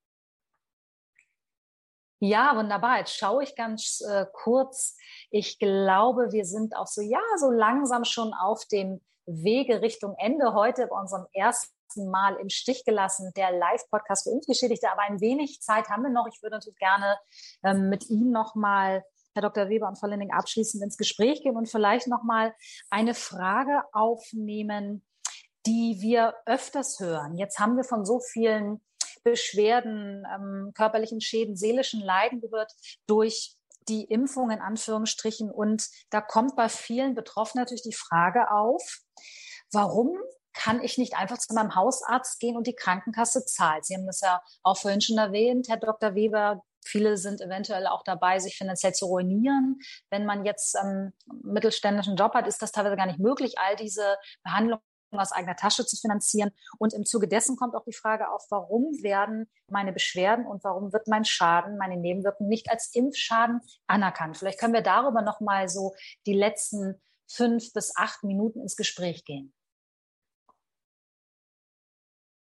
Ja, 2.20 2.56
wunderbar. 2.56 3.00
Jetzt 3.00 3.18
schaue 3.18 3.44
ich 3.44 3.56
ganz 3.56 4.02
äh, 4.02 4.26
kurz. 4.32 4.96
Ich 5.30 5.60
glaube, 5.60 6.32
wir 6.32 6.46
sind 6.46 6.76
auch 6.76 6.88
so, 6.88 7.02
ja, 7.02 7.20
so 7.38 7.52
langsam 7.52 8.06
schon 8.06 8.34
auf 8.34 8.66
dem 8.66 9.02
Wege 9.26 9.82
Richtung 9.82 10.16
Ende 10.18 10.54
heute 10.54 10.88
bei 10.88 10.96
unserem 10.96 11.26
ersten 11.34 11.76
Mal 11.98 12.36
im 12.36 12.50
Stich 12.50 12.86
gelassen, 12.86 13.32
der 13.36 13.52
Live-Podcast 13.52 14.24
für 14.24 14.32
Impfgeschädigte. 14.32 14.92
Aber 14.92 15.04
ein 15.04 15.22
wenig 15.22 15.62
Zeit 15.62 15.90
haben 15.90 16.04
wir 16.04 16.10
noch. 16.10 16.28
Ich 16.28 16.42
würde 16.42 16.56
natürlich 16.56 16.80
gerne 16.80 17.18
ähm, 17.64 17.90
mit 17.90 18.10
Ihnen 18.10 18.32
nochmal, 18.32 19.04
Herr 19.34 19.42
Dr. 19.42 19.70
Weber 19.70 19.88
und 19.88 19.98
Frau 19.98 20.08
Linning, 20.08 20.32
abschließend 20.32 20.84
ins 20.84 20.98
Gespräch 20.98 21.42
gehen 21.42 21.56
und 21.56 21.70
vielleicht 21.70 22.08
nochmal 22.08 22.54
eine 22.90 23.14
Frage 23.14 23.84
aufnehmen, 23.92 25.06
die 25.66 25.98
wir 26.02 26.36
öfters 26.46 27.00
hören. 27.00 27.38
Jetzt 27.38 27.60
haben 27.60 27.78
wir 27.78 27.84
von 27.84 28.06
so 28.06 28.20
vielen 28.20 28.82
Beschwerden, 29.24 30.26
ähm, 30.34 30.72
körperlichen 30.76 31.22
Schäden, 31.22 31.56
seelischen 31.56 32.02
Leiden 32.02 32.42
gehört 32.42 32.74
durch 33.08 33.56
die 33.88 34.06
Impfung 34.06 34.52
in 34.52 34.60
Anführungsstrichen. 34.60 35.52
Und 35.52 35.90
da 36.10 36.22
kommt 36.22 36.56
bei 36.56 36.70
vielen 36.70 37.16
Betroffenen 37.16 37.64
natürlich 37.64 37.84
die 37.84 37.94
Frage 37.94 38.52
auf, 38.52 39.00
warum 39.72 40.18
kann 40.54 40.82
ich 40.82 40.98
nicht 40.98 41.16
einfach 41.16 41.38
zu 41.38 41.54
meinem 41.54 41.76
Hausarzt 41.76 42.40
gehen 42.40 42.56
und 42.56 42.68
die 42.68 42.76
Krankenkasse 42.76 43.46
zahlt? 43.46 43.86
Sie 43.86 43.96
haben 43.96 44.06
das 44.06 44.22
ja 44.22 44.42
auch 44.62 44.78
vorhin 44.78 45.02
schon 45.02 45.18
erwähnt, 45.18 45.68
Herr 45.70 45.78
Dr. 45.78 46.16
Weber. 46.16 46.64
Viele 46.86 47.18
sind 47.18 47.42
eventuell 47.42 47.88
auch 47.88 48.04
dabei, 48.04 48.40
sich 48.40 48.58
finanziell 48.58 48.94
zu 48.94 49.06
ruinieren. 49.06 49.80
Wenn 50.10 50.26
man 50.26 50.46
jetzt 50.46 50.78
einen 50.78 51.14
mittelständischen 51.44 52.16
Job 52.16 52.34
hat, 52.34 52.48
ist 52.48 52.62
das 52.62 52.72
teilweise 52.72 52.98
gar 52.98 53.06
nicht 53.06 53.20
möglich, 53.20 53.58
all 53.58 53.76
diese 53.76 54.18
Behandlungen 54.44 54.82
aus 55.12 55.32
eigener 55.32 55.56
Tasche 55.56 55.86
zu 55.86 55.96
finanzieren. 55.96 56.52
Und 56.80 56.94
im 56.94 57.06
Zuge 57.06 57.28
dessen 57.28 57.56
kommt 57.56 57.76
auch 57.76 57.84
die 57.86 57.94
Frage 57.94 58.30
auf, 58.32 58.46
warum 58.50 58.92
werden 59.04 59.50
meine 59.68 59.94
Beschwerden 59.94 60.46
und 60.46 60.64
warum 60.64 60.92
wird 60.92 61.08
mein 61.08 61.26
Schaden, 61.26 61.78
meine 61.78 61.98
Nebenwirkungen 61.98 62.50
nicht 62.50 62.70
als 62.70 62.94
Impfschaden 62.94 63.62
anerkannt? 63.88 64.38
Vielleicht 64.38 64.60
können 64.60 64.74
wir 64.74 64.82
darüber 64.82 65.22
noch 65.22 65.40
mal 65.40 65.70
so 65.70 65.94
die 66.26 66.34
letzten 66.34 67.02
fünf 67.28 67.74
bis 67.74 67.96
acht 67.96 68.24
Minuten 68.24 68.62
ins 68.62 68.76
Gespräch 68.76 69.24
gehen. 69.26 69.54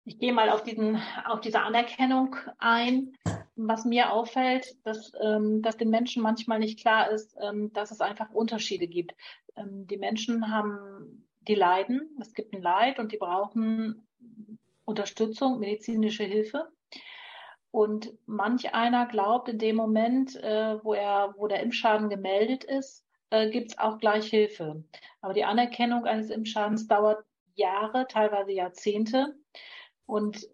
Ich 0.08 0.20
gehe 0.20 0.32
mal 0.32 0.50
auf, 0.50 0.62
diesen, 0.62 1.02
auf 1.26 1.40
diese 1.40 1.60
Anerkennung 1.60 2.36
ein. 2.58 3.16
Was 3.56 3.84
mir 3.84 4.12
auffällt, 4.12 4.76
dass, 4.84 5.12
ähm, 5.20 5.62
dass 5.62 5.76
den 5.78 5.90
Menschen 5.90 6.22
manchmal 6.22 6.60
nicht 6.60 6.78
klar 6.78 7.10
ist, 7.10 7.36
ähm, 7.42 7.72
dass 7.72 7.90
es 7.90 8.00
einfach 8.00 8.30
Unterschiede 8.30 8.86
gibt. 8.86 9.16
Ähm, 9.56 9.86
die 9.88 9.96
Menschen 9.96 10.52
haben 10.52 11.26
die 11.48 11.56
leiden, 11.56 12.16
es 12.20 12.34
gibt 12.34 12.54
ein 12.54 12.62
Leid 12.62 13.00
und 13.00 13.10
die 13.10 13.16
brauchen 13.16 14.06
Unterstützung, 14.84 15.58
medizinische 15.58 16.24
Hilfe. 16.24 16.68
Und 17.72 18.12
manch 18.26 18.74
einer 18.74 19.06
glaubt 19.06 19.48
in 19.48 19.58
dem 19.58 19.74
Moment, 19.74 20.36
äh, 20.36 20.84
wo 20.84 20.94
er, 20.94 21.34
wo 21.36 21.48
der 21.48 21.64
Impfschaden 21.64 22.10
gemeldet 22.10 22.62
ist, 22.62 23.04
äh, 23.30 23.50
gibt 23.50 23.72
es 23.72 23.78
auch 23.78 23.98
gleich 23.98 24.28
Hilfe. 24.28 24.84
Aber 25.20 25.34
die 25.34 25.44
Anerkennung 25.44 26.04
eines 26.04 26.30
Impfschadens 26.30 26.86
dauert 26.86 27.24
Jahre, 27.54 28.06
teilweise 28.08 28.52
Jahrzehnte. 28.52 29.34
Und 30.06 30.48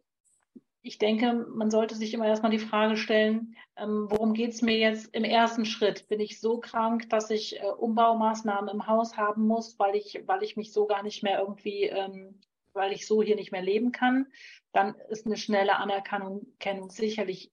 ich 0.82 0.98
denke, 0.98 1.32
man 1.32 1.70
sollte 1.70 1.94
sich 1.94 2.12
immer 2.12 2.26
erstmal 2.26 2.50
die 2.50 2.58
Frage 2.58 2.96
stellen, 2.96 3.56
ähm, 3.76 4.06
worum 4.10 4.34
geht 4.34 4.50
es 4.50 4.62
mir 4.62 4.76
jetzt 4.76 5.14
im 5.14 5.22
ersten 5.22 5.64
Schritt? 5.64 6.08
Bin 6.08 6.18
ich 6.18 6.40
so 6.40 6.58
krank, 6.58 7.08
dass 7.08 7.30
ich 7.30 7.60
äh, 7.60 7.66
Umbaumaßnahmen 7.66 8.68
im 8.68 8.86
Haus 8.88 9.16
haben 9.16 9.46
muss, 9.46 9.78
weil 9.78 9.94
ich, 9.94 10.24
weil 10.26 10.42
ich 10.42 10.56
mich 10.56 10.72
so 10.72 10.86
gar 10.86 11.04
nicht 11.04 11.22
mehr 11.22 11.38
irgendwie, 11.38 11.84
ähm, 11.84 12.40
weil 12.72 12.92
ich 12.92 13.06
so 13.06 13.22
hier 13.22 13.36
nicht 13.36 13.52
mehr 13.52 13.62
leben 13.62 13.92
kann? 13.92 14.26
Dann 14.72 14.96
ist 15.08 15.24
eine 15.26 15.36
schnelle 15.36 15.76
Anerkennung 15.76 16.46
sicherlich 16.88 17.52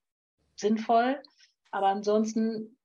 sinnvoll. 0.56 1.22
Aber 1.70 1.88
ansonsten 1.88 2.78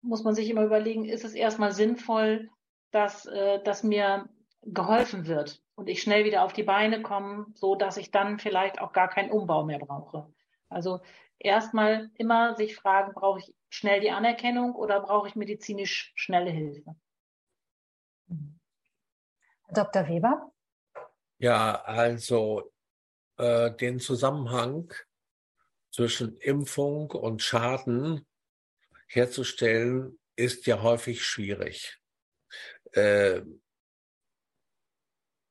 muss 0.00 0.24
man 0.24 0.34
sich 0.34 0.48
immer 0.48 0.64
überlegen, 0.64 1.04
ist 1.04 1.24
es 1.24 1.34
erstmal 1.34 1.72
sinnvoll, 1.72 2.48
dass, 2.92 3.26
äh, 3.26 3.62
dass 3.62 3.82
mir 3.82 4.28
geholfen 4.62 5.26
wird 5.26 5.60
und 5.76 5.88
ich 5.88 6.02
schnell 6.02 6.24
wieder 6.24 6.42
auf 6.42 6.52
die 6.52 6.62
Beine 6.62 7.02
komme, 7.02 7.46
so 7.54 7.76
dass 7.76 7.96
ich 7.96 8.10
dann 8.10 8.38
vielleicht 8.38 8.80
auch 8.80 8.92
gar 8.92 9.08
keinen 9.08 9.30
Umbau 9.30 9.64
mehr 9.64 9.78
brauche. 9.78 10.32
Also 10.68 11.00
erstmal 11.38 12.10
immer 12.14 12.56
sich 12.56 12.74
fragen, 12.74 13.12
brauche 13.14 13.38
ich 13.38 13.54
schnell 13.68 14.00
die 14.00 14.10
Anerkennung 14.10 14.74
oder 14.74 15.00
brauche 15.00 15.28
ich 15.28 15.36
medizinisch 15.36 16.12
schnelle 16.16 16.50
Hilfe? 16.50 16.96
Dr. 19.68 20.08
Weber? 20.08 20.50
Ja, 21.38 21.82
also 21.82 22.72
äh, 23.36 23.70
den 23.72 24.00
Zusammenhang 24.00 24.92
zwischen 25.90 26.38
Impfung 26.38 27.10
und 27.10 27.42
Schaden 27.42 28.26
herzustellen, 29.08 30.18
ist 30.36 30.66
ja 30.66 30.82
häufig 30.82 31.24
schwierig. 31.24 31.98
Äh, 32.92 33.38
äh, 33.38 33.44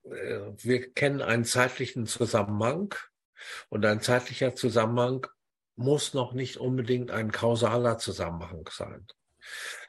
wir 0.05 0.93
kennen 0.93 1.21
einen 1.21 1.45
zeitlichen 1.45 2.05
Zusammenhang 2.05 2.93
und 3.69 3.85
ein 3.85 4.01
zeitlicher 4.01 4.55
Zusammenhang 4.55 5.27
muss 5.75 6.13
noch 6.13 6.33
nicht 6.33 6.57
unbedingt 6.57 7.11
ein 7.11 7.31
kausaler 7.31 7.97
Zusammenhang 7.97 8.69
sein. 8.71 9.07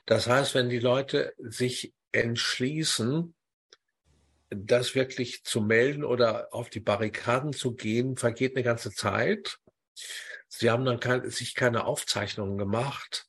Das 0.06 0.26
heißt, 0.26 0.54
wenn 0.54 0.68
die 0.68 0.78
Leute 0.78 1.34
sich 1.38 1.94
entschließen, 2.12 3.34
das 4.50 4.94
wirklich 4.94 5.44
zu 5.44 5.60
melden 5.60 6.04
oder 6.04 6.48
auf 6.52 6.70
die 6.70 6.80
Barrikaden 6.80 7.52
zu 7.52 7.74
gehen, 7.74 8.16
vergeht 8.16 8.54
eine 8.54 8.64
ganze 8.64 8.92
Zeit. 8.92 9.58
Sie 10.48 10.70
haben 10.70 10.84
dann 10.84 11.00
kein, 11.00 11.28
sich 11.30 11.54
keine 11.54 11.84
Aufzeichnungen 11.84 12.56
gemacht. 12.56 13.26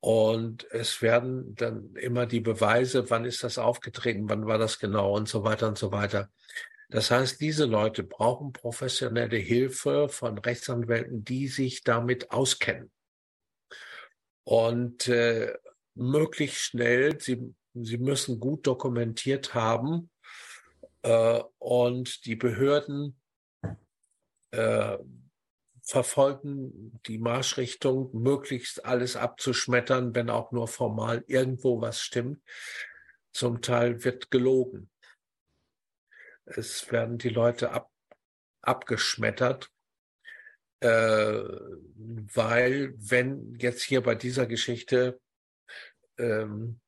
Und 0.00 0.66
es 0.70 1.02
werden 1.02 1.54
dann 1.56 1.94
immer 1.96 2.24
die 2.24 2.40
Beweise, 2.40 3.10
wann 3.10 3.26
ist 3.26 3.44
das 3.44 3.58
aufgetreten, 3.58 4.28
wann 4.30 4.46
war 4.46 4.56
das 4.56 4.78
genau 4.78 5.14
und 5.14 5.28
so 5.28 5.44
weiter 5.44 5.68
und 5.68 5.76
so 5.76 5.92
weiter. 5.92 6.30
Das 6.88 7.10
heißt, 7.10 7.40
diese 7.40 7.66
Leute 7.66 8.02
brauchen 8.02 8.52
professionelle 8.52 9.36
Hilfe 9.36 10.08
von 10.08 10.38
Rechtsanwälten, 10.38 11.24
die 11.24 11.48
sich 11.48 11.84
damit 11.84 12.30
auskennen. 12.32 12.90
Und 14.44 15.06
äh, 15.06 15.54
möglichst 15.94 16.62
schnell, 16.62 17.20
sie, 17.20 17.54
sie 17.74 17.98
müssen 17.98 18.40
gut 18.40 18.66
dokumentiert 18.66 19.54
haben 19.54 20.10
äh, 21.02 21.40
und 21.58 22.24
die 22.24 22.36
Behörden 22.36 23.20
äh, 24.50 24.98
verfolgen 25.90 27.00
die 27.06 27.18
Marschrichtung, 27.18 28.10
möglichst 28.12 28.84
alles 28.84 29.16
abzuschmettern, 29.16 30.14
wenn 30.14 30.30
auch 30.30 30.52
nur 30.52 30.68
formal 30.68 31.24
irgendwo 31.26 31.80
was 31.80 32.00
stimmt. 32.00 32.40
Zum 33.32 33.60
Teil 33.60 34.04
wird 34.04 34.30
gelogen. 34.30 34.88
Es 36.44 36.92
werden 36.92 37.18
die 37.18 37.28
Leute 37.28 37.72
ab, 37.72 37.90
abgeschmettert, 38.62 39.68
äh, 40.78 41.42
weil 41.96 42.94
wenn 42.96 43.56
jetzt 43.58 43.82
hier 43.82 44.00
bei 44.00 44.14
dieser 44.14 44.46
Geschichte 44.46 45.20
ähm, 46.18 46.80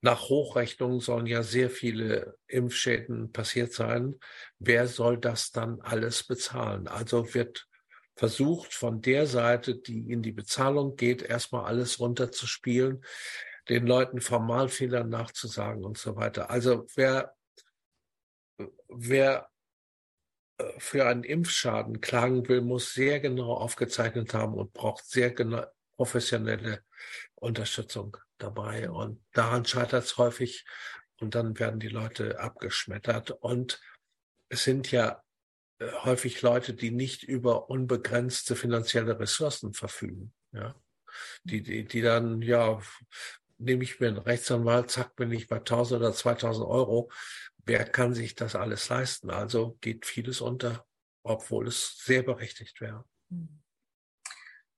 nach 0.00 0.28
Hochrechnung 0.28 1.00
sollen 1.00 1.26
ja 1.26 1.44
sehr 1.44 1.70
viele 1.70 2.36
Impfschäden 2.48 3.30
passiert 3.30 3.72
sein. 3.72 4.18
Wer 4.58 4.88
soll 4.88 5.18
das 5.18 5.52
dann 5.52 5.80
alles 5.82 6.24
bezahlen? 6.24 6.88
Also 6.88 7.34
wird 7.34 7.68
versucht 8.14 8.74
von 8.74 9.00
der 9.00 9.26
Seite, 9.26 9.76
die 9.76 10.10
in 10.12 10.22
die 10.22 10.32
Bezahlung 10.32 10.96
geht, 10.96 11.22
erstmal 11.22 11.64
alles 11.64 11.98
runterzuspielen, 11.98 13.04
den 13.68 13.86
Leuten 13.86 14.20
Formalfehlern 14.20 15.08
nachzusagen 15.08 15.84
und 15.84 15.98
so 15.98 16.16
weiter. 16.16 16.50
Also 16.50 16.86
wer, 16.94 17.34
wer 18.88 19.48
äh, 20.58 20.64
für 20.78 21.06
einen 21.06 21.24
Impfschaden 21.24 22.00
klagen 22.00 22.48
will, 22.48 22.60
muss 22.60 22.92
sehr 22.92 23.20
genau 23.20 23.54
aufgezeichnet 23.54 24.34
haben 24.34 24.54
und 24.54 24.72
braucht 24.72 25.06
sehr 25.06 25.30
genau 25.30 25.64
professionelle 25.96 26.82
Unterstützung 27.34 28.16
dabei. 28.38 28.90
Und 28.90 29.22
daran 29.32 29.64
scheitert 29.64 30.04
es 30.04 30.18
häufig. 30.18 30.64
Und 31.20 31.36
dann 31.36 31.58
werden 31.58 31.78
die 31.78 31.88
Leute 31.88 32.40
abgeschmettert. 32.40 33.30
Und 33.30 33.80
es 34.48 34.64
sind 34.64 34.90
ja 34.90 35.22
häufig 36.04 36.42
Leute, 36.42 36.74
die 36.74 36.90
nicht 36.90 37.22
über 37.22 37.70
unbegrenzte 37.70 38.56
finanzielle 38.56 39.18
Ressourcen 39.18 39.72
verfügen. 39.72 40.32
Ja, 40.52 40.74
die, 41.44 41.62
die, 41.62 41.84
die 41.84 42.02
dann, 42.02 42.42
ja, 42.42 42.80
nehme 43.58 43.84
ich 43.84 44.00
mir 44.00 44.08
einen 44.08 44.18
Rechtsanwalt, 44.18 44.90
zack, 44.90 45.16
bin 45.16 45.30
ich 45.32 45.48
bei 45.48 45.56
1000 45.56 46.00
oder 46.00 46.12
2000 46.12 46.66
Euro. 46.66 47.10
Wer 47.64 47.84
kann 47.84 48.14
sich 48.14 48.34
das 48.34 48.56
alles 48.56 48.88
leisten? 48.88 49.30
Also 49.30 49.76
geht 49.80 50.04
vieles 50.04 50.40
unter, 50.40 50.84
obwohl 51.22 51.68
es 51.68 51.98
sehr 51.98 52.22
berechtigt 52.22 52.80
wäre. 52.80 53.04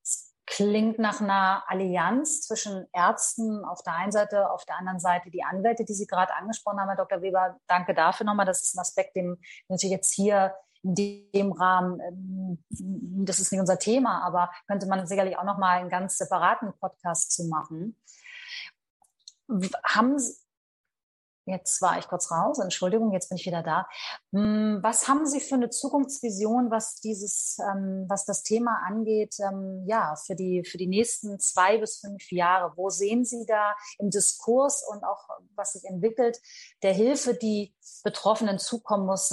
Es 0.02 0.34
klingt 0.46 0.98
nach 0.98 1.20
einer 1.20 1.64
Allianz 1.66 2.42
zwischen 2.42 2.86
Ärzten 2.92 3.64
auf 3.64 3.82
der 3.82 3.94
einen 3.94 4.12
Seite, 4.12 4.50
auf 4.50 4.66
der 4.66 4.76
anderen 4.76 5.00
Seite 5.00 5.30
die 5.30 5.42
Anwälte, 5.42 5.84
die 5.84 5.94
Sie 5.94 6.06
gerade 6.06 6.34
angesprochen 6.34 6.78
haben, 6.78 6.88
Herr 6.88 6.96
Dr. 6.96 7.22
Weber. 7.22 7.58
Danke 7.66 7.94
dafür 7.94 8.26
nochmal. 8.26 8.46
Das 8.46 8.62
ist 8.62 8.74
ein 8.74 8.80
Aspekt, 8.80 9.16
den 9.16 9.40
natürlich 9.68 9.96
jetzt 9.96 10.12
hier 10.12 10.54
in 10.84 10.94
dem 10.94 11.52
Rahmen, 11.52 12.00
ähm, 12.00 13.24
das 13.24 13.40
ist 13.40 13.50
nicht 13.50 13.60
unser 13.60 13.78
Thema, 13.78 14.22
aber 14.22 14.50
könnte 14.66 14.86
man 14.86 15.06
sicherlich 15.06 15.36
auch 15.38 15.44
nochmal 15.44 15.78
einen 15.80 15.90
ganz 15.90 16.18
separaten 16.18 16.72
Podcast 16.78 17.32
zu 17.32 17.44
machen. 17.44 17.96
Haben 19.84 20.18
Sie, 20.18 20.34
Jetzt 21.46 21.82
war 21.82 21.98
ich 21.98 22.08
kurz 22.08 22.30
raus, 22.30 22.58
Entschuldigung, 22.58 23.12
jetzt 23.12 23.28
bin 23.28 23.36
ich 23.36 23.44
wieder 23.44 23.62
da. 23.62 23.86
Hm, 24.32 24.78
was 24.82 25.08
haben 25.08 25.26
Sie 25.26 25.40
für 25.40 25.56
eine 25.56 25.68
Zukunftsvision, 25.68 26.70
was 26.70 27.00
dieses, 27.00 27.58
ähm, 27.58 28.06
was 28.08 28.24
das 28.24 28.42
Thema 28.44 28.80
angeht, 28.86 29.36
ähm, 29.40 29.84
ja, 29.86 30.16
für 30.16 30.34
die, 30.34 30.64
für 30.64 30.78
die 30.78 30.86
nächsten 30.86 31.38
zwei 31.38 31.76
bis 31.76 31.98
fünf 31.98 32.32
Jahre? 32.32 32.72
Wo 32.76 32.88
sehen 32.88 33.26
Sie 33.26 33.44
da 33.46 33.74
im 33.98 34.08
Diskurs 34.08 34.82
und 34.88 35.04
auch, 35.04 35.28
was 35.54 35.74
sich 35.74 35.84
entwickelt, 35.84 36.40
der 36.82 36.94
Hilfe, 36.94 37.34
die 37.34 37.74
Betroffenen 38.02 38.58
zukommen 38.58 39.04
muss? 39.04 39.28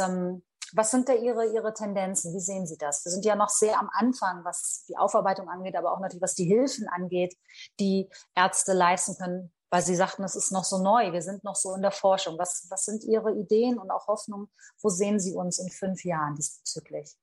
Was 0.73 0.91
sind 0.91 1.09
da 1.09 1.13
Ihre, 1.13 1.53
Ihre 1.53 1.73
Tendenzen? 1.73 2.33
Wie 2.33 2.39
sehen 2.39 2.65
Sie 2.65 2.77
das? 2.77 3.03
Wir 3.05 3.11
sind 3.11 3.25
ja 3.25 3.35
noch 3.35 3.49
sehr 3.49 3.79
am 3.79 3.89
Anfang, 3.91 4.43
was 4.45 4.85
die 4.87 4.97
Aufarbeitung 4.97 5.49
angeht, 5.49 5.75
aber 5.75 5.91
auch 5.91 5.99
natürlich, 5.99 6.21
was 6.21 6.35
die 6.35 6.45
Hilfen 6.45 6.87
angeht, 6.87 7.35
die 7.79 8.09
Ärzte 8.35 8.73
leisten 8.73 9.15
können 9.17 9.51
weil 9.71 9.81
Sie 9.81 9.95
sagten, 9.95 10.23
es 10.23 10.35
ist 10.35 10.51
noch 10.51 10.65
so 10.65 10.83
neu, 10.83 11.13
wir 11.13 11.21
sind 11.21 11.45
noch 11.45 11.55
so 11.55 11.73
in 11.73 11.81
der 11.81 11.91
Forschung. 11.91 12.37
Was, 12.37 12.67
was 12.69 12.83
sind 12.83 13.05
Ihre 13.05 13.31
Ideen 13.31 13.79
und 13.79 13.89
auch 13.89 14.05
Hoffnungen? 14.07 14.51
Wo 14.81 14.89
sehen 14.89 15.17
Sie 15.17 15.33
uns 15.33 15.59
in 15.59 15.69
fünf 15.69 16.03
Jahren 16.03 16.35
diesbezüglich? 16.35 17.15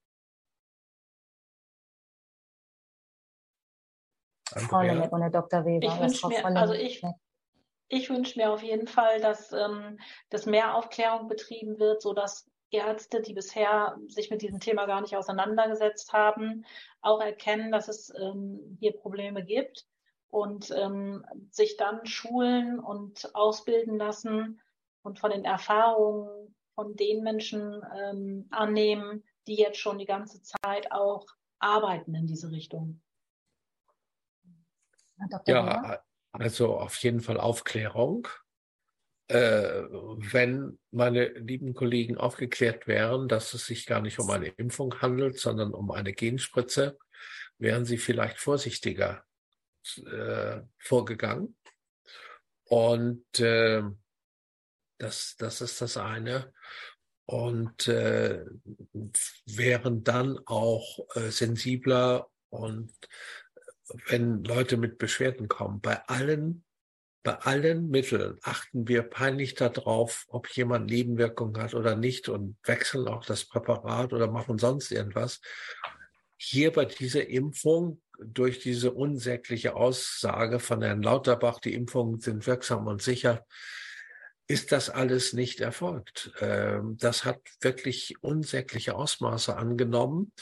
Frau 4.46 4.80
Lemmeck 4.80 5.12
und 5.12 5.20
Herr 5.20 5.30
Dr. 5.30 5.66
Weber. 5.66 5.86
Ich 5.86 6.00
wünsche 6.00 6.26
mir, 6.26 6.44
also 6.56 6.72
ich, 6.72 7.02
ich 7.88 8.08
wünsche 8.08 8.38
mir 8.38 8.50
auf 8.50 8.62
jeden 8.62 8.88
Fall, 8.88 9.20
dass, 9.20 9.52
ähm, 9.52 10.00
dass 10.30 10.46
mehr 10.46 10.74
Aufklärung 10.74 11.28
betrieben 11.28 11.78
wird, 11.78 12.00
sodass 12.00 12.48
Ärzte, 12.70 13.20
die 13.22 13.34
bisher 13.34 13.96
sich 14.08 14.30
mit 14.30 14.42
diesem 14.42 14.60
Thema 14.60 14.86
gar 14.86 15.00
nicht 15.00 15.16
auseinandergesetzt 15.16 16.12
haben, 16.12 16.64
auch 17.00 17.20
erkennen, 17.20 17.72
dass 17.72 17.88
es 17.88 18.12
ähm, 18.20 18.76
hier 18.80 18.92
Probleme 18.92 19.44
gibt 19.44 19.86
und 20.28 20.70
ähm, 20.70 21.24
sich 21.50 21.76
dann 21.76 22.04
schulen 22.06 22.78
und 22.78 23.34
ausbilden 23.34 23.96
lassen 23.96 24.60
und 25.02 25.18
von 25.18 25.30
den 25.30 25.44
Erfahrungen 25.44 26.54
von 26.74 26.94
den 26.94 27.24
Menschen 27.24 27.82
ähm, 27.96 28.46
annehmen, 28.50 29.24
die 29.48 29.56
jetzt 29.56 29.78
schon 29.78 29.98
die 29.98 30.06
ganze 30.06 30.40
Zeit 30.42 30.92
auch 30.92 31.26
arbeiten 31.58 32.14
in 32.14 32.26
diese 32.26 32.52
Richtung. 32.52 33.00
Ja, 35.46 36.00
also 36.30 36.78
auf 36.78 36.94
jeden 37.02 37.20
Fall 37.20 37.40
Aufklärung. 37.40 38.28
Äh, 39.28 39.82
wenn 39.90 40.78
meine 40.90 41.28
lieben 41.28 41.74
Kollegen 41.74 42.16
aufgeklärt 42.16 42.86
wären, 42.86 43.28
dass 43.28 43.52
es 43.52 43.66
sich 43.66 43.84
gar 43.84 44.00
nicht 44.00 44.18
um 44.18 44.30
eine 44.30 44.48
Impfung 44.48 45.00
handelt, 45.02 45.38
sondern 45.38 45.74
um 45.74 45.90
eine 45.90 46.14
Genspritze, 46.14 46.98
wären 47.58 47.84
sie 47.84 47.98
vielleicht 47.98 48.38
vorsichtiger 48.38 49.24
äh, 49.96 50.62
vorgegangen. 50.78 51.56
Und 52.64 53.40
äh, 53.40 53.82
das, 54.98 55.36
das 55.38 55.60
ist 55.60 55.80
das 55.80 55.96
eine. 55.96 56.52
Und 57.26 57.86
äh, 57.86 58.44
wären 59.44 60.04
dann 60.04 60.38
auch 60.46 61.06
äh, 61.14 61.30
sensibler 61.30 62.30
und 62.48 62.90
wenn 64.06 64.44
Leute 64.44 64.76
mit 64.76 64.98
Beschwerden 64.98 65.48
kommen, 65.48 65.80
bei 65.80 66.02
allen, 66.06 66.64
bei 67.22 67.34
allen 67.34 67.88
Mitteln 67.88 68.38
achten 68.42 68.86
wir 68.88 69.02
peinlich 69.02 69.54
darauf, 69.54 70.24
ob 70.28 70.48
jemand 70.50 70.86
Nebenwirkungen 70.90 71.60
hat 71.60 71.74
oder 71.74 71.96
nicht 71.96 72.28
und 72.28 72.56
wechseln 72.64 73.08
auch 73.08 73.24
das 73.24 73.44
Präparat 73.44 74.12
oder 74.12 74.30
machen 74.30 74.58
sonst 74.58 74.90
irgendwas. 74.92 75.40
Hier 76.36 76.72
bei 76.72 76.84
dieser 76.84 77.28
Impfung 77.28 78.00
durch 78.18 78.60
diese 78.60 78.92
unsägliche 78.92 79.74
Aussage 79.74 80.60
von 80.60 80.82
Herrn 80.82 81.02
Lauterbach, 81.02 81.60
die 81.60 81.74
Impfungen 81.74 82.20
sind 82.20 82.46
wirksam 82.46 82.86
und 82.86 83.02
sicher, 83.02 83.44
ist 84.46 84.72
das 84.72 84.88
alles 84.88 85.34
nicht 85.34 85.60
erfolgt. 85.60 86.32
Ähm, 86.40 86.96
das 86.98 87.24
hat 87.24 87.40
wirklich 87.60 88.14
unsägliche 88.22 88.94
Ausmaße 88.94 89.56
angenommen. 89.56 90.32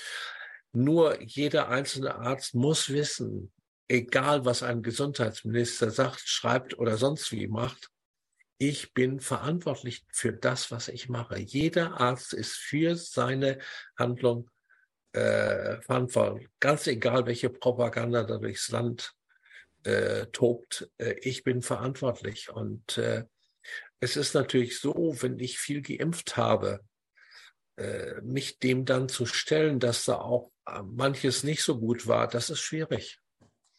Nur 0.72 1.20
jeder 1.22 1.68
einzelne 1.68 2.16
Arzt 2.16 2.54
muss 2.54 2.90
wissen, 2.90 3.52
egal 3.88 4.44
was 4.44 4.62
ein 4.62 4.82
Gesundheitsminister 4.82 5.90
sagt, 5.90 6.28
schreibt 6.28 6.78
oder 6.78 6.96
sonst 6.96 7.32
wie 7.32 7.46
macht, 7.46 7.90
ich 8.58 8.94
bin 8.94 9.20
verantwortlich 9.20 10.06
für 10.10 10.32
das, 10.32 10.70
was 10.70 10.88
ich 10.88 11.08
mache. 11.08 11.38
Jeder 11.38 12.00
Arzt 12.00 12.32
ist 12.32 12.54
für 12.54 12.96
seine 12.96 13.58
Handlung 13.98 14.50
äh, 15.12 15.80
verantwortlich. 15.82 16.48
Ganz 16.58 16.86
egal, 16.86 17.26
welche 17.26 17.50
Propaganda 17.50 18.24
da 18.24 18.38
durchs 18.38 18.70
Land 18.70 19.12
äh, 19.84 20.26
tobt, 20.26 20.90
äh, 20.98 21.14
ich 21.20 21.44
bin 21.44 21.60
verantwortlich. 21.62 22.50
Und 22.50 22.96
äh, 22.96 23.24
es 24.00 24.16
ist 24.16 24.34
natürlich 24.34 24.80
so, 24.80 25.14
wenn 25.20 25.38
ich 25.38 25.58
viel 25.58 25.82
geimpft 25.82 26.36
habe, 26.36 26.80
äh, 27.76 28.20
mich 28.22 28.58
dem 28.58 28.86
dann 28.86 29.08
zu 29.08 29.26
stellen, 29.26 29.80
dass 29.80 30.06
da 30.06 30.16
auch 30.16 30.50
äh, 30.66 30.82
manches 30.82 31.44
nicht 31.44 31.62
so 31.62 31.78
gut 31.78 32.06
war, 32.06 32.26
das 32.26 32.48
ist 32.48 32.60
schwierig. 32.60 33.20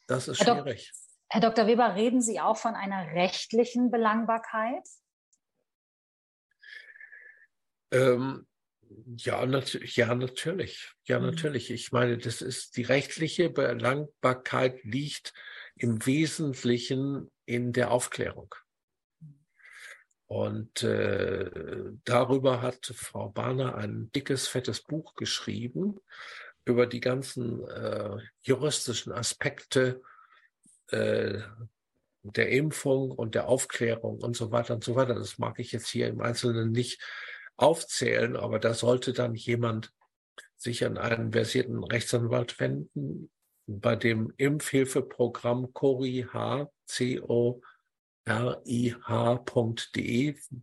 Das 0.07 0.27
ist 0.27 0.37
schwierig. 0.37 0.91
Herr, 1.29 1.41
Dok 1.41 1.57
Herr 1.57 1.65
Dr. 1.65 1.67
Weber, 1.67 1.95
reden 1.95 2.21
Sie 2.21 2.39
auch 2.39 2.57
von 2.57 2.75
einer 2.75 3.13
rechtlichen 3.13 3.91
Belangbarkeit? 3.91 4.87
Ähm, 7.91 8.47
ja, 9.17 9.45
natürlich, 9.45 9.95
ja, 9.97 10.13
natürlich. 10.15 10.93
Ja, 11.03 11.19
mhm. 11.19 11.27
natürlich. 11.27 11.71
Ich 11.71 11.91
meine, 11.91 12.17
das 12.17 12.41
ist 12.41 12.77
die 12.77 12.83
rechtliche 12.83 13.49
Belangbarkeit 13.49 14.83
liegt 14.83 15.33
im 15.75 16.05
Wesentlichen 16.05 17.29
in 17.45 17.73
der 17.73 17.91
Aufklärung. 17.91 18.55
Und 20.25 20.83
äh, 20.83 21.49
darüber 22.03 22.61
hat 22.61 22.85
Frau 22.87 23.29
Bahner 23.29 23.75
ein 23.75 24.11
dickes, 24.11 24.47
fettes 24.47 24.81
Buch 24.81 25.15
geschrieben 25.15 26.01
über 26.67 26.85
die 26.85 26.99
ganzen 26.99 27.65
äh, 27.67 28.17
juristischen 28.41 29.13
Aspekte 29.13 30.01
äh, 30.91 31.39
der 32.23 32.49
Impfung 32.49 33.11
und 33.11 33.35
der 33.35 33.47
Aufklärung 33.47 34.19
und 34.19 34.35
so 34.35 34.51
weiter 34.51 34.73
und 34.75 34.83
so 34.83 34.95
weiter. 34.95 35.15
Das 35.15 35.37
mag 35.37 35.59
ich 35.59 35.71
jetzt 35.71 35.87
hier 35.87 36.07
im 36.07 36.19
Einzelnen 36.19 36.71
nicht 36.71 37.01
aufzählen, 37.55 38.35
aber 38.35 38.59
da 38.59 38.73
sollte 38.73 39.13
dann 39.13 39.33
jemand 39.33 39.93
sich 40.57 40.83
an 40.85 40.97
einen 40.97 41.31
versierten 41.31 41.83
Rechtsanwalt 41.83 42.59
wenden. 42.59 43.31
Bei 43.65 43.95
dem 43.95 44.33
Impfhilfeprogramm 44.37 45.71
CORIH, 45.73 46.67
C-O-R-I-H.de, 46.85 47.61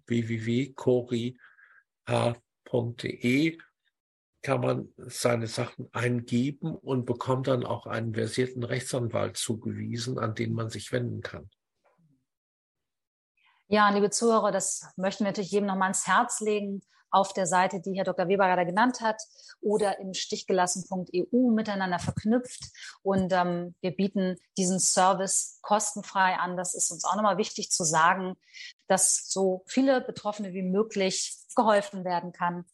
www.corih.de, 0.07 1.35
kann 4.45 4.61
man 4.61 4.95
seine 4.99 5.47
Sachen 5.47 5.89
eingeben 5.93 6.77
und 6.77 7.07
bekommt 7.07 7.49
dann 7.49 7.65
auch 7.65 7.87
einen 7.87 8.15
versierten 8.15 8.63
Rechtsanwalt 8.63 9.39
zugewiesen, 9.39 10.19
an 10.19 10.35
den 10.35 10.53
man 10.53 10.69
sich 10.69 10.93
wenden 10.93 11.23
kann. 11.23 11.51
Ja, 13.69 13.89
liebe 13.89 14.11
Zuhörer, 14.11 14.53
das 14.53 14.87
möchten 14.97 15.25
wir 15.25 15.31
natürlich 15.31 15.51
jedem 15.51 15.67
nochmal 15.67 15.89
ans 15.89 16.07
Herz 16.07 16.41
legen 16.41 16.83
auf 17.11 17.33
der 17.33 17.47
Seite, 17.47 17.81
die 17.81 17.97
Herr 17.97 18.05
Dr. 18.05 18.29
Weber 18.29 18.45
gerade 18.45 18.67
genannt 18.67 19.01
hat, 19.01 19.23
oder 19.61 19.99
im 20.01 20.13
stichgelassen.eu 20.13 21.51
miteinander 21.51 21.99
verknüpft. 21.99 22.65
Und 23.03 23.33
ähm, 23.33 23.75
wir 23.81 23.93
bieten 23.93 24.37
diesen 24.59 24.79
Service 24.79 25.59
kostenfrei 25.63 26.35
an. 26.35 26.57
Das 26.57 26.75
ist 26.75 26.91
uns 26.91 27.05
auch 27.05 27.15
nochmal 27.15 27.39
wichtig 27.39 27.71
zu 27.71 27.85
sagen, 27.85 28.35
dass 28.89 29.31
so 29.31 29.63
viele 29.67 30.03
Betroffene 30.03 30.53
wie 30.53 30.63
möglich 30.63 31.35
geholfen 31.55 32.05
werden 32.05 32.33
kann. 32.33 32.67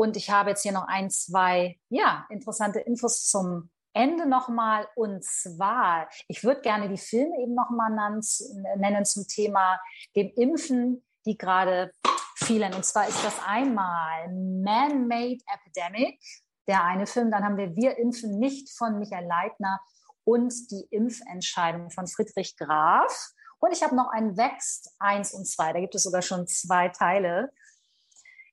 Und 0.00 0.16
ich 0.16 0.30
habe 0.30 0.48
jetzt 0.48 0.62
hier 0.62 0.72
noch 0.72 0.88
ein, 0.88 1.10
zwei, 1.10 1.78
ja, 1.90 2.24
interessante 2.30 2.80
Infos 2.80 3.26
zum 3.26 3.68
Ende 3.92 4.26
nochmal. 4.26 4.88
Und 4.96 5.22
zwar, 5.22 6.08
ich 6.26 6.42
würde 6.42 6.62
gerne 6.62 6.88
die 6.88 6.96
Filme 6.96 7.38
eben 7.38 7.54
nochmal 7.54 7.90
nennen 7.90 9.04
zum 9.04 9.28
Thema 9.28 9.78
dem 10.16 10.32
Impfen, 10.36 11.04
die 11.26 11.36
gerade 11.36 11.92
fielen. 12.34 12.72
Und 12.72 12.86
zwar 12.86 13.08
ist 13.08 13.22
das 13.22 13.34
einmal 13.46 14.28
Man-Made 14.32 15.44
Epidemic, 15.54 16.18
der 16.66 16.82
eine 16.82 17.06
Film. 17.06 17.30
Dann 17.30 17.44
haben 17.44 17.58
wir 17.58 17.76
Wir 17.76 17.98
impfen 17.98 18.38
nicht 18.38 18.70
von 18.70 18.98
Michael 18.98 19.26
Leitner 19.26 19.82
und 20.24 20.54
die 20.70 20.86
Impfentscheidung 20.90 21.90
von 21.90 22.06
Friedrich 22.06 22.56
Graf. 22.56 23.32
Und 23.58 23.72
ich 23.72 23.82
habe 23.82 23.94
noch 23.94 24.08
einen 24.08 24.38
Wächst 24.38 24.94
1 24.98 25.34
und 25.34 25.46
2. 25.46 25.74
Da 25.74 25.80
gibt 25.80 25.94
es 25.94 26.04
sogar 26.04 26.22
schon 26.22 26.46
zwei 26.46 26.88
Teile. 26.88 27.52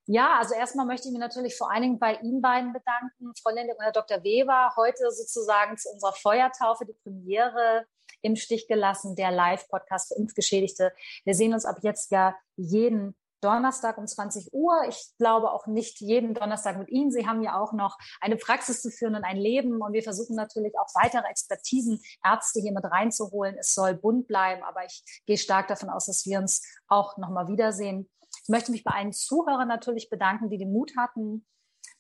Ja, 0.10 0.38
also 0.40 0.56
erstmal 0.56 0.86
möchte 0.86 1.10
ich 1.10 1.12
mich 1.12 1.20
natürlich 1.20 1.58
vor 1.58 1.70
allen 1.70 1.82
Dingen 1.82 2.00
bei 2.00 2.16
Ihnen 2.16 2.42
beiden 2.42 2.72
bedanken, 2.72 3.34
Frau 3.44 3.54
Linde 3.54 3.74
und 3.74 3.84
Herr 3.84 3.92
Dr. 3.92 4.24
Weber, 4.24 4.72
heute 4.78 5.12
sozusagen 5.12 5.78
zu 5.78 5.90
unserer 5.90 6.14
Feuertaufe, 6.14 6.86
die 6.86 6.94
Premiere 6.94 7.86
im 8.22 8.38
Stich 8.38 8.70
gelassen, 8.70 9.18
der 9.18 9.32
Live-Podcast 9.32 10.08
für 10.08 10.20
Impfgeschädigte. 10.20 10.94
Wir 11.26 11.36
sehen 11.36 11.54
uns 11.54 11.66
ab 11.66 11.80
jetzt 11.82 12.10
ja 12.12 12.38
jeden 12.56 13.18
Donnerstag 13.42 13.98
um 13.98 14.08
20 14.08 14.54
Uhr. 14.54 14.84
Ich 14.88 15.12
glaube 15.18 15.52
auch 15.52 15.68
nicht 15.68 16.00
jeden 16.00 16.34
Donnerstag 16.34 16.78
mit 16.78 16.90
Ihnen. 16.90 17.12
Sie 17.12 17.28
haben 17.28 17.44
ja 17.44 17.60
auch 17.60 17.74
noch 17.74 17.98
eine 18.22 18.38
Praxis 18.38 18.82
zu 18.82 18.90
führen 18.90 19.16
und 19.16 19.26
ein 19.26 19.38
Leben. 19.38 19.82
Und 19.82 19.92
wir 19.92 20.04
versuchen 20.04 20.38
natürlich 20.38 20.74
auch 20.80 20.88
weitere 20.96 21.28
Expertisen, 21.28 22.02
Ärzte 22.24 22.62
hier 22.62 22.72
mit 22.72 22.86
reinzuholen. 22.86 23.58
Es 23.60 23.74
soll 23.74 23.94
bunt 23.94 24.28
bleiben, 24.28 24.64
aber 24.64 24.86
ich 24.86 25.04
gehe 25.26 25.38
stark 25.38 25.68
davon 25.68 25.90
aus, 25.90 26.06
dass 26.06 26.26
wir 26.26 26.40
uns 26.40 26.64
auch 26.88 27.18
nochmal 27.18 27.48
wiedersehen. 27.50 28.10
Ich 28.48 28.50
möchte 28.50 28.72
mich 28.72 28.86
bei 28.86 28.92
allen 28.92 29.12
Zuhörern 29.12 29.68
natürlich 29.68 30.10
bedanken, 30.10 30.50
die 30.50 30.58
den 30.58 30.72
Mut 30.72 30.94
hatten, 30.98 31.46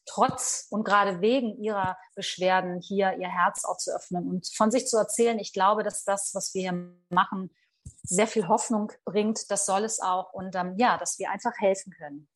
trotz 0.06 0.65
und 0.69 0.86
gerade 0.86 1.19
wegen 1.19 1.61
ihrer 1.61 1.98
Beschwerden 2.15 2.80
hier 2.80 3.18
ihr 3.18 3.28
Herz 3.28 3.65
auch 3.65 3.76
zu 3.76 3.94
öffnen 3.94 4.30
und 4.30 4.48
von 4.56 4.72
sich 4.72 4.88
zu 4.88 4.95
erzählen. 4.95 5.40
Ich 5.40 5.52
glaube, 5.52 5.84
dass 5.84 6.06
das, 6.06 6.34
was 6.34 6.53
wir 6.53 6.61
hier 6.61 6.95
machen, 7.10 7.53
sehr 8.03 8.28
viel 8.28 8.48
Hoffnung 8.48 8.94
bringt. 9.03 9.52
Das 9.52 9.65
soll 9.65 9.84
es 9.84 9.99
auch. 9.99 10.32
Und 10.32 10.56
ähm, 10.56 10.76
ja, 10.78 10.98
dass 10.98 11.19
wir 11.19 11.32
einfach 11.32 11.52
helfen 11.57 11.91
können. 11.91 12.30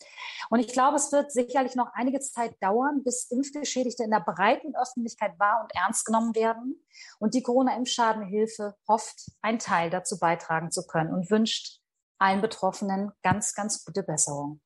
Und 0.50 0.60
ich 0.60 0.74
glaube, 0.74 0.98
es 0.98 1.14
wird 1.14 1.32
sicherlich 1.32 1.76
noch 1.76 1.94
einige 1.94 2.20
Zeit 2.20 2.62
dauern, 2.62 3.04
bis 3.06 3.32
Impfgeschädigte 3.32 4.04
in 4.04 4.12
der 4.12 4.20
breiten 4.20 4.76
Öffentlichkeit 4.76 5.40
wahr 5.40 5.62
und 5.64 5.74
ernst 5.74 6.06
genommen 6.06 6.36
werden. 6.36 6.86
Und 7.20 7.34
die 7.34 7.44
Corona-Impfschadenhilfe 7.44 8.76
hofft, 8.90 9.32
einen 9.42 9.60
Teil 9.60 9.90
dazu 9.90 10.20
beitragen 10.20 10.70
zu 10.70 10.86
können 10.86 11.14
und 11.14 11.32
wünscht 11.32 11.81
allen 12.22 12.42
Betroffenen 12.42 13.12
ganz, 13.24 13.54
ganz 13.54 13.84
gute 13.84 14.04
Besserung. 14.04 14.62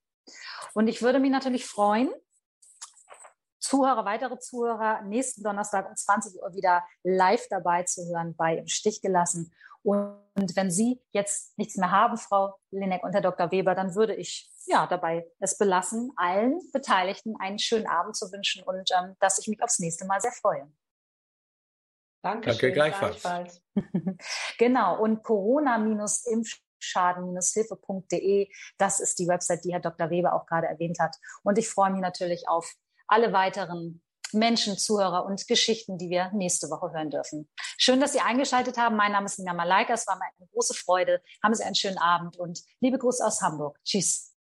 Und 0.74 0.88
ich 0.88 1.02
würde 1.02 1.20
mich 1.20 1.32
natürlich 1.32 1.66
freuen, 1.66 2.10
Zuhörer, 3.60 4.06
weitere 4.06 4.38
Zuhörer 4.38 5.02
nächsten 5.02 5.42
Donnerstag 5.42 5.90
um 5.90 5.96
20 5.96 6.40
Uhr 6.42 6.54
wieder 6.54 6.84
live 7.04 7.48
dabei 7.50 7.84
zu 7.84 8.06
hören 8.08 8.36
bei 8.36 8.58
Im 8.58 8.68
Stich 8.68 9.02
gelassen. 9.02 9.52
Und 9.82 10.56
wenn 10.56 10.70
Sie 10.70 11.02
jetzt 11.12 11.58
nichts 11.58 11.76
mehr 11.78 11.92
haben, 11.92 12.18
Frau 12.18 12.60
Linek 12.72 13.04
und 13.04 13.14
Herr 13.14 13.22
Dr. 13.22 13.52
Weber, 13.52 13.74
dann 13.74 13.96
würde 13.96 14.16
ich 14.16 14.52
ja 14.66 14.86
dabei 14.88 15.28
es 15.40 15.58
belassen, 15.58 16.12
allen 16.16 16.60
Beteiligten 16.74 17.36
einen 17.40 17.60
schönen 17.60 17.88
Abend 17.88 18.16
zu 18.16 18.32
wünschen 18.32 18.64
und 18.64 18.90
ähm, 18.92 19.16
dass 19.20 19.40
ich 19.40 19.48
mich 19.48 19.62
aufs 19.64 19.80
nächste 19.80 20.06
Mal 20.06 20.22
sehr 20.22 20.32
freue. 20.32 20.72
Danke, 22.24 22.50
Danke 22.50 22.72
gleichfalls. 22.72 23.22
gleichfalls. 23.22 23.62
genau. 24.58 25.00
Und 25.00 25.22
Corona-Impfschaden-hilfe.de, 26.94 28.50
das 28.78 29.00
ist 29.00 29.20
die 29.20 29.28
Website, 29.28 29.64
die 29.66 29.74
Herr 29.74 29.80
Dr. 29.80 30.10
Weber 30.10 30.34
auch 30.34 30.46
gerade 30.46 30.68
erwähnt 30.68 31.00
hat. 31.00 31.16
Und 31.44 31.58
ich 31.58 31.70
freue 31.70 31.92
mich 31.92 32.02
natürlich 32.02 32.48
auf 32.48 32.74
alle 33.08 33.34
weiteren 33.34 34.02
Menschen, 34.34 34.78
Zuhörer 34.78 35.26
und 35.26 35.48
Geschichten, 35.48 35.98
die 35.98 36.10
wir 36.10 36.32
nächste 36.34 36.70
Woche 36.70 36.92
hören 36.92 37.10
dürfen. 37.10 37.50
Schön, 37.78 38.00
dass 38.00 38.14
Sie 38.14 38.20
eingeschaltet 38.20 38.78
haben. 38.78 38.96
Mein 38.96 39.12
Name 39.12 39.28
ist 39.28 39.40
Nina 39.40 39.54
Malaika. 39.54 39.94
Es 39.94 40.08
war 40.08 40.16
mir 40.16 40.26
eine 40.38 40.48
große 40.52 40.74
Freude. 40.74 41.22
Haben 41.44 41.54
Sie 41.54 41.64
einen 41.64 41.76
schönen 41.76 41.98
Abend 41.98 42.38
und 42.38 42.62
liebe 42.82 42.98
Grüße 42.98 43.26
aus 43.26 43.42
Hamburg. 43.42 43.80
Tschüss. 43.84 44.35